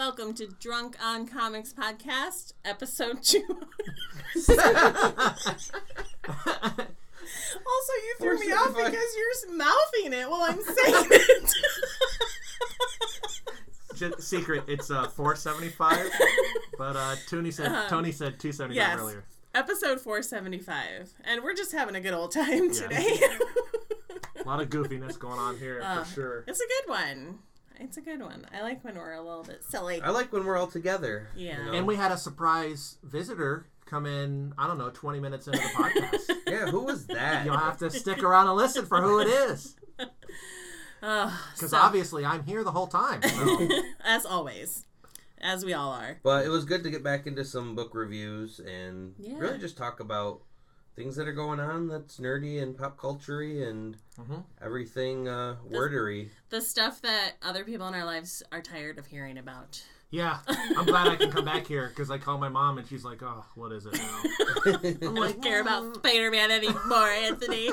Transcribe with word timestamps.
Welcome 0.00 0.32
to 0.36 0.46
Drunk 0.46 0.96
on 1.04 1.26
Comics 1.28 1.74
Podcast, 1.74 2.54
episode 2.64 3.22
two. 3.22 3.44
Also, 7.66 7.92
you 7.92 8.14
threw 8.18 8.38
me 8.38 8.50
off 8.50 8.72
475. 8.72 8.90
because 8.92 9.06
you're 9.14 9.56
mouthing 9.58 10.12
it 10.14 10.30
while 10.30 10.44
I'm 10.44 10.62
saying 10.62 11.06
it. 11.10 11.52
J- 13.96 14.12
secret, 14.20 14.64
it's 14.68 14.90
uh, 14.90 15.08
475. 15.08 16.10
But 16.78 16.96
uh, 16.96 17.16
Tony 17.28 17.50
said 17.50 17.66
Uh-huh. 17.66 17.88
Tony 17.90 18.10
said 18.10 18.40
275 18.40 18.74
Yes. 18.74 18.98
earlier. 18.98 19.24
episode 19.54 20.00
475. 20.00 21.12
And 21.26 21.44
we're 21.44 21.52
just 21.54 21.72
having 21.72 21.94
a 21.94 22.00
good 22.00 22.14
old 22.14 22.32
time 22.32 22.72
today. 22.72 23.20
A 24.42 24.48
lot 24.48 24.62
of 24.62 24.70
goofiness 24.70 25.18
going 25.18 25.38
on 25.38 25.58
here 25.58 25.82
for 25.82 26.04
sure. 26.06 26.44
it's 26.48 26.60
a 26.60 26.66
good 26.66 26.88
one. 26.90 27.40
It's 27.80 27.96
a 27.96 28.00
good 28.02 28.20
one. 28.20 28.46
I 28.54 28.60
like 28.62 28.84
when 28.84 28.94
we're 28.94 29.14
a 29.14 29.22
little 29.22 29.42
bit 29.42 29.64
silly. 29.64 30.00
I 30.02 30.10
like 30.10 30.32
when 30.32 30.44
we're 30.44 30.56
all 30.58 30.66
together. 30.66 31.28
Yeah. 31.34 31.58
you 31.58 31.64
know? 31.64 31.72
And 31.72 31.86
we 31.86 31.96
had 31.96 32.12
a 32.12 32.16
surprise 32.18 32.98
visitor 33.02 33.66
come 33.86 34.06
in. 34.06 34.52
I 34.58 34.66
don't 34.66 34.78
know, 34.78 34.90
20 34.90 35.18
minutes 35.18 35.46
into 35.48 35.58
the 35.58 35.64
podcast. 35.74 36.36
yeah, 36.46 36.66
who 36.66 36.84
was 36.84 37.06
that? 37.06 37.44
You'll 37.46 37.56
have 37.56 37.78
to 37.78 37.90
stick 37.90 38.22
around 38.22 38.48
and 38.48 38.56
listen 38.56 38.84
for 38.86 39.00
who 39.00 39.20
it 39.20 39.28
is, 39.28 39.76
because 41.00 41.70
so- 41.70 41.76
obviously 41.76 42.24
I'm 42.24 42.44
here 42.44 42.62
the 42.62 42.70
whole 42.72 42.86
time. 42.86 43.22
so- 43.22 43.68
as 44.04 44.26
always, 44.26 44.84
as 45.40 45.64
we 45.64 45.72
all 45.72 45.90
are. 45.92 46.18
But 46.22 46.44
it 46.44 46.50
was 46.50 46.64
good 46.64 46.82
to 46.84 46.90
get 46.90 47.02
back 47.02 47.26
into 47.26 47.44
some 47.44 47.74
book 47.74 47.94
reviews 47.94 48.60
and 48.60 49.14
Yeah. 49.18 49.38
really 49.38 49.58
just 49.58 49.76
talk 49.76 50.00
about 50.00 50.42
things 51.00 51.16
that 51.16 51.26
are 51.26 51.32
going 51.32 51.58
on 51.60 51.88
that's 51.88 52.18
nerdy 52.18 52.62
and 52.62 52.76
pop 52.76 52.98
culture 52.98 53.40
and 53.40 53.96
Mhm. 54.20 54.44
everything 54.60 55.26
uh, 55.28 55.56
wordery. 55.66 56.30
The 56.50 56.60
stuff 56.60 57.00
that 57.00 57.36
other 57.42 57.64
people 57.64 57.88
in 57.88 57.94
our 57.94 58.04
lives 58.04 58.42
are 58.52 58.60
tired 58.60 58.98
of 58.98 59.06
hearing 59.06 59.38
about. 59.38 59.82
Yeah, 60.10 60.40
I'm 60.76 60.84
glad 60.84 61.08
I 61.08 61.16
can 61.16 61.30
come 61.30 61.46
back 61.46 61.66
here 61.66 61.88
because 61.88 62.10
I 62.10 62.18
call 62.18 62.36
my 62.36 62.50
mom 62.50 62.76
and 62.78 62.86
she's 62.86 63.02
like, 63.04 63.22
"Oh, 63.22 63.44
what 63.54 63.72
is 63.72 63.86
it 63.86 63.94
now?" 63.94 64.22
I'm 64.66 64.74
I 65.16 65.20
like, 65.20 65.32
don't 65.34 65.42
care 65.42 65.60
about 65.62 65.94
Spider 65.94 66.30
Man 66.30 66.50
anymore, 66.50 67.08
Anthony. 67.08 67.70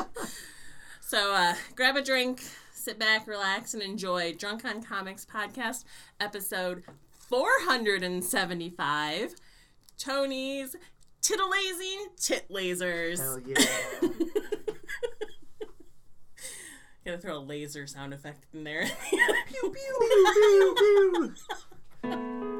So 1.02 1.34
uh, 1.34 1.56
grab 1.76 1.96
a 1.98 2.02
drink, 2.04 2.44
sit 2.72 2.98
back, 3.00 3.28
relax, 3.28 3.74
and 3.74 3.82
enjoy 3.84 4.34
Drunk 4.36 4.64
on 4.66 4.82
Comics 4.84 5.26
podcast 5.26 5.84
episode 6.20 6.84
475 7.28 9.34
Tony's 9.98 10.76
Titillazing 11.28 12.16
Tit 12.16 12.48
Lasers. 12.50 13.20
Hell 13.20 13.42
yeah! 13.46 13.56
Gotta 17.06 17.18
throw 17.18 17.40
a 17.40 17.40
laser 17.40 17.86
sound 17.86 18.14
effect 18.14 18.46
in 18.54 18.64
there. 18.64 18.86
Pew, 19.10 19.20
pew, 19.50 19.74
pew, 19.74 20.76
pew. 20.78 21.34
Just 21.36 21.68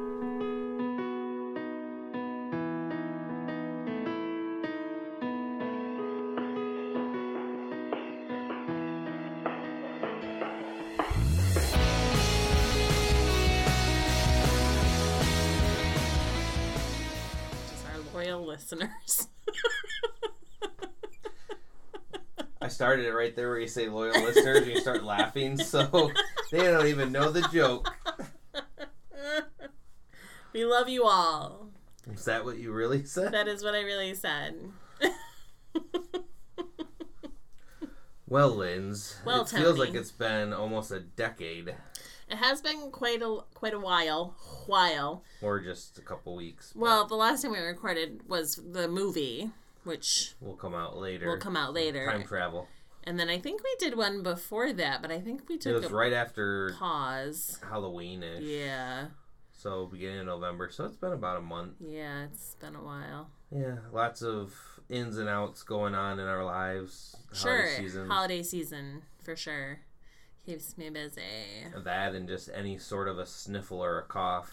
listeners. 18.70 19.28
I 22.60 22.68
started 22.68 23.06
it 23.06 23.12
right 23.12 23.34
there 23.34 23.48
where 23.48 23.60
you 23.60 23.68
say 23.68 23.88
loyal 23.88 24.20
listeners 24.22 24.58
and 24.58 24.66
you 24.66 24.80
start 24.80 25.04
laughing, 25.04 25.56
so 25.56 26.10
they 26.50 26.58
don't 26.58 26.86
even 26.86 27.12
know 27.12 27.30
the 27.30 27.42
joke. 27.52 27.88
we 30.52 30.64
love 30.64 30.88
you 30.88 31.04
all. 31.04 31.68
Is 32.12 32.24
that 32.24 32.44
what 32.44 32.58
you 32.58 32.72
really 32.72 33.04
said? 33.04 33.32
That 33.32 33.48
is 33.48 33.62
what 33.62 33.74
I 33.74 33.80
really 33.80 34.14
said. 34.14 34.56
Well, 38.26 38.50
Linz, 38.50 39.16
Well, 39.24 39.42
it 39.42 39.48
feels 39.48 39.78
like 39.78 39.94
it's 39.94 40.10
been 40.10 40.52
almost 40.52 40.90
a 40.90 41.00
decade, 41.00 41.74
It 42.30 42.36
has 42.36 42.60
been 42.60 42.90
quite 42.90 43.22
a 43.22 43.38
quite 43.54 43.74
a 43.74 43.80
while. 43.80 44.34
While. 44.66 45.22
or 45.40 45.60
just 45.60 45.98
a 45.98 46.02
couple 46.02 46.36
weeks. 46.36 46.72
Well, 46.76 47.06
the 47.06 47.14
last 47.14 47.42
time 47.42 47.52
we 47.52 47.58
recorded 47.58 48.28
was 48.28 48.56
the 48.56 48.86
movie, 48.86 49.50
which 49.84 50.34
will 50.40 50.56
come 50.56 50.74
out 50.74 50.98
later. 50.98 51.28
will 51.28 51.38
come 51.38 51.56
out 51.56 51.72
later. 51.72 52.06
Time 52.06 52.24
travel. 52.24 52.68
And 53.04 53.18
then 53.18 53.30
I 53.30 53.38
think 53.38 53.62
we 53.62 53.74
did 53.78 53.96
one 53.96 54.22
before 54.22 54.72
that, 54.74 55.00
but 55.00 55.10
I 55.10 55.20
think 55.20 55.48
we 55.48 55.56
took 55.56 55.76
It 55.76 55.82
was 55.82 55.90
right 55.90 56.12
after 56.12 56.74
pause. 56.78 57.58
Halloween 57.66 58.22
ish. 58.22 58.42
Yeah. 58.42 59.06
So 59.52 59.86
beginning 59.86 60.20
of 60.20 60.26
November. 60.26 60.68
So 60.70 60.84
it's 60.84 60.96
been 60.96 61.12
about 61.12 61.38
a 61.38 61.40
month. 61.40 61.72
Yeah, 61.80 62.24
it's 62.24 62.54
been 62.56 62.74
a 62.76 62.82
while. 62.82 63.30
Yeah, 63.50 63.76
lots 63.92 64.20
of 64.22 64.54
ins 64.90 65.16
and 65.16 65.28
outs 65.28 65.62
going 65.62 65.94
on 65.94 66.18
in 66.18 66.26
our 66.26 66.44
lives. 66.44 67.16
Sure. 67.32 67.56
Holiday 67.62 67.76
season. 67.76 68.08
Holiday 68.10 68.42
season, 68.42 69.02
for 69.22 69.34
sure. 69.34 69.80
Keeps 70.48 70.78
me 70.78 70.88
busy. 70.88 71.20
that 71.84 72.14
and 72.14 72.26
just 72.26 72.48
any 72.54 72.78
sort 72.78 73.06
of 73.06 73.18
a 73.18 73.26
sniffle 73.26 73.84
or 73.84 73.98
a 73.98 74.02
cough. 74.04 74.50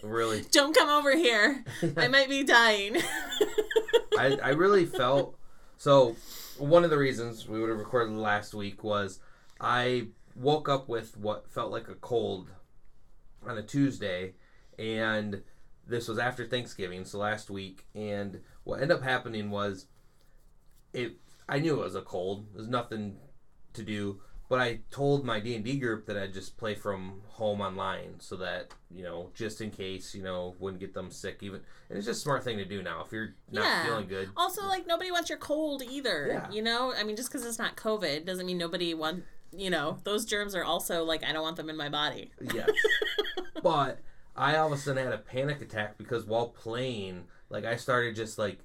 Really, 0.00 0.42
Don't 0.52 0.72
come 0.72 0.88
over 0.88 1.16
here. 1.16 1.64
I 1.96 2.06
might 2.08 2.28
be 2.28 2.44
dying. 2.44 2.96
I, 4.16 4.38
I 4.40 4.48
really 4.50 4.86
felt 4.86 5.36
so. 5.78 6.14
One 6.58 6.84
of 6.84 6.90
the 6.90 6.96
reasons 6.96 7.48
we 7.48 7.58
would 7.58 7.70
have 7.70 7.78
recorded 7.80 8.14
last 8.14 8.54
week 8.54 8.84
was 8.84 9.18
I 9.60 10.06
woke 10.36 10.68
up 10.68 10.88
with 10.88 11.16
what 11.16 11.50
felt 11.50 11.72
like 11.72 11.88
a 11.88 11.96
cold 11.96 12.48
on 13.44 13.58
a 13.58 13.64
Tuesday, 13.64 14.34
and 14.78 15.42
this 15.88 16.06
was 16.06 16.20
after 16.20 16.46
Thanksgiving, 16.46 17.04
so 17.04 17.18
last 17.18 17.50
week. 17.50 17.84
And 17.96 18.42
what 18.62 18.80
ended 18.80 18.98
up 18.98 19.02
happening 19.02 19.50
was 19.50 19.86
it. 20.92 21.16
I 21.48 21.58
knew 21.58 21.80
it 21.80 21.84
was 21.84 21.96
a 21.96 22.02
cold. 22.02 22.46
There's 22.54 22.68
nothing 22.68 23.16
to 23.72 23.82
do, 23.82 24.20
but 24.48 24.60
I 24.60 24.80
told 24.90 25.24
my 25.24 25.40
D 25.40 25.54
and 25.56 25.64
D 25.64 25.78
group 25.78 26.06
that 26.06 26.16
I'd 26.16 26.32
just 26.32 26.56
play 26.56 26.74
from 26.74 27.20
home 27.28 27.60
online, 27.60 28.20
so 28.20 28.36
that 28.36 28.72
you 28.90 29.02
know, 29.02 29.30
just 29.34 29.60
in 29.60 29.70
case, 29.70 30.14
you 30.14 30.22
know, 30.22 30.54
wouldn't 30.58 30.80
get 30.80 30.94
them 30.94 31.10
sick. 31.10 31.42
Even 31.42 31.60
and 31.88 31.98
it's 31.98 32.06
just 32.06 32.20
a 32.20 32.22
smart 32.22 32.44
thing 32.44 32.56
to 32.58 32.64
do 32.64 32.82
now 32.82 33.02
if 33.04 33.12
you're 33.12 33.34
not 33.50 33.64
Yeah. 33.64 33.84
feeling 33.86 34.06
good. 34.08 34.30
Also, 34.36 34.64
like 34.66 34.86
nobody 34.86 35.10
wants 35.10 35.28
your 35.28 35.38
cold 35.38 35.82
either. 35.82 36.28
Yeah. 36.28 36.50
You 36.50 36.62
know, 36.62 36.92
I 36.96 37.02
mean, 37.04 37.16
just 37.16 37.28
because 37.30 37.44
it's 37.44 37.58
not 37.58 37.76
COVID 37.76 38.24
doesn't 38.24 38.46
mean 38.46 38.58
nobody 38.58 38.94
want. 38.94 39.24
You 39.56 39.70
know, 39.70 39.98
those 40.04 40.24
germs 40.24 40.54
are 40.54 40.64
also 40.64 41.04
like 41.04 41.24
I 41.24 41.32
don't 41.32 41.42
want 41.42 41.56
them 41.56 41.70
in 41.70 41.76
my 41.76 41.88
body. 41.88 42.30
Yes. 42.54 42.68
but 43.62 44.00
I 44.36 44.56
all 44.56 44.66
of 44.66 44.72
a 44.72 44.76
sudden 44.76 45.04
had 45.04 45.12
a 45.14 45.18
panic 45.18 45.62
attack 45.62 45.96
because 45.98 46.24
while 46.24 46.48
playing, 46.48 47.24
like 47.48 47.64
I 47.64 47.76
started 47.76 48.14
just 48.16 48.38
like 48.38 48.58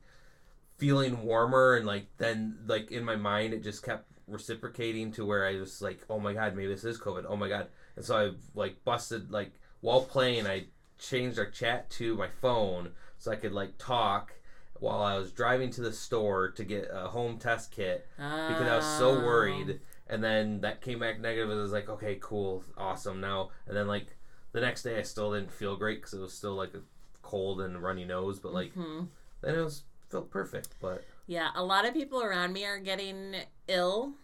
feeling 0.78 1.24
warmer 1.24 1.75
and 1.75 1.86
like 1.86 2.08
then 2.18 2.58
like 2.66 2.92
in 2.92 3.03
my 3.06 3.16
mind 3.16 3.53
it 3.53 3.63
just 3.63 3.84
kept 3.84 4.11
reciprocating 4.28 5.12
to 5.14 5.26
where 5.26 5.46
I 5.46 5.59
was 5.59 5.82
like, 5.82 6.00
oh 6.09 6.20
my 6.20 6.34
god, 6.34 6.56
maybe 6.56 6.68
this 6.74 6.84
is 6.84 7.00
COVID. 7.00 7.26
Oh 7.28 7.36
my 7.36 7.50
god. 7.50 7.68
And 7.96 8.06
so 8.06 8.16
I 8.18 8.32
like 8.56 8.84
busted 8.84 9.32
like 9.32 9.52
while 9.82 10.02
playing 10.04 10.48
I 10.48 10.66
changed 11.00 11.40
our 11.40 11.50
chat 11.50 11.90
to 11.92 12.16
my 12.16 12.28
phone 12.28 12.92
so 13.18 13.31
I 13.31 13.36
could 13.36 13.54
like 13.54 13.78
talk 13.78 14.34
while 14.80 15.02
I 15.02 15.18
was 15.18 15.31
driving 15.31 15.70
to 15.72 15.81
the 15.81 15.94
store 15.94 16.50
to 16.52 16.64
get 16.64 16.90
a 16.92 17.08
home 17.08 17.38
test 17.38 17.72
kit 17.72 18.08
because 18.48 18.68
I 18.68 18.76
was 18.76 18.88
so 18.88 19.12
Oh. 19.12 19.24
worried. 19.24 19.80
And 20.08 20.24
then 20.24 20.62
that 20.62 20.81
came 20.81 21.00
back 21.00 21.20
negative. 21.20 21.50
And 21.50 21.60
I 21.60 21.64
was 21.64 21.72
like, 21.72 21.90
okay, 21.90 22.18
cool, 22.20 22.64
awesome. 22.78 23.22
Now, 23.22 23.52
and 23.68 23.78
then 23.78 23.88
like 23.88 24.18
the 24.52 24.62
next 24.62 24.84
day, 24.84 24.98
I 24.98 25.04
still 25.04 25.34
didn't 25.34 25.52
feel 25.52 25.76
great 25.78 26.00
because 26.00 26.14
it 26.14 26.20
was 26.20 26.34
still 26.34 26.56
like 26.56 26.74
a 26.74 26.81
cold 27.22 27.62
and 27.62 27.81
runny 27.81 28.04
nose. 28.06 28.40
But 28.40 28.54
like 28.54 28.74
Hmm. 28.74 29.04
then 29.42 29.56
it 29.56 29.64
was 29.64 29.84
felt 30.10 30.30
perfect. 30.30 30.76
But 30.81 31.04
Yeah, 31.31 31.47
a 31.56 31.64
lot 31.64 31.86
of 31.86 31.94
people 31.94 32.22
around 32.22 32.52
me 32.52 32.66
are 32.66 32.78
getting 32.78 33.38
ill. 33.69 34.16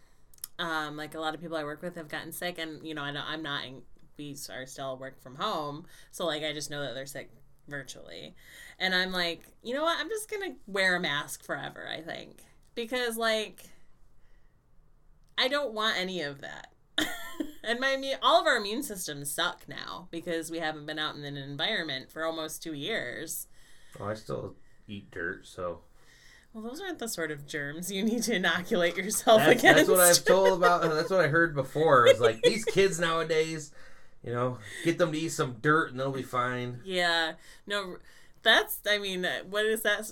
Um, 0.60 0.98
like 0.98 1.16
a 1.16 1.22
lot 1.22 1.34
of 1.34 1.40
people 1.40 1.56
I 1.56 1.64
work 1.64 1.82
with 1.82 1.96
have 1.96 2.10
gotten 2.10 2.34
sick, 2.34 2.58
and 2.58 2.86
you 2.86 2.94
know, 2.94 3.02
I 3.02 3.14
I'm 3.16 3.42
not. 3.42 3.64
We 4.18 4.36
are 4.50 4.66
still 4.66 4.98
work 4.98 5.22
from 5.22 5.36
home, 5.36 5.86
so 6.12 6.26
like 6.26 6.44
I 6.44 6.52
just 6.52 6.70
know 6.70 6.82
that 6.82 6.96
they're 6.96 7.06
sick 7.06 7.32
virtually, 7.70 8.36
and 8.78 8.94
I'm 8.94 9.14
like, 9.14 9.44
you 9.64 9.74
know 9.74 9.84
what? 9.84 9.98
I'm 9.98 10.10
just 10.10 10.30
gonna 10.30 10.56
wear 10.68 10.98
a 10.98 11.00
mask 11.00 11.46
forever. 11.46 11.88
I 11.90 12.02
think 12.02 12.44
because 12.76 13.16
like 13.16 13.70
I 15.38 15.48
don't 15.48 15.72
want 15.72 15.98
any 15.98 16.20
of 16.20 16.42
that. 16.42 16.74
and 17.64 17.80
my 17.80 17.96
immu- 17.96 18.20
all 18.22 18.42
of 18.42 18.48
our 18.48 18.58
immune 18.58 18.84
systems 18.84 19.32
suck 19.32 19.62
now 19.70 20.10
because 20.12 20.52
we 20.52 20.60
haven't 20.60 20.86
been 20.86 21.00
out 21.00 21.16
in 21.16 21.24
an 21.24 21.38
environment 21.38 22.12
for 22.12 22.26
almost 22.26 22.62
two 22.62 22.74
years. 22.74 23.48
oh, 23.98 24.10
I 24.10 24.14
still 24.14 24.56
eat 24.90 25.10
dirt. 25.10 25.48
So 25.48 25.84
Well, 26.58 26.72
those 26.72 26.82
aren't 26.82 26.98
the 26.98 27.08
sort 27.08 27.30
of 27.30 27.46
germs 27.46 27.92
you 27.92 28.02
need 28.02 28.24
to 28.24 28.36
inoculate 28.36 28.98
yourself 28.98 29.42
that's, 29.42 29.60
against. 29.60 29.78
that's 29.78 29.90
what 29.90 30.00
I've 30.00 30.26
told 30.26 30.58
about. 30.58 30.82
That's 30.92 31.12
what 31.12 31.20
I 31.20 31.28
heard 31.28 31.54
before. 31.54 32.08
It 32.08 32.14
was 32.14 32.20
like 32.20 32.42
these 32.42 32.66
kids 32.66 33.00
nowadays. 33.00 33.72
You 34.24 34.34
know, 34.34 34.58
get 34.84 34.98
them 34.98 35.12
to 35.12 35.20
eat 35.20 35.30
some 35.30 35.58
dirt 35.62 35.92
and 35.92 36.00
they'll 36.00 36.12
be 36.12 36.24
fine. 36.24 36.80
Yeah, 36.84 37.34
no, 37.68 37.98
that's. 38.42 38.80
I 38.90 38.98
mean, 38.98 39.24
uh, 39.24 39.42
what 39.48 39.68
is 39.68 39.84
that? 39.84 40.10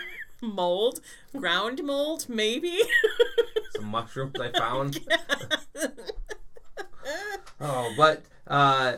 mold, 0.40 1.00
ground 1.36 1.84
mold, 1.84 2.24
maybe. 2.26 2.80
Some 3.76 3.88
mushrooms 3.88 4.40
I 4.40 4.58
found. 4.58 4.98
Oh, 7.60 7.92
but 7.98 8.22
uh, 8.46 8.96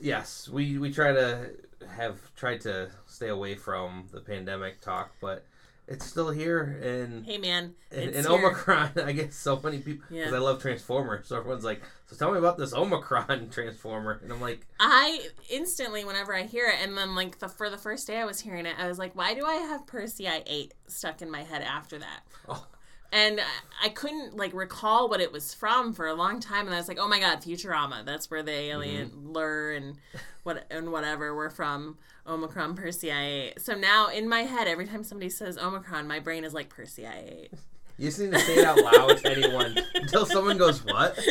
yes, 0.00 0.48
we 0.48 0.76
we 0.76 0.92
try 0.92 1.12
to 1.12 1.50
have 1.88 2.18
tried 2.34 2.62
to 2.62 2.90
stay 3.06 3.28
away 3.28 3.54
from 3.54 4.08
the 4.12 4.20
pandemic 4.20 4.80
talk, 4.80 5.12
but 5.20 5.44
it's 5.88 6.04
still 6.06 6.30
here 6.30 6.62
and. 6.82 7.24
Hey 7.24 7.38
man, 7.38 7.74
and, 7.90 8.14
here. 8.14 8.28
Omicron, 8.28 8.90
I 9.04 9.12
get 9.12 9.32
so 9.32 9.60
many 9.62 9.78
people 9.78 10.06
because 10.08 10.30
Yeah. 10.32 10.36
I 10.36 10.40
love 10.40 10.60
Transformers. 10.60 11.28
So 11.28 11.36
everyone's 11.36 11.64
like, 11.64 11.82
"So 12.06 12.16
tell 12.16 12.32
me 12.32 12.38
about 12.38 12.58
this 12.58 12.74
Omicron 12.74 13.48
Transformer," 13.52 14.20
and 14.22 14.32
I'm 14.32 14.40
like, 14.40 14.66
I 14.80 15.28
instantly, 15.50 16.04
whenever 16.04 16.34
I 16.34 16.42
hear 16.42 16.66
it, 16.66 16.76
and 16.82 16.96
then 16.96 17.14
like 17.14 17.38
the 17.38 17.48
for 17.48 17.70
the 17.70 17.78
first 17.78 18.06
day 18.06 18.18
I 18.18 18.24
was 18.24 18.40
hearing 18.40 18.66
it, 18.66 18.74
I 18.78 18.88
was 18.88 18.98
like, 18.98 19.14
why 19.14 19.34
do 19.34 19.44
I 19.46 19.54
have 19.54 19.86
Persei 19.86 20.42
eight 20.46 20.74
stuck 20.86 21.22
in 21.22 21.30
my 21.30 21.42
head 21.42 21.62
after 21.62 21.98
that? 21.98 22.20
Oh. 22.48 22.66
And 23.12 23.40
I- 23.82 23.88
couldn't 23.90 24.36
like 24.36 24.52
recall 24.52 25.08
what 25.08 25.20
it 25.20 25.32
was 25.32 25.54
from 25.54 25.92
for 25.94 26.06
a 26.06 26.14
long 26.14 26.40
time, 26.40 26.66
and 26.66 26.74
I 26.74 26.78
was 26.78 26.88
like, 26.88 26.98
oh 27.00 27.08
my 27.08 27.20
god, 27.20 27.40
Futurama. 27.42 28.04
That's 28.04 28.30
where 28.30 28.42
the 28.42 28.52
alien 28.52 29.08
Mm-hmm. 29.10 29.32
lure 29.32 29.72
and 29.72 29.96
what 30.42 30.64
and 30.70 30.90
whatever 30.92 31.34
were 31.34 31.50
from. 31.50 31.98
Omicron 32.26 32.76
Persei 32.76 33.14
eight. 33.14 33.60
So 33.60 33.74
now 33.74 34.08
in 34.08 34.28
my 34.28 34.40
head, 34.42 34.66
every 34.66 34.86
time 34.86 35.04
somebody 35.04 35.30
says 35.30 35.56
Omicron, 35.56 36.08
my 36.08 36.18
brain 36.18 36.42
is 36.44 36.52
like 36.52 36.74
Persei 36.74 37.08
eight. 37.14 37.52
"You 37.96 38.06
just 38.08 38.18
need 38.18 38.32
to 38.32 38.38
say 38.40 38.56
it 38.56 38.64
out 38.64 38.82
loud 38.82 39.18
to 39.18 39.30
anyone 39.30 39.78
until 39.94 40.26
someone 40.26 40.58
goes, 40.58 40.84
what?" 40.84 41.16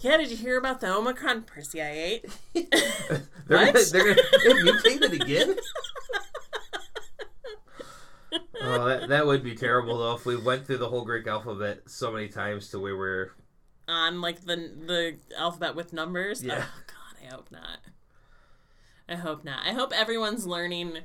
Yeah, 0.00 0.16
did 0.16 0.30
you 0.32 0.36
hear 0.36 0.58
about 0.58 0.80
the 0.80 0.92
Omicron 0.92 1.42
Persei 1.42 1.80
eight? 1.80 2.24
they're 2.54 3.22
What? 3.46 3.72
gonna, 3.72 3.84
they're 3.92 4.14
gonna 4.14 4.22
they 4.44 4.62
mutated 4.62 5.12
again. 5.22 5.56
Oh, 8.62 8.84
that, 8.86 9.08
that 9.08 9.26
would 9.26 9.42
be 9.42 9.54
terrible 9.54 9.98
though 9.98 10.14
if 10.14 10.26
we 10.26 10.36
went 10.36 10.66
through 10.66 10.78
the 10.78 10.88
whole 10.88 11.04
Greek 11.04 11.26
alphabet 11.26 11.82
so 11.86 12.12
many 12.12 12.28
times 12.28 12.68
to 12.70 12.78
where 12.78 12.96
we're 12.96 13.30
on 13.88 14.20
like 14.20 14.42
the 14.42 14.56
the 14.56 15.16
alphabet 15.36 15.74
with 15.74 15.92
numbers. 15.92 16.42
Yeah. 16.42 16.64
Oh 16.64 16.82
god, 16.86 17.26
I 17.26 17.34
hope 17.34 17.50
not. 17.50 17.78
I 19.08 19.16
hope 19.16 19.44
not. 19.44 19.60
I 19.66 19.72
hope 19.72 19.92
everyone's 19.94 20.46
learning 20.46 20.98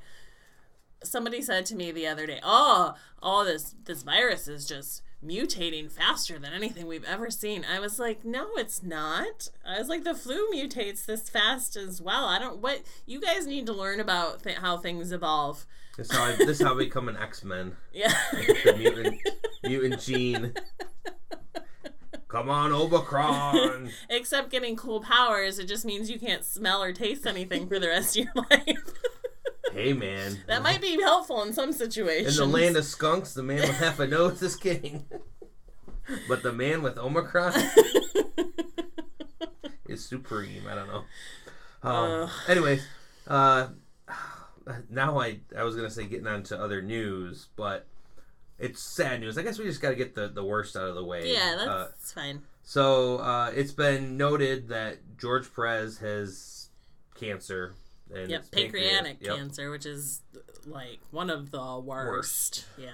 somebody 1.04 1.42
said 1.42 1.66
to 1.68 1.76
me 1.76 1.92
the 1.92 2.08
other 2.08 2.26
day, 2.26 2.40
"Oh, 2.44 2.96
oh 3.22 3.44
this 3.44 3.76
this 3.86 4.04
virus 4.04 4.48
is 4.48 4.66
just 4.66 5.02
mutating 5.26 5.92
faster 5.92 6.38
than 6.38 6.54
anything 6.54 6.88
we've 6.88 7.04
ever 7.04 7.30
seen." 7.30 7.66
I 7.66 7.80
was 7.80 8.00
like, 8.00 8.24
"No, 8.24 8.50
it's 8.56 8.84
not." 8.84 9.50
I 9.66 9.80
was 9.80 9.90
like, 9.90 10.04
"The 10.04 10.16
flu 10.16 10.50
mutates 10.52 11.06
this 11.06 11.30
fast 11.30 11.76
as 11.76 12.02
well." 12.02 12.26
I 12.26 12.40
don't 12.40 12.60
what 12.60 12.82
you 13.06 13.20
guys 13.20 13.48
need 13.48 13.66
to 13.68 13.74
learn 13.74 14.00
about 14.00 14.44
th- 14.44 14.58
how 14.58 14.78
things 14.78 15.12
evolve. 15.12 15.66
This 15.98 16.10
is 16.10 16.16
how 16.16 16.24
I, 16.26 16.36
this 16.36 16.60
is 16.60 16.62
how 16.62 16.74
I 16.76 16.78
become 16.78 17.10
an 17.10 17.18
X 17.18 17.44
Men. 17.44 17.76
Yeah. 17.94 18.14
The 18.32 18.76
mutant 18.78 19.20
mutant 19.64 20.00
gene. 20.02 20.54
Come 22.28 22.50
on, 22.50 22.72
Omicron. 22.74 23.90
Except 24.10 24.50
getting 24.52 24.76
cool 24.76 25.00
powers, 25.02 25.60
it 25.60 25.66
just 25.68 25.86
means 25.86 26.10
you 26.10 26.20
can't 26.20 26.44
smell 26.44 26.84
or 26.84 26.92
taste 26.92 27.26
anything 27.26 27.68
for 27.68 27.80
the 27.80 27.88
rest 27.88 28.18
of 28.18 28.26
your 28.26 28.34
life. 28.52 28.94
hey 29.72 29.94
man. 29.94 30.40
That 30.48 30.62
might 30.62 30.82
be 30.82 31.00
helpful 31.02 31.42
in 31.44 31.54
some 31.54 31.72
situations. 31.72 32.38
In 32.38 32.50
the 32.52 32.58
land 32.58 32.76
of 32.78 32.84
skunks, 32.86 33.34
the 33.34 33.44
man 33.44 33.62
with 33.62 33.78
half 33.78 34.00
a 34.00 34.08
nose 34.08 34.42
is 34.42 34.56
king. 34.58 35.06
but 36.28 36.44
the 36.44 36.52
man 36.54 36.82
with 36.82 36.98
Omicron 36.98 37.54
is 39.88 40.06
supreme. 40.06 40.64
I 40.70 40.76
don't 40.76 40.88
know. 40.88 41.04
Um, 41.84 42.12
Ugh. 42.24 42.30
anyways, 42.50 42.86
uh, 43.28 43.68
now 44.90 45.20
I 45.20 45.40
I 45.58 45.64
was 45.64 45.76
gonna 45.76 45.90
say 45.90 46.06
getting 46.06 46.28
on 46.28 46.44
to 46.44 46.60
other 46.62 46.82
news, 46.82 47.48
but 47.56 47.86
it's 48.60 48.82
sad 48.82 49.20
news. 49.22 49.38
I 49.38 49.44
guess 49.44 49.60
we 49.60 49.66
just 49.66 49.82
got 49.82 49.90
to 49.90 49.96
get 49.96 50.16
the 50.16 50.28
the 50.30 50.44
worst 50.44 50.76
out 50.76 50.88
of 50.90 50.96
the 50.96 51.04
way. 51.04 51.32
yeah, 51.32 51.56
that's, 51.56 51.68
Uh, 51.70 51.88
that's 51.92 52.12
fine. 52.12 52.42
so 52.64 53.18
uh, 53.20 53.52
it's 53.56 53.72
been 53.72 54.18
noted 54.18 54.70
that 54.70 55.18
George 55.18 55.54
Perez 55.54 56.00
has 56.00 56.70
cancer. 57.16 57.74
And 58.14 58.30
Yep, 58.32 58.52
pancreatic 58.52 59.18
Yep. 59.20 59.36
cancer, 59.36 59.70
which 59.70 59.86
is 59.86 60.22
like 60.66 61.00
one 61.12 61.30
of 61.30 61.52
the 61.52 61.78
worst. 61.80 62.66
Yeah. 62.78 62.88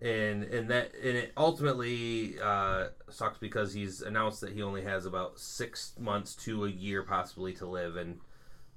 and 0.00 0.44
and 0.44 0.70
that 0.70 0.94
and 0.94 1.16
it 1.16 1.32
ultimately 1.36 2.38
uh, 2.40 2.86
sucks 3.10 3.36
because 3.38 3.74
he's 3.74 4.00
announced 4.00 4.40
that 4.42 4.52
he 4.52 4.62
only 4.62 4.82
has 4.82 5.06
about 5.06 5.40
six 5.40 5.92
months 5.98 6.36
to 6.36 6.64
a 6.66 6.70
year 6.70 7.02
possibly 7.02 7.52
to 7.54 7.66
live, 7.66 7.96
and 7.96 8.20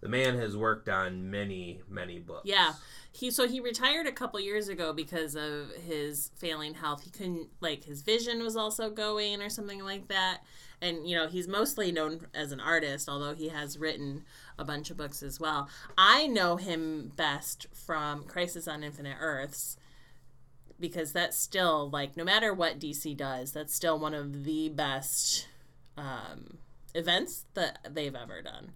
the 0.03 0.09
man 0.09 0.38
has 0.38 0.55
worked 0.55 0.89
on 0.89 1.31
many 1.31 1.81
many 1.89 2.19
books. 2.19 2.45
Yeah. 2.45 2.73
He 3.11 3.31
so 3.31 3.47
he 3.47 3.61
retired 3.61 4.05
a 4.05 4.11
couple 4.11 4.39
years 4.39 4.67
ago 4.67 4.91
because 4.91 5.35
of 5.35 5.71
his 5.88 6.29
failing 6.35 6.73
health. 6.73 7.03
He 7.03 7.09
couldn't 7.09 7.47
like 7.61 7.85
his 7.85 8.01
vision 8.01 8.44
was 8.44 8.57
also 8.57 8.89
going 8.89 9.41
or 9.41 9.50
something 9.50 9.81
like 9.81 10.09
that. 10.09 10.39
And 10.81 11.07
you 11.07 11.15
know, 11.15 11.27
he's 11.27 11.47
mostly 11.47 11.91
known 11.91 12.27
as 12.33 12.51
an 12.51 12.59
artist, 12.59 13.07
although 13.07 13.33
he 13.33 13.47
has 13.47 13.77
written 13.77 14.25
a 14.59 14.65
bunch 14.65 14.91
of 14.91 14.97
books 14.97 15.23
as 15.23 15.39
well. 15.39 15.69
I 15.97 16.27
know 16.27 16.57
him 16.57 17.13
best 17.15 17.67
from 17.73 18.25
Crisis 18.25 18.67
on 18.67 18.83
Infinite 18.83 19.17
Earths 19.21 19.77
because 20.81 21.13
that's 21.13 21.38
still 21.38 21.89
like 21.89 22.17
no 22.17 22.25
matter 22.25 22.53
what 22.53 22.77
DC 22.77 23.15
does, 23.15 23.53
that's 23.53 23.73
still 23.73 23.97
one 23.97 24.13
of 24.13 24.44
the 24.44 24.67
best 24.67 25.47
um, 25.95 26.57
events 26.94 27.45
that 27.53 27.88
they've 27.89 28.15
ever 28.15 28.41
done. 28.41 28.73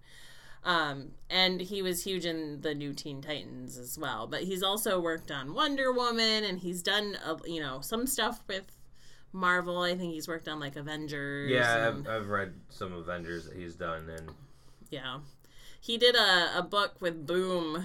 Um, 0.64 1.12
and 1.30 1.60
he 1.60 1.82
was 1.82 2.04
huge 2.04 2.26
in 2.26 2.60
the 2.60 2.74
new 2.74 2.92
Teen 2.92 3.22
Titans 3.22 3.78
as 3.78 3.98
well. 3.98 4.26
But 4.26 4.42
he's 4.42 4.62
also 4.62 5.00
worked 5.00 5.30
on 5.30 5.54
Wonder 5.54 5.92
Woman, 5.92 6.44
and 6.44 6.58
he's 6.58 6.82
done 6.82 7.16
uh, 7.24 7.36
you 7.46 7.60
know 7.60 7.80
some 7.80 8.06
stuff 8.06 8.42
with 8.48 8.64
Marvel. 9.32 9.82
I 9.82 9.96
think 9.96 10.12
he's 10.12 10.28
worked 10.28 10.48
on 10.48 10.58
like 10.60 10.76
Avengers. 10.76 11.50
Yeah, 11.50 11.88
and- 11.88 12.08
I've, 12.08 12.22
I've 12.22 12.28
read 12.28 12.54
some 12.68 12.92
Avengers 12.92 13.46
that 13.46 13.56
he's 13.56 13.74
done, 13.74 14.08
and 14.10 14.30
yeah. 14.90 15.18
He 15.80 15.96
did 15.96 16.16
a, 16.16 16.58
a 16.58 16.62
book 16.62 16.96
with 17.00 17.26
Boom. 17.26 17.84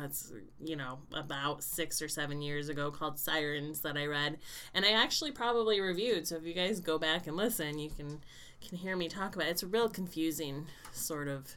That's 0.00 0.32
you 0.62 0.76
know 0.76 0.98
about 1.12 1.64
six 1.64 2.00
or 2.02 2.08
seven 2.08 2.40
years 2.42 2.68
ago 2.68 2.90
called 2.90 3.18
Sirens 3.18 3.80
that 3.80 3.96
I 3.96 4.06
read, 4.06 4.38
and 4.74 4.84
I 4.84 4.92
actually 4.92 5.32
probably 5.32 5.80
reviewed. 5.80 6.28
So 6.28 6.36
if 6.36 6.44
you 6.44 6.52
guys 6.54 6.80
go 6.80 6.98
back 6.98 7.26
and 7.26 7.36
listen, 7.36 7.78
you 7.78 7.90
can 7.90 8.20
can 8.66 8.78
hear 8.78 8.96
me 8.96 9.08
talk 9.08 9.34
about 9.34 9.48
it. 9.48 9.52
It's 9.52 9.62
a 9.62 9.66
real 9.66 9.88
confusing 9.88 10.66
sort 10.92 11.28
of 11.28 11.56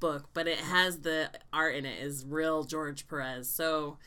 book, 0.00 0.28
but 0.34 0.48
it 0.48 0.58
has 0.58 1.00
the 1.00 1.30
art 1.52 1.74
in 1.74 1.84
it 1.86 2.02
is 2.02 2.24
real 2.26 2.64
George 2.64 3.06
Perez. 3.08 3.48
So 3.48 3.98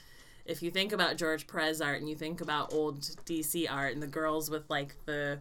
if 0.45 0.62
you 0.62 0.72
think 0.72 0.92
about 0.92 1.18
George 1.18 1.48
Perez 1.48 1.81
art 1.81 2.00
and 2.00 2.10
you 2.10 2.16
think 2.16 2.42
about 2.42 2.74
old 2.74 3.01
DC 3.01 3.66
art 3.72 3.94
and 3.94 4.04
the 4.04 4.07
girls 4.07 4.50
with 4.50 4.69
like 4.69 4.95
the 5.06 5.40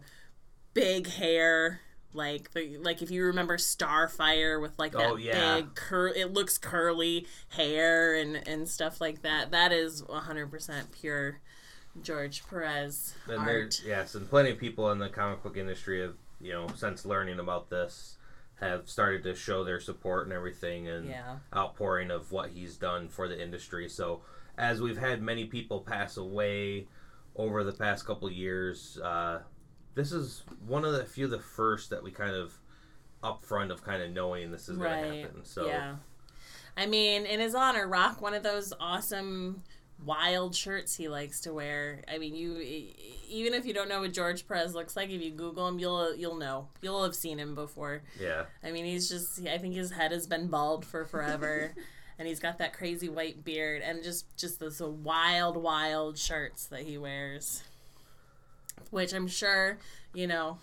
big 0.73 1.07
hair 1.07 1.81
like 2.13 2.51
the 2.51 2.77
like 2.77 3.01
if 3.01 3.09
you 3.11 3.25
remember 3.25 3.57
Starfire 3.57 4.61
with 4.61 4.71
like 4.77 4.91
that 4.93 5.01
Oh, 5.11 5.15
yeah. 5.15 5.55
big 5.55 5.75
cur 5.75 6.07
it 6.09 6.31
looks 6.31 6.57
curly 6.57 7.27
hair 7.49 8.15
and 8.15 8.47
and 8.47 8.67
stuff 8.69 9.01
like 9.01 9.23
that 9.23 9.51
that 9.51 9.71
is 9.71 10.03
100% 10.03 10.91
pure 10.91 11.39
George 12.01 12.43
Perez 12.47 13.13
and 13.27 13.39
art 13.39 13.47
there's 13.47 13.83
yes, 13.85 14.15
and 14.15 14.29
plenty 14.29 14.51
of 14.51 14.57
people 14.59 14.91
in 14.91 14.99
the 14.99 15.09
comic 15.09 15.43
book 15.43 15.57
industry 15.57 16.01
have 16.01 16.15
you 16.39 16.53
know 16.53 16.67
since 16.75 17.05
learning 17.05 17.39
about 17.39 17.69
this 17.69 18.17
have 18.59 18.89
started 18.89 19.23
to 19.23 19.35
show 19.35 19.63
their 19.63 19.79
support 19.79 20.25
and 20.25 20.33
everything, 20.33 20.87
and 20.87 21.09
yeah 21.09 21.37
outpouring 21.55 22.11
of 22.11 22.31
what 22.31 22.51
he's 22.51 22.77
done 22.77 23.09
for 23.09 23.27
the 23.27 23.41
industry. 23.41 23.89
So, 23.89 24.21
as 24.57 24.81
we've 24.81 24.97
had 24.97 25.21
many 25.21 25.45
people 25.45 25.81
pass 25.81 26.17
away 26.17 26.87
over 27.35 27.63
the 27.63 27.73
past 27.73 28.05
couple 28.05 28.31
years, 28.31 28.97
uh, 29.03 29.39
this 29.95 30.11
is 30.11 30.43
one 30.65 30.85
of 30.85 30.93
the 30.93 31.05
few 31.05 31.25
of 31.25 31.31
the 31.31 31.39
first 31.39 31.89
that 31.89 32.03
we 32.03 32.11
kind 32.11 32.35
of 32.35 32.53
upfront 33.23 33.71
of 33.71 33.83
kind 33.83 34.01
of 34.03 34.11
knowing 34.11 34.51
this 34.51 34.69
is 34.69 34.77
going 34.77 35.03
to 35.03 35.21
happen. 35.21 35.45
So, 35.45 35.65
yeah 35.67 35.95
I 36.75 36.85
mean 36.85 37.25
in 37.25 37.39
his 37.39 37.55
honor 37.55 37.87
rock 37.87 38.21
one 38.21 38.33
of 38.33 38.43
those 38.43 38.73
awesome 38.79 39.63
wild 40.05 40.55
shirts 40.55 40.95
he 40.95 41.07
likes 41.07 41.41
to 41.41 41.53
wear 41.53 42.03
I 42.07 42.17
mean 42.17 42.35
you 42.35 42.59
even 43.29 43.53
if 43.53 43.65
you 43.65 43.73
don't 43.73 43.89
know 43.89 44.01
what 44.01 44.13
George 44.13 44.47
Perez 44.47 44.73
looks 44.75 44.95
like 44.95 45.09
if 45.09 45.21
you 45.21 45.31
google 45.31 45.67
him 45.67 45.79
you'll 45.79 46.15
you'll 46.15 46.37
know 46.37 46.67
you'll 46.81 47.03
have 47.03 47.15
seen 47.15 47.39
him 47.39 47.55
before 47.55 48.03
yeah, 48.19 48.45
I 48.63 48.71
mean, 48.71 48.85
he's 48.85 49.09
just, 49.09 49.45
I 49.47 49.57
think 49.57 49.75
his 49.75 49.91
head 49.91 50.11
has 50.11 50.27
been 50.27 50.47
bald 50.47 50.85
for 50.85 51.05
forever. 51.05 51.73
and 52.19 52.27
he's 52.27 52.39
got 52.39 52.59
that 52.59 52.73
crazy 52.73 53.09
white 53.09 53.43
beard 53.43 53.81
and 53.81 54.03
just, 54.03 54.37
just 54.37 54.59
those 54.59 54.81
wild, 54.81 55.57
wild 55.57 56.17
shirts 56.17 56.67
that 56.67 56.81
he 56.81 56.97
wears. 56.97 57.63
Which 58.91 59.13
I'm 59.13 59.27
sure, 59.27 59.79
you 60.13 60.27
know, 60.27 60.59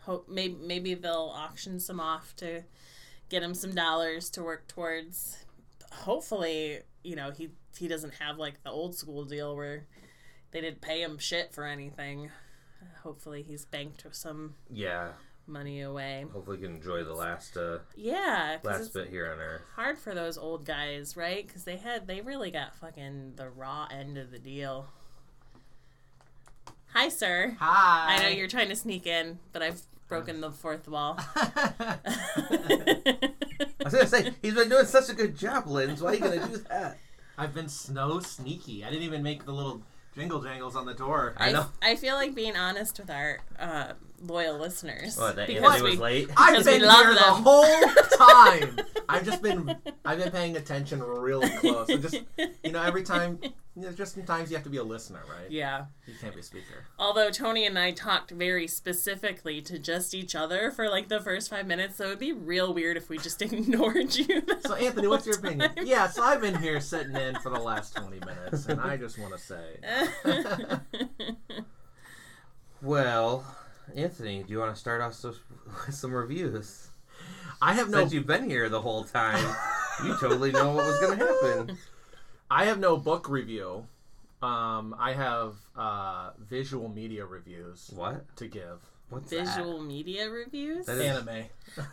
hope 0.00 0.28
maybe, 0.28 0.56
maybe 0.60 0.94
they'll 0.94 1.32
auction 1.34 1.78
some 1.80 2.00
off 2.00 2.34
to 2.36 2.64
get 3.28 3.42
him 3.42 3.54
some 3.54 3.74
dollars 3.74 4.30
to 4.30 4.42
work 4.42 4.66
towards. 4.68 5.44
Hopefully, 5.92 6.80
you 7.04 7.16
know, 7.16 7.30
he, 7.30 7.50
he 7.78 7.88
doesn't 7.88 8.14
have 8.14 8.36
like 8.38 8.62
the 8.62 8.70
old 8.70 8.94
school 8.94 9.24
deal 9.24 9.56
where 9.56 9.86
they 10.50 10.60
didn't 10.60 10.80
pay 10.80 11.02
him 11.02 11.18
shit 11.18 11.52
for 11.54 11.64
anything. 11.64 12.30
Hopefully, 13.02 13.42
he's 13.42 13.64
banked 13.64 14.04
some 14.12 14.54
yeah. 14.70 15.08
money 15.46 15.80
away. 15.80 16.24
Hopefully, 16.32 16.58
you 16.58 16.66
can 16.66 16.76
enjoy 16.76 17.02
the 17.04 17.14
last 17.14 17.56
uh, 17.56 17.78
Yeah, 17.96 18.56
'cause 18.56 18.64
last 18.64 18.80
it's 18.80 18.88
bit 18.90 19.08
here 19.08 19.30
on 19.32 19.38
Earth. 19.40 19.62
hard 19.74 19.98
for 19.98 20.14
those 20.14 20.36
old 20.38 20.64
guys, 20.64 21.16
right? 21.16 21.46
Because 21.46 21.64
they 21.64 21.76
had 21.76 22.06
they 22.06 22.20
really 22.20 22.50
got 22.50 22.76
fucking 22.76 23.34
the 23.36 23.48
raw 23.48 23.86
end 23.90 24.16
of 24.18 24.30
the 24.30 24.38
deal. 24.38 24.86
Hi, 26.94 27.08
sir. 27.08 27.56
Hi. 27.60 28.16
I 28.16 28.22
know 28.22 28.28
you're 28.28 28.48
trying 28.48 28.70
to 28.70 28.76
sneak 28.76 29.06
in, 29.06 29.38
but 29.52 29.62
I've 29.62 29.82
broken 30.08 30.40
the 30.40 30.50
fourth 30.50 30.88
wall. 30.88 31.16
I 31.36 31.98
was 33.84 33.92
gonna 33.92 34.06
say 34.06 34.32
he's 34.42 34.54
been 34.54 34.68
doing 34.68 34.86
such 34.86 35.08
a 35.10 35.14
good 35.14 35.36
job, 35.36 35.66
Lens. 35.66 36.00
Why 36.02 36.10
are 36.10 36.14
you 36.14 36.20
gonna 36.20 36.48
do 36.48 36.56
that? 36.68 36.98
I've 37.38 37.54
been 37.54 37.68
snow 37.68 38.18
sneaky. 38.18 38.84
I 38.84 38.90
didn't 38.90 39.04
even 39.04 39.22
make 39.22 39.44
the 39.44 39.52
little 39.52 39.80
jingle 40.14 40.42
jangles 40.42 40.74
on 40.74 40.86
the 40.86 40.94
door. 40.94 41.34
I 41.38 41.52
know. 41.52 41.66
I 41.80 41.94
feel 41.94 42.16
like 42.16 42.34
being 42.34 42.56
honest 42.56 42.98
with 42.98 43.08
our 43.10 43.38
uh, 43.58 43.92
loyal 44.20 44.58
listeners. 44.58 45.16
What? 45.16 45.36
That 45.36 45.46
because 45.48 45.62
Anthony 45.64 45.82
was 45.90 45.96
we- 45.98 46.02
late. 46.02 46.30
I've 46.36 46.52
Because 46.52 46.66
we 46.66 46.72
been 46.78 46.88
love 46.88 47.04
here 47.06 47.14
the 47.14 47.20
whole 47.20 47.82
time. 48.18 48.78
I've 49.08 49.24
just 49.24 49.42
been 49.42 49.76
I've 50.04 50.18
been 50.18 50.30
paying 50.32 50.56
attention 50.56 51.02
really 51.02 51.48
close. 51.58 51.88
And 51.88 52.02
just 52.02 52.20
you 52.64 52.72
know, 52.72 52.82
every 52.82 53.02
time 53.02 53.38
you 53.42 53.84
know, 53.84 53.92
just 53.92 54.14
sometimes 54.14 54.50
you 54.50 54.56
have 54.56 54.64
to 54.64 54.70
be 54.70 54.78
a 54.78 54.82
listener, 54.82 55.20
right? 55.30 55.48
Yeah. 55.50 55.84
You 56.06 56.14
can't 56.20 56.34
be 56.34 56.40
a 56.40 56.42
speaker. 56.42 56.84
Although 56.98 57.30
Tony 57.30 57.64
and 57.64 57.78
I 57.78 57.92
talked 57.92 58.32
very 58.32 58.66
specifically 58.66 59.62
to 59.62 59.78
just 59.78 60.14
each 60.14 60.34
other 60.34 60.72
for 60.72 60.88
like 60.90 61.08
the 61.08 61.20
first 61.20 61.48
five 61.48 61.66
minutes, 61.66 61.96
so 61.96 62.06
it'd 62.06 62.18
be 62.18 62.32
real 62.32 62.74
weird 62.74 62.96
if 62.96 63.08
we 63.08 63.18
just 63.18 63.40
ignored 63.42 64.16
you. 64.16 64.42
So 64.66 64.74
Anthony, 64.74 65.06
what's 65.06 65.26
your 65.26 65.38
whole 65.38 65.38
opinion? 65.38 65.70
Yeah, 65.84 66.08
so 66.08 66.22
I've 66.24 66.40
been 66.40 66.58
here 66.60 66.80
sitting 66.80 67.14
in 67.16 67.36
for 67.36 67.50
the 67.50 67.60
last 67.60 67.94
twenty 67.96 68.18
minutes 68.20 68.66
and 68.66 68.80
I 68.80 68.96
just 68.96 69.16
wanna 69.18 69.38
say 69.38 69.76
Well, 72.82 73.44
Anthony, 73.96 74.42
do 74.42 74.52
you 74.52 74.58
want 74.58 74.74
to 74.74 74.78
start 74.80 75.00
off 75.00 75.22
with 75.86 75.94
some 75.94 76.12
reviews? 76.12 76.88
I 77.60 77.74
have 77.74 77.90
no 77.90 77.98
Since 78.00 78.12
you've 78.12 78.26
been 78.26 78.48
here 78.48 78.68
the 78.68 78.80
whole 78.80 79.04
time, 79.04 79.44
you 80.04 80.16
totally 80.20 80.52
know 80.52 80.72
what 80.72 80.84
was 80.86 81.00
going 81.00 81.18
to 81.18 81.24
happen. 81.26 81.78
I 82.50 82.64
have 82.66 82.78
no 82.78 82.96
book 82.96 83.28
review. 83.28 83.86
Um, 84.40 84.94
I 84.98 85.12
have 85.14 85.56
uh, 85.76 86.30
visual 86.38 86.88
media 86.88 87.26
reviews 87.26 87.90
What? 87.94 88.36
to 88.36 88.46
give. 88.46 88.78
What's 89.10 89.30
Visual 89.30 89.80
media 89.82 90.30
reviews. 90.30 90.86
That 90.86 90.98
is- 90.98 91.04
Anime. 91.06 91.44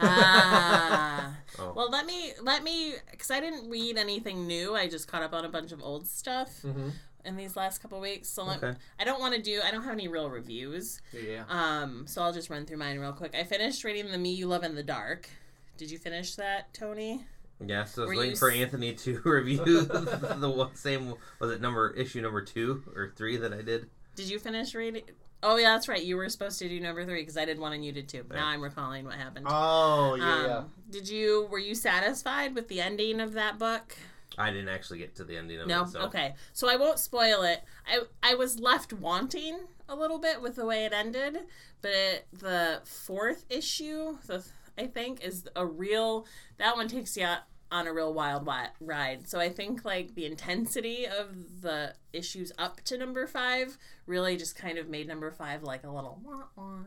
ah. 0.01 1.33
Oh. 1.57 1.71
Well, 1.73 1.89
let 1.89 2.05
me 2.05 2.33
let 2.43 2.63
me 2.63 2.95
because 3.09 3.31
I 3.31 3.39
didn't 3.39 3.69
read 3.69 3.97
anything 3.97 4.45
new. 4.45 4.75
I 4.75 4.89
just 4.89 5.07
caught 5.07 5.23
up 5.23 5.33
on 5.33 5.45
a 5.45 5.49
bunch 5.49 5.71
of 5.71 5.81
old 5.81 6.05
stuff 6.07 6.49
Mm-hmm. 6.65 6.89
In 7.25 7.35
these 7.35 7.55
last 7.55 7.81
couple 7.81 7.99
weeks. 7.99 8.29
So 8.29 8.43
let, 8.43 8.63
Okay. 8.63 8.77
I 8.99 9.03
don't 9.03 9.19
want 9.19 9.35
to 9.35 9.41
do. 9.41 9.61
I 9.63 9.71
don't 9.71 9.83
have 9.83 9.93
any 9.93 10.07
real 10.07 10.29
reviews. 10.29 11.01
Yeah. 11.13 11.43
Um, 11.49 12.05
so 12.07 12.21
I'll 12.21 12.33
just 12.33 12.49
run 12.49 12.65
through 12.65 12.77
mine 12.77 12.99
real 12.99 13.13
quick. 13.13 13.35
I 13.35 13.43
finished 13.43 13.83
reading 13.83 14.11
The 14.11 14.17
Me 14.17 14.33
You 14.33 14.47
Love 14.47 14.63
in 14.63 14.75
the 14.75 14.83
Dark. 14.83 15.29
Did 15.77 15.91
you 15.91 15.97
finish 15.97 16.35
that, 16.35 16.73
Tony? 16.73 17.25
Yeah, 17.65 17.85
so 17.85 18.03
I 18.03 18.05
was 18.05 18.15
Were 18.15 18.21
waiting 18.21 18.35
for 18.37 18.51
s- 18.51 18.57
Anthony 18.57 18.93
to 18.93 19.21
review 19.25 19.63
the 19.85 20.49
one, 20.55 20.75
same, 20.75 21.13
was 21.39 21.51
it 21.51 21.61
number, 21.61 21.91
issue 21.91 22.21
number 22.21 22.41
two 22.41 22.83
or 22.95 23.13
three 23.15 23.37
that 23.37 23.53
I 23.53 23.61
did? 23.61 23.89
Did 24.15 24.29
you 24.29 24.39
finish 24.39 24.73
reading? 24.75 25.03
Oh 25.43 25.57
yeah, 25.57 25.73
that's 25.73 25.87
right. 25.87 26.01
You 26.03 26.15
were 26.15 26.27
supposed 26.29 26.57
to 26.59 26.69
do 26.69 26.79
number 26.79 27.05
three 27.05 27.21
because 27.21 27.37
I 27.37 27.45
did 27.45 27.59
one 27.59 27.73
and 27.73 27.85
you 27.85 27.91
did 27.91 28.07
two. 28.09 28.25
Now 28.29 28.35
Yeah. 28.37 28.45
I'm 28.45 28.61
recalling 28.61 29.05
what 29.05 29.13
happened. 29.15 29.45
Oh 29.49 30.15
yeah. 30.15 30.33
um, 30.33 30.45
yeah. 30.45 30.63
Did 30.89 31.07
you? 31.09 31.47
Were 31.51 31.59
you 31.59 31.75
satisfied 31.75 32.55
with 32.55 32.67
the 32.67 32.81
ending 32.81 33.19
of 33.19 33.33
that 33.33 33.59
book? 33.59 33.95
I 34.37 34.51
didn't 34.51 34.69
actually 34.69 34.99
get 34.99 35.15
to 35.15 35.23
the 35.23 35.37
ending 35.37 35.59
of 35.59 35.67
No. 35.67 35.83
it. 35.83 35.89
So. 35.89 36.01
Okay. 36.01 36.35
So 36.53 36.69
I 36.69 36.75
won't 36.75 36.99
spoil 36.99 37.43
it. 37.43 37.63
I 37.87 38.01
I 38.23 38.35
was 38.35 38.59
left 38.59 38.93
wanting 38.93 39.59
a 39.87 39.95
little 39.95 40.19
bit 40.19 40.41
with 40.41 40.55
the 40.55 40.65
way 40.65 40.85
it 40.85 40.93
ended, 40.93 41.39
but 41.81 41.91
it, 41.91 42.27
the 42.33 42.81
fourth 42.83 43.45
issue, 43.49 44.17
the 44.27 44.45
I 44.77 44.87
think, 44.87 45.23
is 45.23 45.47
a 45.55 45.65
real. 45.65 46.25
That 46.57 46.75
one 46.75 46.87
takes 46.87 47.15
you 47.15 47.27
on 47.71 47.87
a 47.87 47.93
real 47.93 48.13
wild 48.13 48.47
ride. 48.79 49.27
So 49.27 49.39
I 49.39 49.49
think 49.49 49.83
like 49.85 50.15
the 50.15 50.25
intensity 50.25 51.05
of 51.07 51.61
the 51.61 51.93
issues 52.13 52.51
up 52.57 52.81
to 52.85 52.97
number 52.97 53.25
five 53.27 53.77
really 54.05 54.37
just 54.37 54.55
kind 54.55 54.77
of 54.77 54.87
made 54.87 55.07
number 55.07 55.31
five 55.31 55.63
like 55.63 55.83
a 55.83 55.89
little. 55.89 56.19
Wah, 56.23 56.43
wah. 56.55 56.77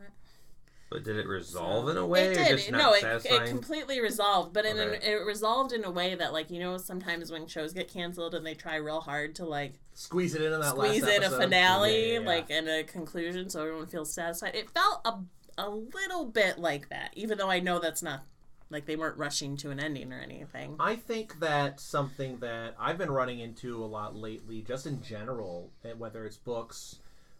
But 0.89 1.03
did 1.03 1.17
it 1.17 1.27
resolve 1.27 1.87
in 1.89 1.97
a 1.97 2.05
way 2.05 2.25
It 2.27 2.31
or 2.31 2.43
did. 2.43 2.57
just 2.57 2.71
not 2.71 2.77
no, 2.79 2.93
it, 2.93 3.01
satisfying? 3.01 3.41
it 3.43 3.49
completely 3.49 4.01
resolved, 4.01 4.53
but 4.53 4.65
in 4.65 4.77
Okay. 4.79 4.95
an, 4.95 5.01
it 5.03 5.23
resolved 5.25 5.71
in 5.71 5.83
a 5.83 5.91
way 5.91 6.15
that, 6.15 6.33
like, 6.33 6.49
you 6.49 6.59
know, 6.59 6.77
sometimes 6.77 7.31
when 7.31 7.45
shows 7.45 7.73
get 7.73 7.87
canceled 7.87 8.33
and 8.33 8.43
they 8.45 8.55
try 8.55 8.75
real 8.77 8.99
hard 9.01 9.35
to 9.35 9.45
like 9.45 9.73
Squeeze 9.93 10.33
it 10.33 10.41
in 10.41 10.51
in 10.51 10.59
that 10.61 10.69
squeeze 10.69 11.03
last 11.03 11.15
in 11.17 11.23
a 11.23 11.29
finale, 11.29 11.91
Yeah, 11.91 12.13
yeah, 12.13 12.19
yeah. 12.21 12.25
like 12.27 12.49
and 12.49 12.67
a 12.67 12.83
conclusion, 12.83 13.49
so 13.49 13.61
everyone 13.61 13.85
feels 13.87 14.11
satisfied. 14.13 14.55
It 14.55 14.69
felt 14.71 15.01
a 15.05 15.19
a 15.57 15.69
little 15.69 16.25
bit 16.25 16.57
like 16.57 16.87
that, 16.89 17.11
even 17.15 17.37
though 17.37 17.49
I 17.51 17.59
know 17.59 17.79
that's 17.79 18.01
not 18.01 18.21
like 18.69 18.85
they 18.85 18.95
weren't 18.95 19.17
rushing 19.17 19.57
to 19.57 19.71
an 19.71 19.79
ending 19.79 20.13
or 20.13 20.19
anything. 20.19 20.75
I 20.79 20.95
think 20.95 21.39
that 21.41 21.79
something 21.81 22.37
that 22.39 22.75
I've 22.79 22.97
been 22.97 23.11
running 23.11 23.39
into 23.41 23.83
a 23.83 23.85
lot 23.85 24.15
lately, 24.15 24.61
just 24.61 24.87
in 24.87 25.01
general, 25.03 25.69
eh, 25.83 25.91
whether 25.97 26.25
it's 26.25 26.37
books, 26.37 26.99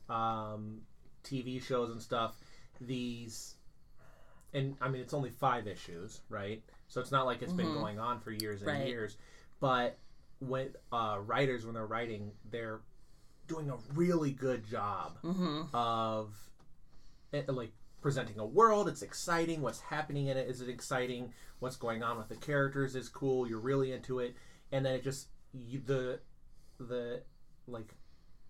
um, 0.09 0.81
TV 1.23 1.61
shows, 1.63 1.91
and 1.91 2.01
stuff, 2.01 2.35
these, 2.81 3.55
and 4.53 4.75
I 4.81 4.88
mean, 4.89 5.01
it's 5.01 5.13
only 5.13 5.29
five 5.29 5.67
issues, 5.67 6.21
right? 6.29 6.63
So 6.88 7.01
it's 7.01 7.12
not 7.12 7.25
like 7.25 7.41
it's 7.41 7.53
been 7.53 7.67
Mhm. 7.69 7.74
going 7.74 8.00
on 8.00 8.19
for 8.19 8.31
years 8.31 8.62
and 8.62 8.71
Right. 8.71 8.88
years. 8.88 9.17
But 9.59 9.98
when 10.39 10.75
uh, 10.91 11.19
writers, 11.25 11.65
when 11.65 11.74
they're 11.75 11.86
writing, 11.86 12.31
they're 12.45 12.81
doing 13.48 13.69
a 13.69 13.77
really 13.93 14.31
good 14.31 14.63
job 14.63 15.17
Mm-hmm. 15.24 15.75
of 15.75 16.50
eh, 17.33 17.43
like 17.48 17.74
presenting 18.01 18.39
a 18.39 18.45
world. 18.45 18.88
It's 18.88 19.01
exciting. 19.01 19.62
What's 19.62 19.81
happening 19.81 20.27
in 20.27 20.38
it 20.38 20.48
is 20.50 20.62
it 20.62 20.69
exciting. 20.69 21.33
What's 21.59 21.75
going 21.75 22.01
on 22.03 22.17
with 22.17 22.29
the 22.29 22.36
characters 22.38 22.95
is 22.95 23.09
cool. 23.09 23.48
You're 23.48 23.59
really 23.59 23.91
into 23.91 24.19
it, 24.19 24.36
and 24.71 24.86
then 24.86 24.95
it 24.95 25.03
just 25.03 25.27
you, 25.53 25.79
the 25.86 26.19
the 26.79 27.24
like 27.67 27.93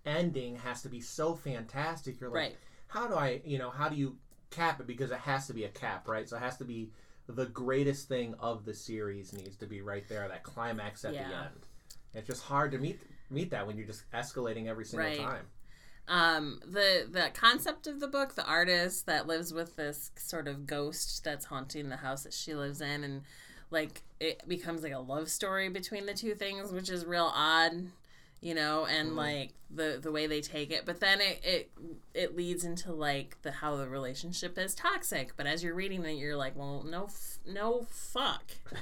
ending 0.06 0.56
has 0.58 0.82
to 0.84 0.90
be 0.90 1.02
so 1.02 1.34
fantastic. 1.36 2.20
You're 2.22 2.30
like, 2.30 2.36
Right. 2.52 2.58
How 2.90 3.08
do 3.08 3.16
I, 3.16 3.42
you 3.46 3.58
know, 3.58 3.70
how 3.70 3.90
do 3.90 3.96
you 3.96 4.18
cap 4.52 4.80
it? 4.80 4.88
Because 4.88 5.12
it 5.12 5.20
has 5.20 5.48
to 5.48 5.54
be 5.54 5.64
a 5.64 5.70
cap, 5.70 6.08
right? 6.08 6.28
So 6.28 6.36
it 6.38 6.42
has 6.42 6.58
to 6.58 6.66
be 6.66 6.90
the 7.28 7.46
greatest 7.46 8.08
thing 8.08 8.34
of 8.40 8.66
the 8.66 8.74
series 8.74 9.34
needs 9.34 9.56
to 9.58 9.68
be 9.68 9.82
right 9.82 10.08
there, 10.10 10.28
that 10.28 10.44
climax 10.44 11.06
at 11.06 11.14
the 11.14 11.20
end. 11.20 11.66
It's 12.14 12.28
just 12.28 12.44
hard 12.44 12.72
to 12.72 12.80
meet 12.80 13.00
meet 13.30 13.52
that 13.52 13.68
when 13.68 13.78
you're 13.78 13.86
just 13.86 14.10
escalating 14.12 14.68
every 14.68 14.84
single 14.86 15.08
Right. 15.10 15.18
time. 15.18 15.46
Um, 16.08 16.60
the 16.66 17.08
the 17.10 17.30
concept 17.36 17.86
of 17.86 18.00
the 18.00 18.08
book, 18.08 18.34
the 18.34 18.46
artist 18.46 19.06
that 19.06 19.28
lives 19.28 19.54
with 19.54 19.76
this 19.76 20.12
sort 20.16 20.48
of 20.48 20.66
ghost 20.66 21.24
that's 21.24 21.46
haunting 21.46 21.90
the 21.90 21.98
house 21.98 22.24
that 22.24 22.34
she 22.34 22.56
lives 22.56 22.82
in, 22.82 23.04
and 23.04 23.22
like 23.70 24.02
it 24.20 24.42
becomes 24.48 24.82
like 24.82 24.94
a 24.94 25.00
love 25.00 25.30
story 25.30 25.70
between 25.70 26.08
the 26.08 26.16
two 26.16 26.34
things, 26.34 26.72
which 26.72 26.90
is 26.90 27.06
real 27.06 27.32
odd, 27.36 27.92
you 28.42 28.54
know, 28.56 28.86
and 28.86 29.12
Mhm. 29.12 29.16
like 29.16 29.54
the 29.70 30.00
the 30.02 30.12
way 30.12 30.26
they 30.28 30.42
take 30.42 30.72
it. 30.72 30.86
But 30.86 31.00
then 31.00 31.20
it 31.22 31.40
it 31.44 31.72
it 32.14 32.36
leads 32.36 32.64
into 32.64 32.92
like 32.92 33.42
the 33.44 33.52
how 33.52 33.76
the 33.76 33.88
relationship 33.88 34.58
is 34.58 34.74
toxic. 34.74 35.36
But 35.38 35.46
as 35.48 35.64
you're 35.64 35.76
reading 35.76 36.04
it, 36.06 36.14
you're 36.14 36.36
like, 36.36 36.56
well, 36.56 36.84
no, 36.84 37.06
f- 37.06 37.40
no 37.46 37.86
fuck. 37.90 38.52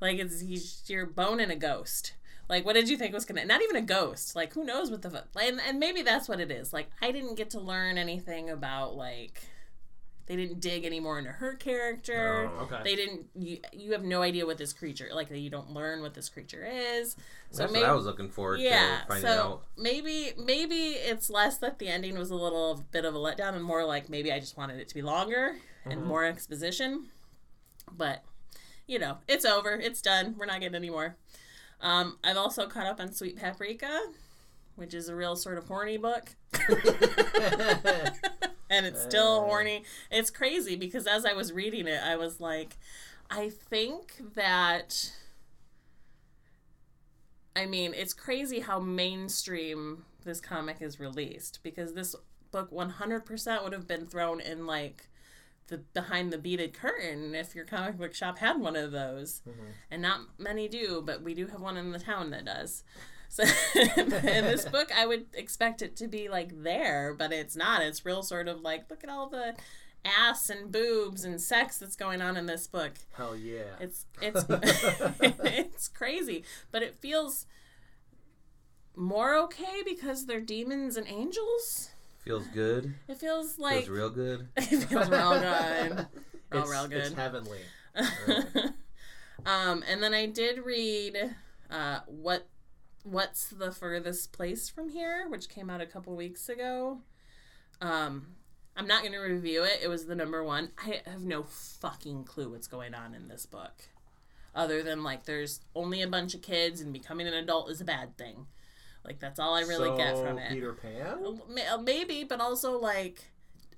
Like 0.00 0.18
it's 0.18 0.40
he's 0.40 0.82
you're 0.88 1.06
boning 1.06 1.50
a 1.50 1.56
ghost. 1.56 2.14
Like 2.48 2.64
what 2.66 2.72
did 2.74 2.88
you 2.88 2.96
think 2.96 3.14
was 3.14 3.24
gonna? 3.24 3.44
Not 3.44 3.62
even 3.62 3.76
a 3.76 3.82
ghost. 3.82 4.34
Like 4.34 4.52
who 4.52 4.64
knows 4.64 4.90
what 4.90 5.02
the 5.02 5.10
fu- 5.10 5.38
and 5.38 5.60
and 5.60 5.78
maybe 5.78 6.02
that's 6.02 6.28
what 6.28 6.40
it 6.40 6.50
is. 6.50 6.72
Like 6.72 6.88
I 7.00 7.12
didn't 7.12 7.36
get 7.36 7.50
to 7.50 7.60
learn 7.60 7.98
anything 7.98 8.50
about 8.50 8.96
like 8.96 9.40
they 10.32 10.46
didn't 10.46 10.60
dig 10.60 10.86
any 10.86 10.98
more 10.98 11.18
into 11.18 11.30
her 11.30 11.54
character. 11.56 12.50
Oh, 12.58 12.62
Okay. 12.62 12.80
They 12.84 12.96
didn't. 12.96 13.26
You 13.38 13.58
you 13.72 13.92
have 13.92 14.02
no 14.02 14.22
idea 14.22 14.46
what 14.46 14.56
this 14.56 14.72
creature 14.72 15.08
like. 15.12 15.30
You 15.30 15.50
don't 15.50 15.72
learn 15.74 16.00
what 16.00 16.14
this 16.14 16.30
creature 16.30 16.66
is. 16.66 17.16
So 17.50 17.58
That's 17.64 17.72
maybe 17.72 17.82
what 17.82 17.90
I 17.90 17.94
was 17.94 18.06
looking 18.06 18.30
forward 18.30 18.60
yeah. 18.60 19.00
to 19.02 19.06
finding 19.08 19.26
So 19.30 19.42
out. 19.42 19.62
maybe 19.76 20.32
maybe 20.42 20.74
it's 20.92 21.28
less 21.28 21.58
that 21.58 21.78
the 21.78 21.88
ending 21.88 22.18
was 22.18 22.30
a 22.30 22.34
little 22.34 22.82
bit 22.92 23.04
of 23.04 23.14
a 23.14 23.18
letdown 23.18 23.54
and 23.54 23.62
more 23.62 23.84
like 23.84 24.08
maybe 24.08 24.32
I 24.32 24.40
just 24.40 24.56
wanted 24.56 24.80
it 24.80 24.88
to 24.88 24.94
be 24.94 25.02
longer 25.02 25.56
and 25.84 26.00
Mhm. 26.00 26.06
more 26.06 26.24
exposition. 26.24 27.10
But 27.94 28.24
you 28.86 28.98
know, 28.98 29.18
it's 29.28 29.44
over. 29.44 29.72
It's 29.74 30.00
done. 30.00 30.34
We're 30.38 30.46
not 30.46 30.60
getting 30.60 30.76
any 30.76 30.88
more. 30.90 31.16
Um, 31.82 32.16
I've 32.24 32.36
also 32.38 32.66
caught 32.68 32.86
up 32.86 33.00
on 33.00 33.12
Sweet 33.12 33.36
Paprika, 33.36 34.00
which 34.76 34.94
is 34.94 35.08
a 35.08 35.14
real 35.14 35.36
sort 35.36 35.58
of 35.58 35.68
horny 35.68 35.98
book. 35.98 36.30
and 38.72 38.86
it's 38.86 39.00
still 39.02 39.40
Uh. 39.42 39.44
horny. 39.44 39.84
It's 40.10 40.30
crazy 40.30 40.74
because 40.76 41.06
as 41.06 41.24
I 41.24 41.32
was 41.34 41.52
reading 41.52 41.86
it, 41.86 42.02
I 42.02 42.16
was 42.16 42.40
like, 42.40 42.76
I 43.30 43.48
think 43.50 44.34
that. 44.34 45.12
I 47.54 47.66
mean, 47.66 47.92
it's 47.94 48.14
crazy 48.14 48.60
how 48.60 48.78
mainstream 48.80 50.06
this 50.24 50.40
comic 50.40 50.80
is 50.80 50.98
released 50.98 51.60
because 51.62 51.92
this 51.92 52.14
book 52.50 52.70
100% 52.70 53.62
would 53.62 53.72
have 53.72 53.86
been 53.86 54.06
thrown 54.06 54.40
in 54.40 54.66
like 54.66 55.08
the 55.68 55.78
behind 55.78 56.32
the 56.32 56.38
beaded 56.38 56.72
curtain 56.72 57.34
if 57.34 57.54
your 57.54 57.64
comic 57.66 57.98
book 57.98 58.14
shop 58.14 58.38
had 58.38 58.58
one 58.58 58.74
of 58.76 58.90
those. 58.90 59.42
And 59.90 60.00
not 60.00 60.20
many 60.38 60.66
do, 60.66 61.02
but 61.04 61.22
we 61.22 61.34
do 61.34 61.46
have 61.48 61.60
one 61.60 61.76
in 61.76 61.92
the 61.92 61.98
town 61.98 62.30
that 62.30 62.46
does. 62.46 62.84
So 63.32 63.44
in 63.74 64.10
this 64.44 64.66
book, 64.66 64.90
I 64.94 65.06
would 65.06 65.24
expect 65.32 65.80
it 65.80 65.96
to 65.96 66.06
be 66.06 66.28
like 66.28 66.62
there, 66.62 67.14
but 67.18 67.32
it's 67.32 67.56
not. 67.56 67.80
It's 67.80 68.04
real 68.04 68.22
sort 68.22 68.46
of 68.46 68.60
like 68.60 68.90
look 68.90 69.02
at 69.02 69.08
all 69.08 69.30
the 69.30 69.54
ass 70.04 70.50
and 70.50 70.70
boobs 70.70 71.24
and 71.24 71.40
sex 71.40 71.78
that's 71.78 71.96
going 71.96 72.20
on 72.20 72.36
in 72.36 72.44
this 72.44 72.66
book. 72.66 72.92
Hell 73.12 73.34
yeah. 73.34 73.62
It's 73.80 74.04
it's 74.20 74.44
it's 75.20 75.88
crazy, 75.88 76.44
but 76.70 76.82
it 76.82 76.94
feels 76.96 77.46
more 78.94 79.34
okay 79.44 79.82
because 79.82 80.26
they're 80.26 80.38
demons 80.42 80.98
and 80.98 81.08
angels. 81.08 81.88
Feels 82.26 82.46
good. 82.48 82.94
It 83.08 83.16
feels 83.16 83.58
like 83.58 83.86
Feels 83.86 83.88
real 83.88 84.10
good. 84.10 84.48
it 84.58 84.62
feels 84.64 85.08
real 85.08 85.40
good. 85.40 86.06
Real, 86.50 86.62
it's, 86.62 86.70
real 86.70 86.84
It's 86.84 87.08
good. 87.08 87.18
heavenly. 87.18 87.60
Um, 89.46 89.82
and 89.88 90.02
then 90.02 90.12
I 90.14 90.26
did 90.26 90.58
read 90.64 91.34
uh, 91.70 92.00
what 92.06 92.46
what's 93.02 93.48
the 93.48 93.72
furthest 93.72 94.32
place 94.32 94.68
from 94.68 94.90
here, 94.90 95.26
which 95.28 95.48
came 95.48 95.68
out 95.70 95.80
a 95.80 95.86
couple 95.86 96.14
weeks 96.14 96.48
ago. 96.48 97.00
Um, 97.80 98.34
I'm 98.76 98.86
not 98.86 99.02
going 99.02 99.12
to 99.12 99.18
review 99.18 99.64
it. 99.64 99.80
It 99.82 99.88
was 99.88 100.06
the 100.06 100.14
number 100.14 100.42
one. 100.42 100.70
I 100.78 101.02
have 101.10 101.24
no 101.24 101.42
fucking 101.42 102.24
clue 102.24 102.50
what's 102.50 102.68
going 102.68 102.94
on 102.94 103.14
in 103.14 103.28
this 103.28 103.44
book, 103.44 103.88
other 104.54 104.82
than 104.82 105.02
like 105.02 105.24
there's 105.24 105.60
only 105.74 106.02
a 106.02 106.08
bunch 106.08 106.34
of 106.34 106.42
kids 106.42 106.80
and 106.80 106.92
becoming 106.92 107.26
an 107.26 107.34
adult 107.34 107.70
is 107.70 107.80
a 107.80 107.84
bad 107.84 108.16
thing. 108.16 108.46
Like 109.04 109.18
that's 109.18 109.40
all 109.40 109.54
I 109.54 109.62
really 109.62 109.96
get 109.96 110.16
from 110.16 110.38
it. 110.38 110.50
Peter 110.50 110.72
Pan. 110.72 111.40
Maybe, 111.84 112.24
but 112.24 112.40
also 112.40 112.78
like 112.78 113.30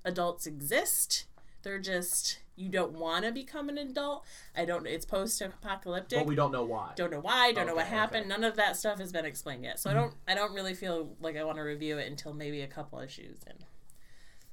adults 0.03 0.45
exist. 0.45 1.25
They're 1.63 1.79
just 1.79 2.39
you 2.55 2.69
don't 2.69 2.93
want 2.93 3.25
to 3.25 3.31
become 3.31 3.67
an 3.69 3.77
adult. 3.77 4.25
I 4.55 4.65
don't. 4.65 4.87
It's 4.87 5.05
post-apocalyptic. 5.05 6.19
But 6.19 6.25
we 6.27 6.35
don't 6.35 6.51
know 6.51 6.63
why. 6.65 6.93
don't 6.95 7.11
know 7.11 7.19
why. 7.19 7.51
Don't 7.51 7.67
know 7.67 7.75
what 7.75 7.81
Okay, 7.85 7.91
Mm-hmm. 7.91 7.99
happened. 7.99 8.29
None 8.29 8.43
of 8.43 8.55
that 8.55 8.77
stuff 8.77 8.99
has 8.99 9.11
been 9.11 9.25
explained 9.25 9.63
yet. 9.63 9.79
So 9.79 9.89
I 9.89 9.93
don't. 9.93 10.13
I 10.27 10.35
don't 10.35 10.53
really 10.53 10.73
feel 10.73 11.15
like 11.19 11.35
I 11.37 11.43
want 11.43 11.57
to 11.57 11.63
review 11.63 11.97
it 11.97 12.07
until 12.09 12.33
maybe 12.33 12.61
a 12.61 12.67
couple 12.67 12.99
issues 12.99 13.39
in. 13.47 13.57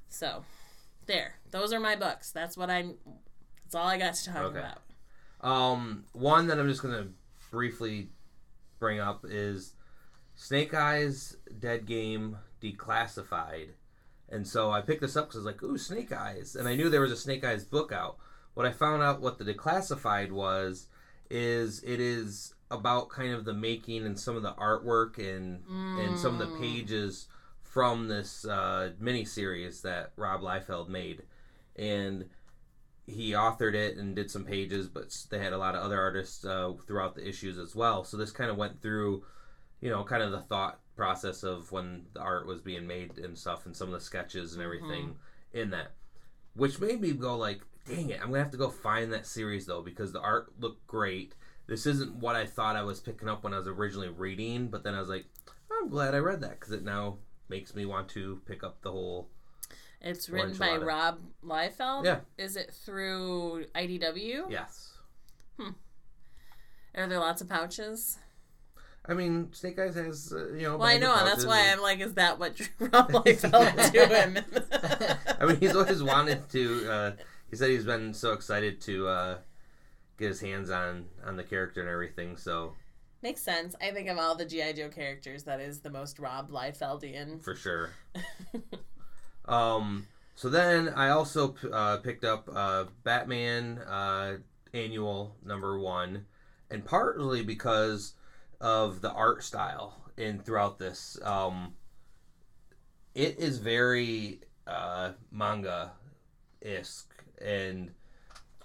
So, 0.09 0.43
there. 1.05 1.35
Those 1.51 1.73
are 1.73 1.79
my 1.79 1.95
books. 1.95 2.31
That's 2.31 2.57
what 2.57 2.69
I'm. 2.69 2.95
That's 3.63 3.75
all 3.75 3.87
I 3.87 3.97
got 3.97 4.13
to 4.15 4.25
talk 4.25 4.43
Okay. 4.43 4.59
about. 4.59 4.79
Um, 5.49 6.05
one 6.13 6.47
that 6.47 6.59
I'm 6.59 6.67
just 6.69 6.81
gonna 6.81 7.07
briefly 7.51 8.09
bring 8.79 8.99
up 8.99 9.25
is 9.27 9.73
Snake 10.35 10.73
Eyes 10.73 11.35
Dead 11.59 11.85
Game 11.85 12.37
Declassified, 12.61 13.69
and 14.29 14.47
so 14.47 14.71
I 14.71 14.81
picked 14.81 15.01
this 15.01 15.15
up 15.15 15.25
because 15.27 15.37
I 15.37 15.39
was 15.39 15.45
like, 15.45 15.63
"Ooh, 15.63 15.77
Snake 15.77 16.11
Eyes," 16.11 16.55
and 16.55 16.67
I 16.67 16.75
knew 16.75 16.89
there 16.89 17.01
was 17.01 17.11
a 17.11 17.17
Snake 17.17 17.43
Eyes 17.43 17.63
book 17.63 17.91
out. 17.91 18.17
What 18.53 18.65
I 18.65 18.71
found 18.71 19.01
out 19.01 19.21
what 19.21 19.37
the 19.37 19.45
Declassified 19.45 20.31
was 20.31 20.87
is 21.29 21.83
it 21.83 21.99
is 21.99 22.53
about 22.69 23.09
kind 23.09 23.33
of 23.33 23.45
the 23.45 23.53
making 23.53 24.05
and 24.05 24.19
some 24.19 24.35
of 24.35 24.43
the 24.43 24.53
artwork 24.53 25.17
and 25.17 25.63
and 25.99 26.17
some 26.17 26.39
of 26.39 26.47
the 26.47 26.57
pages 26.57 27.27
from 27.63 28.07
this 28.07 28.45
uh, 28.45 28.91
mini 28.99 29.25
series 29.25 29.81
that 29.81 30.11
Rob 30.15 30.41
Liefeld 30.41 30.89
made, 30.89 31.23
and 31.75 32.29
he 33.07 33.31
authored 33.31 33.73
it 33.73 33.97
and 33.97 34.15
did 34.15 34.31
some 34.31 34.45
pages, 34.45 34.87
but 34.87 35.15
they 35.29 35.39
had 35.39 35.53
a 35.53 35.57
lot 35.57 35.75
of 35.75 35.81
other 35.81 35.99
artists 35.99 36.45
uh, 36.45 36.71
throughout 36.87 37.15
the 37.15 37.27
issues 37.27 37.57
as 37.57 37.75
well. 37.75 38.03
So 38.03 38.15
this 38.15 38.31
kind 38.31 38.49
of 38.49 38.57
went 38.57 38.81
through, 38.81 39.25
you 39.81 39.89
know, 39.89 40.03
kind 40.03 40.23
of 40.23 40.31
the 40.31 40.41
thought 40.41 40.79
process 40.95 41.43
of 41.43 41.71
when 41.71 42.05
the 42.13 42.21
art 42.21 42.45
was 42.45 42.61
being 42.61 42.85
made 42.87 43.17
and 43.17 43.37
stuff, 43.37 43.65
and 43.65 43.75
some 43.75 43.87
of 43.87 43.93
the 43.93 43.99
sketches 43.99 44.53
and 44.53 44.61
everything 44.61 45.15
in 45.53 45.69
that, 45.71 45.91
which 46.55 46.79
made 46.79 47.01
me 47.01 47.11
go 47.11 47.37
like, 47.37 47.61
"Dang 47.85 48.09
it, 48.09 48.19
I'm 48.21 48.27
gonna 48.27 48.39
have 48.39 48.51
to 48.51 48.57
go 48.57 48.69
find 48.69 49.11
that 49.13 49.25
series 49.25 49.65
though 49.65 49.81
because 49.81 50.11
the 50.11 50.21
art 50.21 50.53
looked 50.59 50.85
great." 50.87 51.35
This 51.65 51.85
isn't 51.85 52.15
what 52.15 52.35
I 52.35 52.45
thought 52.45 52.75
I 52.75 52.83
was 52.83 52.99
picking 52.99 53.29
up 53.29 53.43
when 53.43 53.53
I 53.53 53.57
was 53.57 53.67
originally 53.67 54.09
reading, 54.09 54.67
but 54.67 54.83
then 54.83 54.95
I 54.95 54.99
was 54.99 55.07
like, 55.07 55.25
I'm 55.71 55.89
glad 55.89 56.13
I 56.13 56.19
read 56.19 56.41
that 56.41 56.59
because 56.59 56.73
it 56.73 56.83
now 56.83 57.17
makes 57.49 57.73
me 57.73 57.85
want 57.85 58.09
to 58.09 58.41
pick 58.45 58.63
up 58.63 58.81
the 58.81 58.91
whole. 58.91 59.29
It's 60.01 60.29
written 60.29 60.57
by. 60.57 60.75
Rob 60.75 61.19
Liefeld. 61.43 62.03
Yeah. 62.03 62.19
Is 62.37 62.57
it 62.57 62.73
through 62.73 63.65
IDW? 63.73 64.49
Yes. 64.49 64.97
Hmm. 65.57 65.71
Are 66.95 67.07
there 67.07 67.19
lots 67.19 67.41
of 67.41 67.47
pouches? 67.47 68.17
I 69.05 69.13
mean, 69.13 69.51
Snake 69.51 69.77
Eyes 69.79 69.95
has, 69.95 70.31
uh, 70.33 70.53
you 70.53 70.61
know. 70.63 70.77
Well, 70.77 70.87
I 70.87 70.97
know, 70.97 71.13
and. 71.13 71.27
That's 71.27 71.45
why 71.45 71.59
and- 71.59 71.71
I'm 71.71 71.81
like, 71.81 71.99
is 71.99 72.13
that 72.13 72.39
what 72.39 72.57
Rob 72.79 73.11
Liefeld 73.11 73.91
to 73.91 74.05
him? 74.07 74.37
I 75.39 75.45
mean, 75.45 75.57
he's 75.59 75.75
always 75.75 76.01
wanted 76.01 76.49
to. 76.51 76.89
Uh, 76.91 77.11
he 77.49 77.55
said 77.57 77.69
he's 77.69 77.83
been 77.85 78.13
so 78.13 78.31
excited 78.31 78.79
to 78.81 79.07
uh, 79.07 79.37
get 80.17 80.29
his 80.29 80.39
hands 80.41 80.69
on 80.69 81.05
on 81.25 81.35
the 81.35 81.43
character 81.43 81.81
and 81.81 81.89
everything. 81.89 82.37
So 82.37 82.73
Makes 83.21 83.41
sense. 83.41 83.75
I 83.81 83.91
think 83.91 84.09
of 84.09 84.17
all 84.17 84.35
the 84.35 84.45
GI 84.45 84.73
Joe 84.73 84.89
characters, 84.89 85.43
that 85.43 85.59
is 85.61 85.79
the 85.79 85.89
most 85.89 86.19
Rob 86.19 86.49
Liefeldian. 86.49 87.43
for 87.43 87.55
sure. 87.55 87.91
um. 89.45 90.07
So 90.35 90.49
then 90.49 90.89
I 90.89 91.09
also 91.09 91.49
p- 91.49 91.69
uh, 91.71 91.97
picked 91.97 92.23
up 92.25 92.49
uh, 92.53 92.85
Batman 93.03 93.77
uh, 93.79 94.37
Annual 94.73 95.35
Number 95.45 95.77
One, 95.79 96.25
and 96.71 96.83
partly 96.83 97.43
because 97.43 98.13
of 98.63 99.01
the 99.01 99.11
art 99.11 99.43
style 99.43 99.93
in 100.17 100.39
throughout 100.39 100.79
this. 100.79 101.19
Um, 101.21 101.73
it 103.13 103.37
is 103.37 103.57
very 103.57 104.39
uh, 104.65 105.11
manga 105.31 105.91
esque 106.63 107.23
and 107.43 107.91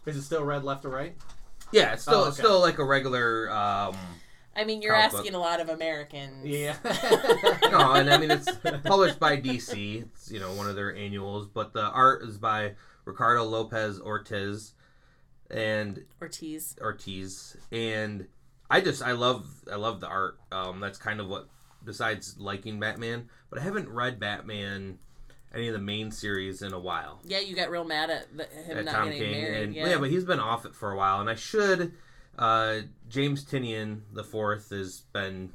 Is 0.06 0.16
it 0.16 0.22
still 0.22 0.44
red 0.44 0.62
left 0.62 0.84
or 0.84 0.90
right? 0.90 1.16
Yeah, 1.72 1.94
it's 1.94 2.02
still 2.02 2.22
Oh, 2.22 2.28
it's 2.28 2.38
still 2.38 2.60
like 2.60 2.78
a 2.78 2.84
regular. 2.84 3.50
Um, 3.50 3.96
I 4.56 4.64
mean, 4.64 4.82
you're 4.82 4.94
Comic 4.94 5.14
asking 5.14 5.34
a 5.34 5.38
lot 5.38 5.60
of 5.60 5.68
Americans. 5.68 6.46
Yeah. 6.46 6.76
no, 6.84 7.92
and 7.94 8.08
I 8.08 8.18
mean 8.18 8.30
it's 8.30 8.50
published 8.84 9.18
by 9.18 9.36
DC. 9.36 10.02
It's 10.02 10.30
you 10.30 10.38
know 10.38 10.54
one 10.54 10.68
of 10.68 10.76
their 10.76 10.94
annuals, 10.94 11.48
but 11.48 11.72
the 11.72 11.82
art 11.82 12.22
is 12.22 12.38
by 12.38 12.74
Ricardo 13.04 13.42
Lopez 13.44 14.00
Ortiz 14.00 14.74
and 15.50 16.04
Ortiz. 16.22 16.76
Ortiz, 16.80 17.56
and 17.72 18.28
I 18.70 18.80
just 18.80 19.02
I 19.02 19.12
love 19.12 19.46
I 19.70 19.76
love 19.76 20.00
the 20.00 20.08
art. 20.08 20.38
Um, 20.52 20.80
that's 20.80 20.98
kind 20.98 21.20
of 21.20 21.28
what 21.28 21.48
besides 21.84 22.36
liking 22.38 22.80
Batman, 22.80 23.28
but 23.50 23.58
I 23.58 23.62
haven't 23.62 23.88
read 23.88 24.20
Batman 24.20 24.98
any 25.54 25.68
of 25.68 25.72
the 25.72 25.80
main 25.80 26.10
series 26.10 26.60
in 26.62 26.72
a 26.72 26.78
while. 26.78 27.20
Yeah, 27.24 27.40
you 27.40 27.56
got 27.56 27.70
real 27.70 27.84
mad 27.84 28.10
at 28.10 28.36
the, 28.36 28.44
him 28.44 28.78
at 28.78 28.84
not 28.84 28.94
Tom 28.94 29.04
getting 29.06 29.22
King, 29.22 29.42
married. 29.42 29.62
and 29.62 29.74
yeah. 29.74 29.98
but 29.98 30.10
he's 30.10 30.24
been 30.24 30.40
off 30.40 30.66
it 30.66 30.74
for 30.74 30.92
a 30.92 30.96
while, 30.96 31.20
and 31.20 31.30
I 31.30 31.34
should. 31.34 31.94
Uh, 32.38 32.80
James 33.08 33.44
Tynion 33.44 34.02
the 34.12 34.22
fourth 34.22 34.70
has 34.70 35.00
been 35.12 35.50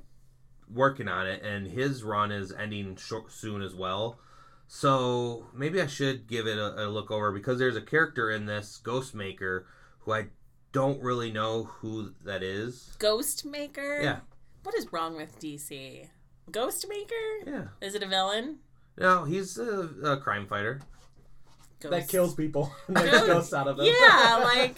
working 0.74 1.08
on 1.08 1.28
it, 1.28 1.44
and 1.44 1.68
his 1.68 2.04
run 2.04 2.32
is 2.32 2.52
ending 2.52 2.96
short, 2.96 3.32
soon 3.32 3.62
as 3.62 3.76
well. 3.76 4.20
So 4.68 5.46
maybe 5.54 5.82
I 5.82 5.88
should 5.88 6.28
give 6.28 6.48
it 6.48 6.58
a, 6.58 6.86
a 6.86 6.88
look 6.88 7.12
over 7.12 7.32
because 7.32 7.60
there's 7.60 7.76
a 7.76 7.82
character 7.82 8.32
in 8.32 8.46
this 8.46 8.82
Ghostmaker 8.84 9.66
who 10.00 10.14
I 10.14 10.28
don't 10.74 11.02
really 11.02 11.32
know 11.32 11.64
who 11.64 12.12
that 12.26 12.44
is. 12.44 12.94
Ghost 13.00 13.46
Maker? 13.46 14.02
Yeah, 14.02 14.20
What 14.64 14.76
is 14.76 14.92
wrong 14.92 15.16
with 15.16 15.40
DC? 15.40 16.10
Ghost 16.52 16.86
Maker? 16.90 17.16
yeah. 17.48 17.64
Is 17.82 17.96
it 17.96 18.04
a 18.04 18.08
villain? 18.08 18.58
No, 18.98 19.24
he's 19.24 19.58
a, 19.58 19.90
a 20.04 20.18
crime 20.18 20.46
fighter. 20.48 20.82
Ghost. 21.80 21.92
that 21.92 22.10
kills 22.10 22.36
people. 22.36 22.72
and 22.88 22.96
makes 22.96 23.22
ghosts 23.22 23.54
out 23.54 23.68
of 23.68 23.78
them. 23.78 23.86
Yeah, 23.88 24.38
like 24.44 24.78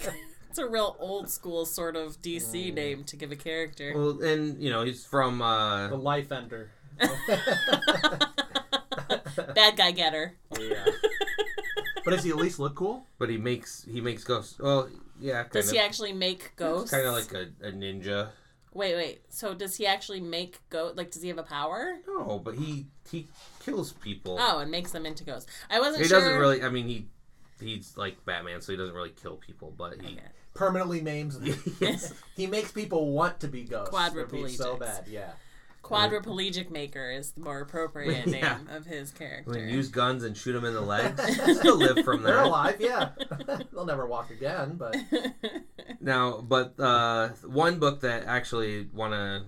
it's 0.50 0.58
a 0.60 0.68
real 0.68 0.96
old 1.00 1.30
school 1.30 1.66
sort 1.66 1.96
of 1.96 2.22
DC 2.22 2.72
Mm. 2.72 2.74
name 2.76 3.04
to 3.06 3.16
give 3.16 3.32
a 3.32 3.36
character. 3.36 3.94
Well, 3.96 4.22
and 4.22 4.62
you 4.62 4.70
know 4.70 4.84
he's 4.84 5.04
from. 5.06 5.42
Uh, 5.42 5.88
the 5.90 5.98
life 5.98 6.32
ender. 6.32 6.72
Bad 9.54 9.76
guy 9.78 9.92
getter. 9.92 10.36
yeah. 10.60 10.86
But 12.06 12.12
does 12.12 12.24
he 12.24 12.30
at 12.30 12.38
least 12.38 12.60
look 12.60 12.76
cool? 12.76 13.06
but 13.18 13.30
he 13.30 13.38
makes 13.38 13.84
he 13.84 14.00
makes 14.00 14.24
ghosts. 14.24 14.60
Well, 14.60 14.90
yeah, 15.20 15.42
kind 15.44 15.52
Does 15.54 15.68
of. 15.70 15.74
he 15.74 15.80
actually 15.80 16.14
make 16.14 16.56
ghosts? 16.56 16.92
Kind 16.92 17.06
of 17.08 17.14
like 17.14 17.34
a, 17.34 17.68
a 17.68 17.72
ninja. 17.72 18.30
Wait, 18.74 18.96
wait. 18.96 19.22
So 19.30 19.54
does 19.54 19.76
he 19.78 19.86
actually 19.88 20.20
make 20.20 20.60
ghost? 20.70 20.98
Like, 20.98 21.12
does 21.12 21.22
he 21.22 21.30
have 21.30 21.38
a 21.38 21.44
power? 21.44 21.96
No, 22.08 22.40
but 22.40 22.56
he 22.56 22.88
he 23.10 23.28
kills 23.60 23.94
people. 23.94 24.38
Oh, 24.40 24.60
and 24.60 24.70
makes 24.70 24.92
them 24.92 25.06
into 25.06 25.24
ghosts. 25.24 25.50
I 25.70 25.80
wasn't 25.80 26.04
he 26.04 26.08
sure. 26.10 26.20
doesn't 26.20 26.38
really. 26.38 26.62
I 26.62 26.70
mean, 26.70 26.88
he 26.88 27.08
he's 27.60 27.96
like 27.98 28.24
Batman, 28.26 28.62
so 28.62 28.74
he 28.74 28.78
doesn't 28.78 28.96
really 28.96 29.12
kill 29.12 29.38
people. 29.38 29.74
But 29.76 30.02
he 30.02 30.14
Okay. 30.14 30.22
Permanently 30.54 31.02
maims 31.02 31.40
them. 31.40 31.54
yes. 31.82 32.14
He 32.36 32.48
makes 32.48 32.72
people 32.72 33.12
want 33.12 33.40
to 33.42 33.48
be 33.48 33.64
ghosts. 33.64 33.94
It'd 34.16 34.52
So 34.52 34.78
bad, 34.78 35.06
yeah. 35.08 35.32
Quadriplegic 35.86 36.70
maker 36.72 37.12
is 37.12 37.32
the 37.32 37.42
more 37.42 37.60
appropriate 37.62 38.26
name 38.28 38.44
Yeah. 38.44 38.60
of 38.70 38.86
his 38.86 39.12
character. 39.12 39.52
When 39.52 39.68
you 39.70 39.76
use 39.76 39.90
guns 39.90 40.24
and 40.24 40.36
shoot 40.36 40.56
him 40.56 40.66
in 40.66 40.74
the 40.74 40.82
legs, 40.82 41.22
still 41.60 41.78
live 41.78 42.04
from 42.04 42.24
They're 42.24 42.42
alive, 42.42 42.78
yeah. 42.80 43.10
They'll 43.72 43.86
never 43.86 44.06
walk 44.06 44.32
again, 44.32 44.76
but 44.76 44.96
Now, 46.02 46.42
but 46.42 46.80
uh, 46.80 47.30
one 47.46 47.80
book 47.80 48.02
that 48.02 48.28
I 48.28 48.36
actually 48.36 48.88
want 48.94 49.14
to 49.14 49.44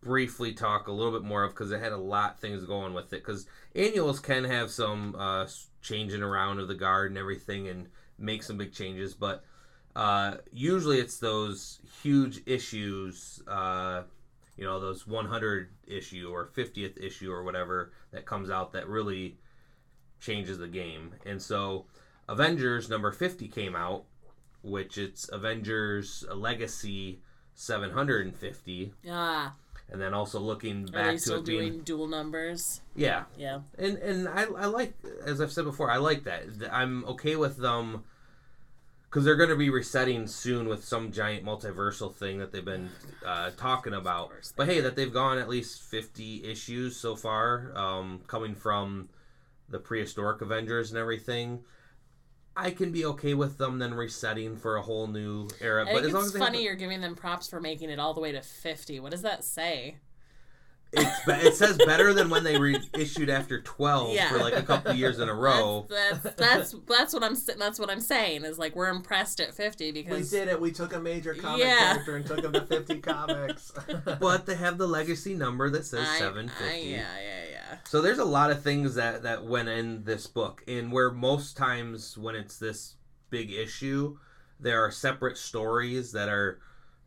briefly 0.00 0.52
talk 0.52 0.88
a 0.88 0.92
little 0.92 1.12
bit 1.12 1.22
more 1.22 1.44
of 1.44 1.52
because 1.52 1.70
it 1.70 1.80
had 1.80 1.92
a 1.92 1.96
lot 1.96 2.34
of 2.34 2.38
things 2.40 2.64
going 2.64 2.94
with 2.94 3.12
it. 3.12 3.22
Because 3.24 3.46
annuals 3.74 4.20
can 4.20 4.44
have 4.44 4.70
some 4.70 5.14
uh, 5.18 5.46
changing 5.80 6.22
around 6.22 6.58
of 6.60 6.68
the 6.68 6.74
guard 6.74 7.10
and 7.10 7.18
everything, 7.18 7.68
and 7.68 7.88
make 8.18 8.42
some 8.42 8.56
big 8.56 8.72
changes. 8.72 9.14
But 9.14 9.44
uh, 9.94 10.36
usually, 10.52 10.98
it's 10.98 11.18
those 11.18 11.78
huge 12.02 12.42
issues. 12.46 13.42
Uh, 13.46 14.02
you 14.56 14.64
know, 14.64 14.78
those 14.80 15.06
100 15.06 15.70
issue 15.86 16.30
or 16.32 16.46
50th 16.54 17.02
issue 17.02 17.30
or 17.32 17.42
whatever 17.42 17.92
that 18.12 18.26
comes 18.26 18.50
out 18.50 18.72
that 18.72 18.88
really 18.88 19.38
changes 20.20 20.58
the 20.58 20.68
game. 20.68 21.14
And 21.26 21.40
so, 21.40 21.86
Avengers 22.28 22.88
number 22.88 23.10
50 23.12 23.48
came 23.48 23.74
out 23.74 24.04
which 24.62 24.96
it's 24.96 25.28
Avengers 25.32 26.24
Legacy 26.32 27.20
750, 27.54 28.92
ah, 29.10 29.54
and 29.90 30.00
then 30.00 30.14
also 30.14 30.38
looking 30.40 30.84
are 30.84 30.86
they 30.86 30.92
back 30.92 31.12
to 31.14 31.18
still 31.18 31.38
it 31.38 31.44
being 31.46 31.70
doing 31.70 31.80
dual 31.82 32.06
numbers? 32.06 32.80
yeah, 32.94 33.24
Yeah. 33.36 33.60
and 33.76 33.98
and 33.98 34.28
I, 34.28 34.44
I 34.44 34.66
like 34.66 34.94
as 35.24 35.40
I've 35.40 35.52
said 35.52 35.64
before, 35.64 35.90
I 35.90 35.96
like 35.98 36.24
that. 36.24 36.44
I'm 36.70 37.04
okay 37.06 37.36
with 37.36 37.56
them 37.56 38.04
because 39.12 39.26
they're 39.26 39.36
going 39.36 39.50
to 39.50 39.56
be 39.56 39.68
resetting 39.68 40.26
soon 40.26 40.66
with 40.66 40.82
some 40.82 41.12
giant 41.12 41.44
multiversal 41.44 42.14
thing 42.14 42.38
that 42.38 42.50
they've 42.50 42.64
been 42.64 42.88
uh, 43.26 43.50
talking 43.58 43.92
about. 43.92 44.32
But 44.56 44.68
hey, 44.68 44.80
that 44.80 44.96
they've 44.96 45.12
gone 45.12 45.36
at 45.36 45.50
least 45.50 45.82
fifty 45.82 46.42
issues 46.44 46.96
so 46.96 47.14
far, 47.14 47.76
um, 47.76 48.22
coming 48.26 48.54
from 48.54 49.10
the 49.68 49.78
prehistoric 49.78 50.40
Avengers 50.40 50.90
and 50.90 50.98
everything. 50.98 51.60
I 52.56 52.70
can 52.70 52.90
be 52.90 53.04
okay 53.06 53.34
with 53.34 53.58
them 53.58 53.78
then 53.78 53.94
resetting 53.94 54.56
for 54.56 54.76
a 54.76 54.82
whole 54.82 55.06
new 55.06 55.48
era. 55.60 55.82
I 55.82 55.84
but 55.84 55.94
think 55.94 56.06
as 56.06 56.12
long 56.12 56.24
it's 56.24 56.34
as 56.34 56.40
funny 56.40 56.64
you're 56.64 56.74
giving 56.74 57.00
them 57.02 57.14
props 57.14 57.48
for 57.48 57.60
making 57.60 57.90
it 57.90 57.98
all 57.98 58.14
the 58.14 58.20
way 58.20 58.32
to 58.32 58.42
50. 58.42 59.00
What 59.00 59.10
does 59.10 59.22
that 59.22 59.44
say? 59.44 59.96
It's 60.92 61.24
be- 61.24 61.32
it 61.48 61.54
says 61.54 61.76
better 61.78 62.12
than 62.12 62.28
when 62.30 62.44
they 62.44 62.58
reissued 62.58 63.30
after 63.30 63.60
twelve 63.62 64.14
Yeah. 64.14 64.30
for 64.30 64.38
like 64.38 64.54
a 64.54 64.62
couple 64.62 64.92
years 64.94 65.18
in 65.18 65.28
a 65.28 65.34
row. 65.34 65.86
That's 65.88 66.18
that's 66.22 66.36
that's, 66.36 66.74
that's 66.86 67.14
what 67.14 67.22
I'm 67.24 67.32
s- 67.32 67.48
that's 67.58 67.78
what 67.78 67.90
I'm 67.90 68.00
saying 68.00 68.44
is 68.44 68.58
like 68.58 68.76
we're 68.76 68.88
impressed 68.90 69.40
at 69.40 69.54
50 69.54 69.92
because 69.92 70.30
We 70.30 70.38
did 70.38 70.48
it. 70.48 70.60
We 70.60 70.70
took 70.72 70.92
a 70.94 71.00
major 71.00 71.34
comic 71.34 71.64
Yeah. 71.64 71.78
character 71.94 72.16
and 72.16 72.26
took 72.26 72.44
him 72.44 72.52
to 72.52 72.60
50 72.66 72.98
comics. 73.00 73.72
but 74.20 74.46
they 74.46 74.54
have 74.54 74.78
the 74.78 74.86
legacy 74.86 75.34
number 75.34 75.70
that 75.70 75.86
says 75.86 76.06
I- 76.08 76.18
seven 76.18 76.50
I- 76.62 76.76
yeah, 76.76 76.96
yeah, 76.96 77.04
yeah. 77.50 77.78
So 77.84 78.02
there's 78.02 78.18
a 78.18 78.24
lot 78.24 78.50
of 78.50 78.62
things 78.62 78.94
that 78.96 79.22
that 79.22 79.44
went 79.44 79.68
in 79.68 80.04
this 80.04 80.26
book, 80.26 80.62
and 80.68 80.92
where 80.92 81.10
most 81.10 81.56
times 81.56 82.18
when 82.18 82.34
it's 82.34 82.58
this 82.58 82.96
big 83.30 83.50
issue, 83.50 84.18
there 84.60 84.84
are 84.84 84.90
separate 84.90 85.38
stories 85.38 86.12
that 86.12 86.28
are 86.28 86.60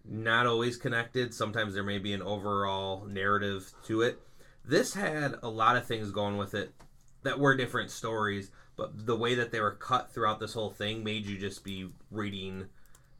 not 0.07 0.45
always 0.45 0.77
connected. 0.77 1.33
Sometimes 1.33 1.73
there 1.73 1.83
may 1.83 1.99
be 1.99 2.13
an 2.13 2.21
overall 2.21 3.05
narrative 3.05 3.71
to 3.85 4.01
it. 4.01 4.19
This 4.63 4.93
had 4.93 5.35
a 5.43 5.49
lot 5.49 5.77
of 5.77 5.85
things 5.85 6.11
going 6.11 6.37
with 6.37 6.53
it 6.53 6.73
that 7.23 7.39
were 7.39 7.55
different 7.55 7.91
stories, 7.91 8.51
but 8.75 9.05
the 9.05 9.15
way 9.15 9.35
that 9.35 9.51
they 9.51 9.59
were 9.59 9.75
cut 9.75 10.11
throughout 10.11 10.39
this 10.39 10.53
whole 10.53 10.69
thing 10.69 11.03
made 11.03 11.25
you 11.25 11.37
just 11.37 11.63
be 11.63 11.89
reading 12.11 12.67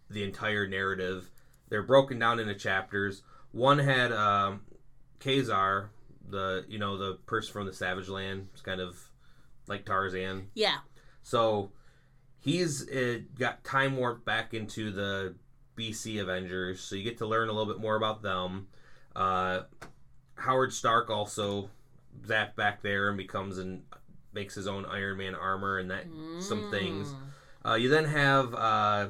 the 0.10 0.24
entire 0.24 0.68
narrative. 0.68 1.30
They're 1.70 1.84
broken 1.84 2.20
down 2.20 2.40
into 2.40 2.56
chapters. 2.56 3.24
One 3.52 3.80
had 3.80 4.12
um, 4.12 4.62
Ka-Zar, 5.20 5.92
the 6.28 6.66
you 6.68 6.80
know 6.80 6.98
the 6.98 7.16
person 7.26 7.54
from 7.54 7.66
the 7.66 7.74
Savage 7.74 8.10
Land, 8.10 8.50
it's 8.54 8.62
kind 8.62 8.82
of 8.82 8.98
like 9.68 9.86
Tarzan. 9.86 10.48
Yeah. 10.54 10.78
So 11.24 11.72
he's 12.40 12.88
uh, 12.90 13.20
got 13.38 13.64
time 13.64 13.98
warped 13.98 14.26
back 14.26 14.54
into 14.54 14.92
the 14.92 15.36
BC 15.76 16.22
Avengers, 16.22 16.80
so 16.82 16.96
you 16.96 17.04
get 17.04 17.18
to 17.20 17.26
learn 17.26 17.50
a 17.50 17.52
little 17.52 17.72
bit 17.72 17.82
more 17.82 17.96
about 17.96 18.22
them. 18.22 18.68
Uh, 19.16 19.62
Howard 20.36 20.74
Stark 20.74 21.10
also 21.10 21.70
zapped 22.26 22.56
back 22.56 22.82
there 22.82 23.10
and 23.10 23.18
becomes 23.18 23.58
and 23.58 23.84
makes 24.34 24.54
his 24.54 24.68
own 24.68 24.86
Iron 24.86 25.18
Man 25.18 25.36
armor 25.36 25.80
and 25.80 25.90
that 25.92 26.06
some 26.40 26.70
things. 26.70 27.10
Mm. 27.10 27.72
Uh, 27.72 27.76
you 27.76 27.90
then 27.90 28.06
have 28.06 28.54
uh, 28.54 29.08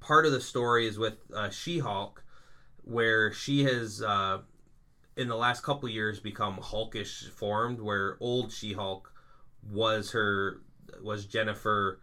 part 0.00 0.26
of 0.26 0.32
the 0.32 0.40
story 0.40 0.86
is 0.86 0.98
with 0.98 1.18
uh, 1.34 1.50
She-Hulk, 1.50 2.22
where 2.82 3.32
she 3.32 3.64
has 3.64 4.02
uh, 4.02 4.38
in 5.16 5.28
the 5.28 5.36
last 5.36 5.62
couple 5.62 5.88
years 5.88 6.18
become 6.18 6.56
Hulkish 6.56 7.30
formed, 7.30 7.80
where 7.80 8.16
old 8.20 8.50
She-Hulk 8.52 9.12
was 9.70 10.10
her 10.12 10.60
was 11.02 11.26
Jennifer 11.26 12.00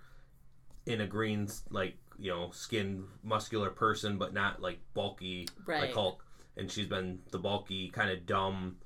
in 0.86 1.02
a 1.02 1.08
green 1.08 1.48
like 1.70 1.96
you 2.22 2.30
know 2.32 2.52
skinned 2.52 3.04
muscular 3.24 3.70
person, 3.70 4.18
but 4.18 4.34
not 4.34 4.62
like 4.62 4.80
bulky 4.94 5.48
like 5.82 5.94
Hulk, 5.94 6.24
and 6.56 6.72
she's 6.72 6.88
been 6.88 7.20
the 7.32 7.40
bulky 7.40 7.90
kind 7.90 8.12
of 8.12 8.26
dumb, 8.26 8.78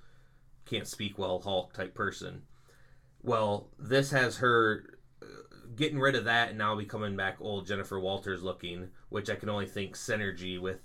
can't 0.65 0.87
speak 0.87 1.17
well 1.17 1.39
Hulk 1.39 1.73
type 1.73 1.93
person. 1.93 2.43
Well, 3.21 3.69
this 3.79 4.11
has 4.11 4.37
her 4.37 4.85
uh, 5.21 5.25
getting 5.75 5.99
rid 5.99 6.15
of 6.15 6.25
that 6.25 6.49
and 6.49 6.57
now 6.57 6.75
becoming 6.75 7.15
back 7.15 7.37
old 7.41 7.65
Jennifer 7.67 7.99
Walters 7.99 8.43
looking, 8.43 8.89
which 9.09 9.29
I 9.29 9.35
can 9.35 9.49
only 9.49 9.65
think 9.65 9.95
synergy 9.95 10.59
with 10.61 10.79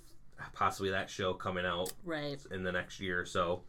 possibly 0.53 0.89
that 0.89 1.09
show 1.09 1.33
coming 1.35 1.65
out 1.67 1.93
Right. 2.03 2.39
in 2.49 2.63
the 2.63 2.71
next 2.71 2.99
year 2.99 3.21
or 3.21 3.25
so. 3.25 3.61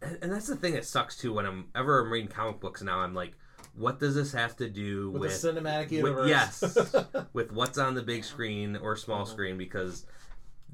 And, 0.00 0.18
and 0.22 0.32
that's 0.32 0.46
the 0.46 0.54
thing 0.56 0.74
that 0.74 0.84
sucks 0.84 1.16
too. 1.16 1.32
When 1.32 1.44
I'm 1.46 1.66
ever 1.74 2.00
I'm 2.00 2.12
reading 2.12 2.30
comic 2.30 2.60
books 2.60 2.80
now, 2.80 3.00
I'm 3.00 3.12
like, 3.14 3.32
what 3.80 3.98
does 3.98 4.14
this 4.14 4.32
have 4.32 4.56
to 4.56 4.68
do 4.68 5.10
With, 5.10 5.22
with, 5.22 5.42
the 5.42 5.48
cinematic 5.48 5.82
with- 5.84 5.92
universe. 5.92 6.28
yes, 6.28 6.96
with 7.32 7.50
what's 7.52 7.78
on 7.78 7.94
the 7.94 8.02
big 8.02 8.24
screen 8.24 8.76
or 8.76 8.94
small 8.96 9.24
Mhm. 9.24 9.30
screen? 9.30 9.58
Because 9.58 10.04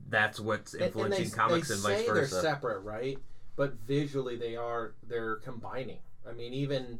that's 0.08 0.40
what's 0.40 0.72
And- 0.74 0.82
and 0.82 0.88
influencing 0.94 1.24
they, 1.30 1.30
comics 1.36 1.68
they 1.68 1.74
and 1.74 1.82
vice 1.82 2.06
say 2.06 2.12
they're 2.12 2.26
separate, 2.26 2.80
right? 2.80 3.18
But 3.56 3.74
visually, 3.74 4.36
they 4.36 4.56
are 4.56 4.94
they're 5.02 5.36
combining. 5.36 6.00
I 6.28 6.32
mean, 6.32 6.52
even 6.52 6.98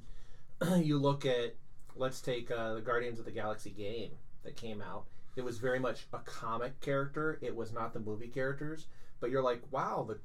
you 0.79 0.99
look 0.99 1.27
at 1.27 1.55
let's 1.97 2.21
take 2.21 2.51
uh, 2.51 2.75
the 2.75 2.81
Guardians 2.81 3.19
of 3.19 3.25
the 3.25 3.31
Galaxy 3.31 3.71
game 3.71 4.13
that 4.45 4.55
came 4.57 4.81
out. 4.83 5.07
It 5.35 5.45
was 5.45 5.59
very 5.59 5.79
much 5.79 6.07
a 6.13 6.19
comic 6.21 6.81
character. 6.81 7.39
It 7.43 7.55
was 7.55 7.73
not 7.73 7.93
the 7.93 8.01
movie 8.01 8.29
characters. 8.29 8.87
But 9.21 9.31
you're 9.31 9.43
like, 9.43 9.61
wow, 9.71 10.05
the 10.09 10.19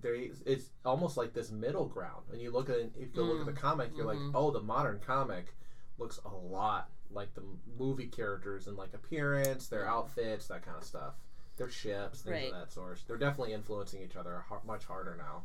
there 0.00 0.14
it's 0.14 0.70
almost 0.84 1.16
like 1.16 1.32
this 1.32 1.50
middle 1.50 1.86
ground. 1.86 2.24
When 2.28 2.40
you 2.40 2.50
look 2.50 2.68
at 2.68 2.76
it, 2.76 2.92
if 2.98 3.14
you 3.14 3.22
look 3.22 3.40
at 3.40 3.46
the 3.46 3.60
comic, 3.60 3.92
you're 3.96 4.04
Mhm. 4.06 4.26
like, 4.26 4.34
oh, 4.34 4.50
the 4.50 4.60
modern 4.60 5.00
comic 5.00 5.54
looks 5.98 6.18
a 6.24 6.28
lot 6.28 6.90
like 7.10 7.32
the 7.34 7.42
movie 7.78 8.08
characters 8.08 8.66
in 8.66 8.76
like 8.76 8.92
appearance, 8.92 9.68
their 9.68 9.86
outfits, 9.88 10.48
that 10.48 10.62
kind 10.62 10.76
of 10.76 10.84
stuff. 10.84 11.14
Their 11.56 11.70
ships, 11.70 12.20
things 12.22 12.32
Right. 12.32 12.52
of 12.52 12.58
that 12.58 12.72
sort. 12.72 13.02
They're 13.06 13.16
definitely 13.16 13.54
influencing 13.54 14.02
each 14.02 14.16
other 14.16 14.40
har- 14.40 14.60
much 14.66 14.84
harder 14.84 15.16
now. 15.16 15.44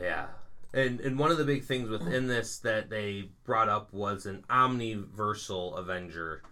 Yeah. 0.00 0.28
And 0.74 1.00
and 1.00 1.18
one 1.18 1.30
of 1.30 1.38
the 1.38 1.44
big 1.44 1.64
things 1.64 1.88
within 1.88 2.26
this 2.26 2.58
that 2.58 2.90
they 2.90 3.30
brought 3.44 3.68
up 3.70 3.92
was 3.94 4.26
an 4.26 4.44
omniversal 4.50 5.74
Avenger, 5.78 6.42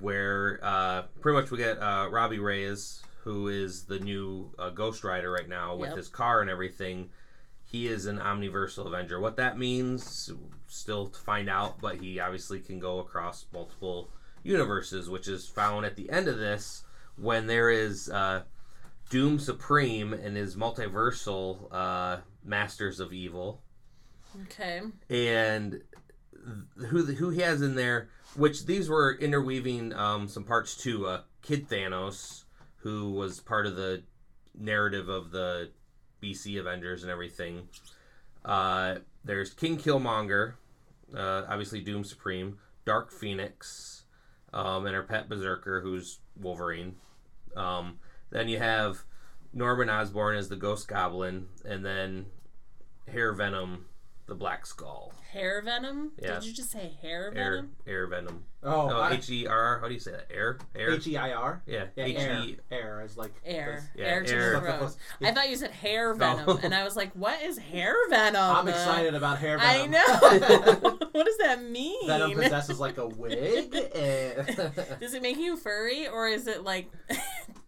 where 0.00 0.60
uh, 0.62 1.02
pretty 1.20 1.40
much 1.40 1.50
we 1.50 1.58
get 1.58 1.78
uh, 1.78 2.08
Robbie 2.10 2.38
Reyes, 2.38 3.02
who 3.28 3.48
is 3.48 3.84
the 3.84 3.98
new 3.98 4.50
uh, 4.58 4.70
Ghost 4.70 5.04
Rider 5.04 5.30
right 5.30 5.50
now 5.50 5.76
with 5.76 5.90
Yep. 5.90 5.96
his 5.98 6.08
car 6.08 6.40
and 6.40 6.48
everything. 6.48 7.10
He 7.66 7.86
is 7.86 8.06
an 8.06 8.18
omniversal 8.18 8.86
Avenger. 8.86 9.20
What 9.20 9.36
that 9.36 9.58
means, 9.58 10.32
still 10.66 11.08
to 11.08 11.20
find 11.20 11.50
out, 11.50 11.78
but 11.78 11.96
he 11.96 12.18
obviously 12.20 12.58
can 12.60 12.78
go 12.78 13.00
across 13.00 13.44
multiple 13.52 14.08
universes, 14.42 15.10
which 15.10 15.28
is 15.28 15.46
found 15.46 15.84
at 15.84 15.94
the 15.94 16.08
end 16.08 16.26
of 16.26 16.38
this 16.38 16.84
when 17.16 17.46
there 17.46 17.68
is 17.68 18.08
uh, 18.08 18.44
Doom 19.10 19.38
Supreme 19.38 20.14
and 20.14 20.34
his 20.34 20.56
multiversal 20.56 21.68
uh, 21.70 22.20
Masters 22.42 22.98
of 22.98 23.12
Evil, 23.12 23.60
Okay. 24.44 24.80
and 25.10 25.82
who 26.88 27.04
who 27.04 27.28
he 27.28 27.42
has 27.42 27.60
in 27.60 27.74
there, 27.74 28.08
which 28.36 28.64
these 28.64 28.88
were 28.88 29.12
interweaving 29.20 29.92
um, 29.92 30.28
some 30.28 30.44
parts 30.44 30.74
to 30.78 31.06
uh, 31.06 31.20
Kid 31.42 31.68
Thanos, 31.68 32.44
who 32.78 33.12
was 33.12 33.40
part 33.40 33.66
of 33.66 33.76
the 33.76 34.02
narrative 34.58 35.08
of 35.08 35.30
the 35.30 35.70
BC 36.22 36.58
Avengers 36.58 37.02
and 37.02 37.10
everything. 37.10 37.68
Uh, 38.44 38.96
there's 39.24 39.52
King 39.52 39.78
Killmonger, 39.78 40.54
uh, 41.14 41.42
obviously 41.48 41.80
Doom 41.80 42.04
Supreme, 42.04 42.58
Dark 42.84 43.12
Phoenix, 43.12 44.04
um, 44.52 44.86
and 44.86 44.94
her 44.94 45.02
pet 45.02 45.28
Berserker, 45.28 45.80
who's 45.80 46.20
Wolverine. 46.36 46.96
Um, 47.56 47.98
then 48.30 48.48
you 48.48 48.58
have 48.58 49.04
Norman 49.52 49.90
Osborn 49.90 50.36
as 50.36 50.48
the 50.48 50.56
Ghost 50.56 50.88
Goblin, 50.88 51.48
and 51.64 51.84
then 51.84 52.26
Hair 53.08 53.34
Venom, 53.34 53.86
the 54.28 54.34
Black 54.34 54.64
Skull. 54.66 55.12
Hair 55.32 55.62
venom? 55.62 56.12
Yeah. 56.22 56.34
Did 56.34 56.44
you 56.44 56.52
just 56.52 56.70
say 56.70 56.92
hair 57.02 57.30
venom? 57.32 57.72
Air 57.86 58.06
Venom. 58.06 58.44
Oh, 58.62 58.90
Oh, 58.90 59.00
I- 59.00 59.12
H 59.14 59.28
E 59.30 59.46
R 59.46 59.58
R. 59.58 59.78
How 59.80 59.88
do 59.88 59.94
you 59.94 60.00
say 60.00 60.10
that? 60.12 60.26
Air, 60.30 60.58
air. 60.74 60.90
H 60.92 61.06
E 61.06 61.16
I 61.16 61.32
R. 61.32 61.62
yeah, 61.66 61.86
Yeah, 61.96 62.04
H 62.04 62.16
air. 62.18 62.38
E. 62.44 62.56
Air 62.70 63.02
is 63.04 63.16
like 63.16 63.32
Air. 63.44 63.90
Yeah, 63.94 64.04
air 64.06 64.22
to 64.24 64.34
air. 64.34 64.52
the 64.54 64.60
throat. 64.60 64.96
I 65.22 65.32
thought 65.32 65.48
you 65.50 65.56
said 65.56 65.70
hair 65.70 66.12
venom, 66.14 66.58
and 66.62 66.74
I 66.74 66.84
was 66.84 66.96
like, 66.96 67.12
"What 67.14 67.40
is 67.42 67.58
hair 67.58 67.94
venom?" 68.10 68.40
I'm 68.56 68.68
excited 68.68 69.14
about 69.14 69.38
hair 69.38 69.58
venom. 69.58 69.82
I 69.82 69.86
know. 69.86 70.98
what 71.12 71.26
does 71.26 71.38
that 71.38 71.62
mean? 71.62 72.06
venom 72.06 72.32
possesses 72.32 72.78
like 72.80 72.96
a 72.98 73.06
wig. 73.06 73.74
And 73.94 75.00
Does 75.00 75.14
it 75.14 75.22
make 75.22 75.36
you 75.38 75.56
furry, 75.56 76.08
or 76.08 76.26
is 76.28 76.46
it 76.46 76.64
like 76.64 76.90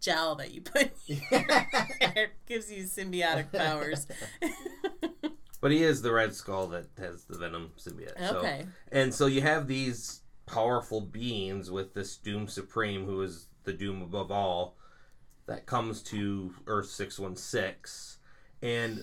gel 0.01 0.35
that 0.37 0.53
you 0.53 0.61
put? 0.62 0.90
in 1.09 1.20
your 1.31 1.42
hair? 2.01 2.31
gives 2.46 2.70
you 2.73 2.85
symbiotic 2.85 3.53
powers. 3.53 4.07
But 5.61 5.73
he 5.73 5.83
is 5.83 6.01
the 6.03 6.12
Red 6.12 6.35
Skull 6.35 6.68
that 6.68 6.87
has 6.99 7.25
the 7.25 7.37
Venom 7.37 7.73
symbiote. 7.79 8.18
So, 8.18 8.38
okay. 8.38 8.66
and 8.90 9.12
so 9.12 9.27
you 9.27 9.42
have 9.42 9.66
these 9.66 10.23
powerful 10.46 11.01
beings 11.01 11.70
with 11.70 11.92
this 11.94 12.16
Doom 12.16 12.49
Supreme, 12.49 13.05
who 13.05 13.20
is 13.23 13.46
the 13.64 13.73
Doom 13.73 14.01
above 14.03 14.31
all, 14.31 14.77
that 15.46 15.66
comes 15.66 16.03
to 16.05 16.55
Earth 16.66 16.88
six 16.88 17.18
one 17.18 17.37
six, 17.37 18.18
and 18.62 19.01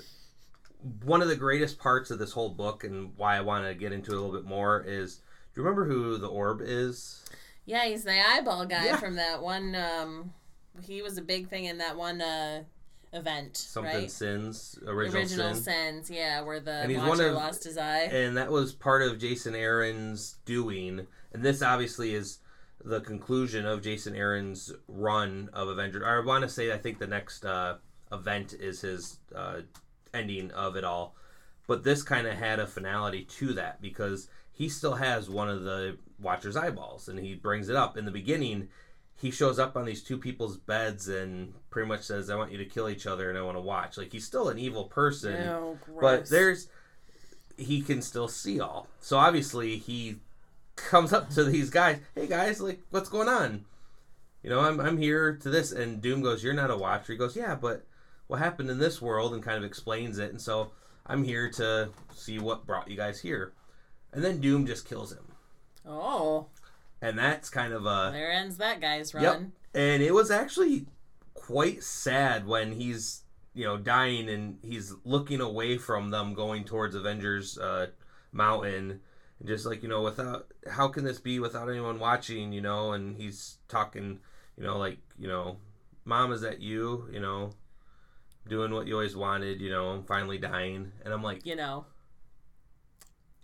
one 1.03 1.21
of 1.21 1.27
the 1.27 1.35
greatest 1.35 1.77
parts 1.79 2.11
of 2.11 2.19
this 2.19 2.31
whole 2.31 2.49
book, 2.49 2.83
and 2.83 3.11
why 3.17 3.37
I 3.37 3.41
want 3.41 3.65
to 3.65 3.73
get 3.75 3.91
into 3.91 4.11
it 4.11 4.17
a 4.17 4.19
little 4.19 4.35
bit 4.35 4.47
more, 4.47 4.83
is 4.87 5.17
do 5.53 5.61
you 5.61 5.63
remember 5.63 5.85
who 5.85 6.17
the 6.17 6.27
Orb 6.27 6.61
is? 6.63 7.23
Yeah, 7.65 7.85
he's 7.85 8.03
the 8.03 8.19
eyeball 8.19 8.65
guy 8.65 8.85
Yeah. 8.85 8.97
from 8.97 9.15
that 9.15 9.41
one. 9.41 9.75
Um, 9.75 10.33
he 10.81 11.01
was 11.01 11.17
a 11.17 11.21
big 11.21 11.49
thing 11.49 11.65
in 11.65 11.79
that 11.79 11.97
one 11.97 12.21
uh, 12.21 12.63
event, 13.17 13.57
Something 13.57 13.93
right? 14.01 14.11
Sins, 14.11 14.79
original, 14.87 15.21
Original 15.21 15.53
Sin. 15.55 15.63
Sins, 15.63 16.09
yeah, 16.09 16.41
where 16.41 16.59
the 16.59 16.71
And 16.71 16.91
he's 16.91 16.99
Watcher 16.99 17.09
one 17.09 17.21
of- 17.21 17.33
lost 17.35 17.63
his 17.65 17.77
eye. 17.77 18.03
and 18.03 18.37
that 18.37 18.51
was 18.51 18.73
part 18.73 19.01
of 19.01 19.19
Jason 19.19 19.53
Aaron's 19.55 20.37
doing. 20.45 21.07
And 21.33 21.43
this 21.43 21.61
obviously 21.61 22.13
is 22.13 22.39
the 22.83 23.01
conclusion 23.01 23.65
of 23.65 23.81
Jason 23.81 24.15
Aaron's 24.15 24.71
run 24.87 25.49
of 25.53 25.67
Avengers. 25.67 26.03
I 26.05 26.19
want 26.19 26.43
to 26.43 26.49
say 26.49 26.71
I 26.71 26.77
think 26.77 26.99
the 26.99 27.07
next 27.07 27.43
uh, 27.43 27.77
event 28.11 28.53
is 28.53 28.81
his 28.81 29.19
uh, 29.35 29.61
ending 30.13 30.51
of 30.51 30.75
it 30.77 30.83
all, 30.85 31.15
but 31.67 31.83
this 31.83 32.03
kind 32.03 32.27
of 32.27 32.35
had 32.35 32.59
a 32.59 32.67
finality 32.67 33.25
to 33.25 33.53
that 33.53 33.81
because 33.81 34.29
he 34.53 34.69
still 34.69 34.95
has 34.95 35.29
one 35.29 35.49
of 35.49 35.63
the 35.63 35.97
Watcher's 36.19 36.55
eyeballs, 36.55 37.07
and 37.09 37.19
he 37.19 37.35
brings 37.35 37.69
it 37.69 37.75
up 37.75 37.97
in 37.97 38.05
the 38.05 38.11
beginning. 38.11 38.69
He 39.19 39.31
shows 39.31 39.57
up 39.57 39.75
on 39.75 39.85
these 39.85 40.03
two 40.03 40.17
people's 40.17 40.57
beds 40.57 41.07
and 41.07 41.53
pretty 41.71 41.87
much 41.87 42.03
says, 42.03 42.29
"I 42.29 42.35
want 42.35 42.51
you 42.51 42.59
to 42.59 42.65
kill 42.65 42.87
each 42.87 43.07
other, 43.07 43.29
and 43.29 43.37
I 43.37 43.41
want 43.41 43.57
to 43.57 43.61
watch." 43.61 43.97
Like 43.97 44.11
he's 44.11 44.25
still 44.25 44.49
an 44.49 44.59
evil 44.59 44.85
person, 44.85 45.33
but 45.99 46.29
there's 46.29 46.67
he 47.57 47.81
can 47.81 48.03
still 48.03 48.27
see 48.27 48.59
all. 48.59 48.87
So 48.99 49.17
obviously 49.17 49.77
he 49.77 50.17
comes 50.75 51.11
up 51.13 51.31
to 51.31 51.43
these 51.43 51.71
guys, 51.71 51.99
"Hey 52.13 52.27
guys, 52.27 52.61
like 52.61 52.81
what's 52.91 53.09
going 53.09 53.27
on?" 53.27 53.65
You 54.43 54.51
know, 54.51 54.59
I'm 54.59 54.79
I'm 54.79 54.97
here 54.97 55.35
to 55.37 55.49
this 55.49 55.71
and 55.71 55.99
Doom 55.99 56.21
goes, 56.21 56.43
"You're 56.43 56.53
not 56.53 56.69
a 56.69 56.77
watcher." 56.77 57.13
He 57.13 57.17
goes, 57.17 57.35
"Yeah, 57.35 57.55
but 57.55 57.85
what 58.27 58.37
happened 58.39 58.69
in 58.69 58.77
this 58.77 59.01
world?" 59.01 59.33
and 59.33 59.41
kind 59.41 59.57
of 59.57 59.63
explains 59.63 60.19
it. 60.19 60.29
And 60.29 60.39
so 60.39 60.71
I'm 61.07 61.23
here 61.23 61.49
to 61.53 61.89
see 62.13 62.37
what 62.37 62.67
brought 62.67 62.87
you 62.87 62.95
guys 62.95 63.19
here. 63.19 63.53
And 64.13 64.23
then 64.23 64.39
Doom 64.39 64.67
just 64.67 64.87
kills 64.87 65.11
him. 65.11 65.33
Oh, 65.85 66.47
And 67.01 67.17
that's 67.17 67.49
kind 67.49 67.73
of 67.73 67.85
a 67.85 68.09
there 68.11 68.31
ends 68.31 68.57
that 68.57 68.81
guy's 68.81 69.13
run. 69.13 69.23
Yep. 69.23 69.33
run. 69.33 69.51
and 69.73 70.01
it 70.03 70.13
was 70.13 70.31
actually 70.31 70.87
quite 71.33 71.83
sad 71.83 72.47
when 72.47 72.71
he's 72.73 73.21
you 73.53 73.63
know 73.63 73.77
dying 73.77 74.29
and 74.29 74.57
he's 74.63 74.93
looking 75.03 75.41
away 75.41 75.77
from 75.77 76.09
them 76.09 76.33
going 76.33 76.63
towards 76.63 76.95
avengers 76.95 77.57
uh, 77.57 77.87
mountain 78.31 78.99
and 79.39 79.47
just 79.47 79.65
like 79.65 79.81
you 79.83 79.89
know 79.89 80.01
without 80.01 80.47
how 80.69 80.87
can 80.87 81.03
this 81.03 81.19
be 81.19 81.39
without 81.39 81.69
anyone 81.69 81.99
watching 81.99 82.51
you 82.51 82.61
know 82.61 82.91
and 82.93 83.15
he's 83.17 83.57
talking 83.67 84.19
you 84.57 84.63
know 84.63 84.77
like 84.77 84.97
you 85.17 85.27
know 85.27 85.57
mom 86.05 86.31
is 86.31 86.41
that 86.41 86.61
you 86.61 87.07
you 87.11 87.19
know 87.19 87.51
doing 88.47 88.71
what 88.73 88.87
you 88.87 88.93
always 88.93 89.15
wanted 89.15 89.59
you 89.61 89.69
know 89.69 89.89
i'm 89.89 90.03
finally 90.03 90.37
dying 90.37 90.91
and 91.03 91.13
i'm 91.13 91.23
like 91.23 91.45
You 91.45 91.55
know, 91.55 91.85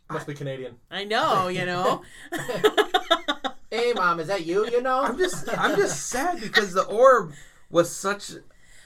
Must 0.10 0.28
be 0.28 0.34
Canadian. 0.34 0.76
I 0.92 1.06
know. 1.06 1.48
You 1.48 1.66
know. 1.66 2.02
Hey, 3.74 3.94
mom, 3.94 4.20
is 4.20 4.28
that 4.28 4.46
you? 4.46 4.70
You 4.70 4.82
know? 4.82 5.02
i'm 5.02 5.18
just 5.18 5.50
i'm 5.58 5.76
just 5.76 6.08
sad 6.08 6.40
because 6.40 6.74
the 6.74 6.84
orb 6.84 7.34
was 7.70 7.90
such 7.90 8.32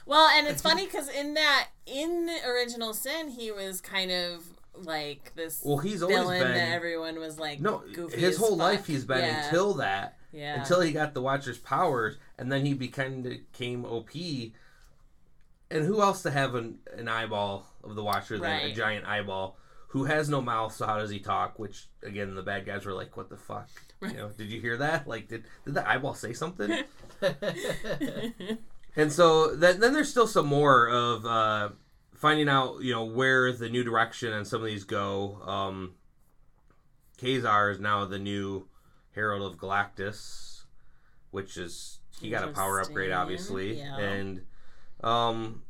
Well, 0.06 0.28
and 0.28 0.46
it's 0.46 0.62
funny 0.62 0.86
because 0.86 1.08
in 1.08 1.34
that 1.34 1.68
in 1.86 2.30
original 2.46 2.94
sin, 2.94 3.28
he 3.28 3.50
was 3.52 3.80
kind 3.80 4.10
of 4.10 4.44
like 4.74 5.32
this 5.34 5.62
well 5.64 5.78
he's 5.78 6.02
always 6.02 6.18
villain 6.18 6.40
been 6.40 6.54
that 6.54 6.72
everyone 6.72 7.18
was 7.18 7.36
like 7.38 7.60
no 7.60 7.82
goofy 7.92 8.20
his 8.20 8.34
as 8.34 8.36
whole 8.38 8.50
fuck. 8.50 8.58
life 8.58 8.86
he's 8.86 9.04
been 9.04 9.18
yeah. 9.18 9.44
until 9.44 9.74
that 9.74 10.16
yeah 10.30 10.60
until 10.60 10.80
he 10.80 10.92
got 10.92 11.14
the 11.14 11.22
Watcher's 11.22 11.58
powers, 11.58 12.16
and 12.38 12.50
then 12.50 12.64
he 12.64 12.74
became 12.74 13.22
became 13.22 13.84
OP. 13.84 14.14
And 15.70 15.84
who 15.84 16.00
else 16.00 16.22
to 16.22 16.30
have 16.30 16.54
an, 16.54 16.78
an 16.96 17.08
eyeball 17.08 17.66
of 17.84 17.94
the 17.94 18.02
Watcher 18.02 18.38
than 18.38 18.62
a 18.62 18.72
giant 18.72 19.06
eyeball 19.06 19.58
who 19.88 20.04
has 20.04 20.28
no 20.30 20.40
mouth? 20.40 20.74
So 20.74 20.86
how 20.86 20.98
does 20.98 21.10
he 21.10 21.18
talk? 21.18 21.58
Which 21.58 21.88
again, 22.02 22.34
the 22.34 22.42
bad 22.42 22.64
guys 22.64 22.86
were 22.86 22.94
like, 22.94 23.16
"What 23.18 23.28
the 23.28 23.36
fuck?" 23.36 23.68
You 24.02 24.12
know, 24.12 24.28
did 24.28 24.50
you 24.50 24.60
hear 24.60 24.76
that? 24.76 25.08
Like, 25.08 25.28
did 25.28 25.44
did 25.64 25.74
the 25.74 25.88
eyeball 25.88 26.14
say 26.14 26.32
something? 26.32 26.84
And 28.98 29.12
so 29.12 29.54
then, 29.54 29.78
then 29.78 29.92
there's 29.92 30.10
still 30.10 30.26
some 30.26 30.46
more 30.46 30.88
of 30.88 31.24
uh, 31.24 31.68
finding 32.14 32.48
out, 32.48 32.82
you 32.82 32.92
know, 32.92 33.04
where 33.04 33.52
the 33.52 33.68
new 33.68 33.84
direction 33.84 34.32
and 34.32 34.44
some 34.44 34.60
of 34.60 34.66
these 34.66 34.82
go. 34.82 35.40
Um, 35.46 35.94
Ka-Zar 37.20 37.70
is 37.70 37.78
now 37.78 38.04
the 38.06 38.18
new 38.18 38.66
Herald 39.14 39.52
of 39.52 39.56
Galactus, 39.56 40.64
which 41.30 41.56
is 41.56 42.00
he 42.20 42.28
got 42.28 42.42
a 42.42 42.52
power 42.52 42.80
upgrade, 42.80 43.12
obviously, 43.12 43.78
yeah. 43.78 43.98
and 43.98 44.42
um, 45.04 45.62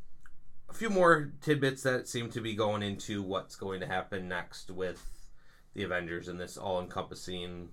a 0.67 0.73
few 0.73 0.89
more 0.89 1.31
tidbits 1.41 1.83
that 1.83 2.07
seem 2.07 2.31
to 2.31 2.41
be 2.41 2.55
going 2.55 2.81
into 2.81 3.21
what's 3.21 3.55
going 3.55 3.79
to 3.81 3.85
happen 3.85 4.27
next 4.27 4.71
with 4.71 5.27
the 5.75 5.83
Avengers 5.83 6.27
and 6.27 6.39
this 6.39 6.57
all-encompassing 6.57 7.69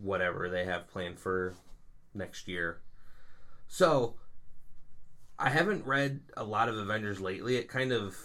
whatever 0.00 0.48
they 0.48 0.64
have 0.64 0.88
planned 0.88 1.18
for 1.18 1.54
next 2.14 2.48
year. 2.48 2.80
So, 3.68 4.14
I 5.38 5.48
haven't 5.50 5.86
read 5.86 6.20
a 6.36 6.44
lot 6.44 6.68
of 6.68 6.76
Avengers 6.76 7.20
lately. 7.20 7.56
It 7.56 7.68
kind 7.68 7.92
of 7.92 8.16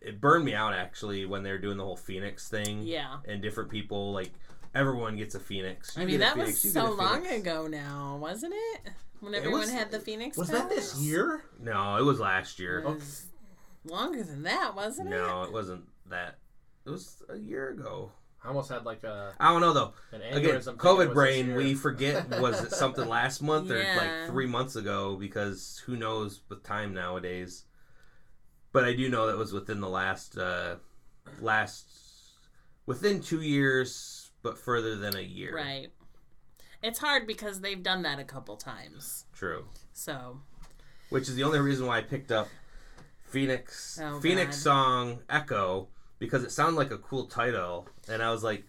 it 0.00 0.20
burned 0.20 0.44
me 0.44 0.54
out 0.54 0.72
actually 0.74 1.26
when 1.26 1.42
they 1.42 1.50
were 1.50 1.58
doing 1.58 1.76
the 1.76 1.84
whole 1.84 1.96
Phoenix 1.96 2.48
thing. 2.48 2.82
yeah. 2.82 3.16
And 3.26 3.42
different 3.42 3.70
people 3.70 4.12
like 4.12 4.30
everyone 4.74 5.16
gets 5.16 5.34
a 5.34 5.40
Phoenix. 5.40 5.96
I 5.96 6.02
You 6.02 6.06
mean, 6.06 6.18
get 6.18 6.32
a 6.32 6.34
that 6.34 6.36
was 6.36 6.46
Phoenix, 6.46 6.64
you 6.64 6.72
get 6.72 6.86
so 6.86 6.92
a 6.92 6.94
long 6.94 7.26
ago 7.26 7.66
now, 7.66 8.16
wasn't 8.20 8.54
it? 8.54 8.92
When 9.20 9.34
It 9.34 9.38
everyone 9.38 9.60
was- 9.62 9.72
had 9.72 9.90
the 9.90 9.98
Phoenix. 9.98 10.36
Was 10.36 10.50
that 10.50 10.68
this 10.68 10.96
year? 11.00 11.42
No, 11.60 11.96
it 11.96 12.02
was 12.02 12.20
last 12.20 12.60
year. 12.60 12.78
It 12.78 12.84
was 12.86 13.26
longer 13.84 14.22
than 14.22 14.44
that, 14.44 14.76
wasn't 14.76 15.08
it? 15.08 15.10
No, 15.10 15.42
it 15.42 15.52
wasn't 15.52 15.88
that. 16.08 16.38
It 16.86 16.90
was 16.90 17.20
a 17.28 17.36
year 17.36 17.70
ago. 17.70 18.12
I 18.44 18.48
almost 18.48 18.70
had 18.70 18.84
like 18.84 19.02
a 19.04 19.32
I 19.40 19.50
don't 19.52 19.60
know 19.60 19.72
though. 19.72 19.92
an 20.12 20.22
Again, 20.22 20.54
aneurysm. 20.54 20.64
thinking 20.64 20.74
it 20.74 20.78
COVID 20.78 21.12
brain. 21.14 21.54
We 21.54 21.74
forget 21.74 22.40
was 22.40 22.62
it 22.62 22.70
something 22.82 23.06
last 23.08 23.42
month 23.42 23.70
or 23.70 23.82
Yeah. 23.82 23.96
like 23.96 24.30
three 24.30 24.46
months 24.46 24.76
ago 24.76 25.16
because 25.16 25.82
who 25.86 25.96
knows 25.96 26.40
with 26.48 26.62
time 26.62 26.94
nowadays. 26.94 27.64
But 28.72 28.84
I 28.84 28.94
do 28.94 29.08
know 29.08 29.26
that 29.26 29.36
was 29.36 29.52
within 29.52 29.80
the 29.80 29.88
last 29.88 30.38
uh 30.38 30.76
last 31.40 31.86
within 32.86 33.20
two 33.20 33.42
years, 33.42 34.30
but 34.42 34.58
further 34.58 34.96
than 34.96 35.16
a 35.16 35.20
year. 35.20 35.54
Right. 35.54 35.88
It's 36.82 37.00
hard 37.00 37.26
because 37.26 37.60
they've 37.60 37.82
done 37.82 38.02
that 38.02 38.18
a 38.20 38.24
couple 38.24 38.56
times. 38.56 39.24
True. 39.34 39.66
So 39.92 40.40
Which 41.10 41.28
is 41.28 41.34
the 41.34 41.42
only 41.42 41.58
reason 41.58 41.86
why 41.86 41.98
I 41.98 42.02
picked 42.02 42.30
up 42.30 42.48
Phoenix 43.24 43.98
Oh, 44.02 44.20
Phoenix 44.20 44.56
God. 44.58 44.62
song 44.62 45.18
Echo 45.28 45.88
because 46.18 46.44
it 46.44 46.50
sounded 46.50 46.76
like 46.76 46.90
a 46.90 46.98
cool 46.98 47.26
title, 47.26 47.86
and 48.08 48.22
I 48.22 48.30
was 48.30 48.42
like, 48.42 48.64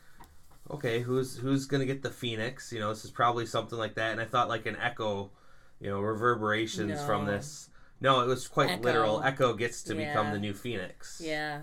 okay, 0.72 1.02
who's 1.02 1.38
who's 1.38 1.66
gonna 1.66 1.86
get 1.86 2.02
the 2.02 2.12
Phoenix? 2.12 2.72
You 2.72 2.80
know, 2.80 2.90
this 2.90 3.06
is 3.06 3.12
probably 3.12 3.46
something 3.46 3.78
like 3.78 3.96
that, 3.96 4.12
and 4.12 4.22
I 4.22 4.26
thought 4.26 4.50
like 4.50 4.66
an 4.66 4.78
echo, 4.82 5.32
you 5.80 5.90
know, 5.90 6.00
reverberations 6.00 7.04
from 7.04 7.26
this. 7.26 7.70
No, 8.02 8.22
it 8.22 8.28
was 8.28 8.48
quite 8.48 8.70
Echo. 8.70 8.84
literal. 8.84 9.24
Echo 9.24 9.54
gets 9.54 9.84
to 9.84 9.96
become 9.96 10.32
the 10.32 10.40
new 10.40 10.54
Phoenix. 10.54 11.22
yeah, 11.24 11.62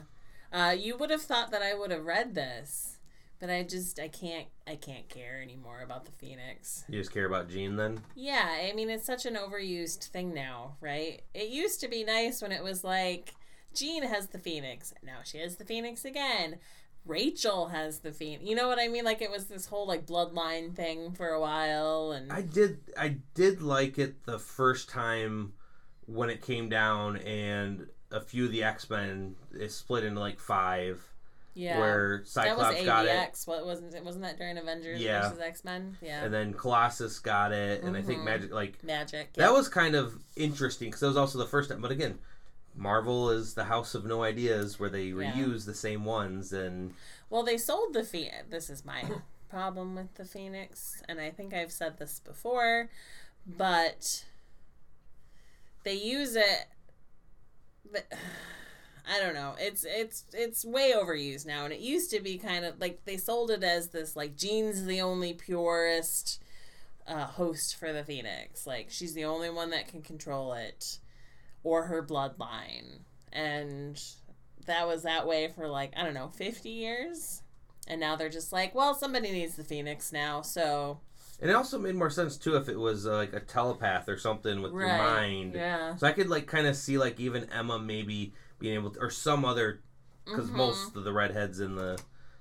uh, 0.52 0.74
you 0.78 0.96
would 0.96 1.10
have 1.10 1.22
thought 1.22 1.50
that 1.50 1.62
I 1.62 1.74
would 1.74 1.90
have 1.90 2.04
read 2.04 2.34
this, 2.34 2.98
but 3.38 3.48
I 3.48 3.62
just 3.62 3.98
I 3.98 4.08
can't 4.08 4.46
I 4.66 4.76
can't 4.76 5.08
care 5.08 5.40
anymore 5.40 5.80
about 5.82 6.04
the 6.04 6.12
Phoenix. 6.12 6.84
You 6.88 6.98
just 6.98 7.12
care 7.12 7.26
about 7.26 7.48
Jean 7.48 7.76
then? 7.76 8.00
Yeah, 8.14 8.46
I 8.68 8.72
mean 8.74 8.90
it's 8.90 9.06
such 9.06 9.24
an 9.24 9.34
overused 9.36 10.08
thing 10.08 10.34
now, 10.34 10.76
right? 10.80 11.22
It 11.32 11.48
used 11.48 11.80
to 11.80 11.88
be 11.88 12.04
nice 12.04 12.42
when 12.42 12.52
it 12.52 12.62
was 12.62 12.84
like 12.84 13.34
Jean 13.76 14.02
has 14.02 14.28
the 14.28 14.38
Phoenix, 14.38 14.92
now 15.02 15.18
she 15.24 15.38
has 15.38 15.56
the 15.56 15.64
Phoenix 15.64 16.04
again. 16.04 16.56
Rachel 17.04 17.68
has 17.68 18.00
the 18.00 18.10
Phoenix. 18.12 18.42
You 18.44 18.56
know 18.56 18.66
what 18.66 18.80
I 18.80 18.88
mean? 18.88 19.04
Like 19.04 19.22
it 19.22 19.30
was 19.30 19.46
this 19.46 19.66
whole 19.66 19.86
like 19.86 20.06
bloodline 20.06 20.74
thing 20.74 21.12
for 21.12 21.28
a 21.28 21.40
while, 21.40 22.10
and 22.12 22.32
I 22.32 22.42
did 22.42 22.78
I 22.98 23.18
did 23.34 23.62
like 23.62 23.98
it 23.98 24.24
the 24.26 24.38
first 24.40 24.88
time 24.88 25.52
when 26.06 26.30
it 26.30 26.42
came 26.42 26.68
down 26.68 27.16
and 27.18 27.86
a 28.10 28.20
few 28.20 28.46
of 28.46 28.52
the 28.52 28.64
X 28.64 28.90
Men 28.90 29.36
is 29.52 29.74
split 29.74 30.02
into 30.04 30.18
like 30.20 30.40
five 30.40 31.00
yeah, 31.54 31.78
where 31.78 32.16
that 32.34 32.56
was 32.56 32.66
Cyclops 32.66 32.84
got 32.84 33.06
it. 33.06 33.38
What 33.46 33.64
wasn't 33.64 33.94
it? 33.94 34.04
Wasn't 34.04 34.22
that 34.24 34.36
during 34.36 34.58
Avengers 34.58 35.00
Yeah. 35.00 35.22
versus 35.28 35.40
X 35.40 35.64
Men? 35.64 35.96
Yeah, 36.02 36.24
and 36.24 36.34
then 36.34 36.52
Colossus 36.54 37.18
got 37.20 37.52
it 37.52 37.82
and 37.84 37.96
I 37.96 38.02
think 38.02 38.20
Mhm. 38.22 38.26
Magik 38.42 38.50
like 38.50 38.82
Magik. 38.82 39.32
that 39.34 39.52
was 39.52 39.68
kind 39.68 39.94
of 39.94 40.18
interesting 40.34 40.88
because 40.88 41.00
that 41.00 41.06
was 41.08 41.16
also 41.16 41.38
the 41.38 41.46
first 41.46 41.70
time 41.70 41.80
but 41.80 41.90
again 41.92 42.18
Marvel 42.76 43.30
is 43.30 43.54
the 43.54 43.64
house 43.64 43.94
of 43.94 44.04
no 44.04 44.22
ideas 44.22 44.78
where 44.78 44.90
they 44.90 45.04
Yeah. 45.06 45.32
reuse 45.32 45.64
the 45.64 45.74
same 45.74 46.04
ones 46.04 46.52
and 46.52 46.94
Well, 47.30 47.42
they 47.42 47.58
sold 47.58 47.94
the 47.94 48.04
Phoenix. 48.04 48.44
This 48.50 48.70
is 48.70 48.84
my 48.84 49.02
problem 49.48 49.94
with 49.94 50.14
the 50.14 50.24
Phoenix, 50.24 51.02
and 51.08 51.20
I 51.20 51.30
think 51.30 51.54
I've 51.54 51.72
said 51.72 51.98
this 51.98 52.20
before, 52.20 52.90
but 53.46 54.24
they 55.84 55.94
use 55.94 56.36
it. 56.36 56.66
But, 57.90 58.06
I 59.08 59.20
don't 59.20 59.34
know. 59.34 59.54
It's 59.58 59.84
it's 59.84 60.24
it's 60.32 60.64
way 60.64 60.92
overused 60.92 61.46
now, 61.46 61.64
and 61.64 61.72
it 61.72 61.78
used 61.78 62.10
to 62.10 62.18
be 62.20 62.38
kind 62.38 62.64
of 62.64 62.80
like 62.80 63.04
they 63.04 63.16
sold 63.16 63.52
it 63.52 63.62
as 63.62 63.88
this 63.88 64.16
like 64.16 64.36
Jean's 64.36 64.84
the 64.84 65.00
only 65.00 65.32
purest 65.32 66.42
uh, 67.06 67.26
host 67.26 67.76
for 67.76 67.92
the 67.92 68.02
Phoenix. 68.02 68.66
Like 68.66 68.88
she's 68.90 69.14
the 69.14 69.24
only 69.24 69.48
one 69.48 69.70
that 69.70 69.86
can 69.86 70.02
control 70.02 70.54
it, 70.54 70.98
or 71.66 71.82
her 71.86 72.00
bloodline, 72.00 73.00
and 73.32 74.00
that 74.66 74.86
was 74.86 75.02
that 75.02 75.26
way 75.26 75.48
for 75.48 75.66
like 75.66 75.92
I 75.96 76.04
don't 76.04 76.14
know, 76.14 76.28
50 76.28 76.68
years. 76.68 77.42
And 77.88 78.00
now 78.00 78.14
they're 78.16 78.28
just 78.28 78.52
like, 78.52 78.74
well, 78.74 78.94
somebody 78.94 79.30
needs 79.32 79.56
the 79.56 79.64
Phoenix 79.64 80.12
now, 80.12 80.42
so 80.42 81.00
and 81.40 81.50
it 81.50 81.54
also 81.54 81.76
made 81.78 81.94
more 81.96 82.08
sense 82.08 82.36
too 82.36 82.56
if 82.56 82.68
it 82.68 82.78
was 82.78 83.06
uh, 83.06 83.16
like 83.16 83.32
a 83.32 83.40
telepath 83.40 84.08
or 84.08 84.16
something 84.16 84.62
with 84.62 84.72
your 84.72 84.86
mind 84.88 85.52
yeah. 85.54 85.94
so 85.96 86.06
I 86.06 86.12
could 86.12 86.30
like 86.30 86.46
kind 86.46 86.66
of 86.66 86.74
see 86.74 86.96
like 86.96 87.20
even 87.20 87.46
Emma 87.52 87.78
maybe 87.78 88.32
being 88.58 88.72
able 88.74 88.88
to 88.92 89.00
or 89.00 89.10
some 89.10 89.44
other 89.44 89.80
because 90.24 90.48
Mhm. 90.48 90.54
most 90.54 90.96
of 90.96 91.04
the 91.04 91.12
redheads 91.12 91.60
in 91.60 91.76
the 91.76 91.98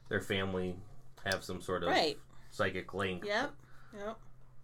their 0.08 0.22
family 0.22 0.78
have 1.26 1.44
some 1.44 1.60
sort 1.62 1.84
of 1.84 1.90
right. 1.90 2.18
psychic 2.52 2.94
link 2.94 3.26
Yep. 3.26 3.52
Yep. 3.98 4.18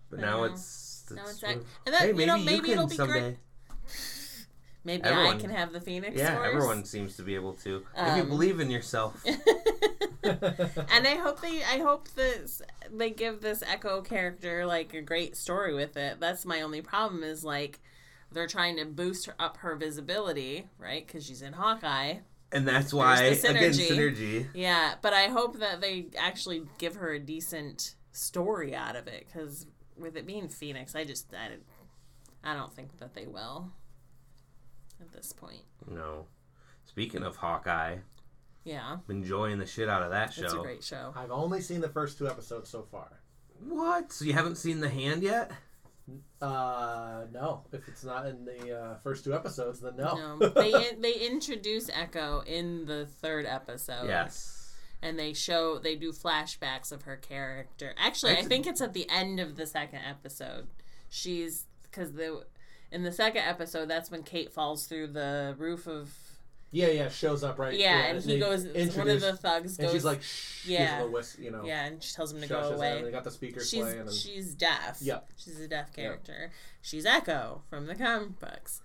But 0.10 0.19
now 0.19 0.38
know. 0.38 0.43
it's, 0.45 1.04
No, 1.12 1.21
it's 1.24 1.32
it's 1.34 1.43
ac- 1.43 1.60
and 1.86 1.93
then 1.93 2.02
hey, 2.02 2.08
you 2.08 2.13
maybe 2.13 2.26
know 2.28 2.36
you 2.36 2.45
maybe 2.45 2.62
can 2.69 2.71
it'll 2.71 2.88
be 2.88 2.95
someday. 2.95 3.38
Maybe 4.84 5.04
Everyone- 5.04 5.36
I 5.36 5.39
can 5.39 5.50
have 5.52 5.74
the 5.74 5.80
Phoenix 5.82 6.17
Yeah, 6.17 6.36
Force. 6.38 6.48
everyone 6.54 6.86
seems 6.86 7.15
to 7.17 7.22
be 7.24 7.36
able 7.36 7.54
to. 7.54 7.86
if 7.96 8.15
you 8.17 8.24
Um, 8.24 8.30
believe 8.30 8.60
in 8.60 8.72
yourself. 8.72 9.24
and 10.24 11.08
I 11.08 11.15
hope 11.22 11.41
they 11.41 11.63
I 11.63 11.80
hope 11.80 12.08
this 12.15 12.62
they 12.91 13.10
give 13.12 13.41
this 13.41 13.63
Echo 13.63 14.02
character 14.02 14.65
like 14.65 14.94
a 14.94 15.02
great 15.02 15.36
story 15.38 15.74
with 15.74 15.98
it. 15.98 16.20
That's 16.20 16.46
my 16.46 16.62
only 16.62 16.82
problem 16.82 17.24
is 17.24 17.44
like 17.44 17.80
they're 18.32 18.48
trying 18.48 18.78
to 18.78 18.86
boost 18.86 19.26
her, 19.26 19.36
up 19.39 19.58
her 19.58 19.76
visibility, 19.76 20.67
right? 20.80 21.06
Because 21.06 21.26
she's 21.26 21.41
in 21.41 21.54
Hawkeye. 21.54 22.15
And 22.54 22.67
that's 22.67 22.94
why, 22.94 23.17
There's 23.17 23.41
the 23.44 23.50
again, 23.52 23.72
synergy. 23.72 23.89
synergy. 23.89 24.48
Yeah, 24.54 24.96
but 25.02 25.13
I 25.13 25.28
hope 25.28 25.60
that 25.60 25.80
they 25.82 26.08
actually 26.17 26.63
give 26.78 26.96
her 26.96 27.12
a 27.13 27.20
decent 27.20 27.96
story 28.13 28.76
out 28.76 28.96
of 28.96 29.08
it. 29.08 29.26
Because 29.28 29.67
with 29.98 30.15
it 30.17 30.26
being 30.26 30.48
Phoenix, 30.50 30.96
I 30.96 31.04
just 31.06 31.34
I, 31.34 31.58
I 32.44 32.54
don't 32.56 32.74
think 32.74 32.98
that 33.00 33.13
they 33.15 33.26
will. 33.28 33.72
At 35.01 35.11
this 35.11 35.33
point, 35.33 35.63
No. 35.89 36.27
Speaking 36.85 37.23
of 37.23 37.35
Hawkeye, 37.37 37.97
yeah, 38.63 38.97
I'm 39.07 39.15
enjoying 39.17 39.57
the 39.59 39.65
shit 39.65 39.89
out 39.89 40.03
of 40.03 40.11
that 40.11 40.33
show. 40.33 40.43
it's 40.43 40.53
a 40.53 40.57
great 40.57 40.83
show. 40.83 41.13
I've 41.15 41.31
only 41.31 41.61
seen 41.61 41.81
the 41.81 41.89
first 41.89 42.17
two 42.17 42.27
episodes 42.27 42.69
so 42.69 42.83
far. 42.91 43.19
What? 43.67 44.11
So 44.11 44.25
you 44.25 44.33
haven't 44.33 44.55
seen 44.57 44.79
the 44.79 44.89
hand 44.89 45.23
yet? 45.23 45.51
Uh, 46.41 47.25
no. 47.31 47.63
If 47.71 47.87
it's 47.87 48.03
not 48.03 48.25
in 48.25 48.45
the 48.45 48.77
uh, 48.77 48.95
first 49.03 49.23
two 49.23 49.33
episodes, 49.33 49.79
then 49.79 49.95
no. 49.97 50.37
No, 50.39 50.49
they 50.55 50.91
they 50.99 51.13
introduce 51.13 51.89
Echo 51.89 52.41
in 52.45 52.85
the 52.85 53.05
third 53.05 53.45
episode. 53.45 54.07
Yes. 54.07 54.73
and 55.01 55.17
they 55.17 55.33
show 55.33 55.77
they 55.79 55.95
do 55.95 56.11
flashbacks 56.11 56.91
of 56.91 57.03
her 57.03 57.17
character. 57.17 57.93
Actually, 57.97 58.31
I 58.33 58.35
That's- 58.35 58.49
think 58.49 58.67
it's 58.67 58.81
at 58.81 58.93
the 58.93 59.09
end 59.09 59.39
of 59.39 59.55
the 59.55 59.65
second 59.67 60.01
episode. 60.07 60.67
She's 61.09 61.65
because 61.83 62.13
the 62.13 62.45
in 62.91 63.04
the 63.04 63.12
second 63.12 63.43
episode 63.43 63.88
that's 63.88 64.12
when 64.12 64.23
Kate 64.23 64.51
falls 64.51 64.86
through 64.86 65.08
the 65.08 65.56
roof 65.58 65.88
of 65.88 66.10
Yeah, 66.71 66.88
yeah. 66.88 67.10
Shows 67.10 67.43
up 67.43 67.60
right. 67.60 67.77
yeah, 67.77 68.06
and 68.08 68.21
he 68.23 68.34
they 68.34 68.39
goes. 68.39 68.65
One 68.95 69.10
of 69.10 69.21
the 69.21 69.36
thugs 69.36 69.77
and 69.77 69.88
goes. 69.88 69.93
she's 69.93 70.06
like, 70.06 70.21
shh. 70.21 70.65
Yeah. 70.67 70.99
Gives 70.99 71.08
a 71.08 71.12
whisk, 71.12 71.39
you 71.39 71.51
know. 71.51 71.63
yeah, 71.65 71.86
and 71.86 72.01
she 72.04 72.13
tells 72.13 72.34
him 72.34 72.41
to 72.41 72.47
go 72.47 72.60
away. 72.60 72.97
and 72.99 73.08
they 73.08 73.12
got 73.12 73.23
the 73.23 73.32
speakers 73.32 73.69
She's 73.69 73.82
playing. 73.82 73.99
And 74.01 74.12
she's 74.13 74.54
deaf. 74.56 74.99
Yeah, 75.01 75.19
she's 75.38 75.60
a 75.60 75.67
deaf 75.67 75.93
character. 75.93 76.51
She's 76.82 77.06
Echo 77.06 77.62
from 77.69 77.86
the 77.88 77.95
comic 77.95 78.39
books. 78.39 78.82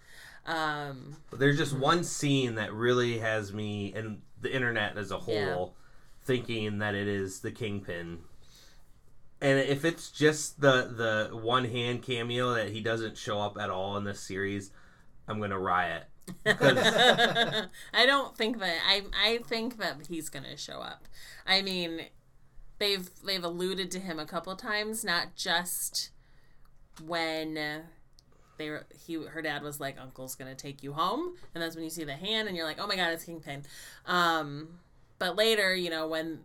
Um, 0.46 1.16
But 1.30 1.40
there's 1.40 1.58
just 1.58 1.76
one 1.76 2.04
scene 2.04 2.54
that 2.56 2.72
really 2.72 3.18
has 3.18 3.52
me 3.52 3.92
and 3.94 4.22
the 4.40 4.54
internet 4.54 4.96
as 4.96 5.10
a 5.10 5.18
whole 5.18 5.34
Yeah. 5.34 5.66
thinking 6.22 6.78
that 6.78 6.94
it 6.94 7.08
is 7.08 7.40
the 7.40 7.50
Kingpin. 7.50 8.20
And 9.40 9.58
if 9.58 9.84
it's 9.84 10.10
just 10.10 10.60
the 10.60 11.28
the 11.30 11.36
one 11.36 11.64
hand 11.66 12.02
cameo 12.02 12.54
that 12.54 12.70
he 12.70 12.80
doesn't 12.80 13.18
show 13.18 13.40
up 13.40 13.58
at 13.58 13.70
all 13.70 13.96
in 13.96 14.04
this 14.04 14.20
series, 14.20 14.70
I'm 15.28 15.40
gonna 15.40 15.58
riot. 15.58 16.04
'Cause- 16.44 17.66
I 17.94 18.06
don't 18.06 18.36
think 18.36 18.58
that 18.58 18.78
I 18.86 19.02
I 19.14 19.38
think 19.46 19.78
that 19.78 20.06
he's 20.08 20.28
gonna 20.28 20.56
show 20.56 20.80
up. 20.80 21.04
I 21.46 21.62
mean, 21.62 22.06
they've 22.78 23.08
they've 23.24 23.44
alluded 23.44 23.90
to 23.92 24.00
him 24.00 24.18
a 24.18 24.26
couple 24.26 24.56
times, 24.56 25.04
not 25.04 25.36
just 25.36 26.10
when 27.04 27.82
they 28.58 28.70
were 28.70 28.86
he 29.06 29.14
her 29.22 29.42
dad 29.42 29.62
was 29.62 29.78
like 29.80 29.96
uncle's 30.00 30.34
gonna 30.34 30.54
take 30.54 30.82
you 30.82 30.94
home 30.94 31.34
and 31.54 31.62
that's 31.62 31.74
when 31.74 31.84
you 31.84 31.90
see 31.90 32.04
the 32.04 32.14
hand 32.14 32.48
and 32.48 32.56
you're 32.56 32.64
like 32.64 32.78
oh 32.80 32.86
my 32.86 32.96
god 32.96 33.12
it's 33.12 33.24
kingpin 33.24 33.62
um 34.06 34.66
but 35.18 35.36
later 35.36 35.74
you 35.74 35.90
know 35.90 36.06
when 36.08 36.38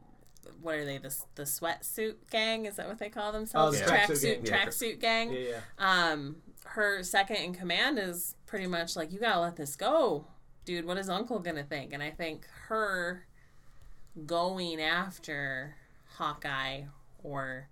what 0.62 0.76
are 0.76 0.86
they 0.86 0.98
the, 0.98 1.16
the 1.36 1.44
sweatsuit 1.44 2.16
gang 2.30 2.66
is 2.66 2.76
that 2.76 2.88
what 2.88 3.00
they 3.00 3.10
call 3.10 3.32
themselves 3.32 3.80
the 3.80 3.86
tracksuit 3.86 4.44
tracksuit 4.44 4.44
gang. 4.44 4.46
Yeah. 4.46 4.66
tracksuit 4.66 5.00
gang 5.00 5.34
yeah, 5.34 5.40
yeah. 5.40 6.12
um 6.12 6.36
her 6.66 7.04
second 7.04 7.38
in 7.38 7.54
command 7.54 8.00
is 8.00 8.36
pretty 8.46 8.68
much 8.68 8.96
like 8.96 9.12
you 9.12 9.20
gotta 9.20 9.40
let 9.40 9.56
this 9.56 9.76
go 9.76 10.26
dude 10.66 10.86
what 10.86 10.98
is 10.98 11.10
uncle 11.10 11.40
gonna 11.40 11.64
think 11.64 11.94
and 11.94 12.02
i 12.04 12.10
think 12.10 12.46
her 12.68 13.26
going 14.26 14.82
after 14.82 15.76
hawkeye 16.16 16.82
or 17.24 17.68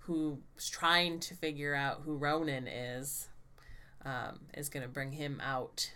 who's 0.00 0.70
trying 0.70 1.20
to 1.20 1.34
figure 1.34 1.74
out 1.74 2.02
who 2.04 2.16
ronin 2.16 2.66
is 2.66 3.28
um, 4.04 4.40
is 4.54 4.68
gonna 4.68 4.88
bring 4.88 5.12
him 5.12 5.40
out 5.44 5.90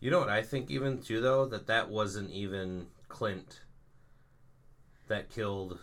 you 0.00 0.10
know 0.10 0.20
what 0.20 0.28
I 0.28 0.42
think 0.42 0.70
even 0.70 1.00
too 1.00 1.20
though 1.20 1.46
that 1.46 1.66
that 1.66 1.88
wasn't 1.88 2.30
even 2.30 2.86
Clint 3.08 3.60
that 5.08 5.30
killed. 5.30 5.78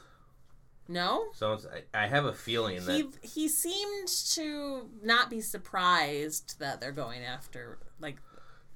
no 0.88 1.28
So 1.34 1.58
I, 1.94 2.04
I 2.04 2.08
have 2.08 2.26
a 2.26 2.34
feeling 2.34 2.86
that 2.86 2.96
he 2.96 3.08
he 3.22 3.48
seemed 3.48 4.08
to 4.34 4.90
not 5.02 5.30
be 5.30 5.42
surprised 5.42 6.60
that 6.60 6.82
they're 6.82 6.92
going 6.92 7.24
after 7.24 7.78
like 8.00 8.18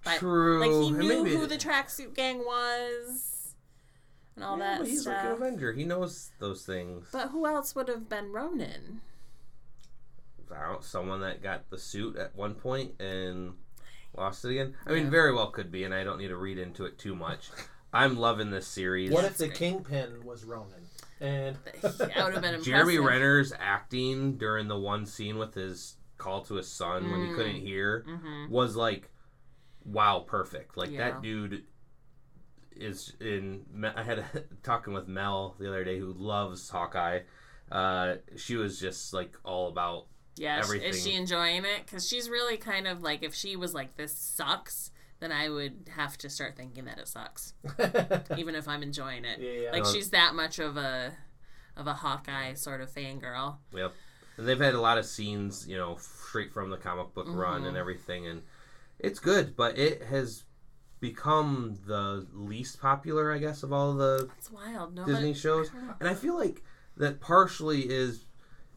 by- 0.04 0.18
true. 0.18 0.60
like 0.60 0.72
he 0.86 0.92
knew 0.92 1.24
maybe- 1.24 1.36
who 1.36 1.48
the 1.48 1.58
tracksuit 1.58 2.14
gang 2.16 2.40
was 2.40 3.54
and 4.36 4.46
all 4.46 4.58
Yeah, 4.58 4.66
that 4.66 4.80
but 4.80 4.88
he's 4.88 5.06
like 5.08 5.18
an. 5.26 5.32
Avenger. 5.32 5.74
He 5.74 5.84
knows 5.84 6.32
those 6.40 6.64
things. 6.66 7.08
but 7.12 7.30
who 7.30 7.46
else 7.48 7.74
would 7.76 7.88
have 7.90 8.08
been 8.08 8.32
don't, 10.50 10.84
someone 10.84 11.22
that 11.22 11.42
got 11.44 11.70
the 11.70 11.78
suit 11.78 12.16
at 12.16 12.36
one 12.36 12.54
point 12.56 12.94
and 13.02 13.54
lost 14.16 14.46
it 14.46 14.52
again. 14.52 14.76
I 14.86 14.92
mean, 14.92 15.06
Yeah. 15.06 15.10
very 15.10 15.34
well 15.34 15.48
could 15.52 15.72
be, 15.72 15.84
and 15.84 15.94
I 15.94 16.04
don't 16.04 16.18
need 16.20 16.30
to 16.30 16.38
read 16.38 16.58
into 16.58 16.86
it 16.86 16.98
too 16.98 17.16
much. 17.16 17.50
I'm 17.94 18.18
loving 18.18 18.52
this 18.52 18.68
series. 18.68 19.12
What 19.12 19.26
if 19.26 19.38
the 19.38 19.48
kingpin 19.50 20.24
was 20.26 20.44
Ronin? 20.44 20.74
And 21.20 21.58
That 21.82 22.00
would 22.00 22.34
have 22.34 22.42
been 22.42 22.44
impressive. 22.56 22.64
Jeremy 22.64 22.98
Renner's 23.00 23.54
acting 23.58 24.38
during 24.38 24.68
the 24.68 24.78
one 24.80 25.06
scene 25.06 25.38
with 25.38 25.54
his 25.56 25.96
call 26.18 26.42
to 26.44 26.56
his 26.56 26.68
son 26.68 27.12
when 27.12 27.22
he 27.22 27.28
Mm. 27.28 27.34
couldn't 27.36 27.56
hear 27.62 28.04
hmm 28.08 28.52
was 28.52 28.76
like, 28.76 29.10
wow, 29.86 30.20
perfect. 30.28 30.78
Like 30.78 30.92
Yeah. 30.92 31.12
that 31.12 31.22
dude 31.22 31.64
is 32.76 33.14
in. 33.20 33.66
I 33.96 34.04
had 34.04 34.20
a, 34.20 34.26
talking 34.64 34.94
with 34.94 35.08
Mel 35.08 35.56
the 35.60 35.68
other 35.68 35.84
day 35.84 35.98
who 36.00 36.14
loves 36.14 36.70
Hawkeye. 36.70 37.22
Uh, 37.72 38.16
she 38.36 38.56
was 38.56 38.80
just 38.80 39.14
like 39.14 39.36
all 39.44 39.68
about 39.70 40.06
Yeah, 40.38 40.60
everything. 40.60 40.90
is 40.90 41.04
she 41.04 41.14
enjoying 41.16 41.66
it? 41.66 41.86
Because 41.86 42.08
she's 42.08 42.30
really 42.30 42.58
kind 42.58 42.88
of 42.88 43.02
like, 43.02 43.24
if 43.24 43.34
she 43.34 43.56
was 43.56 43.74
like, 43.74 43.98
this 43.98 44.16
sucks, 44.16 44.92
then 45.20 45.32
I 45.32 45.50
would 45.50 45.90
have 45.96 46.18
to 46.20 46.30
start 46.30 46.56
thinking 46.56 46.86
that 46.86 47.00
it 47.00 47.08
sucks, 47.08 47.54
even 48.38 48.56
if 48.56 48.68
I'm 48.68 48.84
enjoying 48.84 49.26
it. 49.26 49.40
yeah, 49.40 49.52
yeah. 49.64 49.72
Like 49.72 49.84
Uh, 49.84 49.92
she's 49.94 50.10
that 50.12 50.36
much 50.36 50.60
of 50.60 50.78
a 50.78 51.14
of 51.76 51.86
a 51.88 51.94
Hawkeye 51.94 52.54
sort 52.56 52.82
of 52.82 52.90
fangirl. 52.92 53.58
Yep. 53.74 53.94
And 54.38 54.48
they've 54.48 54.60
had 54.60 54.74
a 54.74 54.82
lot 54.82 54.98
of 54.98 55.06
scenes, 55.06 55.68
you 55.68 55.78
know, 55.78 55.98
straight 55.98 56.52
from 56.52 56.70
the 56.72 56.78
comic 56.78 57.14
book 57.14 57.28
run 57.30 57.64
Mhm. 57.64 57.68
and 57.70 57.78
everything, 57.78 58.28
and 58.28 58.42
it's 59.00 59.20
good, 59.20 59.56
but 59.56 59.78
it 59.78 60.04
has 60.04 60.44
become 61.00 61.78
the 61.86 62.26
least 62.34 62.80
popular, 62.82 63.32
I 63.32 63.38
guess, 63.38 63.62
of 63.64 63.72
all 63.72 63.94
the 63.94 64.30
It's 64.38 64.50
wild. 64.52 64.96
No, 64.96 65.06
Disney 65.06 65.34
shows. 65.34 65.70
I. 65.74 65.94
And 66.00 66.10
I 66.10 66.16
feel 66.16 66.36
like 66.38 66.64
that 66.98 67.20
partially 67.20 67.82
is 67.90 68.26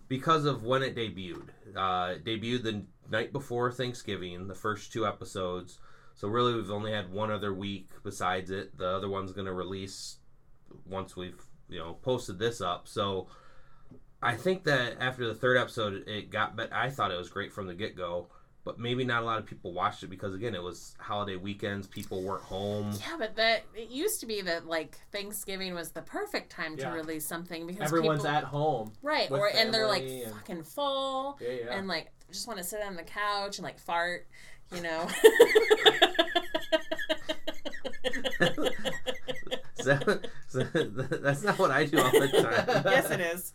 because 0.08 0.44
of 0.44 0.62
when 0.62 0.82
it 0.82 0.94
debuted. 0.94 1.48
Uh, 1.74 2.14
it 2.16 2.24
debuted 2.24 2.62
the 2.62 2.84
night 3.10 3.32
before 3.32 3.72
Thanksgiving, 3.72 4.46
the 4.48 4.54
first 4.54 4.92
two 4.92 5.06
episodes. 5.06 5.78
So 6.20 6.28
really, 6.28 6.52
we've 6.54 6.70
only 6.70 6.92
had 6.92 7.10
one 7.10 7.30
other 7.30 7.54
week 7.54 7.88
besides 8.04 8.50
it. 8.50 8.76
The 8.76 8.86
other 8.86 9.08
one's 9.08 9.32
going 9.32 9.46
to 9.46 9.54
release 9.54 10.18
once 10.84 11.16
we've 11.16 11.40
you 11.70 11.78
know 11.78 11.94
posted 12.02 12.38
this 12.38 12.60
up. 12.60 12.86
So 12.88 13.28
I 14.22 14.34
think 14.36 14.64
that 14.64 14.98
after 15.00 15.26
the 15.26 15.34
third 15.34 15.56
episode, 15.56 16.06
it 16.06 16.30
got. 16.30 16.56
But 16.56 16.74
I 16.74 16.90
thought 16.90 17.10
it 17.10 17.16
was 17.16 17.30
great 17.30 17.54
from 17.54 17.66
the 17.66 17.72
get 17.74 17.96
go. 17.96 18.28
But 18.64 18.78
maybe 18.78 19.02
not 19.02 19.22
a 19.22 19.24
lot 19.24 19.38
of 19.38 19.46
people 19.46 19.72
watched 19.72 20.02
it 20.02 20.08
because 20.10 20.34
again, 20.34 20.54
it 20.54 20.62
was 20.62 20.94
holiday 20.98 21.36
weekends. 21.36 21.86
People 21.86 22.22
weren't 22.22 22.42
home. 22.42 22.92
Yeah, 23.00 23.16
but 23.18 23.34
that 23.36 23.62
it 23.74 23.88
used 23.88 24.20
to 24.20 24.26
be 24.26 24.42
that 24.42 24.66
like 24.66 24.98
Thanksgiving 25.12 25.72
was 25.72 25.92
the 25.92 26.02
perfect 26.02 26.52
time 26.52 26.76
to 26.76 26.82
Yeah. 26.82 26.92
release 26.92 27.26
something 27.26 27.66
because 27.66 27.80
Everyone's 27.90 28.20
people, 28.20 28.36
at 28.36 28.44
home. 28.44 28.92
right, 29.00 29.30
or 29.30 29.48
and 29.48 29.72
they're 29.72 29.86
like 29.88 30.02
and- 30.02 30.30
fucking 30.34 30.64
full 30.64 31.38
Yeah, 31.40 31.48
yeah. 31.48 31.78
and 31.78 31.88
like 31.88 32.12
just 32.30 32.46
want 32.46 32.58
to 32.58 32.64
sit 32.64 32.82
on 32.82 32.94
the 32.96 33.02
couch 33.02 33.56
and 33.56 33.64
like 33.64 33.78
fart, 33.78 34.28
you 34.74 34.82
know. 34.82 35.06
So, 39.82 39.98
so 40.48 40.62
that's 40.62 41.42
not 41.42 41.58
what 41.58 41.70
I 41.70 41.84
do 41.84 42.00
all 42.00 42.10
the 42.10 42.28
time. 42.28 42.82
yes, 42.84 43.10
it 43.10 43.20
is. 43.20 43.52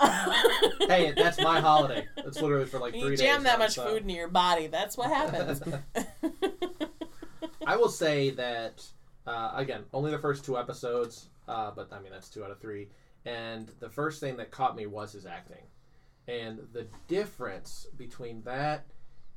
hey, 0.88 1.12
that's 1.16 1.40
my 1.40 1.60
holiday. 1.60 2.06
It's 2.16 2.40
literally 2.40 2.66
for 2.66 2.78
like 2.78 2.92
three 2.92 3.02
you 3.02 3.08
days. 3.10 3.20
jam 3.20 3.44
that 3.44 3.58
much 3.58 3.76
nonstop. 3.76 3.90
food 3.90 4.02
into 4.02 4.14
your 4.14 4.28
body. 4.28 4.66
That's 4.66 4.96
what 4.96 5.08
happens. 5.08 5.62
I 7.66 7.76
will 7.76 7.88
say 7.88 8.30
that 8.30 8.84
uh, 9.26 9.52
again, 9.54 9.84
only 9.92 10.10
the 10.10 10.18
first 10.18 10.44
two 10.44 10.58
episodes, 10.58 11.28
uh, 11.46 11.70
but 11.74 11.88
I 11.92 12.00
mean 12.00 12.12
that's 12.12 12.28
two 12.28 12.44
out 12.44 12.50
of 12.50 12.60
three. 12.60 12.88
And 13.24 13.70
the 13.80 13.90
first 13.90 14.20
thing 14.20 14.36
that 14.38 14.50
caught 14.50 14.74
me 14.74 14.86
was 14.86 15.12
his 15.12 15.26
acting, 15.26 15.62
and 16.26 16.60
the 16.72 16.86
difference 17.08 17.86
between 17.96 18.42
that 18.42 18.86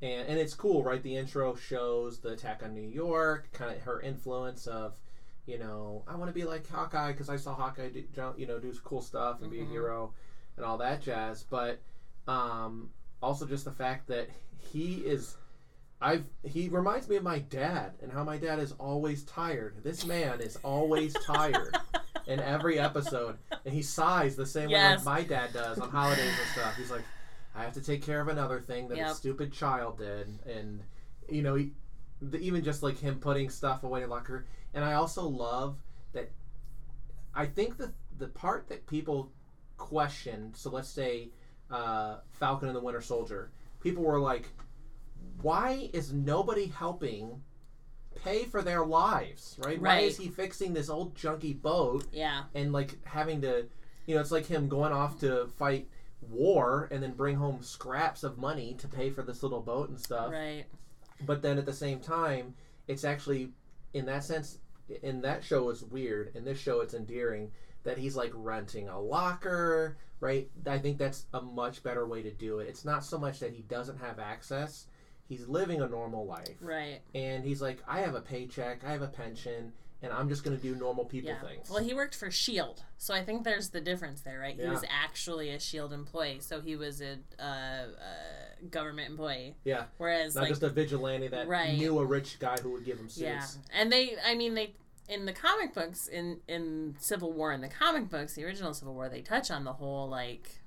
and 0.01 0.27
and 0.27 0.39
it's 0.39 0.53
cool, 0.53 0.83
right? 0.83 1.01
The 1.03 1.15
intro 1.15 1.55
shows 1.55 2.19
the 2.19 2.29
attack 2.29 2.61
on 2.63 2.73
New 2.73 2.87
York, 2.87 3.49
kind 3.53 3.75
of 3.75 3.81
her 3.83 4.01
influence 4.01 4.67
of, 4.67 4.93
you 5.45 5.57
know, 5.59 6.03
I 6.07 6.15
want 6.15 6.29
to 6.29 6.33
be 6.33 6.43
like 6.45 6.67
Hawkeye 6.69 7.11
because 7.11 7.29
I 7.29 7.35
saw 7.37 7.53
Hawkeye, 7.55 7.89
do, 7.89 8.33
you 8.37 8.45
know, 8.47 8.59
do 8.59 8.73
cool 8.83 9.01
stuff 9.01 9.41
and 9.41 9.49
be 9.51 9.59
a 9.61 9.63
Mhm. 9.63 9.69
hero 9.71 10.13
and 10.57 10.65
all 10.65 10.77
that 10.79 11.01
jazz. 11.01 11.43
But 11.43 11.79
Um, 12.27 12.91
also, 13.21 13.45
just 13.47 13.65
the 13.65 13.71
fact 13.71 14.07
that 14.07 14.29
he 14.59 14.97
is. 14.97 15.37
I've 15.99 16.25
he 16.43 16.69
reminds 16.69 17.07
me 17.09 17.15
of 17.15 17.23
my 17.23 17.39
dad 17.39 17.93
and 18.01 18.11
how 18.11 18.23
my 18.23 18.37
dad 18.37 18.59
is 18.59 18.71
always 18.73 19.23
tired. 19.23 19.83
This 19.83 20.05
man 20.05 20.39
is 20.41 20.55
always 20.63 21.13
tired 21.25 21.75
in 22.27 22.39
every 22.39 22.79
episode, 22.79 23.37
and 23.65 23.73
he 23.73 23.81
sighs 23.81 24.35
the 24.35 24.45
same 24.45 24.69
way 24.69 24.95
like 24.95 25.03
my 25.05 25.21
dad 25.23 25.53
does 25.53 25.79
on 25.79 25.89
holidays 25.89 26.25
and 26.39 26.49
stuff. 26.49 26.75
He's 26.75 26.89
like, 26.91 27.03
"I 27.55 27.63
have 27.63 27.73
to 27.73 27.81
take 27.81 28.01
care 28.03 28.21
of 28.21 28.27
another 28.27 28.59
thing 28.59 28.87
that 28.89 28.97
Yep. 28.97 29.11
a 29.11 29.15
stupid 29.15 29.51
child 29.53 29.97
did," 29.97 30.39
and 30.45 30.83
you 31.29 31.41
know, 31.41 31.55
he, 31.55 31.71
the, 32.21 32.37
even 32.39 32.63
just 32.63 32.83
like 32.83 32.97
him 32.97 33.19
putting 33.19 33.49
stuff 33.49 33.83
away 33.83 34.03
in 34.03 34.09
locker. 34.09 34.45
And 34.73 34.83
I 34.85 34.93
also 34.93 35.27
love 35.27 35.77
that. 36.13 36.31
I 37.33 37.45
think 37.45 37.77
the 37.77 37.91
the 38.17 38.27
part 38.27 38.67
that 38.69 38.85
people 38.87 39.31
questioned. 39.77 40.55
So 40.55 40.69
let's 40.69 40.89
say 40.89 41.29
uh, 41.69 42.17
Falcon 42.31 42.67
and 42.67 42.75
the 42.75 42.81
Winter 42.81 43.01
Soldier. 43.01 43.51
People 43.81 44.03
were 44.03 44.19
like, 44.19 44.49
"Why 45.41 45.89
is 45.93 46.13
nobody 46.13 46.67
helping 46.67 47.41
pay 48.23 48.43
for 48.43 48.61
their 48.61 48.85
lives? 48.85 49.57
Right? 49.63 49.81
Why 49.81 49.99
is 49.99 50.17
he 50.17 50.27
fixing 50.27 50.73
this 50.73 50.89
old 50.89 51.15
junky 51.15 51.59
boat 51.59 52.05
Yeah. 52.11 52.43
and 52.53 52.71
like 52.73 53.03
having 53.05 53.41
to, 53.41 53.65
you 54.05 54.15
know, 54.15 54.21
it's 54.21 54.31
like 54.31 54.45
him 54.45 54.67
going 54.67 54.91
off 54.91 55.19
to 55.21 55.47
fight 55.57 55.87
war 56.21 56.87
and 56.91 57.01
then 57.01 57.13
bring 57.13 57.35
home 57.35 57.61
scraps 57.61 58.23
of 58.23 58.37
money 58.37 58.75
to 58.75 58.87
pay 58.87 59.09
for 59.09 59.21
this 59.23 59.43
little 59.43 59.61
boat 59.61 59.89
and 59.89 59.99
stuff." 59.99 60.31
Right. 60.31 60.65
but 61.25 61.41
then 61.41 61.57
at 61.57 61.65
the 61.65 61.73
same 61.73 61.99
time 61.99 62.55
it's 62.87 63.03
actually 63.03 63.51
in 63.93 64.05
that 64.07 64.23
sense 64.23 64.57
in 65.03 65.21
that 65.21 65.43
show 65.43 65.69
it's 65.69 65.83
weird. 65.83 66.35
In 66.35 66.43
this 66.43 66.59
show 66.59 66.81
it's 66.81 66.93
endearing 66.93 67.51
that 67.83 67.97
he's 67.97 68.15
like 68.15 68.31
renting 68.33 68.89
a 68.89 68.99
locker 68.99 69.97
right? 70.21 70.49
I 70.67 70.77
think 70.77 70.99
that's 70.99 71.25
a 71.33 71.41
much 71.41 71.83
better 71.83 72.07
way 72.07 72.21
to 72.21 72.31
do 72.31 72.59
it. 72.59 72.69
It's 72.69 72.85
not 72.85 73.03
so 73.03 73.17
much 73.17 73.39
that 73.39 73.53
he 73.53 73.63
doesn't 73.63 73.97
have 73.97 74.19
access. 74.19 74.85
He's 75.27 75.47
living 75.47 75.81
a 75.81 75.87
normal 75.87 76.25
life. 76.25 76.57
Right. 76.61 76.99
and 77.15 77.43
he's 77.43 77.61
like 77.61 77.79
i 77.87 77.99
have 77.99 78.15
a 78.15 78.21
paycheck. 78.21 78.83
I 78.85 78.91
have 78.91 79.01
a 79.01 79.07
pension 79.07 79.73
and 80.01 80.11
i'm 80.13 80.29
just 80.29 80.43
going 80.43 80.55
to 80.55 80.61
do 80.61 80.75
normal 80.75 81.05
people 81.05 81.31
Yeah. 81.31 81.47
things 81.47 81.69
Well, 81.69 81.83
he 81.83 81.93
worked 81.93 82.15
for 82.15 82.31
Shield, 82.31 82.83
so 82.97 83.13
I 83.13 83.23
think 83.23 83.43
there's 83.43 83.69
the 83.69 83.81
difference 83.81 84.21
there, 84.21 84.39
right? 84.39 84.59
He 84.59 84.67
was 84.67 84.83
actually 84.89 85.49
a 85.51 85.59
Shield 85.59 85.93
employee, 85.93 86.39
so 86.39 86.61
he 86.61 86.75
was 86.75 87.01
a, 87.01 87.17
uh, 87.39 87.43
uh 87.43 87.87
government 88.69 89.09
employee. 89.09 89.55
yeah 89.63 89.85
Whereas, 89.97 90.35
not 90.35 90.41
like, 90.41 90.49
just 90.49 90.63
a 90.63 90.69
vigilante 90.69 91.27
that 91.29 91.47
Right. 91.47 91.77
knew 91.77 91.99
a 91.99 92.05
rich 92.05 92.39
guy 92.39 92.57
who 92.61 92.71
would 92.71 92.85
give 92.85 92.97
him 92.99 93.09
suits 93.09 93.21
yeah, 93.21 93.45
and 93.73 93.91
they, 93.91 94.15
I 94.25 94.35
mean, 94.35 94.53
they 94.55 94.73
in 95.09 95.25
the 95.25 95.33
comic 95.33 95.73
books 95.73 96.07
in 96.07 96.39
in 96.47 96.95
Civil 96.99 97.33
War 97.33 97.51
in 97.51 97.61
the 97.61 97.67
comic 97.67 98.09
books, 98.09 98.33
the 98.35 98.45
original 98.45 98.73
Civil 98.73 98.93
War, 98.93 99.09
they 99.09 99.21
touch 99.21 99.51
on 99.51 99.63
the 99.65 99.73
whole 99.73 100.07
like 100.07 100.60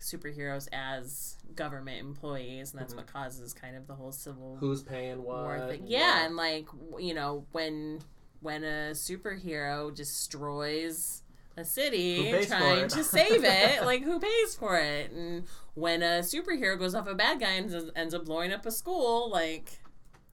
superheroes 0.00 0.68
as 0.72 1.36
government 1.54 1.98
employees, 2.00 2.72
and 2.72 2.80
that's 2.80 2.92
Mhm. 2.94 2.98
what 2.98 3.06
causes 3.06 3.52
kind 3.52 3.76
of 3.76 3.86
the 3.86 3.94
whole 3.94 4.12
Civil 4.12 4.56
who's 4.58 4.82
paying 4.82 5.22
what 5.22 5.36
War 5.44 5.68
thing. 5.68 5.84
Yeah, 5.86 6.24
and 6.26 6.36
like 6.36 6.66
you 6.98 7.14
know 7.14 7.46
when 7.52 8.00
when 8.40 8.64
a 8.64 8.92
superhero 8.92 9.94
destroys 9.94 11.22
a 11.56 11.64
city 11.64 12.16
Who 12.30 12.36
pays 12.36 12.46
for 12.46 12.56
trying 12.56 12.88
to 12.88 13.04
save 13.04 13.44
it, 13.44 13.84
like 13.84 14.02
who 14.02 14.18
pays 14.18 14.54
for 14.54 14.78
it? 14.78 15.10
And 15.10 15.46
when 15.74 16.02
a 16.02 16.20
superhero 16.20 16.78
goes 16.78 16.94
off 16.94 17.06
a 17.06 17.14
bad 17.14 17.40
guy 17.40 17.50
and 17.52 17.72
ends- 17.72 17.90
ends 17.94 18.14
up 18.14 18.24
blowing 18.24 18.52
up 18.52 18.64
a 18.66 18.70
school, 18.70 19.28
like 19.30 19.80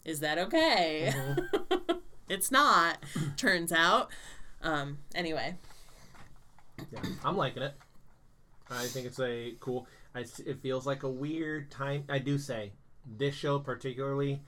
is 0.05 0.21
that 0.21 0.37
okay? 0.37 1.11
Mm-hmm. 1.13 1.97
it's 2.29 2.49
not. 2.51 2.99
Turns 3.35 3.73
out. 3.73 4.09
Um. 4.61 4.99
Anyway. 5.13 5.57
Yeah, 6.91 7.01
I'm 7.25 7.35
liking 7.35 7.63
it. 7.63 7.73
I 8.69 8.85
think 8.87 9.07
it's 9.07 9.19
a 9.19 9.53
cool. 9.59 9.87
I, 10.15 10.21
it 10.45 10.59
feels 10.61 10.85
like 10.85 11.03
a 11.03 11.09
weird 11.09 11.71
time. 11.71 12.03
I 12.09 12.19
do 12.19 12.37
say 12.37 12.73
this 13.05 13.35
show 13.35 13.59
particularly 13.59 14.41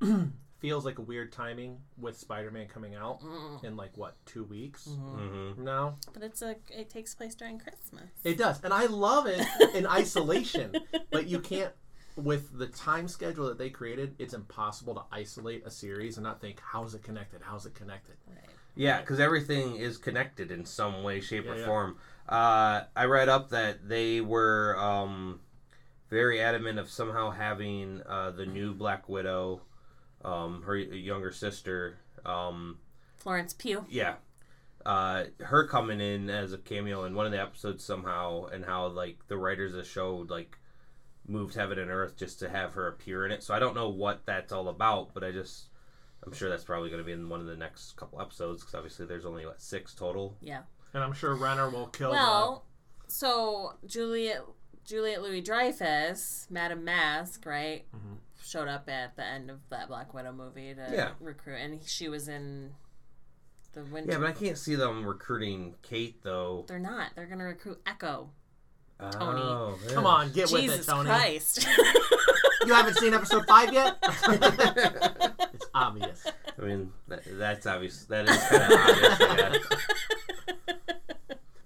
feels 0.58 0.84
like 0.84 0.98
a 0.98 1.02
weird 1.02 1.32
timing 1.32 1.78
with 1.98 2.18
Spider-Man 2.18 2.68
coming 2.68 2.94
out 2.94 3.20
Mm. 3.22 3.64
in 3.64 3.76
like 3.76 3.96
what 3.96 4.14
two 4.26 4.44
weeks 4.44 4.86
hmm 4.86 5.52
from 5.54 5.64
now. 5.64 5.96
But 6.12 6.22
it's 6.22 6.42
a. 6.42 6.56
It 6.70 6.90
takes 6.90 7.14
place 7.14 7.34
during 7.34 7.58
Christmas. 7.58 8.10
It 8.24 8.38
does, 8.38 8.62
and 8.64 8.72
I 8.72 8.86
love 8.86 9.26
it 9.26 9.46
in 9.74 9.86
isolation. 9.86 10.80
But 11.10 11.26
you 11.26 11.40
can't, 11.40 11.72
with 12.16 12.56
the 12.58 12.66
time 12.66 13.08
schedule 13.08 13.46
that 13.48 13.58
they 13.58 13.70
created, 13.70 14.14
it's 14.18 14.34
impossible 14.34 14.94
to 14.94 15.02
isolate 15.12 15.66
a 15.66 15.70
series 15.70 16.16
and 16.16 16.24
not 16.24 16.40
think 16.40 16.60
how 16.60 16.84
is 16.84 16.94
it 16.94 17.02
connected? 17.02 17.40
How 17.42 17.56
is 17.56 17.66
it 17.66 17.74
connected? 17.74 18.16
Right. 18.28 18.38
Yeah, 18.76 19.00
because 19.00 19.18
everything 19.20 19.76
is 19.76 19.98
connected 19.98 20.50
in 20.50 20.64
some 20.64 21.02
way, 21.02 21.20
shape, 21.20 21.44
Yeah, 21.44 21.52
or 21.52 21.56
yeah. 21.56 21.66
form. 21.66 21.98
Uh, 22.30 22.84
I 22.94 23.04
read 23.06 23.28
up 23.28 23.50
that 23.50 23.88
they 23.88 24.20
were 24.20 24.78
um, 24.78 25.40
very 26.08 26.40
adamant 26.40 26.78
of 26.78 26.88
somehow 26.88 27.30
having 27.30 28.02
uh, 28.08 28.30
the 28.30 28.46
new 28.46 28.72
Black 28.72 29.08
Widow, 29.08 29.62
um, 30.24 30.62
her 30.62 30.76
younger 30.76 31.32
sister. 31.32 31.98
Um, 32.24 32.78
Florence 33.16 33.52
Pugh. 33.52 33.84
yeah, 33.90 34.14
uh, 34.86 35.24
her 35.40 35.66
coming 35.66 36.00
in 36.00 36.30
as 36.30 36.52
a 36.52 36.58
cameo 36.58 37.04
in 37.04 37.14
one 37.14 37.26
of 37.26 37.32
the 37.32 37.40
episodes 37.40 37.84
somehow, 37.84 38.46
and 38.46 38.64
how 38.64 38.86
like 38.86 39.18
the 39.26 39.36
writers 39.36 39.72
of 39.72 39.78
the 39.78 39.84
show 39.84 40.24
like 40.28 40.56
moved 41.26 41.54
heaven 41.54 41.78
and 41.78 41.90
earth 41.90 42.16
just 42.16 42.38
to 42.38 42.48
have 42.48 42.74
her 42.74 42.86
appear 42.86 43.26
in 43.26 43.32
it. 43.32 43.42
So 43.42 43.54
I 43.54 43.58
don't 43.58 43.74
know 43.74 43.88
what 43.88 44.24
that's 44.24 44.52
all 44.52 44.68
about, 44.68 45.14
but 45.14 45.24
I 45.24 45.32
just 45.32 45.64
I'm 46.24 46.32
sure 46.32 46.48
that's 46.48 46.64
probably 46.64 46.90
going 46.90 47.02
to 47.02 47.06
be 47.06 47.12
in 47.12 47.28
one 47.28 47.40
of 47.40 47.46
the 47.46 47.56
next 47.56 47.96
couple 47.96 48.20
episodes 48.20 48.62
because 48.62 48.74
obviously 48.74 49.06
there's 49.06 49.26
only 49.26 49.46
what 49.46 49.60
six 49.60 49.94
total. 49.94 50.36
Yeah. 50.40 50.62
And 50.94 51.02
I'm 51.04 51.12
sure 51.12 51.34
Renner 51.34 51.70
will 51.70 51.86
kill. 51.86 52.10
Well, 52.10 52.64
so 53.06 53.74
Juliet 53.86 54.42
Juliet 54.84 55.22
Louis 55.22 55.40
Dreyfus, 55.40 56.46
Madame 56.50 56.84
Masque, 56.84 57.44
right, 57.46 57.84
Mhm. 57.94 58.16
showed 58.42 58.66
up 58.68 58.88
at 58.88 59.14
the 59.16 59.24
end 59.24 59.50
of 59.50 59.60
that 59.70 59.86
Black 59.88 60.12
Widow 60.14 60.32
movie 60.32 60.74
to 60.74 60.88
Yeah. 60.92 61.10
recruit, 61.20 61.56
and 61.56 61.84
she 61.86 62.08
was 62.08 62.26
in 62.28 62.74
the 63.72 63.84
winter. 63.84 64.10
Yeah, 64.12 64.18
but 64.18 64.26
I 64.26 64.32
can't 64.32 64.58
see 64.58 64.74
them 64.74 65.04
recruiting 65.06 65.76
Kate 65.82 66.20
though. 66.24 66.64
They're 66.66 66.78
not. 66.80 67.14
They're 67.14 67.26
gonna 67.26 67.44
recruit 67.44 67.80
Echo. 67.86 68.30
Tony, 69.12 69.40
oh, 69.40 69.78
come 69.88 70.04
on, 70.04 70.30
get 70.32 70.50
with 70.52 70.64
it, 70.64 70.66
Jesus 70.68 70.86
Tony. 70.86 71.08
Christ! 71.08 71.66
You 72.66 72.74
haven't 72.74 72.98
seen 72.98 73.14
episode 73.14 73.46
five 73.46 73.72
yet. 73.72 73.96
it's 74.02 75.66
obvious. 75.74 76.26
I 76.58 76.62
mean, 76.62 76.92
that, 77.08 77.22
that's 77.38 77.64
obvious. 77.66 78.04
That 78.04 78.28
is 78.28 78.36
kind 78.36 78.72
of 78.74 79.30
obvious. 79.30 79.66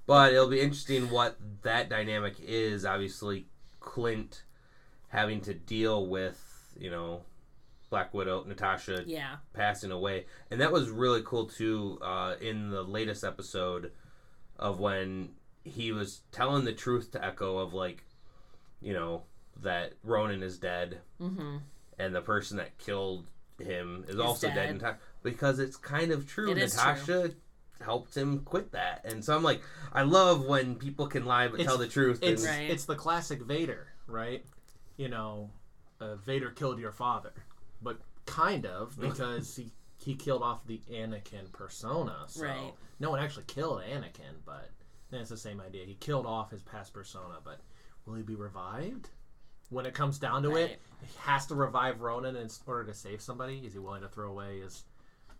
But 0.07 0.33
it'll 0.33 0.49
be 0.49 0.61
interesting 0.61 1.11
what 1.11 1.39
that 1.63 1.89
dynamic 1.89 2.35
is. 2.41 2.85
Obviously, 2.85 3.47
Clint 3.81 4.43
having 5.09 5.41
to 5.43 5.55
deal 5.55 6.07
with, 6.07 6.39
you 6.79 6.91
know, 6.91 7.23
Black 7.91 8.13
Widow, 8.13 8.45
Natasha 8.45 9.05
yeah. 9.07 9.37
passing 9.55 9.91
away. 9.93 10.27
And 10.51 10.61
that 10.61 10.73
was 10.73 10.91
really 10.91 11.23
cool, 11.25 11.47
too, 11.47 11.99
uh, 12.03 12.35
in 12.41 12.71
the 12.71 12.83
latest 12.83 13.25
episode 13.25 13.93
of 14.59 14.81
when 14.81 15.31
he 15.65 15.93
was 15.93 16.21
telling 16.33 16.65
the 16.65 16.73
truth 16.73 17.13
to 17.13 17.25
Echo 17.25 17.59
of, 17.59 17.73
like, 17.73 18.05
you 18.83 18.93
know, 18.93 19.23
that 19.63 19.93
Ronin 20.03 20.43
is 20.43 20.59
dead 20.59 20.99
Mm-hmm. 21.21 21.59
and 21.99 22.15
the 22.15 22.21
person 22.21 22.57
that 22.59 22.77
killed 22.79 23.25
him 23.59 24.05
is, 24.09 24.17
Is 24.17 24.21
also 24.21 24.49
dead. 24.49 24.81
dead. 24.81 24.97
Because 25.23 25.61
it's 25.61 25.77
kind 25.77 26.11
of 26.11 26.29
true. 26.29 26.51
It 26.51 26.57
Natasha 26.57 27.31
helped 27.81 28.15
him 28.17 28.41
quit 28.41 28.73
that, 28.73 29.05
and 29.05 29.25
so 29.25 29.35
I'm 29.37 29.43
like, 29.43 29.61
I 29.93 30.03
love 30.03 30.45
when 30.45 30.77
people 30.77 31.07
can 31.07 31.25
lie 31.25 31.49
but 31.49 31.55
It's- 31.61 31.67
tell 31.67 31.79
the 31.79 31.89
truth. 31.89 32.19
It's 32.23 32.45
and, 32.45 32.51
Right. 32.51 32.71
it's 32.71 32.85
the 32.85 32.97
classic 32.97 33.43
Vader, 33.43 33.89
right? 34.07 34.45
You 34.97 35.09
know, 35.09 35.51
uh, 36.01 36.17
Vader 36.17 36.51
killed 36.51 36.79
your 36.79 36.93
father, 36.93 37.33
but 37.83 38.01
kind 38.27 38.67
of 38.67 38.97
because 39.01 39.57
he 39.57 39.73
he 39.97 40.15
killed 40.15 40.43
off 40.43 40.67
the 40.67 40.83
Anakin 40.91 41.51
persona. 41.53 42.25
So 42.27 42.43
Right. 42.45 42.75
no 43.01 43.11
one 43.11 43.21
actually 43.21 43.45
killed 43.45 43.81
Anakin, 43.83 44.35
but 44.45 44.69
it's 45.13 45.31
the 45.31 45.37
same 45.37 45.61
idea. 45.63 45.87
He 45.87 45.95
killed 45.95 46.27
off 46.27 46.51
his 46.51 46.61
past 46.63 46.93
persona, 46.93 47.39
but 47.43 47.61
will 48.05 48.15
he 48.15 48.23
be 48.23 48.35
revived? 48.35 49.09
When 49.71 49.87
it 49.87 49.95
comes 49.95 50.19
down 50.19 50.43
to 50.43 50.51
Right. 50.51 50.73
it, 50.73 50.83
he 51.01 51.17
has 51.21 51.47
to 51.47 51.55
revive 51.55 52.03
Ronin 52.03 52.37
in 52.37 52.51
order 52.67 52.85
to 52.85 52.93
save 52.95 53.23
somebody. 53.23 53.65
Is 53.65 53.73
he 53.73 53.79
willing 53.79 54.03
to 54.03 54.09
throw 54.09 54.29
away 54.31 54.61
his 54.61 54.85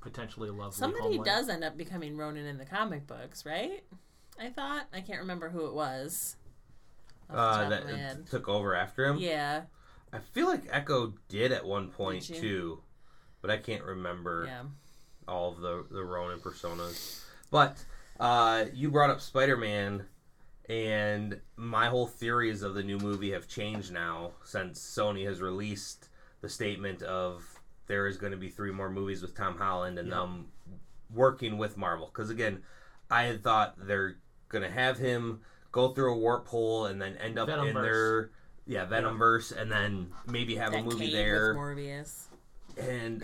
potentially 0.05 0.51
lovely 0.51 0.73
Somebody 0.77 1.03
homeland? 1.17 1.25
does 1.25 1.49
end 1.49 1.65
up 1.65 1.77
becoming 1.77 2.17
Ronin 2.17 2.47
in 2.47 2.59
the 2.59 2.65
comic 2.65 3.07
books, 3.09 3.45
right? 3.45 3.83
I 4.41 4.51
thought. 4.51 4.87
I 4.93 5.01
can't 5.01 5.21
remember 5.21 5.49
who 5.49 5.67
it 5.67 5.75
was. 5.75 6.37
uh, 7.31 7.69
that 7.69 7.83
of 7.83 7.91
my 7.91 7.97
head. 7.97 8.27
took 8.31 8.49
over 8.49 8.75
after 8.77 9.05
him. 9.07 9.17
Yeah. 9.19 9.63
I 10.13 10.19
feel 10.19 10.47
like 10.47 10.63
Echo 10.71 11.15
did 11.29 11.51
at 11.51 11.65
one 11.65 11.89
point 11.91 12.23
too, 12.25 12.81
but 13.43 13.51
I 13.51 13.57
can't 13.57 13.83
remember 13.83 14.45
Yeah. 14.47 14.63
all 15.27 15.51
of 15.53 15.61
the 15.61 15.85
the 15.91 16.05
Ronin 16.05 16.39
personas. 16.39 17.23
But 17.51 17.85
uh, 18.21 18.67
you 18.73 18.91
brought 18.91 19.11
up 19.11 19.21
Spider 19.21 19.57
Man, 19.57 20.07
and 20.69 21.41
my 21.57 21.87
whole 21.89 22.07
theories 22.07 22.63
of 22.63 22.75
the 22.75 22.83
new 22.83 22.99
movie 22.99 23.33
have 23.33 23.49
changed 23.49 23.93
now 23.93 24.33
since 24.45 24.81
Sony 24.81 25.25
has 25.27 25.41
released 25.41 26.09
the 26.43 26.49
statement 26.49 27.03
of 27.03 27.54
there 27.87 28.07
is 28.07 28.17
going 28.17 28.33
to 28.33 28.39
be 28.39 28.49
three 28.49 28.73
more 28.73 28.91
movies 28.91 29.23
with 29.23 29.37
Tom 29.37 29.57
Holland 29.59 29.99
and 29.99 30.09
Yep. 30.09 30.17
them 30.17 30.47
working 31.13 31.59
with 31.59 31.77
Marvel. 31.77 32.07
Because 32.07 32.31
again, 32.31 32.63
I 33.11 33.25
had 33.25 33.43
thought 33.43 33.75
they're 33.77 34.17
going 34.49 34.63
to 34.65 34.71
have 34.71 34.99
him 34.99 35.41
go 35.73 35.89
through 35.93 36.15
a 36.15 36.17
warp 36.19 36.49
hole 36.49 36.87
and 36.87 37.01
then 37.01 37.17
end 37.17 37.39
up 37.39 37.49
in 37.49 37.75
their 37.75 38.31
yeah 38.67 38.87
Venomverse, 38.87 39.55
and 39.57 39.71
then 39.71 40.09
maybe 40.27 40.57
have 40.57 40.73
a 40.73 40.83
movie 40.83 41.07
cave 41.07 41.13
there. 41.13 41.49
with 41.55 41.59
Morbius. 41.79 42.25
And 42.79 43.23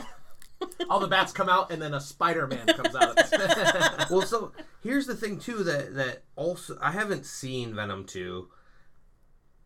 All 0.91 1.01
the 1.01 1.07
bats 1.09 1.33
come 1.33 1.49
out, 1.49 1.71
and 1.71 1.81
then 1.81 1.95
a 1.95 2.01
Spider-Man 2.01 2.67
comes 2.67 2.95
out. 2.95 3.19
Of 3.19 3.31
this. 3.31 3.31
well, 4.11 4.23
so 4.23 4.53
here's 4.83 5.07
the 5.07 5.15
thing 5.15 5.39
too 5.39 5.65
that 5.65 5.95
that 5.95 6.23
also 6.37 6.77
I 6.83 6.91
haven't 6.91 7.25
seen 7.25 7.75
Venom 7.75 8.05
two. 8.05 8.49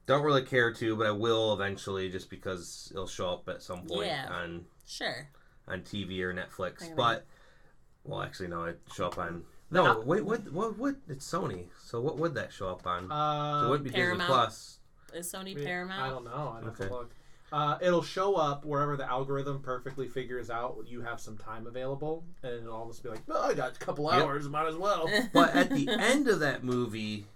Don't 0.06 0.22
really 0.22 0.42
care 0.42 0.72
to, 0.72 0.96
but 0.96 1.06
I 1.06 1.10
will 1.12 1.54
eventually, 1.54 2.10
just 2.10 2.28
because 2.28 2.88
it'll 2.92 3.06
show 3.06 3.30
up 3.30 3.48
at 3.48 3.62
some 3.62 3.86
point 3.86 4.06
Yeah. 4.06 4.28
on 4.30 4.66
Sure. 4.86 5.28
on 5.66 5.80
TV 5.82 6.20
or 6.20 6.34
Netflix. 6.34 6.82
I 6.82 6.86
mean- 6.86 6.96
But 6.96 7.26
well, 8.04 8.22
actually, 8.22 8.48
no, 8.48 8.64
it 8.64 8.80
show 8.94 9.06
up 9.06 9.18
on. 9.18 9.44
No, 9.70 9.86
Uh, 9.86 10.04
wait, 10.04 10.24
what, 10.24 10.52
what, 10.52 10.76
what? 10.78 10.96
It's 11.08 11.28
Sony. 11.30 11.68
So 11.82 12.00
what 12.00 12.18
would 12.18 12.34
that 12.34 12.52
show 12.52 12.68
up 12.68 12.86
on? 12.86 13.08
so 13.08 13.14
it 13.14 13.18
uh, 13.66 13.68
wouldn't 13.70 13.84
be 13.84 13.90
Disney 13.90 14.02
Paramount. 14.02 14.28
Plus. 14.30 14.78
Is 15.14 15.32
Sony 15.32 15.58
I 15.60 15.64
Paramount? 15.64 16.02
I 16.02 16.08
don't 16.10 16.24
know. 16.24 16.54
I'd 16.58 16.64
have 16.64 16.74
Okay. 16.80 16.88
to 16.88 16.92
look. 16.94 17.14
Uh, 17.52 17.78
it'll 17.80 18.02
show 18.02 18.34
up 18.34 18.64
wherever 18.64 18.96
the 18.96 19.08
algorithm 19.08 19.60
perfectly 19.62 20.08
figures 20.08 20.50
out 20.50 20.76
you 20.86 21.00
have 21.02 21.20
some 21.20 21.38
time 21.38 21.66
available, 21.68 22.24
and 22.42 22.52
it'll 22.52 22.74
almost 22.74 23.02
be 23.02 23.08
like, 23.08 23.20
"Oh, 23.28 23.42
I 23.42 23.54
got 23.54 23.76
a 23.76 23.78
couple 23.78 24.10
Yep. 24.12 24.22
hours, 24.22 24.48
might 24.48 24.66
as 24.66 24.74
well." 24.76 25.08
But 25.32 25.54
at 25.54 25.70
the 25.70 25.88
end 25.88 26.26
of 26.28 26.40
that 26.40 26.64
movie, 26.64 27.26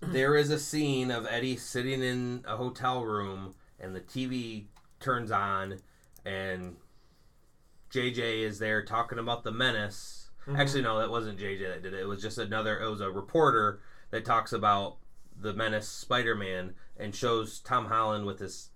there 0.00 0.36
is 0.36 0.50
a 0.50 0.58
scene 0.58 1.10
of 1.10 1.26
Eddie 1.26 1.56
sitting 1.58 2.02
in 2.02 2.44
a 2.46 2.56
hotel 2.56 3.04
room, 3.04 3.54
and 3.78 3.94
the 3.94 4.00
TV 4.00 4.64
turns 5.00 5.30
on, 5.30 5.80
and 6.26 6.76
JJ 7.92 8.42
is 8.42 8.58
there 8.58 8.84
talking 8.84 9.18
about 9.18 9.44
the 9.44 9.52
menace. 9.52 10.30
Actually, 10.56 10.82
no, 10.82 10.98
that 10.98 11.10
wasn't 11.10 11.38
JJ 11.38 11.60
that 11.68 11.82
did 11.82 11.94
it. 11.94 12.00
It 12.00 12.06
was 12.06 12.20
just 12.22 12.38
another. 12.38 12.78
It 12.80 12.88
was 12.90 13.00
a 13.00 13.10
reporter 13.10 13.80
that 14.10 14.24
talks 14.24 14.52
about 14.52 14.96
the 15.40 15.52
menace 15.52 15.88
Spider-Man 15.88 16.74
and 16.96 17.14
shows 17.14 17.60
Tom 17.60 17.86
Holland 17.86 18.26
with 18.26 18.38
his 18.38 18.70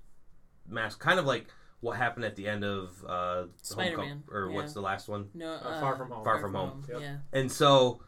mask, 0.68 0.98
kind 1.00 1.18
of 1.18 1.26
like 1.26 1.46
what 1.80 1.96
happened 1.96 2.24
at 2.24 2.36
the 2.36 2.46
end 2.48 2.64
of 2.64 2.90
uh, 3.08 3.44
Spider-Man, 3.62 4.22
Homecom- 4.28 4.32
or 4.34 4.50
yeah. 4.50 4.56
what's 4.56 4.72
the 4.74 4.80
last 4.80 5.08
one? 5.08 5.28
No. 5.32 5.52
Uh, 5.52 5.56
Uh, 5.58 5.80
Far 5.80 5.96
From 5.96 6.10
Home. 6.10 6.24
Far 6.24 6.40
From 6.40 6.54
Home. 6.54 6.84
Yep. 6.88 7.00
Yeah. 7.00 7.16
And 7.32 7.50
so 7.50 8.02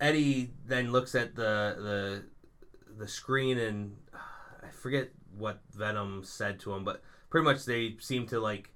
Eddie 0.00 0.52
then 0.66 0.92
looks 0.92 1.14
at 1.14 1.34
the 1.34 1.74
the 1.78 2.94
the 2.98 3.08
screen 3.08 3.58
and 3.58 3.96
uh, 4.14 4.66
I 4.66 4.70
forget 4.70 5.10
what 5.36 5.60
Venom 5.72 6.22
said 6.24 6.58
to 6.60 6.72
him, 6.72 6.84
but 6.84 7.02
pretty 7.30 7.44
much 7.44 7.64
they 7.64 7.96
seem 8.00 8.26
to 8.28 8.40
like 8.40 8.72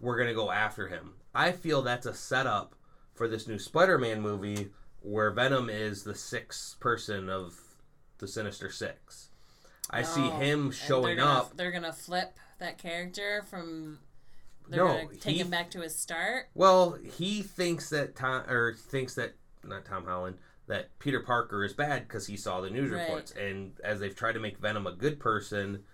we're 0.00 0.18
gonna 0.18 0.34
go 0.34 0.50
after 0.50 0.88
him. 0.88 1.14
I 1.34 1.52
feel 1.52 1.82
that's 1.82 2.06
a 2.06 2.14
setup 2.14 2.74
for 3.14 3.28
this 3.28 3.46
new 3.46 3.58
Spider-Man 3.58 4.20
movie 4.20 4.70
where 5.00 5.30
Venom 5.30 5.70
is 5.70 6.02
the 6.02 6.14
sixth 6.14 6.78
person 6.80 7.28
of 7.28 7.58
the 8.18 8.26
Sinister 8.28 8.70
Six. 8.70 9.28
I 9.90 10.02
see 10.02 10.22
Oh, 10.26 10.38
him 10.38 10.70
showing 10.70 11.16
they're 11.16 11.24
gonna, 11.24 11.40
up. 11.40 11.56
They're 11.56 11.70
gonna 11.70 11.92
flip 11.92 12.36
that 12.58 12.78
character 12.78 13.44
from. 13.48 14.00
They're 14.68 14.84
No, 14.84 15.04
gonna 15.04 15.16
take 15.16 15.36
he- 15.36 15.40
him 15.40 15.50
back 15.50 15.70
to 15.72 15.80
his 15.82 15.94
start. 15.96 16.46
Well, 16.54 16.94
he 16.94 17.42
thinks 17.42 17.88
that 17.90 18.16
Tom 18.16 18.42
or 18.50 18.74
thinks 18.74 19.14
that 19.14 19.34
not 19.62 19.84
Tom 19.84 20.04
Holland 20.06 20.38
that 20.66 20.98
Peter 20.98 21.20
Parker 21.20 21.62
is 21.62 21.72
bad 21.72 22.08
because 22.08 22.26
he 22.26 22.36
saw 22.36 22.60
the 22.60 22.70
news 22.70 22.90
Right. 22.90 23.02
reports, 23.02 23.30
and 23.32 23.78
as 23.84 24.00
they've 24.00 24.16
tried 24.16 24.32
to 24.32 24.40
make 24.40 24.58
Venom 24.58 24.84
a 24.88 24.92
good 24.92 25.20
person, 25.20 25.84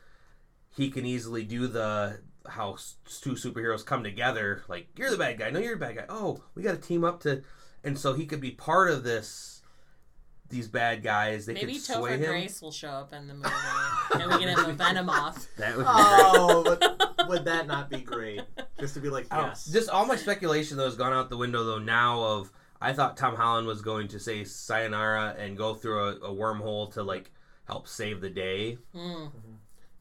he 0.71 0.91
can 0.91 1.05
easily 1.05 1.45
do 1.45 1.67
the 1.67 2.21
how 2.49 2.77
two 3.21 3.33
superheroes 3.33 3.85
come 3.85 4.03
together. 4.05 4.63
Like 4.69 4.89
you're 4.97 5.11
the 5.11 5.17
bad 5.17 5.39
guy, 5.39 5.51
no, 5.51 5.59
you're 5.59 5.75
the 5.75 5.81
bad 5.81 5.97
guy. 5.97 6.05
Oh, 6.09 6.43
we 6.55 6.63
got 6.63 6.73
to 6.73 6.81
team 6.89 7.05
up 7.05 7.21
to, 7.21 7.43
and 7.85 7.99
so 7.99 8.13
he 8.15 8.27
could 8.27 8.41
be 8.41 8.51
part 8.51 8.91
of 8.91 9.05
this. 9.05 9.61
These 10.49 10.69
bad 10.69 11.03
guys, 11.03 11.47
they 11.47 11.55
Maybe 11.55 11.73
could 11.75 11.83
sway 11.83 12.11
Topher 12.11 12.19
him. 12.19 12.25
Grace 12.27 12.61
will 12.61 12.73
show 12.73 12.91
up 12.91 13.15
in 13.15 13.27
the 13.27 13.33
movie, 13.33 13.49
and 14.13 14.31
we 14.31 14.39
can 14.39 14.49
have 14.55 14.69
a 14.69 14.73
Venom 14.75 15.09
off. 15.09 15.47
That 15.57 15.79
would 15.79 15.87
be 15.87 15.91
great. 15.91 15.97
Oh, 15.97 16.63
but 16.63 17.29
would 17.29 17.47
that 17.47 17.67
not 17.67 17.89
be 17.89 18.03
great? 18.03 18.43
Just 18.79 18.93
to 18.93 19.01
be 19.01 19.09
like, 19.09 19.27
Oh. 19.31 19.55
Just 19.71 19.89
all 19.89 20.05
my 20.05 20.17
speculation 20.17 20.77
though 20.77 20.85
has 20.85 20.95
gone 20.97 21.15
out 21.15 21.31
the 21.31 21.39
window 21.39 21.65
though 21.65 21.79
now 21.79 22.23
of 22.23 22.53
I 22.83 22.93
thought 22.93 23.17
Tom 23.17 23.35
Holland 23.37 23.67
was 23.67 23.81
going 23.81 24.09
to 24.09 24.21
say 24.21 24.45
sayonara 24.45 25.37
and 25.39 25.57
go 25.57 25.73
through 25.73 26.01
a, 26.01 26.11
a 26.17 26.35
wormhole 26.35 26.93
to 26.95 27.03
like 27.03 27.31
help 27.65 27.89
save 27.89 28.21
the 28.21 28.29
day. 28.29 28.77
Mm. 28.95 29.31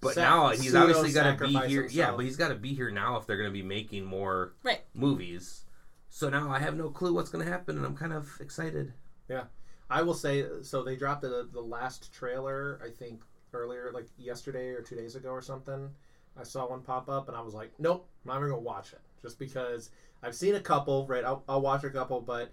But 0.02 0.16
Sac- 0.16 0.24
now 0.30 0.50
he's 0.50 0.74
obviously 0.76 1.12
got 1.12 1.38
to 1.38 1.46
be 1.46 1.54
pseudo-sacrifice 1.54 1.70
here. 1.70 1.88
Yeah, 1.92 2.12
but 2.16 2.26
he's 2.26 2.36
got 2.36 2.48
to 2.50 2.56
be 2.56 2.74
here 2.74 2.90
now 2.90 3.18
if 3.18 3.28
they're 3.28 3.38
going 3.38 3.50
to 3.50 3.54
be 3.54 3.62
making 3.62 4.04
more 4.04 4.54
Right. 4.64 4.82
movies. 4.96 5.66
So 6.10 6.30
now 6.30 6.50
I 6.50 6.60
have 6.60 6.76
no 6.76 6.90
clue 6.90 7.14
what's 7.14 7.30
going 7.30 7.46
to 7.46 7.52
happen, 7.52 7.78
and 7.78 7.86
I'm 7.86 7.96
kind 7.96 8.12
of 8.12 8.30
excited. 8.42 8.94
Yeah, 9.30 9.44
I 9.90 10.02
will 10.02 10.14
say, 10.16 10.46
so 10.64 10.84
they 10.84 10.96
dropped 10.96 11.22
the 11.22 11.48
the 11.54 11.62
last 11.62 12.12
trailer, 12.14 12.82
I 12.84 12.90
think 12.90 13.22
earlier, 13.54 13.92
like 13.94 14.08
yesterday 14.18 14.70
or 14.70 14.82
two 14.82 14.96
days 14.96 15.16
ago 15.16 15.30
or 15.30 15.42
something. 15.42 15.90
I 16.38 16.44
saw 16.44 16.68
one 16.70 16.82
pop 16.82 17.08
up, 17.10 17.28
and 17.28 17.38
I 17.38 17.42
was 17.42 17.54
like, 17.54 17.72
nope, 17.80 18.10
I'm 18.26 18.30
not 18.30 18.38
even 18.38 18.50
gonna 18.50 18.62
watch 18.62 18.94
it, 18.94 19.02
just 19.22 19.38
because 19.38 19.90
I've 20.24 20.36
seen 20.36 20.56
a 20.56 20.60
couple. 20.60 21.06
Right, 21.08 21.24
I'll, 21.24 21.44
I'll 21.48 21.62
watch 21.62 21.84
a 21.84 21.90
couple, 21.90 22.22
but 22.22 22.52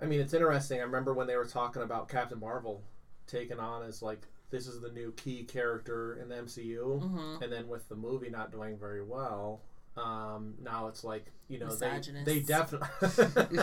I 0.00 0.06
mean, 0.06 0.20
it's 0.20 0.34
interesting. 0.34 0.78
I 0.80 0.82
remember 0.82 1.14
when 1.14 1.26
they 1.26 1.36
were 1.36 1.46
talking 1.46 1.82
about 1.82 2.08
Captain 2.08 2.38
Marvel 2.38 2.82
taken 3.26 3.58
on 3.58 3.82
as 3.84 4.02
like 4.02 4.26
this 4.52 4.68
is 4.68 4.80
the 4.80 4.90
new 4.90 5.10
key 5.16 5.42
character 5.42 6.18
in 6.22 6.28
the 6.28 6.36
MCU, 6.36 7.02
hmm 7.02 7.42
and 7.42 7.52
then 7.52 7.66
with 7.66 7.88
the 7.88 7.96
movie 7.96 8.30
not 8.30 8.52
doing 8.52 8.78
very 8.78 9.02
well, 9.02 9.62
um, 9.96 10.54
now 10.62 10.86
it's 10.86 11.02
like 11.02 11.26
you 11.48 11.58
know 11.58 11.74
they 11.74 12.00
they 12.24 12.40
definitely 12.40 12.88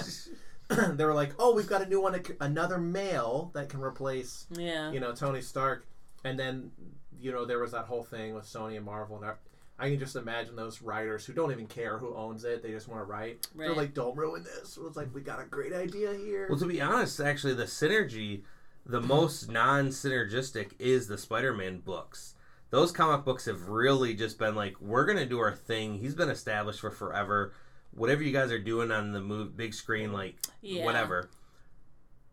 they 0.70 1.06
were 1.06 1.14
like, 1.14 1.32
oh, 1.40 1.56
we've 1.56 1.70
got 1.70 1.82
a 1.82 1.86
new 1.88 2.02
one, 2.02 2.22
another 2.42 2.78
male 2.78 3.50
that 3.54 3.70
can 3.70 3.82
replace 3.82 4.46
Yeah. 4.52 4.92
you 4.92 5.00
know 5.00 5.14
Tony 5.14 5.42
Stark, 5.42 5.86
and 6.24 6.38
then 6.38 6.72
you 7.20 7.32
know 7.32 7.46
there 7.46 7.60
was 7.60 7.72
that 7.72 7.86
whole 7.86 8.04
thing 8.04 8.34
with 8.36 8.46
Sony 8.46 8.76
and 8.78 8.86
Marvel, 8.86 9.16
and 9.18 9.26
I, 9.26 9.34
I 9.80 9.90
can 9.90 9.98
just 10.00 10.16
imagine 10.16 10.56
those 10.56 10.82
writers 10.82 11.26
who 11.26 11.34
don't 11.34 11.52
even 11.52 11.66
care 11.66 11.98
who 11.98 12.14
owns 12.16 12.44
it; 12.44 12.62
they 12.62 12.72
just 12.72 12.88
want 12.88 13.02
to 13.02 13.06
write. 13.06 13.48
They're 13.56 13.74
like, 13.74 13.94
don't 13.94 14.16
ruin 14.16 14.44
this. 14.44 14.78
It 14.78 14.84
was 14.84 14.96
like 14.96 15.14
we 15.14 15.22
got 15.22 15.42
a 15.42 15.46
great 15.46 15.74
idea 15.74 16.14
here. 16.14 16.48
Well, 16.50 16.60
to 16.60 16.66
be 16.66 16.82
honest, 16.82 17.20
actually, 17.20 17.56
the 17.56 17.64
synergy, 17.64 18.42
the 18.86 19.02
most 19.02 19.50
non-synergistic 19.50 20.72
is 20.80 21.08
the 21.08 21.18
Spider-Man 21.18 21.80
books. 21.80 22.36
Those 22.72 22.92
comic 22.92 23.26
books 23.26 23.46
have 23.46 23.68
really 23.68 24.14
just 24.14 24.38
been 24.38 24.56
like, 24.56 24.80
we're 24.80 25.06
gonna 25.06 25.26
do 25.26 25.40
our 25.40 25.56
thing. 25.56 25.98
He's 26.00 26.16
been 26.16 26.30
established 26.30 26.80
for 26.82 26.92
forever. 26.92 27.54
Whatever 27.92 28.22
you 28.24 28.32
guys 28.32 28.52
are 28.52 28.60
doing 28.60 28.92
on 28.92 29.12
the 29.12 29.22
move, 29.22 29.58
big 29.58 29.74
screen, 29.74 30.14
like 30.14 30.36
Yeah. 30.62 30.86
whatever. 30.86 31.30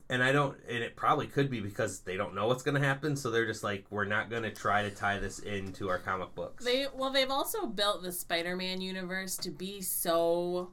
And 0.09 0.22
I 0.22 0.30
don't, 0.30 0.57
and 0.68 0.84
it 0.84 0.94
probably 0.94 1.26
could 1.26 1.51
be 1.51 1.61
because 1.61 2.01
they 2.01 2.16
don't 2.16 2.34
know 2.34 2.47
what's 2.47 2.62
gonna 2.62 2.78
happen, 2.80 3.16
so 3.16 3.30
they're 3.30 3.47
just 3.47 3.64
like, 3.64 3.86
we're 3.90 4.05
not 4.05 4.30
gonna 4.30 4.53
try 4.53 4.82
to 4.82 4.90
tie 4.90 5.18
this 5.18 5.38
into 5.40 5.88
our 5.88 5.99
comic 5.99 6.34
books. 6.34 6.64
They 6.64 6.86
well, 6.94 7.11
they've 7.11 7.30
also 7.30 7.66
built 7.66 8.03
the 8.03 8.12
Spider-Man 8.12 8.80
universe 8.80 9.36
to 9.38 9.51
be 9.51 9.80
so 9.80 10.70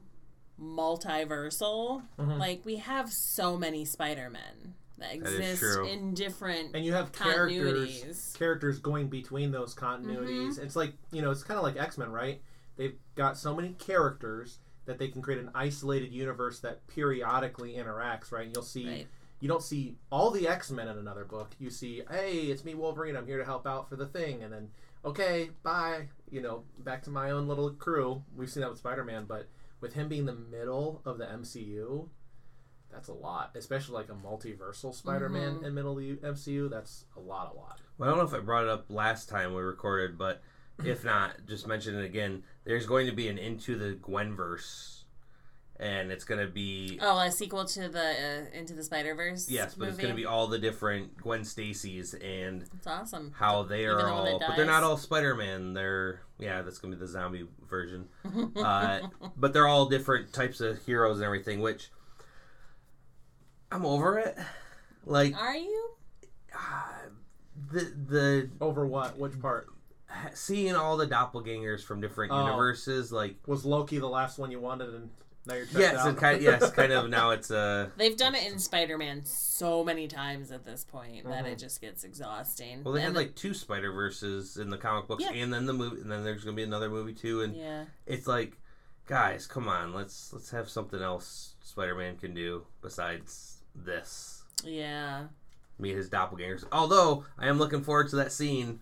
multiversal. 0.60 2.02
Mhm. 2.18 2.38
Like 2.38 2.64
we 2.64 2.76
have 2.76 3.12
so 3.12 3.56
many 3.56 3.84
Spider-Men 3.84 4.74
that 4.98 5.16
is 5.16 5.34
exist 5.34 5.80
in 5.90 6.14
different 6.14 6.74
and 6.74 6.84
you 6.84 6.92
have 6.92 7.10
characters 7.12 8.34
characters 8.38 8.78
going 8.78 9.08
between 9.08 9.50
those 9.50 9.74
continuities. 9.74 10.54
Mm-hmm. 10.54 10.62
It's 10.62 10.76
like 10.76 10.92
you 11.10 11.22
know, 11.22 11.30
it's 11.30 11.42
kind 11.42 11.58
of 11.58 11.64
like 11.64 11.76
X 11.76 11.98
Men, 11.98 12.12
right? 12.12 12.40
They've 12.76 12.96
got 13.14 13.36
so 13.36 13.54
many 13.54 13.70
characters 13.72 14.58
that 14.86 14.98
they 14.98 15.08
can 15.08 15.22
create 15.22 15.40
an 15.40 15.50
isolated 15.54 16.12
universe 16.12 16.60
that 16.60 16.86
periodically 16.88 17.74
interacts, 17.74 18.32
right? 18.32 18.46
And 18.46 18.54
you'll 18.54 18.64
see. 18.64 18.86
Right. 18.86 19.06
You 19.40 19.48
don't 19.48 19.62
see 19.62 19.96
all 20.10 20.30
the 20.30 20.48
X 20.48 20.70
Men 20.70 20.88
in 20.88 20.96
another 20.96 21.24
book. 21.24 21.54
You 21.58 21.68
see, 21.68 22.02
hey, 22.10 22.42
it's 22.42 22.64
me, 22.64 22.74
Wolverine. 22.74 23.16
I'm 23.16 23.26
here 23.26 23.38
to 23.38 23.44
help 23.44 23.66
out 23.66 23.88
for 23.88 23.96
the 23.96 24.06
thing, 24.06 24.42
and 24.42 24.52
then 24.52 24.70
okay, 25.04 25.50
bye. 25.62 26.08
You 26.30 26.40
know, 26.40 26.64
back 26.78 27.02
to 27.04 27.10
my 27.10 27.30
own 27.30 27.46
little 27.46 27.70
crew. 27.70 28.22
We've 28.34 28.48
seen 28.48 28.62
that 28.62 28.70
with 28.70 28.78
Spider 28.78 29.04
Man, 29.04 29.26
but 29.26 29.48
with 29.80 29.92
him 29.92 30.08
being 30.08 30.24
the 30.24 30.34
middle 30.34 31.02
of 31.04 31.18
the 31.18 31.26
MCU, 31.26 32.08
that's 32.94 33.08
a 33.08 33.12
lot. 33.12 33.50
Especially 33.54 33.94
like 33.94 34.08
a 34.08 34.14
multiversal 34.14 34.94
Spider 34.94 35.28
Man 35.28 35.56
Mhm. 35.56 35.64
in 35.66 35.74
middle 35.74 35.92
of 35.92 35.98
the 35.98 36.16
MCU. 36.26 36.68
That's 36.70 37.04
a 37.16 37.20
lot, 37.20 37.52
a 37.52 37.56
lot. 37.58 37.80
Well, 37.98 38.08
I 38.08 38.12
don't 38.14 38.18
know 38.18 38.28
if 38.36 38.40
I 38.40 38.44
brought 38.44 38.64
it 38.64 38.70
up 38.70 38.86
last 38.88 39.28
time 39.28 39.52
we 39.54 39.60
recorded, 39.62 40.16
but 40.16 40.40
if 40.84 41.04
not, 41.04 41.46
just 41.46 41.66
mention 41.66 41.98
it 41.98 42.04
again. 42.04 42.42
There's 42.64 42.86
going 42.86 43.06
to 43.06 43.12
be 43.12 43.28
an 43.28 43.36
Into 43.38 43.76
the 43.76 43.94
Gwenverse, 43.94 45.02
and 45.78 46.10
it's 46.12 46.24
going 46.24 46.40
to 46.44 46.52
be 46.52 46.98
Oh, 47.02 47.18
a 47.18 47.30
sequel 47.30 47.64
to 47.64 47.88
the 47.88 48.00
uh, 48.52 48.56
Into 48.56 48.74
the 48.74 48.82
Spider 48.82 49.14
Verse. 49.14 49.48
yes, 49.50 49.74
but 49.74 49.80
movie. 49.80 49.90
it's 49.90 49.98
going 49.98 50.10
to 50.12 50.16
be 50.16 50.24
all 50.26 50.46
the 50.46 50.58
different 50.58 51.16
Gwen 51.16 51.44
Stacy's 51.44 52.14
and 52.14 52.64
It's 52.76 52.86
awesome. 52.86 53.32
how 53.36 53.62
they 53.64 53.84
are 53.86 53.96
the 53.96 54.06
all, 54.06 54.38
that 54.38 54.48
but 54.48 54.56
they're 54.56 54.64
not 54.66 54.82
all 54.84 54.96
Spider-Man. 54.96 55.74
They're 55.74 56.20
yeah, 56.38 56.62
that's 56.62 56.78
going 56.78 56.90
to 56.92 56.96
be 56.96 57.00
the 57.00 57.10
zombie 57.10 57.46
version. 57.68 58.08
uh, 58.56 59.00
but 59.36 59.52
they're 59.52 59.68
all 59.68 59.86
different 59.86 60.32
types 60.32 60.60
of 60.60 60.78
heroes 60.84 61.16
and 61.18 61.24
everything, 61.24 61.60
which 61.60 61.90
I'm 63.74 63.84
over 63.84 64.18
it. 64.18 64.38
Like 65.04 65.34
Are 65.36 65.56
you? 65.56 65.90
the 67.70 67.80
the 68.06 68.50
Over 68.60 68.86
what? 68.86 69.18
Which 69.18 69.38
part? 69.40 69.66
seeing 70.32 70.76
all 70.76 70.96
the 70.96 71.08
doppelgangers 71.08 71.82
from 71.82 72.00
different 72.00 72.30
Oh. 72.32 72.44
universes, 72.44 73.10
like 73.10 73.36
Was 73.46 73.64
Loki 73.64 73.98
the 73.98 74.06
last 74.08 74.38
one 74.38 74.50
you 74.52 74.60
wanted? 74.60 74.94
And 74.94 75.10
Now 75.46 75.54
you're 75.54 75.66
checked 75.66 75.78
yes, 75.78 75.96
out. 75.96 76.08
and 76.08 76.16
kind 76.18 76.40
yes, 76.40 76.70
kind 76.70 76.92
of 76.92 77.10
now 77.10 77.30
it's 77.30 77.50
uh 77.50 77.88
They've 77.96 78.16
done 78.16 78.36
it 78.36 78.50
in 78.50 78.60
Spider-Man 78.60 79.24
so 79.24 79.82
many 79.82 80.06
times 80.06 80.52
at 80.52 80.64
this 80.64 80.84
point 80.84 81.24
that 81.24 81.44
Mhm. 81.44 81.48
it 81.52 81.58
just 81.58 81.80
gets 81.80 82.04
exhausting. 82.04 82.84
well 82.84 82.94
they 82.94 83.00
had 83.00 83.08
And 83.08 83.16
like 83.16 83.34
two 83.34 83.54
Spider 83.54 83.90
Verses 83.92 84.56
in 84.56 84.70
the 84.70 84.78
comic 84.78 85.08
books 85.08 85.24
Yeah. 85.24 85.32
and 85.32 85.52
then 85.52 85.66
the 85.66 85.72
movie 85.72 86.00
and 86.00 86.10
then 86.12 86.22
there's 86.22 86.44
gonna 86.44 86.56
be 86.56 86.62
another 86.62 86.88
movie 86.88 87.12
too 87.14 87.42
and 87.42 87.56
yeah, 87.56 87.86
it's 88.06 88.28
like 88.28 88.56
guys, 89.06 89.46
come 89.48 89.68
on, 89.68 89.92
let's 89.92 90.32
let's 90.32 90.50
have 90.52 90.68
something 90.70 91.02
else 91.02 91.56
Spider 91.64 91.96
Man 91.96 92.16
can 92.16 92.34
do 92.34 92.64
besides 92.80 93.63
this. 93.74 94.42
yeah, 94.64 95.24
Meet 95.78 95.96
his 95.96 96.08
doppelgangers. 96.08 96.64
Although 96.70 97.24
I 97.38 97.48
am 97.48 97.58
looking 97.58 97.82
forward 97.82 98.08
to 98.10 98.16
that 98.16 98.32
scene, 98.32 98.80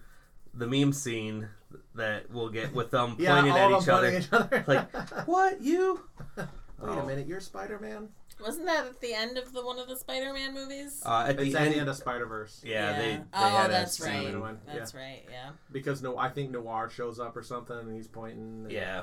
the 0.54 0.66
meme 0.66 0.92
scene 0.92 1.48
that 1.94 2.30
we'll 2.30 2.50
get 2.50 2.74
with 2.74 2.90
them 2.90 3.16
yeah, 3.18 3.34
pointing 3.34 3.52
all 3.52 3.58
at 3.58 3.72
of 3.72 3.80
each 3.80 3.86
them 3.86 3.94
other. 3.96 4.18
each 4.18 4.28
other. 4.32 4.64
Like, 4.66 5.26
What 5.26 5.62
you? 5.62 6.00
Wait 6.36 6.46
Oh. 6.84 6.98
a 6.98 7.06
minute, 7.06 7.26
you're 7.28 7.40
Spider 7.40 7.78
Man. 7.78 8.08
wasn't 8.40 8.66
that 8.66 8.84
at 8.86 9.00
the 9.00 9.14
end 9.14 9.38
of 9.38 9.52
the 9.52 9.64
one 9.64 9.78
of 9.78 9.86
the 9.86 9.94
Spider-Man 9.96 10.52
movies? 10.52 11.00
Uh, 11.06 11.26
at 11.28 11.38
It's 11.40 11.52
the 11.52 11.58
at 11.60 11.66
end, 11.66 11.74
the 11.74 11.78
end 11.78 11.88
of 11.88 11.94
Spider 11.96 12.26
Verse 12.26 12.60
yeah, 12.64 12.98
they, 12.98 13.08
they 13.16 13.22
oh, 13.34 13.48
had 13.48 13.70
that's 13.70 14.00
a 14.00 14.04
right. 14.04 14.24
scene. 14.26 14.40
One, 14.40 14.58
yeah. 14.66 14.74
That's 14.74 14.92
right. 14.94 15.22
Yeah. 15.30 15.50
because 15.70 16.02
no, 16.02 16.18
I 16.18 16.28
think 16.28 16.50
Noir 16.50 16.90
shows 16.90 17.20
up 17.20 17.36
or 17.36 17.42
something, 17.44 17.78
and 17.78 17.94
he's 17.94 18.08
pointing. 18.08 18.64
and- 18.64 18.72
Yeah. 18.72 19.02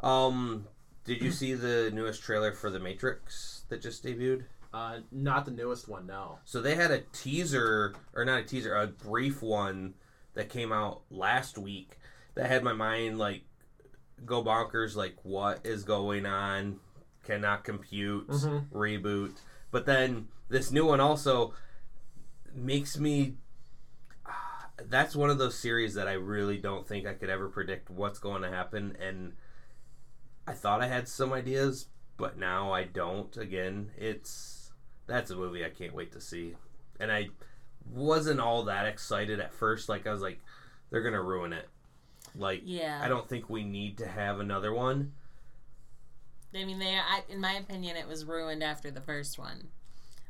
Um, 0.00 0.66
did 1.04 1.20
you 1.22 1.32
see 1.32 1.54
the 1.54 1.90
newest 1.92 2.22
trailer 2.22 2.52
for 2.52 2.70
The 2.70 2.78
Matrix 2.78 3.64
that 3.68 3.82
just 3.82 4.04
debuted? 4.04 4.44
Uh, 4.72 5.00
not 5.10 5.44
the 5.44 5.50
newest 5.50 5.86
one, 5.88 6.06
no. 6.06 6.38
So 6.44 6.62
they 6.62 6.74
had 6.74 6.90
a 6.90 7.00
teaser, 7.12 7.94
or 8.14 8.24
not 8.24 8.40
a 8.40 8.44
teaser, 8.44 8.74
a 8.74 8.86
brief 8.86 9.42
one 9.42 9.94
that 10.34 10.48
came 10.48 10.72
out 10.72 11.02
last 11.10 11.58
week 11.58 11.98
that 12.34 12.46
had 12.46 12.64
my 12.64 12.72
mind 12.72 13.18
like 13.18 13.42
go 14.24 14.42
bonkers. 14.42 14.96
Like, 14.96 15.16
what 15.22 15.60
is 15.64 15.84
going 15.84 16.24
on? 16.24 16.80
Cannot 17.24 17.64
compute. 17.64 18.28
Mhm. 18.28 18.70
Reboot. 18.70 19.36
But 19.70 19.84
then 19.86 20.28
this 20.48 20.70
new 20.72 20.86
one 20.86 21.00
also 21.00 21.54
makes 22.54 22.98
me. 22.98 23.36
That's 24.84 25.14
one 25.14 25.30
of 25.30 25.38
those 25.38 25.56
series 25.56 25.94
that 25.94 26.08
I 26.08 26.14
really 26.14 26.58
don't 26.58 26.88
think 26.88 27.06
I 27.06 27.14
could 27.14 27.28
ever 27.30 27.48
predict 27.48 27.90
what's 27.90 28.18
going 28.18 28.42
to 28.42 28.48
happen, 28.50 28.96
and 28.98 29.34
I 30.46 30.54
thought 30.54 30.82
I 30.82 30.88
had 30.88 31.08
some 31.08 31.32
ideas, 31.32 31.86
but 32.16 32.36
now 32.36 32.72
I 32.72 32.84
don't. 32.84 33.36
Again, 33.36 33.92
it's 33.96 34.61
that's 35.06 35.30
a 35.30 35.36
movie 35.36 35.64
I 35.64 35.70
can't 35.70 35.94
wait 35.94 36.12
to 36.12 36.20
see, 36.20 36.54
and 37.00 37.10
I 37.12 37.28
wasn't 37.90 38.40
all 38.40 38.64
that 38.64 38.86
excited 38.86 39.40
at 39.40 39.52
first. 39.52 39.88
Like 39.88 40.06
I 40.06 40.12
was 40.12 40.22
like, 40.22 40.40
they're 40.90 41.02
gonna 41.02 41.22
ruin 41.22 41.52
it. 41.52 41.68
Like 42.34 42.62
Yeah. 42.64 43.00
I 43.02 43.08
don't 43.08 43.28
think 43.28 43.50
we 43.50 43.64
need 43.64 43.98
to 43.98 44.06
have 44.06 44.40
another 44.40 44.72
one. 44.72 45.12
I 46.54 46.64
mean, 46.64 46.78
they. 46.78 46.94
I, 46.96 47.22
in 47.28 47.40
my 47.40 47.52
opinion, 47.54 47.96
it 47.96 48.06
was 48.06 48.24
ruined 48.24 48.62
after 48.62 48.90
the 48.90 49.00
first 49.00 49.38
one. 49.38 49.68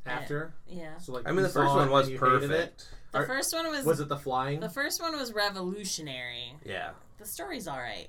After, 0.06 0.52
Yeah. 0.66 0.98
so 0.98 1.12
like 1.12 1.28
I 1.28 1.32
mean, 1.32 1.42
the 1.44 1.48
first 1.48 1.74
one 1.74 1.90
was 1.90 2.06
and 2.08 2.14
you 2.14 2.18
hated 2.20 2.48
perfect. 2.50 2.88
The 3.12 3.18
Are- 3.18 3.26
first 3.26 3.52
one 3.52 3.68
was. 3.70 3.84
Was 3.84 4.00
it 4.00 4.08
the 4.08 4.16
flying? 4.16 4.58
the 4.60 4.68
first 4.70 5.00
one 5.00 5.16
was 5.16 5.32
revolutionary. 5.32 6.54
Yeah. 6.64 6.90
The 7.18 7.24
story's 7.26 7.68
all 7.68 7.78
right. 7.78 8.08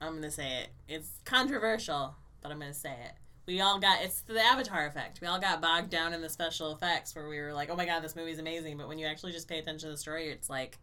I'm 0.00 0.14
gonna 0.14 0.30
say 0.30 0.58
it. 0.62 0.68
It's 0.88 1.10
controversial, 1.24 2.14
but 2.42 2.52
I'm 2.52 2.58
gonna 2.60 2.74
say 2.74 2.92
it. 2.92 3.12
We 3.46 3.60
all 3.60 3.78
got 3.78 4.02
it's 4.02 4.20
the 4.22 4.40
Avatar 4.42 4.86
effect. 4.86 5.20
We 5.20 5.26
all 5.28 5.38
got 5.40 5.60
bogged 5.62 5.90
down 5.90 6.12
in 6.12 6.20
the 6.20 6.28
special 6.28 6.72
effects 6.74 7.14
where 7.14 7.28
we 7.28 7.38
were 7.40 7.52
like, 7.52 7.70
"Oh 7.70 7.76
my 7.76 7.86
god, 7.86 8.00
this 8.00 8.16
movie's 8.16 8.38
amazing!" 8.38 8.76
But 8.76 8.88
when 8.88 8.98
you 8.98 9.06
actually 9.06 9.32
just 9.32 9.48
pay 9.48 9.58
attention 9.58 9.88
to 9.88 9.92
the 9.92 9.98
story, 9.98 10.28
it's 10.30 10.50
like, 10.50 10.78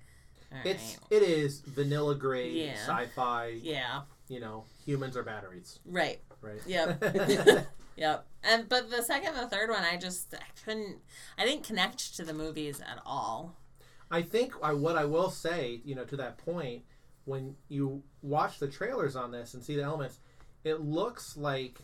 all 0.52 0.58
right, 0.60 0.68
It's 0.68 0.98
it 1.10 1.24
is 1.24 1.60
vanilla 1.62 2.16
grade 2.16 2.54
Yeah. 2.54 2.74
sci-fi. 2.76 3.60
yeah, 3.62 4.02
You 4.30 4.40
know, 4.40 4.64
humans 4.86 5.18
are 5.18 5.24
batteries, 5.24 5.80
right, 5.86 6.22
right? 6.42 6.62
Yep. 6.66 7.04
yep. 7.98 8.26
And 8.44 8.70
but 8.70 8.90
the 8.90 9.02
second 9.02 9.34
and 9.36 9.40
the 9.44 9.50
third 9.50 9.70
one, 9.70 9.84
I 9.84 9.98
just 9.98 10.34
I 10.34 10.40
couldn't, 10.64 11.00
I 11.38 11.46
didn't 11.46 11.64
connect 11.66 12.16
to 12.16 12.24
the 12.24 12.34
movies 12.34 12.80
at 12.82 13.00
all. 13.06 13.58
I 14.12 14.22
think 14.22 14.54
I, 14.62 14.74
what 14.74 14.96
I 14.96 15.06
will 15.06 15.32
say, 15.32 15.82
you 15.84 15.96
know, 15.96 16.06
to 16.06 16.16
that 16.18 16.38
point, 16.38 16.84
when 17.26 17.56
you 17.68 18.04
watch 18.22 18.60
the 18.60 18.68
trailers 18.68 19.16
on 19.16 19.32
this 19.32 19.54
and 19.54 19.64
see 19.64 19.76
the 19.76 19.82
elements, 19.82 20.20
it 20.64 20.82
looks 20.82 21.36
like, 21.36 21.80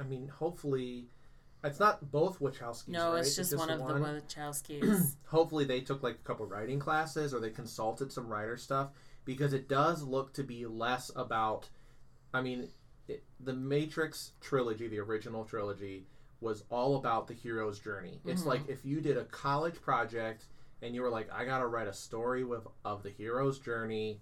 I 0.00 0.02
mean, 0.02 0.28
hopefully, 0.28 1.06
it's 1.62 1.80
not 1.80 2.10
both 2.10 2.40
Wachowskis. 2.40 2.88
No, 2.88 3.12
right? 3.12 3.20
it's 3.20 3.36
just, 3.36 3.56
one 3.56 3.70
of 3.70 3.78
the 3.78 3.94
Wachowskis. 3.94 5.16
hopefully 5.26 5.64
they 5.64 5.80
took 5.80 6.02
like 6.02 6.16
a 6.16 6.24
couple 6.26 6.46
writing 6.46 6.78
classes 6.78 7.32
or 7.32 7.40
they 7.40 7.50
consulted 7.50 8.12
some 8.12 8.28
writer 8.28 8.56
stuff 8.56 8.90
because 9.24 9.52
it 9.52 9.68
does 9.68 10.02
look 10.02 10.34
to 10.34 10.42
be 10.42 10.66
less 10.66 11.10
about 11.16 11.68
i 12.34 12.42
mean 12.42 12.68
it, 13.08 13.24
the 13.40 13.54
matrix 13.54 14.32
trilogy 14.40 14.86
the 14.86 14.98
original 14.98 15.44
trilogy 15.44 16.06
was 16.40 16.64
all 16.70 16.96
about 16.96 17.26
the 17.26 17.32
hero's 17.34 17.78
journey 17.80 18.20
it's 18.26 18.42
Mhm. 18.42 18.46
like 18.46 18.68
if 18.68 18.84
you 18.84 19.00
did 19.00 19.16
a 19.16 19.24
college 19.24 19.80
project 19.80 20.44
and 20.82 20.94
you 20.94 21.00
were 21.00 21.08
like 21.10 21.32
i 21.32 21.44
gotta 21.46 21.66
write 21.66 21.88
a 21.88 21.92
story 21.94 22.44
with 22.44 22.66
of 22.84 23.02
the 23.02 23.10
hero's 23.10 23.58
journey 23.58 24.20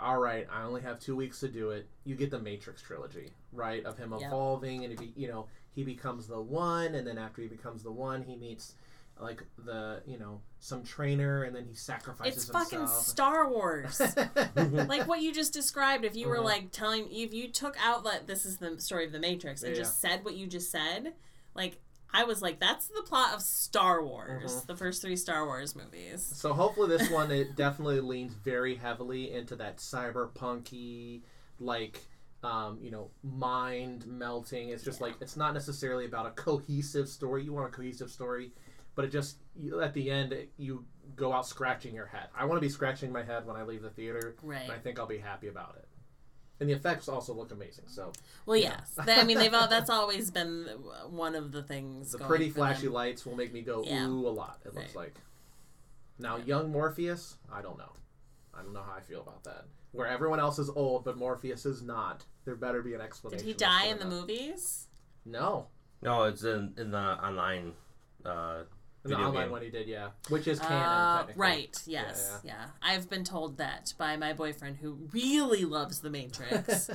all 0.00 0.18
right 0.18 0.46
i 0.52 0.62
only 0.62 0.80
have 0.80 0.98
two 0.98 1.14
weeks 1.16 1.40
to 1.40 1.48
do 1.48 1.70
it 1.70 1.86
you 2.04 2.14
get 2.14 2.30
the 2.30 2.38
matrix 2.38 2.82
trilogy 2.82 3.30
right 3.52 3.84
of 3.84 3.96
him 3.98 4.12
Yep. 4.12 4.22
evolving 4.28 4.84
and 4.84 4.98
he 4.98 5.06
be, 5.06 5.12
you 5.20 5.28
know 5.28 5.46
he 5.74 5.84
becomes 5.84 6.26
the 6.26 6.40
one 6.40 6.94
and 6.94 7.06
then 7.06 7.18
after 7.18 7.42
he 7.42 7.48
becomes 7.48 7.82
the 7.82 7.92
one 7.92 8.22
he 8.22 8.36
meets 8.36 8.74
like 9.20 9.42
the 9.64 10.02
you 10.06 10.18
know 10.18 10.40
some 10.58 10.82
trainer 10.82 11.44
and 11.44 11.54
then 11.54 11.64
he 11.68 11.74
sacrifices 11.74 12.42
it's 12.44 12.50
fucking 12.50 12.78
himself 12.80 13.04
Star 13.04 13.48
Wars. 13.50 14.00
like 14.56 15.06
what 15.06 15.20
you 15.20 15.32
just 15.32 15.52
described 15.52 16.04
if 16.04 16.16
you 16.16 16.28
were 16.28 16.38
Mhm. 16.38 16.44
like 16.44 16.72
telling 16.72 17.06
if 17.10 17.32
you 17.34 17.48
took 17.48 17.76
out 17.84 18.04
that 18.04 18.26
this 18.26 18.44
is 18.46 18.56
the 18.56 18.80
story 18.80 19.04
of 19.06 19.12
the 19.12 19.18
matrix 19.20 19.62
and 19.62 19.72
Yeah. 19.76 19.82
just 19.82 20.00
said 20.00 20.24
what 20.24 20.34
you 20.34 20.46
just 20.46 20.70
said 20.70 21.12
like 21.54 21.78
i 22.12 22.24
was 22.24 22.42
like 22.42 22.60
that's 22.60 22.88
the 22.88 23.02
plot 23.02 23.34
of 23.34 23.40
star 23.42 24.04
wars 24.04 24.52
Mhm. 24.52 24.66
the 24.66 24.76
first 24.76 25.00
three 25.02 25.16
star 25.16 25.44
wars 25.46 25.74
movies. 25.76 26.22
So 26.34 26.52
hopefully 26.52 26.88
this 26.96 27.10
one 27.10 27.30
it 27.30 27.56
definitely 27.56 28.00
leans 28.00 28.34
very 28.34 28.74
heavily 28.74 29.32
into 29.32 29.56
that 29.56 29.78
cyberpunky 29.78 31.22
like 31.58 32.00
um, 32.44 32.78
you 32.82 32.90
know 32.90 33.10
mind 33.22 34.04
melting. 34.06 34.70
It's 34.70 34.82
just 34.82 35.00
Yeah. 35.00 35.06
like 35.08 35.16
it's 35.20 35.36
not 35.36 35.54
necessarily 35.54 36.06
about 36.06 36.26
a 36.26 36.30
cohesive 36.30 37.08
story. 37.08 37.44
You 37.44 37.52
want 37.52 37.68
a 37.72 37.76
cohesive 37.76 38.10
story 38.10 38.52
but 38.94 39.06
it 39.06 39.08
just 39.08 39.38
you, 39.56 39.80
at 39.80 39.94
the 39.94 40.10
end 40.10 40.32
it, 40.34 40.52
you 40.58 40.84
go 41.16 41.32
out 41.32 41.46
scratching 41.46 41.94
your 41.94 42.04
head. 42.06 42.28
I 42.36 42.44
want 42.44 42.56
to 42.58 42.60
be 42.60 42.68
scratching 42.68 43.10
my 43.12 43.22
head 43.22 43.46
when 43.46 43.56
i 43.56 43.62
leave 43.62 43.80
the 43.82 43.90
theater 43.90 44.34
right 44.42 44.62
and 44.64 44.72
i 44.72 44.78
think 44.78 44.98
i'll 44.98 45.06
be 45.06 45.18
happy 45.18 45.48
about 45.48 45.76
it 45.78 45.88
and 46.62 46.70
the 46.70 46.74
effects 46.74 47.08
also 47.08 47.34
look 47.34 47.50
amazing 47.52 47.84
so 47.88 48.12
well 48.46 48.56
Yeah. 48.56 48.76
yes 48.78 48.94
They- 49.06 49.14
i 49.16 49.24
mean 49.24 49.36
they've 49.38 49.52
all 49.52 49.68
that's 49.68 49.90
always 49.90 50.30
been 50.30 50.64
one 51.10 51.34
of 51.34 51.52
the 51.52 51.62
things 51.62 52.12
the 52.12 52.18
going 52.18 52.28
pretty 52.28 52.48
for 52.50 52.56
flashy 52.60 52.84
them. 52.86 52.94
lights 52.94 53.26
will 53.26 53.36
make 53.36 53.52
me 53.52 53.60
go 53.62 53.82
Yeah. 53.84 54.06
ooh 54.06 54.26
a 54.26 54.30
lot 54.30 54.60
it 54.64 54.74
looks 54.74 54.94
like 54.94 55.14
now 56.18 56.36
young 56.36 56.70
morpheus 56.70 57.36
i 57.52 57.60
don't 57.60 57.78
know 57.78 57.92
i 58.54 58.62
don't 58.62 58.72
know 58.72 58.82
how 58.82 58.94
i 58.96 59.00
feel 59.00 59.20
about 59.20 59.44
that 59.44 59.64
where 59.92 60.06
everyone 60.06 60.40
else 60.40 60.58
is 60.58 60.70
old 60.70 61.04
but 61.04 61.16
morpheus 61.18 61.66
is 61.66 61.82
not 61.82 62.24
there 62.44 62.54
better 62.56 62.82
be 62.82 62.94
an 62.94 63.00
explanation. 63.00 63.44
did 63.46 63.52
he 63.52 63.58
die 63.58 63.86
in 63.86 63.98
the 63.98 64.04
that. 64.04 64.10
movies 64.10 64.86
no 65.24 65.66
No, 66.02 66.24
it's 66.24 66.42
in 66.42 66.74
in 66.76 66.90
the 66.90 66.98
online. 66.98 67.74
Uh, 68.24 68.62
in 68.62 68.66
the 69.04 69.16
online 69.16 69.44
game. 69.44 69.50
one 69.50 69.62
he 69.62 69.70
did 69.70 69.88
yeah 69.88 70.08
which 70.28 70.46
is 70.46 70.58
canon 70.60 70.82
Uh, 70.82 71.26
right 71.36 71.76
yes 71.86 72.38
yeah, 72.44 72.66
i've 72.82 73.08
been 73.10 73.24
told 73.24 73.58
that 73.58 73.92
by 73.98 74.16
my 74.16 74.32
boyfriend 74.32 74.76
who 74.76 74.96
really 75.12 75.64
loves 75.64 76.00
the 76.00 76.10
matrix 76.10 76.86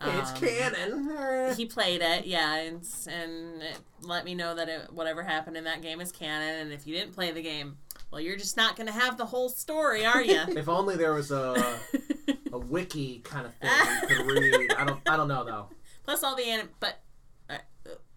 Hey, 0.00 0.18
it's 0.18 0.30
Um, 0.32 0.36
canon 0.38 1.54
he 1.56 1.66
played 1.66 2.00
it, 2.02 2.26
yeah, 2.26 2.56
and, 2.56 2.84
and 3.06 3.62
it 3.62 3.78
let 4.00 4.24
me 4.24 4.34
know 4.34 4.52
that 4.56 4.68
it, 4.68 4.92
whatever 4.92 5.22
happened 5.22 5.56
in 5.56 5.62
that 5.64 5.80
game 5.80 6.00
is 6.00 6.10
canon. 6.10 6.58
And 6.62 6.72
if 6.72 6.88
you 6.88 6.94
didn't 6.96 7.12
play 7.14 7.30
the 7.30 7.42
game, 7.42 7.76
well, 8.10 8.20
you're 8.20 8.36
just 8.36 8.56
not 8.56 8.74
going 8.74 8.88
to 8.88 8.92
have 8.92 9.16
the 9.16 9.26
whole 9.26 9.48
story, 9.48 10.04
are 10.04 10.20
you? 10.20 10.40
if 10.48 10.68
only 10.68 10.96
there 10.96 11.14
was 11.14 11.30
a 11.30 11.78
a 12.52 12.58
wiki 12.58 13.20
kind 13.20 13.46
of 13.46 13.54
thing 13.54 13.70
you 14.02 14.08
could 14.08 14.26
read 14.26 14.72
i 14.76 14.84
don't 14.84 15.00
i 15.08 15.16
don't 15.16 15.28
know 15.28 15.44
though 15.44 15.68
Plus 16.04 16.24
all 16.24 16.34
the 16.34 16.44
anim. 16.44 16.68
But 16.80 17.00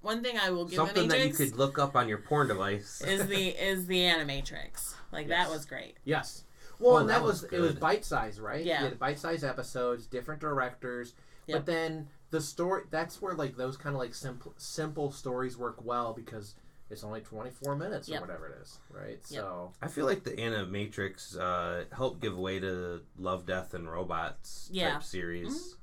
one 0.06 0.24
thing 0.24 0.38
I 0.38 0.50
will 0.52 0.66
give 0.66 0.76
something 0.78 1.08
the 1.08 1.18
that 1.18 1.28
you 1.28 1.34
could 1.34 1.56
look 1.58 1.78
up 1.78 1.96
on 1.96 2.08
your 2.08 2.20
porn 2.20 2.48
device. 2.48 3.02
is 3.08 3.28
the 3.28 3.48
is 3.50 3.88
the 3.88 4.00
Animatrix. 4.00 4.94
Like 5.12 5.28
Yes. 5.28 5.48
that 5.48 5.52
was 5.54 5.66
great. 5.66 5.98
Yes. 6.06 6.44
Well, 6.80 6.96
Oh, 6.96 6.98
and 6.98 7.10
that, 7.10 7.20
that 7.20 7.24
was, 7.24 7.42
was 7.44 7.52
it 7.54 7.60
was 7.60 7.74
bite 7.76 8.04
size, 8.06 8.40
right? 8.40 8.64
Yeah. 8.66 8.80
You 8.84 8.90
had 8.90 9.00
bite 9.00 9.20
size 9.20 9.44
episodes, 9.44 10.06
different 10.08 10.42
directors, 10.42 11.14
Yep. 11.48 11.58
but 11.58 11.66
then 11.66 12.08
the 12.32 12.42
story. 12.42 12.84
That's 12.92 13.22
where 13.22 13.34
like 13.34 13.56
those 13.58 13.78
kind 13.78 13.96
of 13.96 14.00
like 14.00 14.14
simple 14.14 14.54
simple 14.58 15.12
stories 15.12 15.58
work 15.58 15.84
well 15.86 16.14
because 16.14 16.56
it's 16.90 17.04
only 17.04 17.22
twenty 17.22 17.50
four 17.50 17.76
minutes 17.76 18.08
Yep. 18.10 18.20
or 18.20 18.26
whatever 18.26 18.48
it 18.48 18.58
is, 18.62 18.78
right? 18.92 19.20
Yep. 19.30 19.42
So 19.42 19.72
I 19.82 19.88
feel 19.88 20.06
like 20.06 20.24
the 20.24 20.32
Animatrix 20.32 21.40
uh, 21.40 21.86
helped 21.96 22.20
give 22.22 22.38
way 22.38 22.60
to 22.60 23.02
Love, 23.18 23.46
Death, 23.46 23.74
and 23.74 23.90
Robots 23.90 24.70
Yeah. 24.72 24.94
type 24.94 25.04
series. 25.04 25.76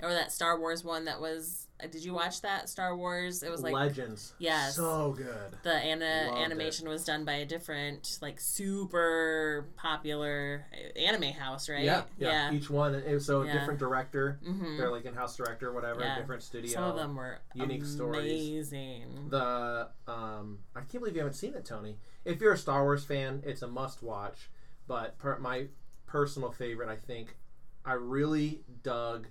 Mhm. 0.00 0.06
or 0.06 0.10
that 0.12 0.30
Star 0.32 0.58
Wars 0.58 0.84
one 0.84 1.04
that 1.06 1.20
was. 1.20 1.63
Did 1.92 2.04
you 2.04 2.14
watch 2.14 2.40
that 2.42 2.68
Star 2.68 2.96
Wars? 2.96 3.42
It 3.42 3.50
was 3.50 3.62
like 3.62 3.72
Legends. 3.72 4.34
Yes. 4.38 4.76
So 4.76 5.12
good. 5.16 5.56
the 5.62 5.74
ana- 5.74 6.28
Loved 6.30 6.38
animation 6.42 6.88
was 6.88 7.04
done 7.04 7.24
by 7.24 7.34
a 7.34 7.46
different, 7.46 8.18
like 8.22 8.40
super 8.40 9.66
popular 9.76 10.66
uh, 10.72 10.98
anime 10.98 11.32
house, 11.32 11.68
right? 11.68 11.84
Yeah, 11.84 12.02
yeah. 12.18 12.52
Each 12.52 12.68
one, 12.70 12.94
it 12.94 13.20
so 13.20 13.42
a 13.42 13.46
Yeah. 13.46 13.52
different 13.54 13.78
director. 13.78 14.38
hmm 14.44 14.76
They're 14.76 14.90
like 14.90 15.04
in-house 15.04 15.36
director, 15.36 15.72
whatever, 15.72 16.00
Yeah. 16.00 16.18
different 16.18 16.42
studio. 16.42 16.72
Some 16.72 16.84
of 16.84 16.96
them 16.96 17.16
were 17.16 17.38
unique 17.54 17.84
stories. 17.84 18.72
amazing. 18.72 19.28
The 19.30 19.88
um, 20.06 20.58
I 20.74 20.80
can't 20.80 20.92
believe 21.00 21.14
you 21.14 21.20
haven't 21.20 21.34
seen 21.34 21.54
it, 21.54 21.64
Tony. 21.64 21.98
If 22.24 22.40
you're 22.40 22.52
a 22.52 22.58
Star 22.58 22.82
Wars 22.84 23.04
fan, 23.04 23.42
it's 23.44 23.62
a 23.62 23.68
must-watch. 23.68 24.50
But 24.86 25.18
per, 25.18 25.38
my 25.38 25.66
personal 26.06 26.50
favorite, 26.52 26.88
I 26.88 26.96
think, 26.96 27.36
I 27.84 27.94
really 27.94 28.62
dug 28.82 29.26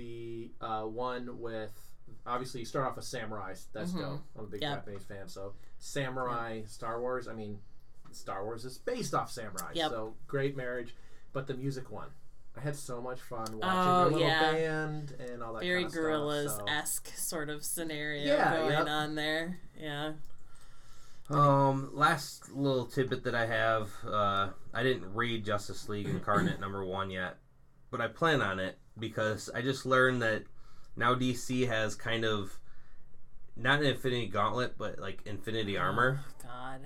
the 0.00 0.50
uh, 0.60 0.82
one 0.84 1.38
with. 1.40 1.72
Obviously, 2.26 2.60
you 2.60 2.66
start 2.66 2.86
off 2.86 2.96
with 2.96 3.04
samurai. 3.04 3.54
That's 3.72 3.92
Mhm. 3.92 4.00
dope. 4.00 4.20
I'm 4.36 4.44
a 4.44 4.48
big 4.48 4.62
Yep. 4.62 4.74
Japanese 4.78 5.04
fan, 5.04 5.28
so 5.28 5.54
samurai 5.78 6.62
Star 6.66 7.00
Wars. 7.00 7.28
I 7.28 7.34
mean, 7.34 7.60
Star 8.12 8.44
Wars 8.44 8.64
is 8.64 8.78
based 8.78 9.14
off 9.14 9.30
samurai, 9.30 9.72
Yep. 9.74 9.90
so 9.90 10.16
great 10.26 10.56
marriage. 10.56 10.96
But 11.32 11.46
the 11.46 11.54
music 11.54 11.90
one, 11.90 12.08
I 12.56 12.60
had 12.60 12.74
so 12.76 13.00
much 13.00 13.20
fun 13.20 13.58
watching 13.58 13.60
Oh, 13.62 13.94
their 14.00 14.04
little 14.10 14.20
yeah. 14.20 14.52
band 14.52 15.12
and 15.20 15.42
all 15.42 15.52
that. 15.54 15.60
Very 15.62 15.84
kind 15.84 15.94
of 15.96 16.00
Gorillaz 16.00 16.48
stuff, 16.50 16.58
so. 16.68 16.72
esque 16.74 17.08
sort 17.16 17.48
of 17.50 17.64
scenario 17.64 18.24
Yeah, 18.24 18.56
going 18.56 18.70
yep. 18.72 18.86
on 18.88 19.14
there. 19.14 19.60
Yeah. 19.78 20.14
Um, 21.28 21.90
last 21.94 22.50
little 22.50 22.86
tidbit 22.86 23.22
that 23.24 23.36
I 23.36 23.46
have, 23.46 23.90
uh, 24.04 24.50
I 24.74 24.82
didn't 24.82 25.14
read 25.14 25.44
Justice 25.44 25.88
League 25.88 26.08
Incarnate 26.08 26.58
number 26.58 26.84
one 26.84 27.08
yet, 27.10 27.38
but 27.92 28.00
I 28.00 28.08
plan 28.08 28.42
on 28.42 28.58
it 28.58 28.76
because 29.00 29.50
I 29.54 29.62
just 29.62 29.86
learned 29.86 30.22
that 30.22 30.44
now 30.96 31.14
DC 31.14 31.66
has 31.66 31.94
kind 31.94 32.24
of 32.24 32.58
not 33.56 33.80
an 33.80 33.86
Infinity 33.86 34.26
Gauntlet, 34.28 34.76
but 34.78 34.98
like 34.98 35.22
Infinity 35.26 35.76
Armor. 35.76 36.20
Oh, 36.22 36.46
God. 36.46 36.80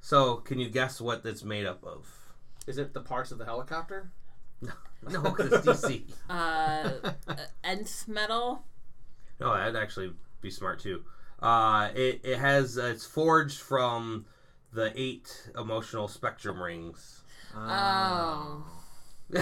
So, 0.00 0.36
can 0.36 0.58
you 0.58 0.68
guess 0.68 1.00
what 1.00 1.22
that's 1.22 1.44
made 1.44 1.66
up 1.66 1.82
of? 1.84 2.06
Is 2.66 2.78
it 2.78 2.92
the 2.94 3.00
parts 3.00 3.30
of 3.30 3.38
the 3.38 3.44
helicopter? 3.44 4.10
No, 5.06 5.20
because 5.20 5.52
it's 5.52 5.66
DC. 5.84 6.04
Uh, 6.30 6.90
uh, 7.28 7.34
nth 7.62 8.08
metal. 8.08 8.64
No, 9.38 9.54
that'd 9.54 9.76
actually 9.76 10.14
be 10.40 10.50
smart 10.50 10.80
too. 10.80 11.04
Uh, 11.40 11.90
it, 11.94 12.22
it 12.24 12.38
has 12.38 12.78
uh, 12.78 12.84
it's 12.84 13.04
forged 13.04 13.60
from 13.60 14.24
the 14.72 14.92
eight 14.98 15.50
emotional 15.58 16.08
spectrum 16.08 16.62
rings. 16.62 17.22
Oh. 17.54 18.64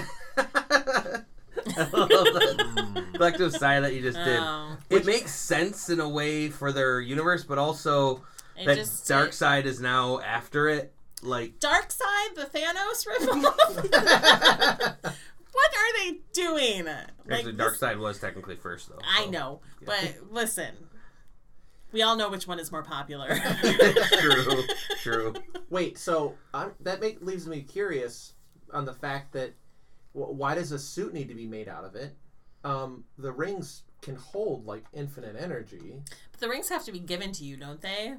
I 1.66 1.84
collective 3.14 3.52
mm. 3.52 3.58
sigh 3.58 3.80
that 3.80 3.94
you 3.94 4.02
just 4.02 4.18
did. 4.18 4.38
Oh. 4.40 4.76
It 4.90 5.06
makes 5.06 5.34
sense 5.34 5.88
in 5.90 6.00
a 6.00 6.08
way 6.08 6.48
for 6.48 6.72
their 6.72 7.00
universe, 7.00 7.44
but 7.44 7.58
also 7.58 8.22
It 8.56 8.66
that 8.66 8.76
just 8.76 9.04
Darkseid 9.08 9.64
is 9.64 9.80
now 9.80 10.20
after 10.20 10.68
it. 10.68 10.92
Like, 11.22 11.60
Darkseid, 11.60 12.34
the 12.34 12.42
Thanos 12.52 13.06
ripoff. 13.06 13.84
what 15.52 15.72
are 15.76 15.98
they 15.98 16.18
doing? 16.32 16.88
actually, 16.88 17.52
Like, 17.52 17.56
Darkseid 17.56 17.98
was 17.98 18.18
technically 18.18 18.56
first, 18.56 18.88
though. 18.88 18.98
I 19.04 19.24
so. 19.24 19.30
know, 19.30 19.60
but 19.84 20.16
listen, 20.30 20.74
we 21.92 22.02
all 22.02 22.16
know 22.16 22.28
which 22.28 22.48
one 22.48 22.58
is 22.58 22.72
more 22.72 22.82
popular. 22.82 23.38
true, 24.18 24.64
true. 25.02 25.34
Wait, 25.70 25.96
so 25.96 26.34
I'm, 26.52 26.72
that 26.80 27.00
make, 27.00 27.22
leaves 27.22 27.46
me 27.46 27.62
curious 27.62 28.32
on 28.72 28.84
the 28.84 28.94
fact 28.94 29.32
that 29.34 29.50
wh- 29.50 29.61
why 30.12 30.54
does 30.54 30.72
a 30.72 30.78
suit 30.78 31.12
need 31.14 31.28
to 31.28 31.34
be 31.34 31.46
made 31.46 31.68
out 31.68 31.84
of 31.84 31.94
it? 31.94 32.14
Um, 32.64 33.04
the 33.18 33.32
rings 33.32 33.82
can 34.02 34.16
hold 34.16 34.66
like 34.66 34.84
infinite 34.92 35.36
energy. 35.38 35.94
But 36.32 36.40
the 36.40 36.48
rings 36.48 36.68
have 36.68 36.84
to 36.84 36.92
be 36.92 36.98
given 37.00 37.32
to 37.32 37.44
you, 37.44 37.56
don't 37.56 37.80
they? 37.80 38.14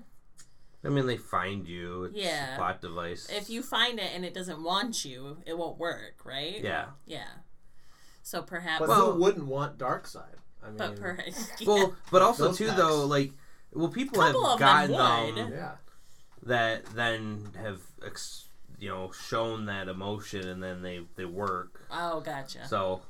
I 0.85 0.89
mean, 0.89 1.05
they 1.07 1.17
find 1.17 1.65
you. 1.67 2.05
It's 2.05 2.15
Yeah. 2.17 2.55
a 2.55 2.57
plot 2.57 2.81
device. 2.81 3.27
If 3.29 3.49
you 3.49 3.61
find 3.63 3.99
it 3.99 4.11
and 4.13 4.25
it 4.25 4.33
doesn't 4.33 4.61
want 4.61 5.05
you, 5.05 5.37
it 5.45 5.57
won't 5.57 5.77
work, 5.77 6.15
right? 6.25 6.61
Yeah. 6.61 6.87
Yeah. 7.05 7.27
So 8.21 8.41
perhaps. 8.41 8.79
But 8.79 8.89
Well- 8.89 9.13
who 9.13 9.19
wouldn't 9.21 9.45
want 9.47 9.77
Darkseid? 9.77 10.35
I 10.61 10.67
mean, 10.67 10.77
but 10.77 10.95
perhaps. 10.97 11.49
Well, 11.65 11.95
but 12.11 12.21
also 12.21 12.45
Those 12.47 12.57
too 12.57 12.67
packs. 12.67 12.77
though, 12.79 13.05
like, 13.05 13.31
well, 13.73 13.89
people 13.89 14.21
have 14.21 14.33
Couple 14.33 14.47
of 14.49 14.59
them 14.59 14.67
gotten 14.91 15.35
would. 15.35 15.35
them 15.35 15.51
yeah. 15.53 15.71
that 16.43 16.85
then 16.87 17.51
have, 17.61 17.81
ex- 18.05 18.47
you 18.80 18.89
know, 18.89 19.11
shown 19.11 19.65
that 19.65 19.88
emotion, 19.88 20.47
and 20.47 20.61
then 20.61 20.82
they 20.82 21.01
they 21.15 21.26
work. 21.26 21.82
Oh, 21.91 22.19
gotcha. 22.21 22.67
So 22.67 23.01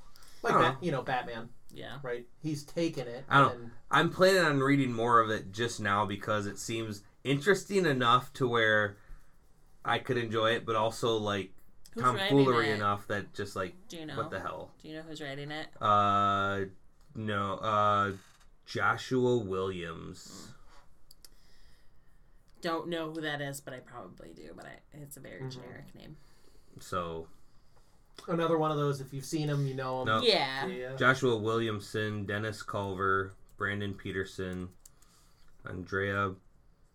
Like 0.41 0.53
I 0.53 0.61
don't 0.61 0.71
Bat, 0.73 0.83
you 0.83 0.91
know, 0.91 1.01
Batman, 1.01 1.49
yeah. 1.73 1.97
right? 2.03 2.25
He's 2.41 2.63
taken 2.63 3.07
it. 3.07 3.23
I 3.29 3.39
don't- 3.41 3.55
and 3.55 3.71
I'm 3.89 4.09
planning 4.09 4.43
on 4.43 4.59
reading 4.59 4.91
more 4.93 5.19
of 5.19 5.29
it 5.29 5.51
just 5.51 5.79
now 5.79 6.05
because 6.05 6.45
it 6.47 6.57
seems 6.59 7.03
interesting 7.23 7.85
enough 7.85 8.33
to 8.33 8.47
where 8.47 8.97
I 9.85 9.99
could 9.99 10.17
enjoy 10.17 10.51
it, 10.55 10.65
but 10.65 10.75
also 10.75 11.17
like 11.17 11.51
Who's 11.93 12.03
tomfoolery 12.03 12.71
enough 12.71 13.07
that 13.07 13.33
just 13.33 13.55
like 13.55 13.75
Do 13.87 13.97
you 13.97 14.05
know? 14.05 14.15
what 14.17 14.31
the 14.31 14.39
hell. 14.39 14.71
Do 14.81 14.89
you 14.89 14.95
know 14.95 15.03
who's 15.03 15.21
writing 15.21 15.51
it? 15.51 15.67
Uh, 15.81 16.65
no. 17.15 17.53
Uh, 17.55 18.11
Joshua 18.65 19.37
Williams. 19.37 20.52
Don't 22.63 22.87
know 22.87 23.11
who 23.11 23.19
that 23.21 23.41
is, 23.41 23.59
but 23.61 23.73
I 23.73 23.79
probably 23.79 24.29
do. 24.33 24.51
But 24.55 24.65
I, 24.65 24.79
it's 24.93 25.17
a 25.17 25.19
very 25.19 25.41
Mhm. 25.41 25.51
generic 25.51 25.93
name. 25.93 26.15
So 26.79 27.27
another 28.27 28.57
one 28.57 28.71
of 28.71 28.77
those. 28.77 29.01
If 29.01 29.13
you've 29.13 29.25
seen 29.25 29.49
him, 29.49 29.67
you 29.67 29.73
know 29.75 30.01
him. 30.01 30.07
No. 30.07 30.21
Yeah. 30.21 30.65
Yeah. 30.67 30.95
Joshua 30.95 31.37
Williamson, 31.37 32.25
Dennis 32.25 32.63
Culver, 32.63 33.33
Brandon 33.57 33.93
Peterson, 33.93 34.69
Andrei 35.69 36.31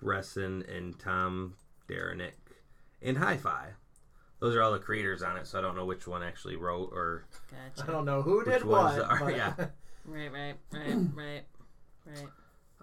Bressan, 0.02 0.66
and 0.74 0.98
Tom 0.98 1.54
Derenick 1.86 2.36
in 3.02 3.16
Hi-Fi. 3.16 3.68
Those 4.40 4.54
are 4.54 4.62
all 4.62 4.72
the 4.72 4.78
creators 4.78 5.22
on 5.22 5.36
it, 5.36 5.46
so 5.46 5.58
I 5.58 5.62
don't 5.62 5.76
know 5.76 5.84
which 5.84 6.06
one 6.06 6.22
actually 6.22 6.56
wrote 6.56 6.90
or 6.92 7.24
I 7.82 7.86
don't 7.86 8.04
know 8.06 8.22
who 8.22 8.42
did 8.44 8.54
Which 8.54 8.64
ones 8.64 8.96
what. 8.98 9.10
are- 9.10 9.18
but- 9.20 9.36
yeah. 9.36 9.54
Right, 10.06 10.32
right, 10.32 10.54
right, 10.72 10.96
right, 11.14 11.44
right. 12.06 12.28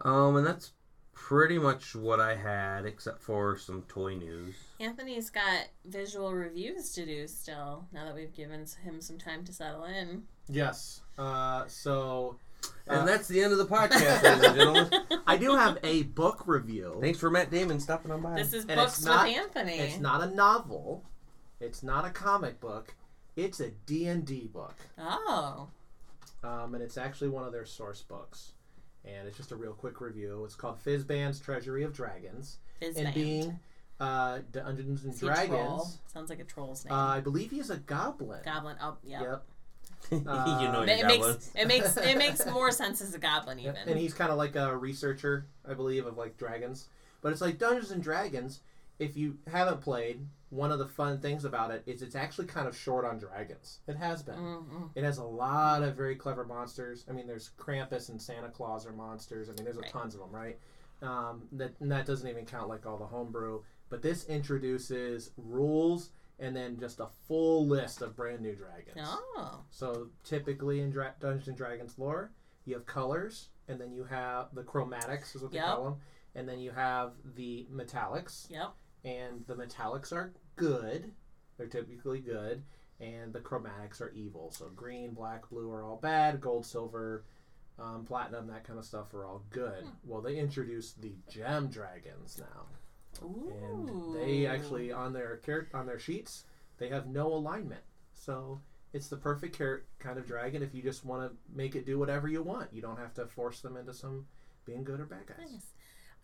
um, 0.01 0.36
and 0.36 0.45
that's 0.45 0.73
pretty 1.16 1.57
much 1.57 1.95
what 1.95 2.20
I 2.20 2.36
had, 2.36 2.86
except 2.86 3.20
for 3.22 3.57
some 3.57 3.82
toy 3.88 4.13
news. 4.16 4.53
Anthony's 4.80 5.30
got 5.32 5.66
visual 5.86 6.32
reviews 6.34 6.91
to 6.93 7.05
do 7.05 7.28
still. 7.28 7.88
Now 7.91 8.05
that 8.05 8.13
we've 8.13 8.34
given 8.34 8.66
him 8.84 9.01
some 9.01 9.18
time 9.18 9.43
to 9.45 9.53
settle 9.53 9.86
in. 9.86 10.24
Yes. 10.47 11.01
Uh, 11.18 11.63
so 11.68 12.38
And 12.88 12.99
Uh, 12.99 13.05
that's 13.05 13.28
the 13.28 13.41
end 13.41 13.51
of 13.53 13.57
the 13.57 13.66
podcast, 13.76 14.22
ladies 14.24 14.43
and 14.43 14.55
gentlemen. 14.55 14.91
I 15.26 15.38
do 15.38 15.55
have 15.55 15.80
a 15.84 16.03
book 16.03 16.43
review. 16.45 16.97
Thanks 17.01 17.18
for 17.20 17.32
Matt 17.32 17.49
Damon 17.49 17.80
stopping 17.80 18.11
on 18.11 18.22
by. 18.22 18.36
This 18.36 18.53
is 18.53 18.66
And 18.66 18.76
books 18.76 18.97
it's 18.97 19.05
not- 19.05 19.28
with 19.28 19.38
Anthony. 19.38 19.80
It's 19.80 19.99
not 19.99 20.22
a 20.22 20.28
novel. 20.36 21.03
It's 21.59 21.82
not 21.82 22.05
a 22.05 22.09
comic 22.11 22.59
book. 22.59 22.93
It's 23.36 23.59
a 23.59 23.72
D&D 23.72 24.49
book. 24.53 24.76
Oh, 24.99 25.70
Um, 26.43 26.74
and 26.76 26.84
it's 26.84 26.97
actually 26.97 27.30
one 27.30 27.43
of 27.45 27.51
their 27.53 27.66
source 27.66 28.01
books. 28.01 28.51
And 29.07 29.27
it's 29.27 29.37
just 29.37 29.51
a 29.51 29.55
real 29.55 29.73
quick 29.73 30.01
review. 30.01 30.43
It's 30.45 30.55
called 30.55 30.83
Fizban's 30.83 31.39
Treasury 31.39 31.83
of 31.83 31.93
Dragons. 31.93 32.57
Fizban 32.81 33.13
being 33.13 33.59
uh, 33.99 34.39
Dungeons 34.51 35.03
and 35.03 35.13
Is 35.13 35.19
troll? 35.19 35.33
Dragons, 35.33 35.99
Sounds 36.07 36.29
like 36.29 36.39
a 36.39 36.43
troll's 36.43 36.83
name. 36.85 36.93
uh, 36.93 37.07
I 37.07 37.19
believe 37.19 37.51
he's 37.51 37.69
a 37.69 37.77
goblin. 37.77 38.39
goblin. 38.43 38.75
Oh, 38.81 38.97
yeah. 39.03 39.21
Yep. 39.21 39.43
you 40.11 40.19
know 40.21 40.31
Uh, 40.31 40.59
your 40.59 40.83
it 40.83 41.01
goblin. 41.01 41.07
makes 41.21 41.51
it 41.55 41.67
makes 41.67 41.97
it 41.97 42.17
makes 42.17 42.45
more 42.47 42.71
sense 42.71 43.01
as 43.01 43.13
a 43.13 43.19
goblin 43.19 43.59
even. 43.59 43.75
And 43.87 43.97
he's 43.97 44.13
kind 44.13 44.31
of 44.31 44.37
like 44.37 44.55
a 44.55 44.75
researcher, 44.75 45.45
I 45.69 45.73
believe, 45.73 46.05
of 46.05 46.17
like 46.17 46.37
dragons. 46.37 46.87
But 47.21 47.31
it's 47.31 47.41
like 47.41 47.57
Dungeons 47.57 47.91
and 47.91 48.03
Dragons. 48.03 48.59
If 48.99 49.17
you 49.17 49.37
haven't 49.51 49.81
played, 49.81 50.19
one 50.55 50.71
of 50.71 50.79
the 50.79 50.87
fun 50.87 51.19
things 51.19 51.45
about 51.45 51.71
it 51.71 51.83
is 51.85 52.01
it's 52.01 52.15
actually 52.15 52.47
kind 52.47 52.67
of 52.67 52.75
short 52.77 53.05
on 53.05 53.17
dragons. 53.17 53.79
It 53.87 53.95
has 53.97 54.23
been. 54.23 54.35
Mm-mm. 54.35 54.89
It 54.95 55.03
has 55.03 55.17
a 55.17 55.23
lot 55.23 55.83
of 55.83 55.95
very 55.95 56.15
clever 56.15 56.45
monsters. 56.45 57.05
I 57.09 57.11
mean, 57.13 57.27
there's 57.27 57.51
Krampus 57.57 58.09
and 58.09 58.21
Santa 58.21 58.49
Claus 58.49 58.85
are 58.87 58.93
monsters. 58.93 59.49
I 59.49 59.53
mean, 59.53 59.65
there's 59.65 59.77
a 59.77 59.81
Right. 59.81 59.91
tons 59.91 60.13
of 60.15 60.21
them, 60.21 60.31
right? 60.31 60.57
Um, 61.01 61.47
that 61.53 61.73
and 61.81 61.91
that 61.91 62.05
doesn't 62.05 62.27
even 62.27 62.45
count 62.45 62.69
like 62.69 62.85
all 62.85 62.97
the 62.97 63.05
homebrew. 63.05 63.61
But 63.89 64.01
this 64.01 64.25
introduces 64.25 65.31
rules 65.37 66.11
and 66.39 66.55
then 66.55 66.77
just 66.79 66.99
a 66.99 67.07
full 67.27 67.65
list 67.67 68.01
of 68.01 68.15
brand 68.15 68.41
new 68.41 68.55
dragons. 68.55 68.97
Oh, 69.01 69.63
So 69.69 70.07
typically 70.23 70.81
in 70.81 70.89
Dra- 70.91 71.15
Dungeons 71.19 71.47
and 71.47 71.57
Dragons 71.57 71.97
lore, 71.97 72.31
you 72.65 72.73
have 72.75 72.85
colors, 72.85 73.49
and 73.67 73.79
then 73.79 73.93
you 73.93 74.03
have 74.05 74.53
the 74.53 74.63
chromatics, 74.63 75.35
is 75.35 75.41
what 75.43 75.51
they 75.51 75.59
call 75.59 75.83
them, 75.85 75.95
and 76.33 76.49
then 76.49 76.59
you 76.59 76.71
have 76.71 77.13
the 77.35 77.67
metallics, 77.71 78.49
yep. 78.49 78.73
And 79.05 79.45
the 79.47 79.55
metallics 79.55 80.11
are 80.11 80.33
good. 80.57 81.11
They're 81.57 81.67
typically 81.67 82.19
good, 82.19 82.63
and 82.99 83.31
the 83.31 83.39
chromatics 83.39 84.01
are 84.01 84.11
evil. 84.11 84.51
So 84.51 84.67
green, 84.75 85.11
black, 85.13 85.49
blue 85.49 85.71
are 85.71 85.83
all 85.83 85.97
bad. 85.97 86.41
Gold, 86.41 86.65
silver, 86.65 87.23
um, 87.79 88.03
platinum, 88.03 88.47
that 88.47 88.65
kind 88.65 88.77
of 88.79 88.83
stuff 88.85 89.13
are 89.13 89.25
all 89.25 89.43
good. 89.51 89.85
Well, 90.03 90.21
they 90.21 90.35
introduced 90.37 91.01
the 91.01 91.13
gem 91.29 91.67
dragons 91.67 92.41
now, 92.41 93.25
Ooh. 93.25 93.53
and 93.61 94.15
they 94.15 94.45
actually 94.45 94.91
on 94.91 95.13
their 95.13 95.39
char- 95.45 95.69
on 95.73 95.85
their 95.85 95.99
sheets 95.99 96.43
they 96.77 96.89
have 96.89 97.07
no 97.07 97.27
alignment. 97.27 97.81
So 98.13 98.61
it's 98.93 99.07
the 99.07 99.17
perfect 99.17 99.61
kind 99.99 100.17
of 100.17 100.25
dragon 100.27 100.63
if 100.63 100.73
you 100.73 100.81
just 100.81 101.05
want 101.05 101.29
to 101.29 101.37
make 101.55 101.75
it 101.75 101.85
do 101.85 101.99
whatever 101.99 102.27
you 102.27 102.41
want. 102.43 102.73
You 102.73 102.81
don't 102.81 102.99
have 102.99 103.13
to 103.15 103.25
force 103.25 103.61
them 103.61 103.77
into 103.77 103.93
some 103.93 104.25
being 104.65 104.83
good 104.83 104.99
or 104.99 105.05
bad 105.05 105.27
guys. 105.27 105.51
Nice. 105.51 105.67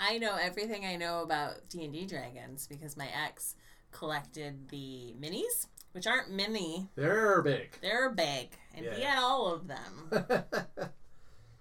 I 0.02 0.18
know 0.18 0.36
everything 0.36 0.84
I 0.86 0.96
know 0.96 1.22
about 1.22 1.70
D 1.70 1.84
and 1.86 1.94
D 1.94 2.06
dragons 2.08 2.66
because 2.68 2.98
my 2.98 3.08
ex 3.26 3.56
collected 3.92 4.70
the 4.70 5.14
minis, 5.22 5.68
which 5.92 6.08
aren't 6.08 6.32
mini; 6.32 6.90
They're 6.96 7.42
big. 7.44 7.70
they're 7.82 8.10
big, 8.10 8.50
and 8.74 8.86
he 8.86 9.02
Yeah. 9.02 9.16
had 9.16 9.20
all 9.22 9.54
of 9.54 9.68
them. 9.68 10.10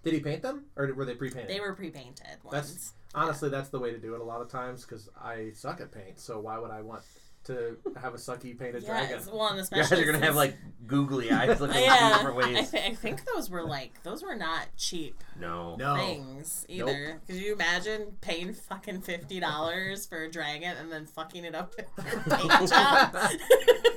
Did 0.03 0.13
he 0.13 0.19
paint 0.19 0.41
them, 0.41 0.65
or 0.75 0.91
were 0.95 1.05
they 1.05 1.13
pre-painted? 1.13 1.47
They 1.49 1.59
were 1.59 1.73
pre-painted 1.75 2.43
ones. 2.43 2.53
That's 2.53 2.93
honestly 3.13 3.49
that's 3.49 3.69
the 3.69 3.77
way 3.77 3.91
to 3.91 3.99
do 3.99 4.15
it 4.15 4.21
a 4.21 4.23
lot 4.23 4.41
of 4.41 4.47
times 4.49 4.83
because 4.83 5.09
I 5.21 5.51
suck 5.53 5.79
at 5.79 5.91
paint. 5.91 6.19
So 6.19 6.39
why 6.39 6.57
would 6.57 6.71
I 6.71 6.81
want 6.81 7.03
to 7.45 7.77
have 7.99 8.13
a 8.13 8.17
sucky 8.17 8.57
painted 8.57 8.83
yes, 8.83 8.85
dragon? 8.85 9.19
well, 9.33 9.47
and 9.47 9.57
You 9.57 9.63
especially 9.63 9.97
guys 9.97 10.07
are 10.07 10.11
gonna 10.11 10.25
have 10.25 10.35
like 10.35 10.57
googly 10.85 11.31
eyes 11.31 11.59
looking 11.59 11.75
two 11.77 11.81
yeah, 11.81 12.09
different 12.17 12.35
I, 12.35 12.53
ways. 12.53 12.69
th- 12.71 12.91
I 12.91 12.95
think 12.95 13.21
those 13.33 13.49
were 13.49 13.63
like 13.63 14.03
those 14.03 14.21
were 14.23 14.35
not 14.35 14.67
cheap 14.77 15.23
No. 15.39 15.75
No. 15.75 15.95
things 15.95 16.65
either. 16.69 17.19
Could 17.25 17.35
you 17.37 17.53
imagine 17.53 18.17
paying 18.21 18.53
fucking 18.53 19.01
fifty 19.01 19.39
dollars 19.39 20.05
for 20.05 20.23
a 20.23 20.29
dragon 20.31 20.75
and 20.77 20.91
then 20.91 21.05
fucking 21.07 21.43
it 21.45 21.55
up 21.55 21.73
with 21.77 21.87
paint 22.29 22.69
job? 22.69 23.15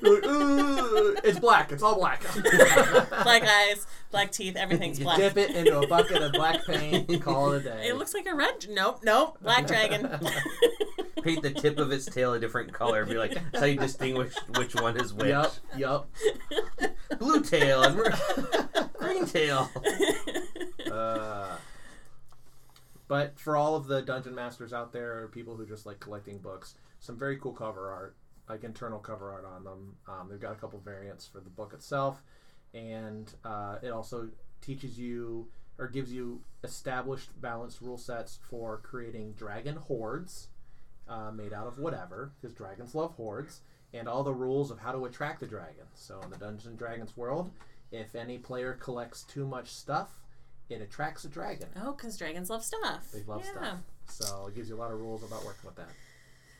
Ooh, 0.06 1.16
it's 1.24 1.38
black. 1.38 1.72
It's 1.72 1.82
all 1.82 1.96
black. 1.96 2.22
black 3.22 3.42
eyes, 3.42 3.86
black 4.10 4.30
teeth, 4.32 4.56
everything's 4.56 4.98
You 4.98 5.04
black. 5.04 5.18
dip 5.18 5.36
it 5.36 5.50
into 5.50 5.78
a 5.80 5.86
bucket 5.86 6.22
of 6.22 6.32
black 6.32 6.64
paint. 6.64 7.22
Call 7.22 7.52
it 7.52 7.60
a 7.66 7.70
day. 7.70 7.88
It 7.88 7.96
looks 7.96 8.14
like 8.14 8.26
a 8.26 8.34
red. 8.34 8.66
Nope, 8.70 9.00
nope, 9.02 9.38
black 9.42 9.66
dragon. 9.66 10.08
Paint 11.24 11.42
the 11.42 11.50
tip 11.50 11.78
of 11.78 11.90
its 11.90 12.04
tail 12.04 12.34
a 12.34 12.38
different 12.38 12.70
color. 12.72 13.06
Be 13.06 13.14
like, 13.14 13.32
that's 13.32 13.58
how 13.58 13.64
you 13.64 13.78
distinguish 13.78 14.34
which 14.58 14.74
one 14.74 14.98
is 14.98 15.14
which. 15.14 15.28
Yep, 15.28 15.52
Yup. 15.78 16.10
Blue 17.18 17.42
tail 17.42 17.82
and 17.82 18.92
green 18.98 19.24
tail. 19.24 19.70
Uh, 20.92 21.56
but 23.08 23.38
for 23.38 23.56
all 23.56 23.74
of 23.74 23.86
the 23.86 24.02
dungeon 24.02 24.34
masters 24.34 24.74
out 24.74 24.92
there, 24.92 25.18
or 25.22 25.28
people 25.28 25.56
who 25.56 25.66
just 25.66 25.86
like 25.86 25.98
collecting 25.98 26.38
books, 26.38 26.74
some 27.00 27.18
very 27.18 27.38
cool 27.38 27.52
cover 27.52 27.90
art, 27.90 28.16
like 28.48 28.62
internal 28.62 28.98
cover 28.98 29.32
art 29.32 29.46
on 29.46 29.64
them. 29.64 29.96
Um, 30.06 30.28
they've 30.30 30.38
got 30.38 30.52
a 30.52 30.56
couple 30.56 30.78
variants 30.80 31.26
for 31.26 31.40
the 31.40 31.50
book 31.50 31.72
itself, 31.72 32.22
and 32.74 33.32
uh, 33.44 33.76
it 33.82 33.88
also 33.88 34.28
teaches 34.60 34.98
you 34.98 35.48
or 35.78 35.88
gives 35.88 36.12
you 36.12 36.42
established 36.62 37.40
balanced 37.40 37.80
rule 37.80 37.98
sets 37.98 38.38
for 38.48 38.78
creating 38.82 39.32
dragon 39.32 39.76
hoards 39.76 40.48
uh, 41.08 41.30
made 41.32 41.52
out 41.52 41.66
of 41.66 41.78
whatever, 41.78 42.32
because 42.40 42.54
dragons 42.54 42.94
love 42.94 43.12
hoards, 43.14 43.60
and 43.92 44.08
all 44.08 44.22
the 44.22 44.32
rules 44.34 44.70
of 44.70 44.78
how 44.78 44.92
to 44.92 45.04
attract 45.04 45.40
the 45.40 45.46
dragon. 45.46 45.84
So 45.94 46.20
in 46.22 46.30
the 46.30 46.36
Dungeons 46.36 46.66
and 46.66 46.78
Dragons 46.78 47.16
world, 47.16 47.50
if 47.92 48.14
any 48.14 48.38
player 48.38 48.74
collects 48.80 49.22
too 49.22 49.46
much 49.46 49.68
stuff, 49.68 50.10
it 50.68 50.80
attracts 50.80 51.24
a 51.24 51.28
dragon. 51.28 51.68
oh, 51.82 51.92
because 51.92 52.16
dragons 52.16 52.50
love 52.50 52.64
stuff. 52.64 53.10
They 53.12 53.22
love 53.26 53.42
yeah. 53.44 53.50
stuff. 53.50 53.78
So 54.06 54.46
it 54.48 54.54
gives 54.54 54.68
you 54.68 54.76
a 54.76 54.80
lot 54.80 54.90
of 54.90 54.98
rules 54.98 55.22
about 55.22 55.44
working 55.44 55.66
with 55.66 55.76
that. 55.76 55.88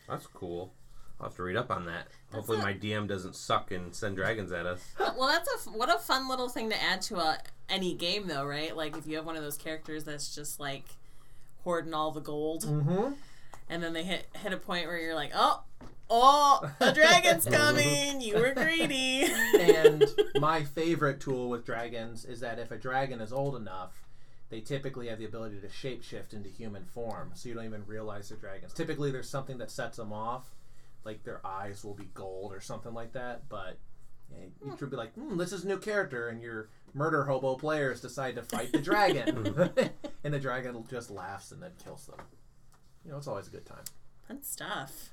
That's 0.09 0.26
cool. 0.26 0.72
I'll 1.20 1.28
have 1.28 1.36
to 1.36 1.42
read 1.42 1.57
up 1.57 1.70
on 1.70 1.86
that. 1.86 2.09
Hopefully, 2.32 2.59
a- 2.59 2.62
my 2.62 2.74
DM 2.74 3.07
doesn't 3.09 3.34
suck 3.36 3.70
and 3.70 3.95
send 3.95 4.16
dragons 4.16 4.53
at 4.53 4.66
us. 4.66 4.84
Well, 4.99 5.28
that's 5.28 5.49
a 5.49 5.70
f- 5.70 5.76
what 5.76 5.95
a 5.95 5.99
fun 5.99 6.28
little 6.28 6.49
thing 6.49 6.70
to 6.70 6.82
add 6.82 7.01
to 7.03 7.16
a 7.18 7.38
any 7.68 7.95
game 7.95 8.26
though, 8.26 8.45
right? 8.45 8.76
Like 8.76 8.97
if 8.97 9.07
you 9.07 9.16
have 9.16 9.24
one 9.24 9.36
of 9.36 9.42
those 9.42 9.57
characters 9.57 10.05
that's 10.05 10.34
just 10.34 10.59
like 10.61 10.84
hoarding 11.62 11.95
all 11.95 12.11
the 12.11 12.20
gold, 12.20 12.64
Mm-hmm. 12.64 13.12
And 13.68 13.82
then 13.82 13.92
they 13.92 14.04
hit 14.04 14.28
hit 14.42 14.52
a 14.52 14.56
point 14.56 14.86
where 14.86 14.98
you're 14.98 15.14
like, 15.14 15.32
oh, 15.34 15.62
oh, 16.10 16.70
a 16.80 16.92
dragon's 16.92 17.44
coming. 17.46 18.20
You 18.20 18.36
were 18.36 18.54
greedy. 18.54 19.24
and 19.58 20.04
my 20.40 20.64
favorite 20.64 21.20
tool 21.20 21.48
with 21.48 21.64
dragons 21.64 22.24
is 22.24 22.40
that 22.40 22.58
if 22.58 22.70
a 22.70 22.76
dragon 22.76 23.20
is 23.20 23.32
old 23.32 23.56
enough, 23.56 24.04
they 24.50 24.60
typically 24.60 25.08
have 25.08 25.18
the 25.18 25.24
ability 25.24 25.58
to 25.60 25.68
shapeshift 25.68 26.32
into 26.32 26.48
human 26.48 26.84
form, 26.84 27.32
so 27.34 27.48
you 27.48 27.54
don't 27.54 27.64
even 27.64 27.84
realize 27.86 28.28
they're 28.28 28.38
dragons. 28.38 28.72
Typically, 28.72 29.10
there's 29.10 29.28
something 29.28 29.58
that 29.58 29.70
sets 29.70 29.96
them 29.96 30.12
off, 30.12 30.54
like 31.04 31.24
their 31.24 31.44
eyes 31.44 31.84
will 31.84 31.94
be 31.94 32.08
gold 32.14 32.52
or 32.52 32.60
something 32.60 32.94
like 32.94 33.12
that. 33.14 33.48
But 33.48 33.78
yeah, 34.30 34.46
you 34.64 34.76
should 34.78 34.90
be 34.90 34.96
like, 34.96 35.14
hmm, 35.14 35.36
"This 35.38 35.52
is 35.52 35.64
a 35.64 35.68
new 35.68 35.78
character," 35.78 36.28
and 36.28 36.40
your 36.40 36.68
murder 36.92 37.24
hobo 37.24 37.56
players 37.56 38.00
decide 38.00 38.36
to 38.36 38.42
fight 38.42 38.72
the 38.72 38.80
dragon, 38.80 39.70
and 40.24 40.34
the 40.34 40.38
dragon 40.38 40.84
just 40.88 41.10
laughs 41.10 41.50
and 41.50 41.62
then 41.62 41.72
kills 41.82 42.06
them. 42.06 42.18
You 43.05 43.12
know, 43.12 43.18
it's 43.18 43.26
always 43.28 43.48
a 43.48 43.50
good 43.50 43.66
time. 43.66 43.84
Fun 44.26 44.42
stuff. 44.42 45.11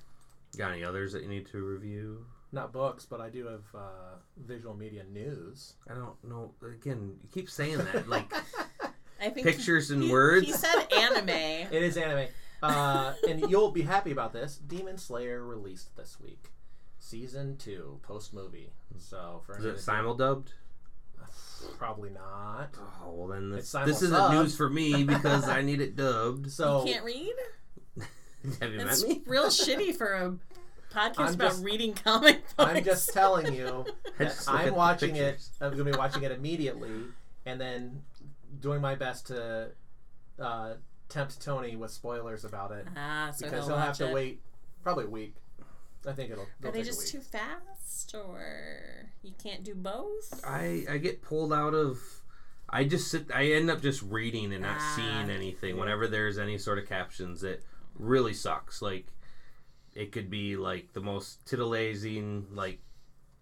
Got 0.58 0.72
any 0.74 0.84
others 0.84 1.14
that 1.14 1.24
you 1.24 1.30
need 1.30 1.48
to 1.48 1.64
review? 1.64 2.26
Not 2.52 2.74
books, 2.74 3.06
but 3.06 3.22
I 3.22 3.30
do 3.30 3.46
have 3.48 3.64
uh, 3.74 4.16
visual 4.38 4.76
media 4.76 5.04
news. 5.12 5.74
I 5.90 5.94
don't 5.94 6.22
know. 6.24 6.52
Again, 6.66 7.16
you 7.24 7.30
keep 7.34 7.50
saying 7.50 7.78
that. 7.78 8.10
Like 8.10 8.32
I 9.22 9.30
think 9.30 9.46
pictures 9.46 9.92
and 9.92 10.04
he, 10.04 10.12
words. 10.12 10.48
He 10.48 10.54
said 10.54 10.88
anime. 10.98 11.30
It 11.72 11.84
is 11.84 11.96
anime. 11.98 12.28
Uh, 12.62 13.14
and 13.28 13.50
you'll 13.50 13.72
be 13.72 13.82
happy 13.82 14.12
about 14.12 14.34
this. 14.34 14.58
Demon 14.58 14.98
Slayer 14.98 15.44
released 15.44 15.96
this 15.96 16.20
week. 16.20 16.50
Season 17.00 17.58
2, 17.58 18.00
post 18.04 18.34
movie. 18.34 18.72
So, 18.98 19.42
for 19.46 19.58
Is 19.58 19.66
it 19.66 19.70
of 19.70 19.76
the- 19.78 19.82
simul-dubbed? 19.82 20.54
Probably 21.78 22.12
not. 22.12 22.76
Oh 23.04 23.12
well, 23.12 23.28
then 23.28 23.50
this, 23.50 23.72
this 23.72 24.02
isn't 24.04 24.32
news 24.32 24.56
for 24.56 24.70
me 24.70 25.04
because 25.04 25.48
I 25.48 25.62
need 25.62 25.82
it 25.82 25.96
dubbed. 25.96 26.52
So, 26.52 26.86
you 26.86 26.94
can't 26.94 27.06
read. 27.06 27.34
Have 28.62 28.72
you 28.72 28.78
met 28.78 29.00
me? 29.08 29.22
real 29.26 29.48
shitty 29.48 29.96
for 29.96 30.14
a 30.14 30.32
podcast 30.94 31.20
I'm 31.20 31.34
about 31.36 31.52
just- 31.52 31.64
reading 31.64 31.94
comic 31.94 32.42
books. 32.58 32.72
I'm 32.72 32.84
just 32.84 33.14
telling 33.14 33.54
you 33.54 33.86
I 34.20 34.24
that 34.24 34.28
just 34.30 34.48
look 34.48 34.56
at 34.56 34.62
I'm 34.62 34.68
the 34.68 34.74
watching 34.74 35.14
pictures. 35.16 35.52
it. 35.60 35.64
I'm 35.66 35.72
going 35.74 35.86
to 35.86 35.92
be 35.92 35.98
watching 35.98 36.24
it 36.24 36.32
immediately 36.32 36.92
and 37.46 37.60
then 37.62 38.02
doing 38.60 38.82
my 38.82 38.96
best 38.96 39.28
to 39.28 39.70
uh, 40.40 40.74
tempt 41.10 41.42
Tony 41.42 41.76
with 41.76 41.92
spoilers 41.92 42.44
about 42.46 42.72
it 42.72 42.88
ah, 42.98 43.32
so 43.36 43.46
because 43.46 43.66
he'll, 43.68 43.76
he'll 43.76 43.78
have 43.78 43.88
watch 43.90 43.98
to 44.00 44.10
it. 44.10 44.14
wait 44.14 44.42
probably 44.84 45.06
a 45.06 45.10
week. 45.10 45.36
I 46.08 46.14
think 46.14 46.32
it'll. 46.32 46.44
Are 46.46 46.48
it'll 46.60 46.72
they 46.72 46.80
take 46.80 46.88
a 46.88 46.90
just 46.90 47.14
week. 47.14 47.24
too 47.24 47.30
fast, 47.30 48.16
or 48.16 49.08
you 49.22 49.34
can't 49.42 49.64
do 49.64 49.76
both? 49.76 50.44
I 50.44 50.84
I 50.90 50.98
get 50.98 51.22
pulled 51.22 51.54
out 51.54 51.76
of. 51.76 52.00
I 52.68 52.86
just 52.86 53.12
sit. 53.12 53.28
I 53.34 53.52
end 53.52 53.70
up 53.70 53.82
just 53.84 54.02
reading 54.02 54.52
and 54.52 54.64
not 54.64 54.78
Ah. 54.80 54.94
seeing 54.96 55.30
anything. 55.30 55.78
Whenever 55.78 56.08
there's 56.08 56.40
any 56.40 56.58
sort 56.58 56.80
of 56.80 56.88
captions, 56.90 57.44
it 57.44 57.64
really 58.02 58.34
sucks. 58.34 58.82
Like 58.82 59.08
it 59.96 60.12
could 60.12 60.30
be 60.30 60.56
like 60.58 60.94
the 60.94 61.02
most 61.02 61.46
titillating 61.46 62.48
like 62.54 62.80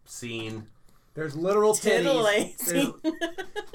scene. 0.05 0.67
There's 1.15 1.35
literal 1.35 1.73
titties. 1.73 2.57
There's, 2.65 3.13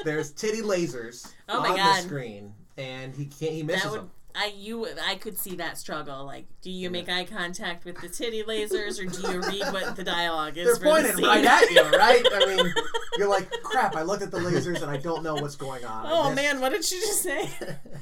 there's 0.04 0.32
titty 0.32 0.62
lasers 0.62 1.32
Oh 1.48 1.60
my 1.60 1.70
on 1.70 1.76
God. 1.76 1.96
the 1.98 2.02
screen, 2.02 2.54
and 2.76 3.14
he 3.14 3.26
can't. 3.26 3.52
He 3.52 3.62
misses 3.62 3.90
would 3.90 4.00
them. 4.00 4.10
I 4.36 4.52
you 4.56 4.88
I 5.06 5.14
could 5.14 5.38
see 5.38 5.56
that 5.56 5.78
struggle. 5.78 6.24
Like, 6.24 6.46
do 6.60 6.70
you 6.70 6.90
make 6.90 7.08
eye 7.08 7.24
contact 7.24 7.84
with 7.84 8.00
the 8.00 8.08
titty 8.08 8.42
lasers, 8.42 8.98
or 9.00 9.06
do 9.06 9.32
you 9.32 9.40
read 9.42 9.62
what 9.72 9.94
the 9.96 10.02
dialogue 10.04 10.56
is? 10.58 10.64
They're 10.66 10.76
for 10.76 10.84
pointed 10.96 11.12
the 11.12 11.16
scene? 11.18 11.26
right 11.26 11.44
at 11.44 11.70
you, 11.70 11.82
right? 11.98 12.26
I 12.32 12.46
mean, 12.56 12.74
you're 13.16 13.28
like, 13.28 13.48
crap. 13.62 13.94
I 13.96 14.02
looked 14.02 14.22
at 14.22 14.30
the 14.32 14.38
lasers 14.40 14.82
and 14.82 14.90
I 14.90 14.96
don't 14.96 15.22
know 15.22 15.34
what's 15.34 15.56
going 15.56 15.84
on. 15.84 16.06
Oh 16.08 16.24
missed- 16.30 16.36
man, 16.36 16.60
what 16.60 16.72
did 16.72 16.84
she 16.84 16.98
just 17.00 17.22
say? 17.22 17.48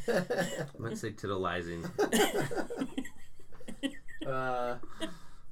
I 0.08 0.24
might 0.78 0.96
say 0.98 1.10
titillizing. 1.10 1.88
uh, 4.26 4.76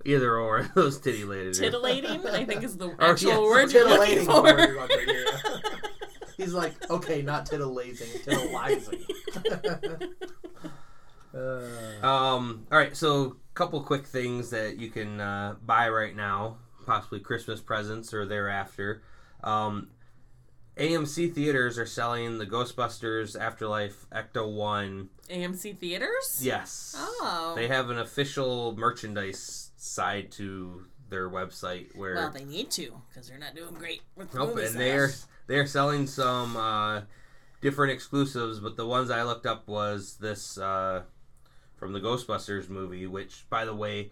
Either 0.06 0.38
or 0.38 0.62
those 0.74 0.98
titty 0.98 1.24
ladies. 1.24 1.58
Titillating, 1.58 2.26
I 2.26 2.46
think 2.46 2.64
is 2.64 2.78
the 2.78 2.86
Oh, 2.86 2.94
actual 3.12 3.30
yes, 3.32 3.38
word 3.40 3.72
you're 3.72 3.86
looking 3.88 4.26
titillating. 4.26 4.26
for. 4.26 5.99
You're 6.40 6.48
looking 6.48 6.72
for, 6.72 6.80
yeah. 6.88 6.90
He's 6.90 6.90
like, 6.90 6.90
okay, 6.90 7.22
not 7.22 7.46
titillazing, 7.46 8.24
titillizing. 9.74 10.12
uh, 11.34 12.06
Um. 12.06 12.66
All 12.72 12.78
right. 12.78 12.96
So, 12.96 13.24
a 13.24 13.54
couple 13.54 13.80
quick 13.82 14.06
things 14.06 14.50
that 14.50 14.78
you 14.78 14.90
can 14.90 15.20
uh, 15.20 15.54
buy 15.64 15.88
right 15.88 16.14
now, 16.14 16.56
possibly 16.86 17.20
Christmas 17.20 17.60
presents 17.60 18.12
or 18.14 18.26
thereafter. 18.26 19.02
Um, 19.44 19.88
AMC 20.76 21.34
theaters 21.34 21.78
are 21.78 21.86
selling 21.86 22.38
the 22.38 22.46
Ghostbusters 22.46 23.38
Afterlife 23.38 24.06
Ecto 24.10 24.50
One. 24.50 25.10
AMC 25.30 25.78
theaters. 25.78 26.40
Yes. 26.40 26.94
Oh. 26.98 27.52
They 27.54 27.68
have 27.68 27.90
an 27.90 27.98
official 27.98 28.74
merchandise 28.76 29.70
side 29.76 30.30
to 30.32 30.86
their 31.10 31.28
website 31.28 31.94
where 31.96 32.14
well, 32.14 32.30
they 32.30 32.44
need 32.44 32.70
to 32.70 33.00
because 33.08 33.28
they're 33.28 33.38
not 33.38 33.54
doing 33.54 33.74
great 33.74 34.02
with 34.16 34.30
the 34.30 34.38
Nope, 34.38 34.56
and 34.58 34.74
they're 34.76 35.10
they're 35.46 35.66
selling 35.66 36.06
some 36.06 36.56
uh, 36.56 37.02
different 37.60 37.92
exclusives, 37.92 38.60
but 38.60 38.76
the 38.76 38.86
ones 38.86 39.10
I 39.10 39.22
looked 39.22 39.46
up 39.46 39.68
was 39.68 40.16
this 40.20 40.58
uh, 40.58 41.02
from 41.76 41.92
the 41.92 42.00
Ghostbusters 42.00 42.68
movie, 42.68 43.06
which, 43.06 43.48
by 43.50 43.64
the 43.64 43.74
way, 43.74 44.10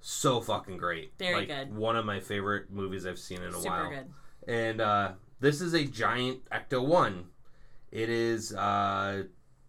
so 0.00 0.40
fucking 0.40 0.76
great. 0.76 1.12
Very 1.18 1.34
like, 1.34 1.48
good. 1.48 1.76
One 1.76 1.96
of 1.96 2.04
my 2.04 2.20
favorite 2.20 2.70
movies 2.70 3.06
I've 3.06 3.18
seen 3.18 3.42
in 3.42 3.50
a 3.50 3.52
super 3.54 3.68
while. 3.68 3.90
good. 3.90 4.06
And 4.46 4.80
uh, 4.80 5.12
this 5.40 5.60
is 5.60 5.74
a 5.74 5.84
giant 5.84 6.44
Ecto 6.50 6.84
One. 6.86 7.26
It 7.90 8.10
is 8.10 8.54
uh, 8.54 9.24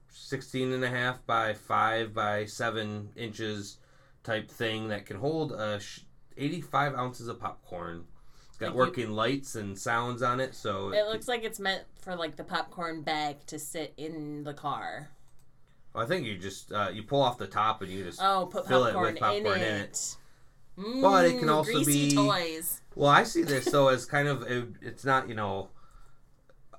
16 0.10 0.74
and 0.74 0.84
a 0.84 0.90
half 0.90 1.26
by 1.26 1.54
five 1.54 2.14
by 2.14 2.46
seven 2.46 3.10
inches 3.16 3.78
type 4.24 4.50
thing 4.50 4.88
that 4.90 5.06
can 5.06 5.18
hold 5.18 5.52
a 5.52 5.80
sh- 5.80 6.02
85 6.38 6.96
ounces 6.96 7.28
of 7.28 7.40
popcorn. 7.40 8.06
It's 8.50 8.58
got 8.58 8.68
Like 8.68 8.74
you- 8.74 8.80
working 8.80 9.12
lights 9.12 9.56
and 9.56 9.78
sounds 9.78 10.22
on 10.22 10.40
it, 10.40 10.56
so 10.56 10.92
It 10.94 11.06
looks 11.08 11.28
like 11.28 11.44
it's 11.44 11.60
meant 11.60 11.84
for 12.02 12.16
like 12.16 12.36
the 12.38 12.44
popcorn 12.44 13.02
bag 13.02 13.46
to 13.48 13.60
sit 13.60 13.94
in 13.98 14.44
the 14.44 14.54
car. 14.54 15.10
I 15.94 16.06
think 16.06 16.26
you 16.26 16.38
just 16.38 16.72
uh, 16.72 16.90
you 16.94 17.04
pull 17.04 17.22
off 17.22 17.38
the 17.38 17.48
top 17.48 17.82
and 17.82 17.90
you 17.92 18.04
just. 18.04 18.20
Oh, 18.22 18.48
put 18.52 18.68
Fill 18.68 18.86
it 18.86 18.94
popcorn, 18.94 19.14
with 19.14 19.20
popcorn 19.22 19.60
in 19.62 19.68
in 19.68 19.82
it. 19.82 20.18
Mm, 20.78 21.02
But 21.02 21.26
it 21.26 21.40
can 21.40 21.48
also 21.50 21.84
be- 21.86 22.14
toys. 22.14 22.82
Well, 22.96 23.10
I 23.10 23.24
see 23.24 23.44
this 23.44 23.66
though 23.66 23.88
as 23.88 24.06
kind 24.06 24.28
of 24.28 24.44
it, 24.44 24.68
it's 24.82 25.06
not 25.06 25.30
you 25.30 25.36
know 25.36 25.70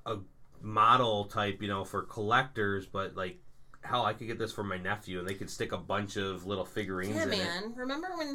a 0.05 0.19
model 0.61 1.25
type 1.25 1.63
you 1.63 1.69
know 1.69 1.85
for 1.85 2.03
collectors, 2.03 2.87
but 2.87 3.17
like 3.17 3.39
hell, 3.83 4.05
I 4.05 4.13
could 4.15 4.27
get 4.27 4.39
this 4.39 4.53
for 4.53 4.65
my 4.65 4.77
nephew 4.79 5.19
and 5.21 5.29
they 5.29 5.35
could 5.35 5.49
stick 5.49 5.73
a 5.73 5.79
bunch 5.79 6.17
of 6.17 6.45
little 6.45 6.65
figurines 6.65 7.15
Yeah, 7.17 7.23
in 7.25 7.33
it. 7.33 7.39
man. 7.39 7.73
Remember 7.77 8.09
when 8.17 8.35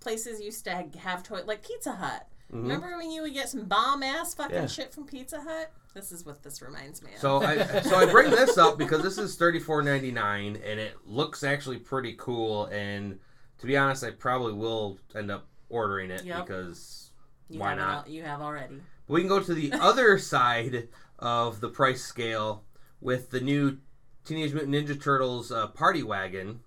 places 0.00 0.40
used 0.40 0.64
to 0.64 0.88
have 0.98 1.22
toy 1.22 1.42
like 1.46 1.64
Pizza 1.66 1.92
Hut? 1.92 2.26
Mhm. 2.52 2.62
Remember 2.62 2.96
when 2.96 3.10
you 3.10 3.22
would 3.22 3.34
get 3.34 3.48
some 3.48 3.64
bomb 3.66 4.02
ass 4.02 4.34
fucking 4.34 4.54
Yeah. 4.56 4.66
shit 4.66 4.92
from 4.92 5.06
Pizza 5.06 5.40
Hut? 5.40 5.70
This 5.94 6.10
is 6.12 6.24
what 6.24 6.42
this 6.42 6.62
reminds 6.62 7.02
me 7.02 7.12
of. 7.14 7.20
So 7.20 7.42
I 7.42 7.80
so 7.82 7.96
I 7.96 8.06
bring 8.10 8.30
this 8.30 8.58
up 8.58 8.78
because 8.78 9.02
this 9.02 9.18
is 9.18 9.36
thirty 9.36 9.58
four 9.60 9.82
ninety 9.82 10.10
nine 10.12 10.56
and 10.64 10.80
it 10.80 10.96
looks 11.04 11.42
actually 11.44 11.78
pretty 11.78 12.14
cool 12.18 12.66
and 12.66 13.18
to 13.58 13.66
be 13.66 13.76
honest, 13.76 14.02
I 14.04 14.10
probably 14.12 14.52
will 14.54 14.98
end 15.14 15.30
up 15.30 15.46
ordering 15.68 16.10
it 16.10 16.24
Yep. 16.24 16.46
because 16.46 17.10
you 17.48 17.60
why 17.60 17.74
not? 17.74 18.06
al- 18.06 18.12
you 18.12 18.22
have 18.22 18.40
already. 18.40 18.80
We 19.06 19.20
can 19.20 19.28
go 19.28 19.40
to 19.40 19.54
the 19.54 19.72
other 19.80 20.18
side 20.18 20.88
of 21.18 21.60
the 21.60 21.68
price 21.68 22.02
scale 22.02 22.64
with 23.00 23.30
the 23.30 23.40
new 23.40 23.78
Teenage 24.24 24.52
Mutant 24.54 24.72
Ninja 24.74 25.00
Turtles 25.00 25.50
uh, 25.52 25.66
Party 25.68 26.02
Wagon. 26.02 26.60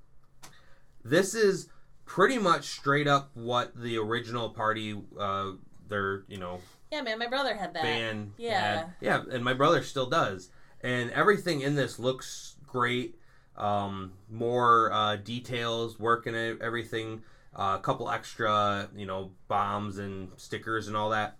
This 1.04 1.34
is 1.36 1.68
pretty 2.14 2.38
much 2.38 2.66
straight 2.66 3.07
up 3.07 3.32
what 3.34 3.76
the 3.76 3.97
original 3.97 4.47
party, 4.51 4.95
uh, 5.20 5.51
their 5.88 6.24
you 6.28 6.38
know 6.38 6.59
Yeah, 6.91 7.01
man. 7.01 7.18
My 7.18 7.26
brother 7.26 7.55
had 7.55 7.74
that. 7.74 7.82
band 7.82 8.34
Yeah. 8.38 8.76
had. 8.76 8.93
Yeah, 9.01 9.24
and 9.32 9.43
my 9.43 9.55
brother 9.55 9.82
still 9.82 10.05
does. 10.05 10.49
And 10.82 11.09
everything 11.09 11.61
in 11.61 11.74
this 11.74 11.97
looks 11.97 12.55
great. 12.68 13.16
Um, 13.57 14.14
more 14.30 14.93
uh, 14.93 15.16
details, 15.16 15.99
working 15.99 16.36
it, 16.36 16.59
everything. 16.61 17.24
Uh, 17.55 17.78
a 17.80 17.82
couple 17.82 18.09
extra, 18.11 18.89
you 18.95 19.07
know, 19.07 19.32
bombs 19.47 19.97
and 19.97 20.30
stickers 20.38 20.88
and 20.88 20.95
all 20.95 21.09
that. 21.09 21.38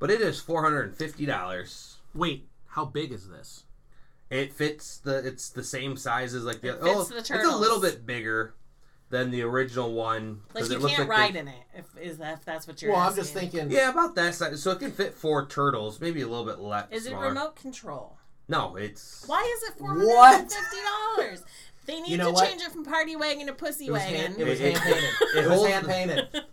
But 0.00 0.10
it 0.10 0.20
is 0.20 0.40
four 0.40 0.64
hundred 0.64 0.88
and 0.88 0.96
fifty 0.96 1.24
dollars. 1.24 1.98
Wait, 2.14 2.48
how 2.66 2.84
big 2.84 3.12
is 3.12 3.28
this? 3.28 3.62
It 4.28 4.52
fits 4.52 4.98
the. 4.98 5.18
It's 5.18 5.50
the 5.50 5.62
same 5.62 5.96
size 5.96 6.34
as 6.34 6.44
like 6.44 6.62
the. 6.62 6.70
It 6.70 6.78
oh, 6.82 7.04
fits 7.04 7.28
the 7.28 7.36
it's 7.36 7.46
a 7.46 7.56
little 7.56 7.80
bit 7.80 8.04
bigger 8.04 8.54
than 9.10 9.30
the 9.30 9.42
original 9.42 9.92
one. 9.92 10.40
Like 10.54 10.62
'cause 10.64 10.70
you 10.70 10.76
it 10.76 10.82
looks 10.82 10.94
can't 10.96 11.08
like 11.08 11.18
ride 11.18 11.34
the- 11.34 11.38
in 11.40 11.48
it. 11.48 11.62
If 11.74 11.84
is 12.00 12.18
that 12.18 12.38
if 12.38 12.44
that's 12.44 12.66
what 12.66 12.80
you're. 12.82 12.92
Well, 12.92 13.00
I'm 13.00 13.14
just 13.14 13.32
thinking. 13.34 13.70
Yeah, 13.70 13.90
about 13.90 14.14
that 14.16 14.34
size. 14.34 14.62
So 14.62 14.70
it 14.72 14.78
can 14.80 14.90
fit 14.92 15.14
four 15.14 15.46
turtles, 15.46 16.00
maybe 16.00 16.22
a 16.22 16.28
little 16.28 16.44
bit 16.44 16.58
less. 16.58 16.86
Is 16.90 17.06
it 17.06 17.10
smaller. 17.10 17.28
remote 17.28 17.56
control? 17.56 18.18
No, 18.48 18.76
it's. 18.76 19.24
Why 19.26 19.42
is 19.56 19.68
it 19.70 19.78
four 19.78 19.88
hundred 19.90 20.06
What? 20.06 20.52
fifty 20.52 20.76
dollars? 21.16 21.42
They 21.86 22.00
need 22.00 22.10
You 22.10 22.18
know 22.18 22.26
to 22.26 22.32
what? 22.32 22.48
change 22.48 22.62
it 22.62 22.72
from 22.72 22.84
party 22.84 23.14
wagon 23.14 23.46
to 23.46 23.52
pussy 23.52 23.86
It 23.86 23.92
wagon. 23.92 24.14
hand, 24.20 24.34
it 24.40 24.44
was 24.48 24.58
hand 24.58 24.76
painted. 24.80 25.04
it 25.34 25.44
It 25.44 25.48
was 25.48 25.66
hand 25.66 25.86
painted. 25.86 26.28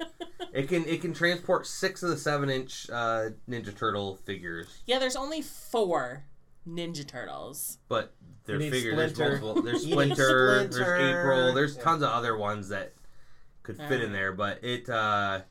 It 0.53 0.67
can 0.69 0.85
it 0.85 1.01
can 1.01 1.15
transport 1.15 1.65
six 1.65 2.03
of 2.03 2.09
the 2.11 2.17
seven 2.17 2.47
inch 2.51 2.87
uh, 2.91 3.29
Ninja 3.49 3.75
Turtle 3.75 4.17
figures, 4.17 4.67
yeah, 4.85 4.99
there's 4.99 5.15
only 5.15 5.41
four 5.41 6.25
Ninja 6.67 7.05
Turtles. 7.07 7.77
but 7.89 8.13
they're 8.45 8.55
You 8.55 8.61
need 8.63 8.71
figures. 8.71 8.95
There's 8.95 9.11
Splinter. 9.13 9.39
multiple. 9.41 9.63
There's 9.63 9.85
You 9.85 9.95
need 9.95 10.15
Splinter. 10.15 10.67
There's 10.67 11.01
April. 11.15 11.53
There's 11.53 11.75
Yeah. 11.77 11.83
tons 11.83 12.03
of 12.03 12.09
other 12.09 12.37
ones 12.37 12.69
that 12.69 12.93
could 13.63 13.77
fit 13.77 14.01
in 14.01 14.11
there, 14.11 14.33
but 14.33 14.63
it. 14.63 14.89
uh 14.89 15.41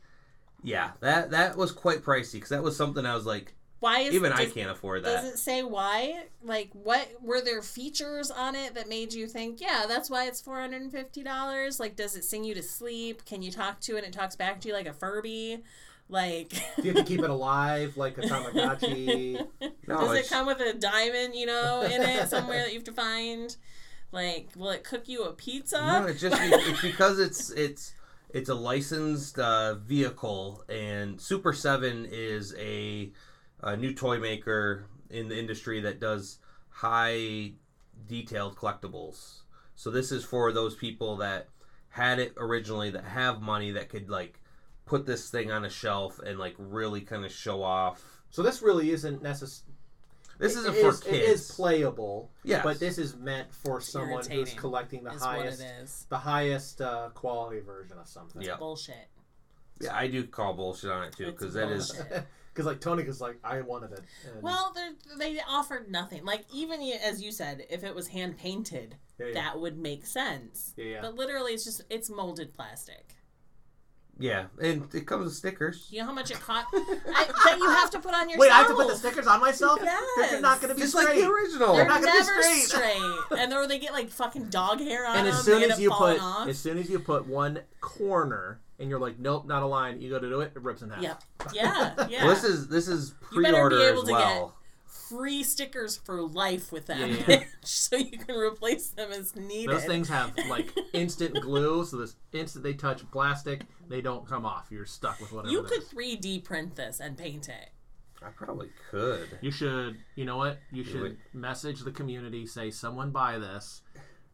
Yeah, 0.63 0.93
that 1.01 1.31
that 1.31 1.57
was 1.57 1.73
quite 1.73 2.03
pricey 2.03 2.35
because 2.35 2.51
that 2.51 2.63
was 2.63 2.77
something 2.77 3.05
I 3.07 3.15
was 3.15 3.25
like, 3.27 3.55
Why 3.81 4.01
is 4.01 4.15
even 4.15 4.33
I 4.33 4.47
can't 4.47 4.71
afford 4.71 5.05
that. 5.05 5.23
Does 5.23 5.33
it 5.35 5.39
say 5.39 5.63
why? 5.63 6.25
Like, 6.45 6.71
what 6.73 7.09
were 7.21 7.41
there 7.41 7.63
features 7.63 8.31
on 8.31 8.55
it 8.55 8.75
that 8.75 8.89
made 8.89 9.13
you 9.13 9.27
think, 9.27 9.61
yeah, 9.61 9.87
that's 9.89 10.09
why 10.11 10.27
it's 10.27 10.41
four 10.41 10.61
hundred 10.61 10.83
and 10.83 10.93
fifty 10.93 11.23
dollars? 11.23 11.81
Like, 11.81 11.97
does 11.97 12.15
it 12.17 12.25
sing 12.25 12.45
you 12.45 12.55
to 12.55 12.63
sleep? 12.63 13.25
Can 13.25 13.43
you 13.43 13.51
talk 13.51 13.81
to 13.81 13.95
it 13.97 14.05
and 14.05 14.15
it 14.15 14.19
talks 14.19 14.37
back 14.37 14.61
to 14.61 14.69
you 14.69 14.75
like 14.75 14.87
a 14.87 14.93
Furby? 14.93 15.63
Like, 16.13 16.51
Do 16.77 16.83
you 16.83 16.93
have 16.93 16.97
to 16.97 17.05
keep 17.05 17.21
it 17.23 17.31
alive 17.39 17.97
like 17.97 18.19
a 18.19 18.21
Tamagotchi? 18.21 19.47
No, 19.89 19.99
does 19.99 20.19
it 20.19 20.29
come 20.29 20.47
with 20.47 20.61
a 20.61 20.75
diamond, 20.75 21.35
you 21.35 21.47
know, 21.47 21.81
in 21.81 22.03
it 22.03 22.29
somewhere 22.29 22.59
that 22.59 22.69
you 22.69 22.79
have 22.79 22.85
to 22.85 22.93
find? 22.93 23.57
Like, 24.13 24.51
will 24.55 24.69
it 24.71 24.85
cook 24.85 25.09
you 25.09 25.25
a 25.25 25.33
pizza? 25.33 25.81
No, 25.81 26.05
it's 26.05 26.21
just 26.21 26.37
it's 26.39 26.83
because 26.83 27.19
it's 27.19 27.51
it's 27.53 27.95
it's 28.29 28.51
a 28.51 28.55
licensed 28.55 29.39
uh, 29.39 29.77
vehicle, 29.77 30.63
and 30.69 31.19
Super 31.19 31.55
Seven 31.55 32.07
is 32.11 32.55
a, 32.59 33.11
a 33.63 33.75
new 33.75 33.95
toy 33.95 34.19
maker 34.19 34.85
in 35.09 35.29
the 35.29 35.39
industry 35.39 35.81
that 35.81 35.99
does 35.99 36.41
high 36.69 37.53
detailed 38.07 38.57
collectibles. 38.57 39.41
So 39.77 39.91
this 39.91 40.13
is 40.13 40.25
for 40.25 40.53
those 40.53 40.75
people 40.75 41.17
that 41.17 41.49
had 41.89 42.19
it 42.19 42.35
originally, 42.37 42.91
that 42.91 43.05
have 43.05 43.41
money, 43.41 43.71
that 43.73 43.89
could 43.89 44.11
like 44.11 44.42
put 44.85 45.07
this 45.07 45.31
thing 45.31 45.51
on 45.51 45.65
a 45.65 45.71
shelf 45.71 46.19
and 46.19 46.39
like 46.39 46.55
really 46.59 47.01
kind 47.01 47.25
of 47.25 47.33
show 47.33 47.63
off. 47.63 48.03
So 48.31 48.43
this 48.43 48.63
really 48.63 48.91
isn't 48.91 49.23
necessary. 49.23 49.69
This 50.39 50.57
isn't 50.57 50.75
it 50.75 50.81
for 50.81 50.89
is, 50.89 51.01
kids. 51.01 51.17
It 51.17 51.23
is 51.23 51.51
playable, 51.53 52.31
Yes. 52.43 52.65
but 52.65 52.81
this 52.81 52.99
is 52.99 53.17
meant 53.17 53.55
for 53.55 53.81
someone 53.81 54.25
who's 54.29 54.53
collecting 54.55 55.05
the 55.05 55.11
is 55.13 55.21
what 55.21 55.31
highest, 55.39 55.61
it 55.61 55.73
is. 55.83 56.07
the 56.09 56.19
highest 56.19 56.81
uh, 56.81 57.11
quality 57.15 57.61
version 57.61 57.97
of 57.99 58.09
something. 58.09 58.43
Yeah. 58.43 58.57
Bullshit. 58.57 59.09
yeah, 59.81 59.95
I 59.95 60.09
do 60.09 60.25
call 60.25 60.55
bullshit 60.55 60.91
on 60.91 61.05
it 61.05 61.17
too 61.17 61.27
because 61.27 61.55
that 61.55 61.69
is. 61.71 61.93
Because 62.53 62.67
like 62.67 62.81
Tony 62.81 63.05
is 63.05 63.21
like, 63.21 63.39
I 63.45 63.61
wanted 63.61 63.93
it. 63.93 64.01
And, 64.33 64.43
Well, 64.43 64.75
they 64.75 65.35
they 65.35 65.41
offered 65.49 65.91
nothing. 65.91 66.25
Like 66.25 66.45
even 66.53 66.81
as 67.05 67.23
you 67.23 67.31
said, 67.31 67.65
if 67.71 67.85
it 67.85 67.95
was 67.95 68.09
hand 68.09 68.37
painted, 68.39 68.97
yeah, 69.21 69.27
yeah. 69.27 69.35
that 69.35 69.61
would 69.61 69.79
make 69.79 70.07
sense. 70.07 70.75
Yeah, 70.77 70.85
yeah. 70.85 71.01
But 71.03 71.15
literally, 71.15 71.53
it's 71.53 71.65
just 71.65 71.83
it's 71.89 72.11
molded 72.11 72.53
plastic. 72.55 73.15
Yeah, 74.23 74.45
and 74.61 74.89
it 74.95 75.07
comes 75.07 75.25
with 75.25 75.35
stickers. 75.35 75.89
You 75.91 76.01
know 76.01 76.07
how 76.07 76.13
much 76.13 76.31
it 76.31 76.39
cost? 76.41 76.69
I, 76.73 77.27
that 77.45 77.57
you 77.59 77.69
have 77.69 77.91
to 77.91 77.99
put 77.99 78.15
on 78.15 78.29
yourself. 78.29 78.41
Wait, 78.41 78.53
I 78.53 78.59
have 78.59 78.69
to 78.69 78.75
put 78.75 78.89
the 78.89 78.97
stickers 78.97 79.27
on 79.27 79.41
myself? 79.41 79.81
Yes. 79.83 80.31
They're 80.31 80.41
not 80.41 80.61
going 80.61 80.69
to 80.69 80.75
be 80.77 80.83
Just 80.83 80.93
straight. 80.97 81.07
like 81.07 81.17
the 81.17 81.31
original. 81.31 81.75
They're 81.75 81.87
not 81.87 82.01
gonna 82.03 82.13
be 82.13 82.19
never 82.19 82.43
straight. 82.43 82.63
straight, 82.65 83.39
and 83.41 83.53
or 83.53 83.67
they 83.67 83.79
get 83.79 83.93
like 83.93 84.09
fucking 84.11 84.49
dog 84.51 84.79
hair 84.81 85.07
on 85.07 85.17
and 85.17 85.27
them. 85.27 85.35
as 85.35 85.45
soon 85.45 85.59
they 85.59 85.65
end 85.65 85.73
as 85.73 85.81
you 85.81 85.91
put, 85.91 86.21
off. 86.21 86.49
as 86.49 86.59
soon 86.59 86.79
as 86.79 86.89
you 86.89 86.99
put 87.01 87.27
one 87.27 87.61
corner, 87.81 88.61
and 88.79 88.89
you're 88.89 89.01
like, 89.01 89.19
nope, 89.19 89.47
not 89.47 89.63
a 89.63 89.67
line. 89.67 90.01
You 90.01 90.11
go 90.11 90.19
to 90.19 90.29
do 90.29 90.41
it, 90.41 90.53
it 90.55 90.63
rips 90.63 90.83
in 90.83 90.91
half. 90.91 91.03
Yep. 91.03 91.23
Yeah, 91.53 92.07
yeah. 92.09 92.25
Well, 92.25 92.35
this 92.35 92.45
is 92.45 92.69
this 92.69 92.89
is 92.89 93.15
You 93.33 93.43
better 93.43 93.69
be 93.69 93.75
pre-order 93.77 93.89
able 93.91 94.03
as 94.03 94.09
to 94.09 94.13
well. 94.13 94.57
Free 95.17 95.43
stickers 95.43 95.97
for 95.97 96.23
life 96.23 96.73
with 96.73 96.87
that 96.87 96.99
Yeah, 96.99 97.07
yeah. 97.07 97.23
bitch, 97.25 97.47
so 97.65 97.97
you 97.97 98.19
can 98.19 98.35
replace 98.37 98.89
them 98.89 99.13
as 99.13 99.37
needed. 99.37 99.75
Those 99.75 99.85
things 99.85 100.09
have 100.09 100.33
like 100.49 100.73
instant 100.93 101.41
glue, 101.41 101.85
so 101.85 101.97
this 101.99 102.17
instant 102.33 102.65
they 102.65 102.73
touch 102.75 103.09
plastic, 103.11 103.63
they 103.89 104.01
don't 104.01 104.27
come 104.27 104.45
off. 104.47 104.69
You're 104.71 104.87
stuck 104.87 105.21
with 105.21 105.33
whatever. 105.33 105.53
You 105.53 105.61
it 105.61 105.67
could 105.67 105.83
is. 105.83 105.89
3D 105.89 106.45
print 106.45 106.77
this 106.77 107.01
and 107.01 107.17
paint 107.19 107.49
it. 107.49 107.71
I 108.25 108.31
probably 108.31 108.69
could. 108.91 109.29
You 109.41 109.51
should. 109.51 109.99
You 110.15 110.25
know 110.25 110.37
what? 110.37 110.61
You 110.71 110.85
should 110.85 111.03
it. 111.13 111.17
message 111.33 111.81
the 111.81 111.91
community. 111.91 112.47
Say 112.47 112.71
someone 112.71 113.11
buy 113.11 113.39
this. 113.39 113.83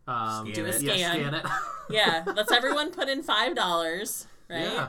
Um, 0.07 0.47
Scan 0.51 0.53
Do 0.55 0.65
a 0.67 0.69
it. 0.69 0.83
Yeah, 0.83 0.95
scan. 0.95 1.15
scan 1.15 1.35
it. 1.35 1.47
Yeah, 1.91 2.25
let's 2.37 2.53
everyone 2.59 2.93
put 2.93 3.09
in 3.09 3.23
five 3.23 3.55
dollars, 3.57 4.27
right? 4.51 4.61
Yeah. 4.61 4.89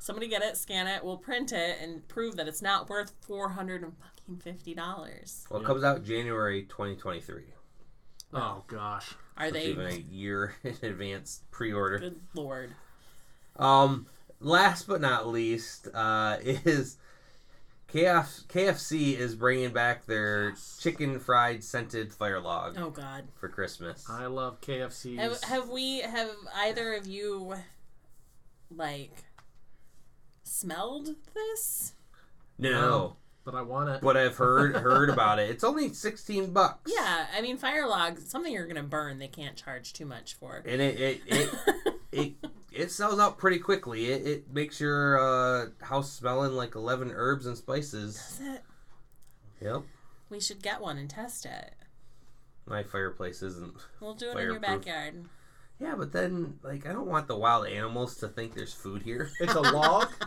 Somebody 0.00 0.28
get 0.28 0.42
it, 0.42 0.56
scan 0.56 0.86
it, 0.86 1.04
we'll 1.04 1.18
print 1.18 1.52
it, 1.52 1.76
and 1.80 2.06
prove 2.08 2.36
that 2.36 2.48
it's 2.48 2.62
not 2.62 2.88
worth 2.88 3.12
four 3.20 3.50
hundred 3.50 3.82
and 3.82 3.92
fucking 3.98 4.38
fifty 4.42 4.74
dollars. 4.74 5.44
Well, 5.50 5.60
it 5.60 5.64
comes 5.66 5.84
out 5.84 6.02
January 6.04 6.62
2023. 6.62 7.42
Oh 8.32 8.64
gosh. 8.66 9.14
Are 9.36 9.46
It's 9.46 9.52
they? 9.54 9.66
even 9.66 9.86
a 9.86 9.94
year 9.94 10.54
in 10.64 10.74
advance 10.82 11.42
pre-order. 11.50 11.98
Good 11.98 12.20
lord! 12.34 12.74
Um, 13.56 14.06
last 14.40 14.88
but 14.88 15.00
not 15.02 15.28
least, 15.28 15.86
uh, 15.92 16.38
is 16.42 16.96
KF, 17.92 18.46
KFC 18.46 19.18
is 19.18 19.34
bringing 19.34 19.72
back 19.72 20.06
their 20.06 20.54
chicken 20.78 21.18
fried 21.18 21.62
scented 21.62 22.12
fire 22.14 22.40
log 22.40 22.76
Oh 22.78 22.88
god. 22.90 23.28
for 23.38 23.48
Christmas. 23.48 24.08
I 24.08 24.26
love 24.26 24.60
KFC. 24.62 25.18
Have, 25.18 25.42
have 25.44 25.68
we? 25.68 25.98
Have 26.00 26.30
either 26.54 26.94
of 26.94 27.06
you, 27.06 27.54
like, 28.70 29.24
smelled 30.50 31.10
this? 31.34 31.92
no, 32.58 32.70
No. 32.70 33.16
but 33.44 33.54
I 33.54 33.62
want 33.62 33.88
it. 33.88 34.00
but 34.02 34.16
I've 34.16 34.36
heard 34.36 34.76
heard 34.76 35.08
about 35.10 35.38
it. 35.38 35.50
It's 35.50 35.64
only 35.64 35.92
16 35.92 36.52
bucks. 36.52 36.92
Yeah, 36.94 37.26
I 37.36 37.40
mean, 37.40 37.56
fire 37.56 37.86
logs, 37.86 38.28
something 38.30 38.52
you're 38.52 38.66
gonna 38.66 38.82
burn. 38.82 39.18
They 39.18 39.28
can't 39.28 39.56
charge 39.56 39.92
too 39.92 40.06
much 40.06 40.34
for. 40.34 40.62
and 40.66 40.80
it 40.80 41.00
it 41.00 41.20
it, 41.26 41.54
it, 42.12 42.32
it 42.72 42.90
sells 42.90 43.18
out 43.18 43.38
pretty 43.38 43.58
quickly. 43.58 44.06
It, 44.12 44.26
it 44.26 44.52
makes 44.52 44.80
your 44.80 45.18
uh, 45.20 45.66
house 45.80 46.12
smelling 46.12 46.52
like 46.52 46.74
11 46.74 47.10
herbs 47.14 47.46
and 47.46 47.56
spices. 47.56 48.16
Is 48.16 48.40
it? 48.42 48.62
Yep. 49.62 49.82
We 50.28 50.40
should 50.40 50.62
get 50.62 50.80
one 50.80 50.96
and 50.98 51.08
test 51.10 51.44
it. 51.46 51.74
My 52.66 52.82
fireplace 52.84 53.42
isn't. 53.42 53.74
We'll 54.00 54.14
do 54.14 54.30
it 54.30 54.36
in 54.36 54.44
your 54.44 54.60
backyard. 54.60 55.24
Yeah, 55.80 55.94
but 55.96 56.12
then 56.12 56.58
like 56.62 56.86
I 56.86 56.92
don't 56.92 57.06
want 57.06 57.26
the 57.26 57.36
wild 57.36 57.66
animals 57.66 58.16
to 58.18 58.28
think 58.28 58.54
there's 58.54 58.74
food 58.74 59.02
here. 59.02 59.30
It's 59.40 59.54
a 59.54 59.60
log. 59.60 60.08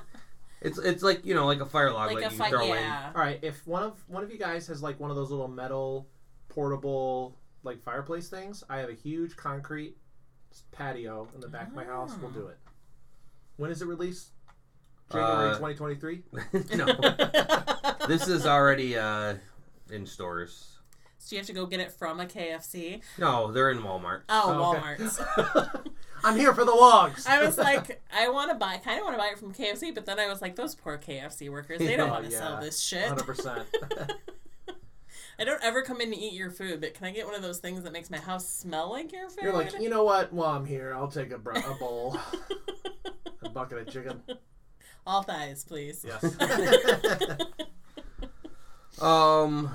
It's 0.62 0.78
it's 0.80 1.04
like 1.04 1.26
you 1.26 1.36
know 1.36 1.46
like 1.46 1.60
a 1.60 1.66
fire 1.66 1.92
log 1.92 2.14
like 2.14 2.22
that 2.24 2.30
a 2.32 2.36
you 2.36 2.38
fight. 2.40 2.50
throw 2.52 2.74
in. 2.74 2.90
All 2.90 3.12
right, 3.16 3.38
if 3.42 3.68
one 3.68 3.84
of 3.84 4.02
one 4.08 4.24
of 4.24 4.32
you 4.32 4.38
guys 4.40 4.66
has 4.68 4.82
like 4.82 4.98
one 4.98 5.10
of 5.10 5.18
those 5.18 5.30
little 5.30 5.50
metal 5.50 6.08
portable 6.48 7.36
like 7.64 7.84
fireplace 7.84 8.30
things, 8.30 8.64
I 8.70 8.78
have 8.78 8.90
a 8.90 8.94
huge 8.94 9.36
concrete 9.36 9.98
patio 10.72 11.28
in 11.36 11.42
the 11.42 11.50
back 11.50 11.68
of 11.68 11.74
my 11.74 11.84
house. 11.84 12.14
We'll 12.22 12.32
do 12.32 12.48
it. 12.48 12.58
When 13.58 13.72
is 13.72 13.82
it 13.82 13.88
released? 13.88 14.30
January 15.12 15.50
Uh, 15.50 15.58
2023. 15.58 16.24
no, 16.78 18.08
this 18.08 18.30
is 18.30 18.46
already 18.46 18.98
uh, 18.98 19.36
in 19.92 20.06
stores. 20.06 20.73
So 21.26 21.36
you 21.36 21.40
have 21.40 21.48
to 21.48 21.54
go 21.54 21.66
get 21.66 21.80
it 21.80 21.92
from 21.92 22.20
a 22.20 22.26
KFC. 22.26 23.02
No, 23.18 23.52
they're 23.52 23.72
in 23.72 23.80
Walmart. 23.80 24.24
Oh, 24.28 24.44
Oh, 24.46 24.76
okay. 24.76 25.04
Walmart's. 25.04 25.88
I'm 26.26 26.38
here 26.38 26.54
for 26.54 26.66
the 26.66 26.72
logs. 26.74 27.26
I 27.26 27.42
was 27.46 27.58
like, 27.70 28.02
I 28.14 28.28
want 28.30 28.50
to 28.52 28.56
buy, 28.58 28.78
kind 28.78 29.00
of 29.00 29.06
want 29.06 29.16
to 29.16 29.20
buy 29.22 29.28
it 29.30 29.40
from 29.40 29.54
KFC, 29.54 29.96
but 29.96 30.06
then 30.06 30.20
I 30.20 30.28
was 30.28 30.42
like, 30.42 30.56
those 30.58 30.76
poor 30.76 30.98
KFC 30.98 31.50
workers, 31.50 31.80
they 31.80 31.96
don't 31.96 32.10
Oh, 32.10 32.14
want 32.14 32.26
to 32.26 32.32
yeah. 32.32 32.38
sell 32.40 32.60
this 32.62 32.82
shit. 32.82 33.08
100%. 33.10 33.66
I 35.40 35.46
don't 35.46 35.64
ever 35.64 35.82
come 35.82 36.00
in 36.02 36.12
to 36.12 36.18
eat 36.18 36.34
your 36.34 36.52
food, 36.52 36.80
but 36.82 36.94
can 36.94 37.08
I 37.08 37.12
get 37.12 37.26
one 37.26 37.36
of 37.36 37.42
those 37.42 37.58
things 37.60 37.84
that 37.84 37.92
makes 37.94 38.10
my 38.12 38.20
house 38.20 38.48
smell 38.48 38.90
like 38.92 39.12
your 39.14 39.30
food? 39.30 39.44
You're 39.44 39.54
like, 39.54 39.80
you 39.82 39.90
know 39.90 40.04
what? 40.04 40.32
While 40.32 40.50
I'm 40.52 40.66
here, 40.66 40.94
I'll 40.96 41.08
take 41.08 41.32
a, 41.32 41.38
br- 41.38 41.52
a 41.52 41.76
bowl, 41.80 42.18
a 43.42 43.50
bucket 43.50 43.80
of 43.88 43.88
chicken. 43.94 44.22
All 45.08 45.24
thighs, 45.24 45.64
please. 45.64 46.06
Yes. 46.08 46.24
Um, 49.02 49.74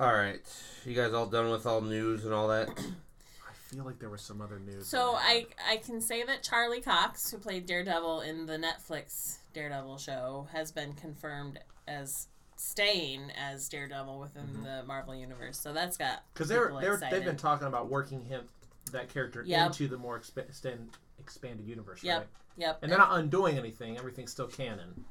all 0.00 0.14
right, 0.14 0.40
you 0.86 0.94
guys 0.94 1.12
all 1.12 1.26
done 1.26 1.50
with 1.50 1.66
all 1.66 1.82
news 1.82 2.24
and 2.24 2.32
all 2.32 2.48
that? 2.48 2.68
I 3.48 3.74
feel 3.74 3.84
like 3.84 3.98
there 3.98 4.08
was 4.08 4.22
some 4.22 4.40
other 4.40 4.58
news. 4.58 4.88
So 4.88 5.14
I 5.14 5.46
I 5.68 5.76
can 5.76 6.00
say 6.00 6.22
that 6.24 6.42
Charlie 6.42 6.80
Cox, 6.80 7.30
who 7.30 7.38
played 7.38 7.66
Daredevil 7.66 8.22
in 8.22 8.46
the 8.46 8.56
Netflix 8.56 9.38
Daredevil 9.52 9.98
show, 9.98 10.48
has 10.52 10.72
been 10.72 10.94
confirmed 10.94 11.60
as 11.86 12.28
staying 12.56 13.30
as 13.38 13.68
Daredevil 13.68 14.18
within 14.18 14.46
mm-hmm. 14.46 14.64
the 14.64 14.82
Marvel 14.86 15.14
universe. 15.14 15.60
So 15.60 15.72
that's 15.72 15.96
got 15.96 16.24
because 16.32 16.48
they're 16.48 16.72
they're 16.80 16.96
they've 17.10 17.24
been 17.24 17.36
talking 17.36 17.66
about 17.66 17.90
working 17.90 18.24
him 18.24 18.44
that 18.92 19.12
character 19.12 19.44
Yep. 19.46 19.66
into 19.66 19.86
the 19.86 19.98
more 19.98 20.18
expa- 20.18 20.48
extend, 20.48 20.90
expanded 21.18 21.66
universe, 21.66 22.02
Yep. 22.02 22.18
right? 22.18 22.28
Yep. 22.56 22.78
And 22.82 22.90
they're 22.90 22.98
not 22.98 23.18
undoing 23.18 23.56
anything. 23.56 23.96
Everything's 23.98 24.32
still 24.32 24.48
canon 24.48 25.04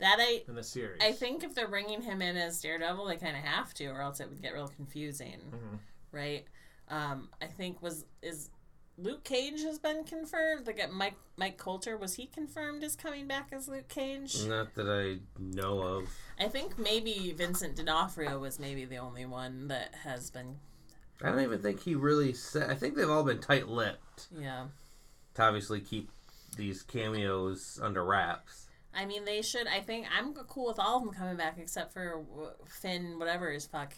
that 0.00 0.16
I 0.18 0.42
in 0.48 0.54
the 0.54 0.62
series. 0.62 1.00
I 1.02 1.12
think 1.12 1.44
if 1.44 1.54
they're 1.54 1.68
bringing 1.68 2.02
him 2.02 2.20
in 2.22 2.36
as 2.36 2.60
Daredevil, 2.60 3.06
they 3.06 3.16
kind 3.16 3.36
of 3.36 3.42
have 3.42 3.72
to, 3.74 3.86
or 3.86 4.00
else 4.00 4.20
it 4.20 4.28
would 4.28 4.42
get 4.42 4.52
real 4.54 4.68
confusing, 4.68 5.40
Mhm. 5.52 5.78
right? 6.12 6.44
Um, 6.88 7.28
I 7.40 7.46
think 7.46 7.80
was 7.82 8.04
is 8.22 8.50
Luke 8.98 9.24
Cage 9.24 9.62
has 9.62 9.78
been 9.78 10.04
confirmed. 10.04 10.66
Like 10.66 10.92
Mike 10.92 11.14
Mike 11.36 11.56
Colter 11.56 11.96
was 11.96 12.14
he 12.14 12.26
confirmed 12.26 12.82
as 12.84 12.96
coming 12.96 13.26
back 13.26 13.48
as 13.52 13.66
Luke 13.68 13.88
Cage? 13.88 14.44
Not 14.44 14.74
that 14.74 14.88
I 14.90 15.20
know 15.38 15.80
of. 15.80 16.08
I 16.38 16.48
think 16.48 16.78
maybe 16.78 17.32
Vincent 17.32 17.76
D'Onofrio 17.76 18.38
was 18.38 18.58
maybe 18.58 18.84
the 18.84 18.98
only 18.98 19.24
one 19.24 19.68
that 19.68 19.94
has 20.04 20.30
been. 20.30 20.58
I 21.22 21.30
don't 21.30 21.40
even 21.40 21.60
think 21.62 21.80
he 21.82 21.94
really 21.94 22.32
said. 22.32 22.68
I 22.70 22.74
think 22.74 22.94
they've 22.94 23.08
all 23.08 23.24
been 23.24 23.40
tight-lipped 23.40 24.28
Yeah, 24.38 24.68
to 25.34 25.42
obviously 25.42 25.80
keep 25.80 26.10
these 26.56 26.82
cameos 26.82 27.78
under 27.82 28.02
wraps. 28.04 28.66
I 28.94 29.06
mean 29.06 29.24
they 29.24 29.42
should. 29.42 29.66
I 29.66 29.80
think 29.80 30.06
I'm 30.16 30.34
cool 30.34 30.66
with 30.66 30.78
all 30.78 30.98
of 30.98 31.04
them 31.04 31.12
coming 31.14 31.36
back 31.36 31.56
except 31.58 31.92
for 31.92 32.22
Finn, 32.66 33.18
whatever 33.18 33.50
his 33.50 33.66
fuck, 33.66 33.94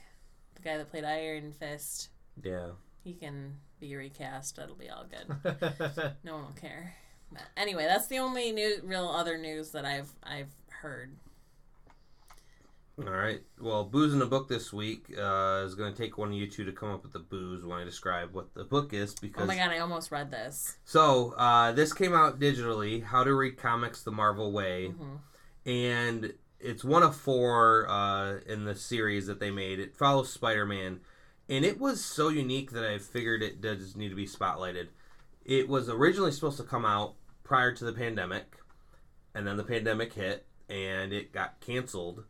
the 0.54 0.62
guy 0.62 0.76
that 0.76 0.90
played 0.90 1.04
Iron 1.04 1.52
Fist. 1.52 2.10
Yeah. 2.42 2.70
He 3.02 3.14
can 3.14 3.56
be 3.80 3.96
recast. 3.96 4.56
That'll 4.56 4.76
be 4.76 4.88
all 4.90 5.04
good. 5.04 6.14
No 6.24 6.34
one 6.34 6.44
will 6.44 6.52
care. 6.52 6.94
But 7.32 7.42
anyway, 7.56 7.86
that's 7.86 8.06
the 8.06 8.18
only 8.18 8.52
new, 8.52 8.80
real 8.84 9.08
other 9.08 9.38
news 9.38 9.70
that 9.72 9.84
I've 9.84 10.12
I've 10.22 10.52
heard. 10.68 11.16
All 12.98 13.10
right. 13.10 13.40
Well, 13.58 13.84
booze 13.84 14.12
in 14.12 14.18
the 14.18 14.26
book 14.26 14.48
this 14.48 14.72
week 14.72 15.06
uh, 15.18 15.62
is 15.64 15.74
going 15.74 15.92
to 15.92 15.98
take 15.98 16.18
one 16.18 16.28
of 16.28 16.34
you 16.34 16.46
two 16.46 16.64
to 16.64 16.72
come 16.72 16.90
up 16.90 17.02
with 17.02 17.12
the 17.12 17.18
booze 17.20 17.64
when 17.64 17.78
I 17.78 17.84
describe 17.84 18.34
what 18.34 18.52
the 18.54 18.64
book 18.64 18.92
is 18.92 19.14
because 19.14 19.44
Oh 19.44 19.46
my 19.46 19.56
god, 19.56 19.70
I 19.70 19.78
almost 19.78 20.10
read 20.12 20.30
this. 20.30 20.76
So 20.84 21.32
uh, 21.38 21.72
this 21.72 21.92
came 21.94 22.12
out 22.14 22.38
digitally. 22.38 23.02
How 23.02 23.24
to 23.24 23.34
read 23.34 23.56
comics 23.56 24.02
the 24.02 24.10
Marvel 24.12 24.52
way, 24.52 24.92
Mhm. 24.94 25.18
and 25.64 26.34
it's 26.60 26.84
one 26.84 27.02
of 27.02 27.16
four 27.16 27.88
uh, 27.88 28.40
in 28.46 28.64
the 28.66 28.74
series 28.74 29.26
that 29.26 29.40
they 29.40 29.50
made. 29.50 29.80
It 29.80 29.96
follows 29.96 30.30
Spider-Man, 30.30 31.00
and 31.48 31.64
it 31.64 31.80
was 31.80 32.04
so 32.04 32.28
unique 32.28 32.72
that 32.72 32.84
I 32.84 32.98
figured 32.98 33.42
it 33.42 33.60
does 33.62 33.96
need 33.96 34.10
to 34.10 34.14
be 34.14 34.26
spotlighted. 34.26 34.88
It 35.46 35.66
was 35.66 35.88
originally 35.88 36.30
supposed 36.30 36.58
to 36.58 36.62
come 36.62 36.84
out 36.84 37.14
prior 37.42 37.72
to 37.72 37.84
the 37.86 37.92
pandemic, 37.94 38.58
and 39.34 39.46
then 39.46 39.56
the 39.56 39.64
pandemic 39.64 40.12
hit, 40.12 40.46
and 40.68 41.12
it 41.14 41.32
got 41.32 41.58
canceled. 41.60 42.24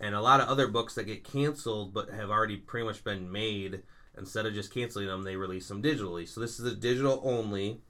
And 0.00 0.14
a 0.14 0.20
lot 0.20 0.40
of 0.40 0.48
other 0.48 0.68
books 0.68 0.94
that 0.94 1.04
get 1.04 1.24
canceled 1.24 1.94
but 1.94 2.10
have 2.10 2.30
already 2.30 2.56
pretty 2.56 2.86
much 2.86 3.04
been 3.04 3.30
made, 3.30 3.82
instead 4.18 4.46
of 4.46 4.54
just 4.54 4.74
canceling 4.74 5.06
them, 5.06 5.22
they 5.22 5.36
release 5.36 5.68
them 5.68 5.82
digitally. 5.82 6.28
So 6.28 6.40
this 6.40 6.58
is 6.58 6.70
a 6.70 6.74
digital 6.74 7.20
only. 7.24 7.80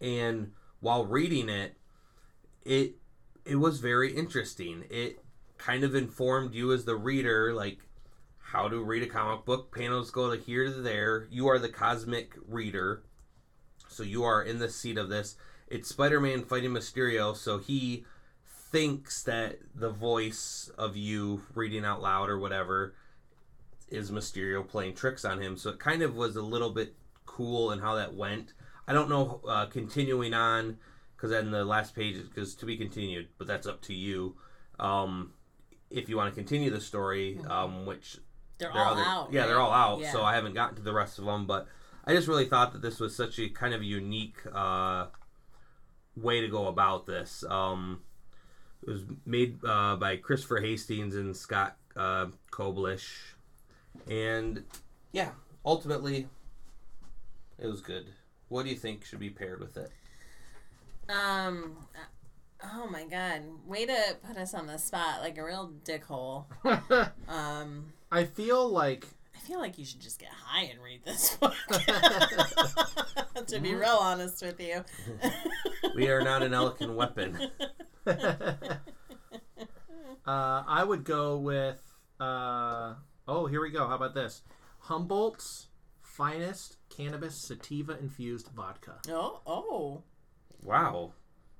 And 0.00 0.52
while 0.80 1.04
reading 1.04 1.48
it 1.48 1.76
it 2.64 2.96
it 3.44 3.56
was 3.56 3.80
very 3.80 4.14
interesting. 4.14 4.84
It 4.90 5.24
kind 5.58 5.84
of 5.84 5.94
informed 5.94 6.54
you 6.54 6.72
as 6.72 6.84
the 6.84 6.96
reader 6.96 7.52
like 7.54 7.78
how 8.38 8.68
to 8.68 8.82
read 8.82 9.02
a 9.02 9.06
comic 9.06 9.44
book. 9.44 9.74
Panels 9.74 10.10
go 10.10 10.34
to 10.34 10.40
here 10.40 10.64
to 10.64 10.70
there. 10.70 11.26
You 11.30 11.48
are 11.48 11.58
the 11.58 11.68
cosmic 11.68 12.34
reader. 12.46 13.02
So 13.88 14.02
you 14.02 14.24
are 14.24 14.42
in 14.42 14.58
the 14.58 14.68
seat 14.68 14.98
of 14.98 15.08
this. 15.08 15.36
It's 15.68 15.88
spider-man 15.88 16.44
fighting 16.44 16.70
mysterio 16.70 17.34
so 17.36 17.58
he 17.58 18.04
thinks 18.72 19.22
that 19.24 19.58
the 19.74 19.90
voice 19.90 20.70
of 20.78 20.96
you 20.96 21.42
reading 21.54 21.84
out 21.84 22.00
loud 22.02 22.28
or 22.30 22.38
whatever 22.38 22.94
is 23.88 24.10
mysterio 24.10 24.66
playing 24.66 24.94
tricks 24.94 25.24
on 25.24 25.40
him 25.40 25.56
so 25.56 25.70
it 25.70 25.78
kind 25.78 26.02
of 26.02 26.14
was 26.16 26.34
a 26.36 26.42
little 26.42 26.70
bit 26.70 26.94
cool 27.26 27.70
and 27.70 27.82
how 27.82 27.94
that 27.94 28.14
went 28.14 28.54
I 28.88 28.92
don't 28.94 29.08
know 29.08 29.40
uh, 29.46 29.66
continuing 29.66 30.34
on 30.34 30.78
because 31.14 31.30
then 31.30 31.50
the 31.52 31.64
last 31.64 31.94
page 31.94 32.16
because 32.20 32.56
to 32.56 32.66
be 32.66 32.76
continued, 32.76 33.28
but 33.38 33.46
that's 33.46 33.64
up 33.68 33.80
to 33.82 33.94
you. 33.94 34.34
Um, 34.80 35.34
if 35.88 36.08
you 36.08 36.16
want 36.16 36.28
to 36.30 36.34
continue 36.34 36.68
the 36.68 36.80
story, 36.80 37.38
um, 37.48 37.86
which 37.86 38.18
They're 38.58 38.72
they're 38.72 38.82
all 38.84 38.94
other- 38.94 39.02
out. 39.02 39.32
yeah, 39.32 39.42
right? 39.42 39.46
they're 39.46 39.60
all 39.60 39.70
out. 39.72 40.00
Yeah. 40.00 40.10
So 40.10 40.24
I 40.24 40.34
haven't 40.34 40.54
gotten 40.54 40.74
to 40.76 40.82
the 40.82 40.92
rest 40.92 41.20
of 41.20 41.24
them, 41.24 41.46
but 41.46 41.68
I 42.04 42.12
just 42.12 42.26
really 42.26 42.46
thought 42.46 42.72
that 42.72 42.82
this 42.82 42.98
was 42.98 43.14
such 43.14 43.38
a 43.38 43.48
kind 43.48 43.72
of 43.72 43.84
unique 43.84 44.38
uh, 44.52 45.06
way 46.16 46.40
to 46.40 46.48
go 46.48 46.66
about 46.66 47.06
this. 47.06 47.44
Um, 47.48 48.00
it 48.82 48.90
was 48.90 49.04
made 49.24 49.58
uh, 49.64 49.96
by 49.96 50.16
Christopher 50.16 50.60
Hastings 50.60 51.14
and 51.16 51.36
Scott 51.36 51.76
uh, 51.96 52.26
Koblish, 52.50 53.34
and 54.10 54.64
yeah, 55.12 55.30
ultimately, 55.64 56.28
it 57.58 57.66
was 57.66 57.80
good. 57.80 58.06
What 58.48 58.64
do 58.64 58.70
you 58.70 58.76
think 58.76 59.04
should 59.04 59.20
be 59.20 59.30
paired 59.30 59.60
with 59.60 59.76
it? 59.76 59.90
Um. 61.08 61.76
Oh 62.64 62.88
my 62.90 63.04
god! 63.04 63.42
Way 63.66 63.86
to 63.86 64.16
put 64.26 64.36
us 64.36 64.54
on 64.54 64.66
the 64.66 64.78
spot, 64.78 65.20
like 65.20 65.38
a 65.38 65.44
real 65.44 65.72
dickhole. 65.84 66.46
Um. 67.28 67.92
I 68.10 68.24
feel 68.24 68.68
like 68.68 69.06
I 69.34 69.38
feel 69.38 69.58
like 69.58 69.78
you 69.78 69.84
should 69.84 70.00
just 70.00 70.18
get 70.18 70.28
high 70.30 70.64
and 70.64 70.80
read 70.82 71.04
this 71.04 71.36
book. 71.36 71.54
to 73.46 73.60
be 73.60 73.74
real 73.74 73.98
honest 74.00 74.42
with 74.42 74.60
you. 74.60 74.84
We 75.96 76.08
are 76.08 76.22
not 76.22 76.42
an 76.42 76.54
elegant 76.54 76.94
weapon. 76.94 77.50
uh, 78.06 78.66
I 80.26 80.84
would 80.84 81.04
go 81.04 81.38
with. 81.38 81.80
Uh, 82.18 82.94
oh, 83.26 83.46
here 83.46 83.60
we 83.60 83.70
go. 83.70 83.86
How 83.88 83.96
about 83.96 84.14
this? 84.14 84.42
Humboldt's 84.80 85.68
finest 86.00 86.76
cannabis 86.94 87.34
sativa 87.36 87.98
infused 87.98 88.48
vodka. 88.54 88.98
Oh, 89.08 89.40
oh. 89.46 90.02
Wow. 90.62 91.12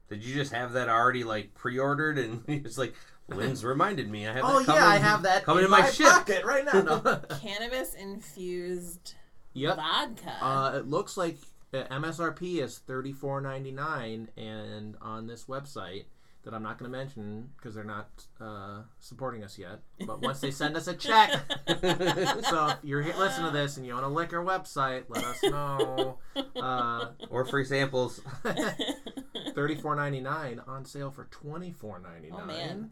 Did 0.08 0.24
you 0.24 0.34
just 0.34 0.52
have 0.52 0.72
that 0.74 0.88
already 0.88 1.24
like 1.24 1.54
pre-ordered 1.54 2.18
and 2.18 2.44
it's 2.48 2.76
like 2.76 2.94
Lynn's 3.28 3.64
reminded 3.64 4.10
me 4.10 4.26
I 4.26 4.34
have 4.34 4.44
Oh 4.44 4.58
that 4.62 4.74
yeah, 4.74 4.80
coming, 4.80 4.82
I 4.82 4.98
have 4.98 5.22
that 5.22 5.44
coming 5.44 5.60
in 5.60 5.64
in 5.66 5.70
my, 5.70 5.80
my 5.80 5.90
ship. 5.90 6.06
pocket 6.06 6.44
right 6.44 6.64
now. 6.64 6.82
No. 6.82 7.20
Cannabis 7.40 7.94
infused 7.94 9.14
yep. 9.54 9.76
vodka. 9.76 10.36
Uh, 10.40 10.72
it 10.76 10.86
looks 10.86 11.16
like 11.16 11.38
uh, 11.72 11.84
MSRP 11.90 12.62
is 12.62 12.78
thirty 12.78 13.12
four 13.12 13.40
ninety 13.40 13.70
nine, 13.70 14.28
and 14.36 14.96
on 15.00 15.26
this 15.26 15.44
website 15.46 16.04
that 16.44 16.54
I'm 16.54 16.62
not 16.62 16.78
going 16.78 16.90
to 16.90 16.96
mention 16.96 17.50
because 17.56 17.74
they're 17.74 17.84
not 17.84 18.08
uh, 18.40 18.82
supporting 18.98 19.44
us 19.44 19.58
yet. 19.58 19.80
But 20.06 20.20
once 20.20 20.40
they 20.40 20.50
send 20.50 20.76
us 20.76 20.88
a 20.88 20.94
check, 20.94 21.30
so 21.70 22.68
if 22.68 22.78
you're 22.82 23.02
here, 23.02 23.14
listen 23.16 23.44
to 23.44 23.50
this 23.50 23.76
and 23.76 23.86
you 23.86 23.92
own 23.92 24.02
a 24.02 24.08
liquor 24.08 24.42
website, 24.44 25.04
let 25.08 25.24
us 25.24 25.42
know. 25.42 26.18
Uh, 26.56 27.08
or 27.28 27.44
free 27.44 27.64
samples. 27.64 28.20
thirty 29.54 29.74
four 29.74 29.96
ninety 29.96 30.20
nine 30.20 30.60
on 30.66 30.84
sale 30.84 31.10
for 31.10 31.24
twenty 31.24 31.72
four 31.72 31.98
ninety 31.98 32.30
nine. 32.30 32.40
Oh, 32.42 32.46
man. 32.46 32.90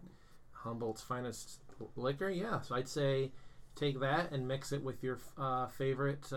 Humboldt's 0.52 1.02
finest 1.02 1.60
liquor, 1.96 2.28
yeah. 2.28 2.60
So 2.60 2.74
I'd 2.74 2.88
say 2.88 3.30
take 3.76 4.00
that 4.00 4.32
and 4.32 4.46
mix 4.48 4.72
it 4.72 4.82
with 4.82 5.02
your 5.02 5.20
uh, 5.38 5.68
favorite 5.68 6.32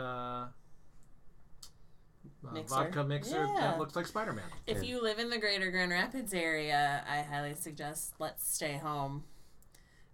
uh, 2.48 2.52
Mixer. 2.54 2.76
vodka 2.76 3.04
mixer 3.04 3.46
Yeah. 3.46 3.56
that 3.60 3.80
looks 3.80 3.96
like 3.96 4.06
Spider 4.08 4.34
Man. 4.34 4.46
If 4.68 4.78
Yeah. 4.78 4.84
you 4.90 5.02
live 5.04 5.20
in 5.20 5.30
the 5.30 5.38
greater 5.38 5.72
Grand 5.72 5.92
Rapids 5.92 6.34
area, 6.34 7.04
I 7.08 7.22
highly 7.22 7.54
suggest 7.56 8.14
Let's 8.20 8.48
Stay 8.56 8.78
Home. 8.78 9.24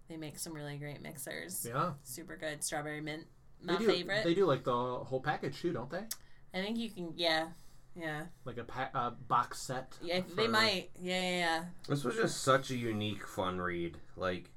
They 0.08 0.16
make 0.16 0.38
some 0.38 0.52
really 0.54 0.76
great 0.76 1.00
mixers. 1.02 1.64
Yeah, 1.68 1.92
Super 2.02 2.36
good. 2.36 2.64
Strawberry 2.64 3.00
mint. 3.00 3.26
they 3.62 3.72
My 3.74 3.78
do. 3.78 3.86
favorite. 3.86 4.24
They 4.24 4.34
do 4.34 4.44
like 4.46 4.64
the 4.64 4.72
whole 4.72 5.20
package 5.20 5.60
too, 5.60 5.72
don't 5.72 5.90
they? 5.90 6.04
I 6.52 6.62
think 6.62 6.78
you 6.78 6.90
can, 6.90 7.12
yeah. 7.16 7.48
Yeah. 7.94 8.26
Like 8.44 8.56
a 8.56 8.64
pa- 8.64 8.90
uh, 8.94 9.10
box 9.28 9.60
set. 9.60 9.98
Yeah, 10.02 10.22
they 10.36 10.48
might. 10.48 10.90
Yeah, 11.00 11.20
yeah, 11.20 11.38
yeah. 11.38 11.64
This 11.88 12.02
was 12.04 12.16
just 12.16 12.42
such 12.42 12.70
a 12.70 12.76
unique, 12.76 13.26
fun 13.26 13.60
read. 13.60 13.98
Like, 14.16 14.50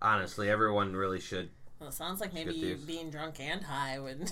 honestly, 0.00 0.48
everyone 0.50 0.94
really 0.94 1.20
should. 1.20 1.50
Well, 1.78 1.88
it 1.90 1.92
sounds 1.92 2.20
like 2.20 2.32
maybe 2.32 2.52
get 2.52 2.56
you 2.60 2.76
these. 2.76 2.84
being 2.84 3.10
drunk 3.10 3.40
and 3.40 3.62
high 3.64 3.98
would 3.98 4.30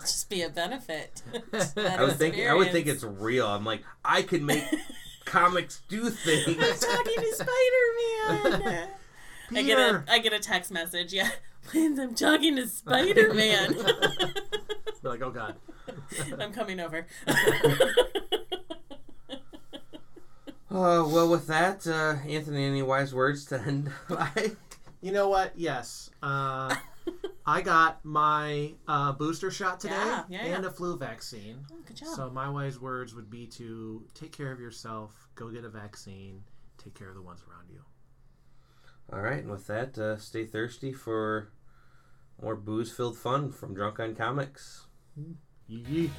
just 0.00 0.28
be 0.30 0.42
a 0.42 0.48
benefit. 0.48 1.22
I 1.76 2.02
would 2.02 2.16
think. 2.16 2.36
I 2.38 2.54
would 2.54 2.72
think 2.72 2.86
it's 2.86 3.04
real. 3.04 3.46
I'm 3.46 3.64
like, 3.64 3.82
I 4.04 4.22
could 4.22 4.42
make 4.42 4.64
comics 5.24 5.82
do 5.88 6.10
things. 6.10 6.46
I'm 6.48 6.54
things. 6.54 6.80
talking 6.80 7.14
to 7.20 7.34
Spider 7.34 8.64
Man. 8.64 8.88
I 9.54 9.62
get 9.62 9.78
a 9.78 9.84
Peter. 9.84 10.04
I 10.08 10.18
get 10.18 10.32
a 10.32 10.40
text 10.40 10.72
message. 10.72 11.12
Yeah, 11.12 11.30
Lance, 11.74 11.98
I'm 11.98 12.14
talking 12.14 12.56
to 12.56 12.66
Spider 12.66 13.32
Man. 13.34 13.72
Be 13.72 15.08
like, 15.08 15.22
oh 15.22 15.30
god. 15.30 15.56
I'm 16.38 16.52
coming 16.52 16.80
over. 16.80 17.06
Uh, 20.76 21.06
well, 21.08 21.30
with 21.30 21.46
that, 21.46 21.86
uh, 21.86 22.16
Anthony, 22.28 22.66
any 22.66 22.82
wise 22.82 23.14
words 23.14 23.46
to 23.46 23.58
end 23.58 23.90
by? 24.10 24.50
You 25.00 25.10
know 25.10 25.28
what? 25.28 25.52
Yes. 25.56 26.10
Uh, 26.22 26.74
I 27.46 27.60
got 27.60 28.04
my 28.04 28.72
uh, 28.88 29.12
booster 29.12 29.50
shot 29.52 29.78
today 29.78 29.94
Yeah, 29.94 30.24
yeah, 30.28 30.38
and 30.46 30.64
yeah. 30.64 30.68
a 30.68 30.72
flu 30.72 30.96
vaccine. 30.96 31.64
Oh, 31.72 31.76
good 31.86 31.96
job. 31.96 32.08
So 32.08 32.28
my 32.30 32.48
wise 32.50 32.80
words 32.80 33.14
would 33.14 33.30
be 33.30 33.46
to 33.48 34.04
take 34.14 34.32
care 34.32 34.50
of 34.50 34.58
yourself, 34.58 35.28
go 35.36 35.48
get 35.50 35.64
a 35.64 35.68
vaccine, 35.68 36.42
take 36.76 36.94
care 36.94 37.08
of 37.08 37.14
the 37.14 37.22
ones 37.22 37.42
around 37.48 37.68
you. 37.70 37.82
All 39.12 39.20
right, 39.20 39.38
and 39.38 39.50
with 39.50 39.68
that, 39.68 39.96
uh, 39.96 40.16
stay 40.16 40.44
thirsty 40.44 40.92
for 40.92 41.52
more 42.42 42.56
booze-filled 42.56 43.16
fun 43.16 43.52
from 43.52 43.74
Drunk 43.74 44.00
on 44.00 44.16
Comics. 44.16 44.86
Yee 45.68 45.84
yee. 45.88 46.10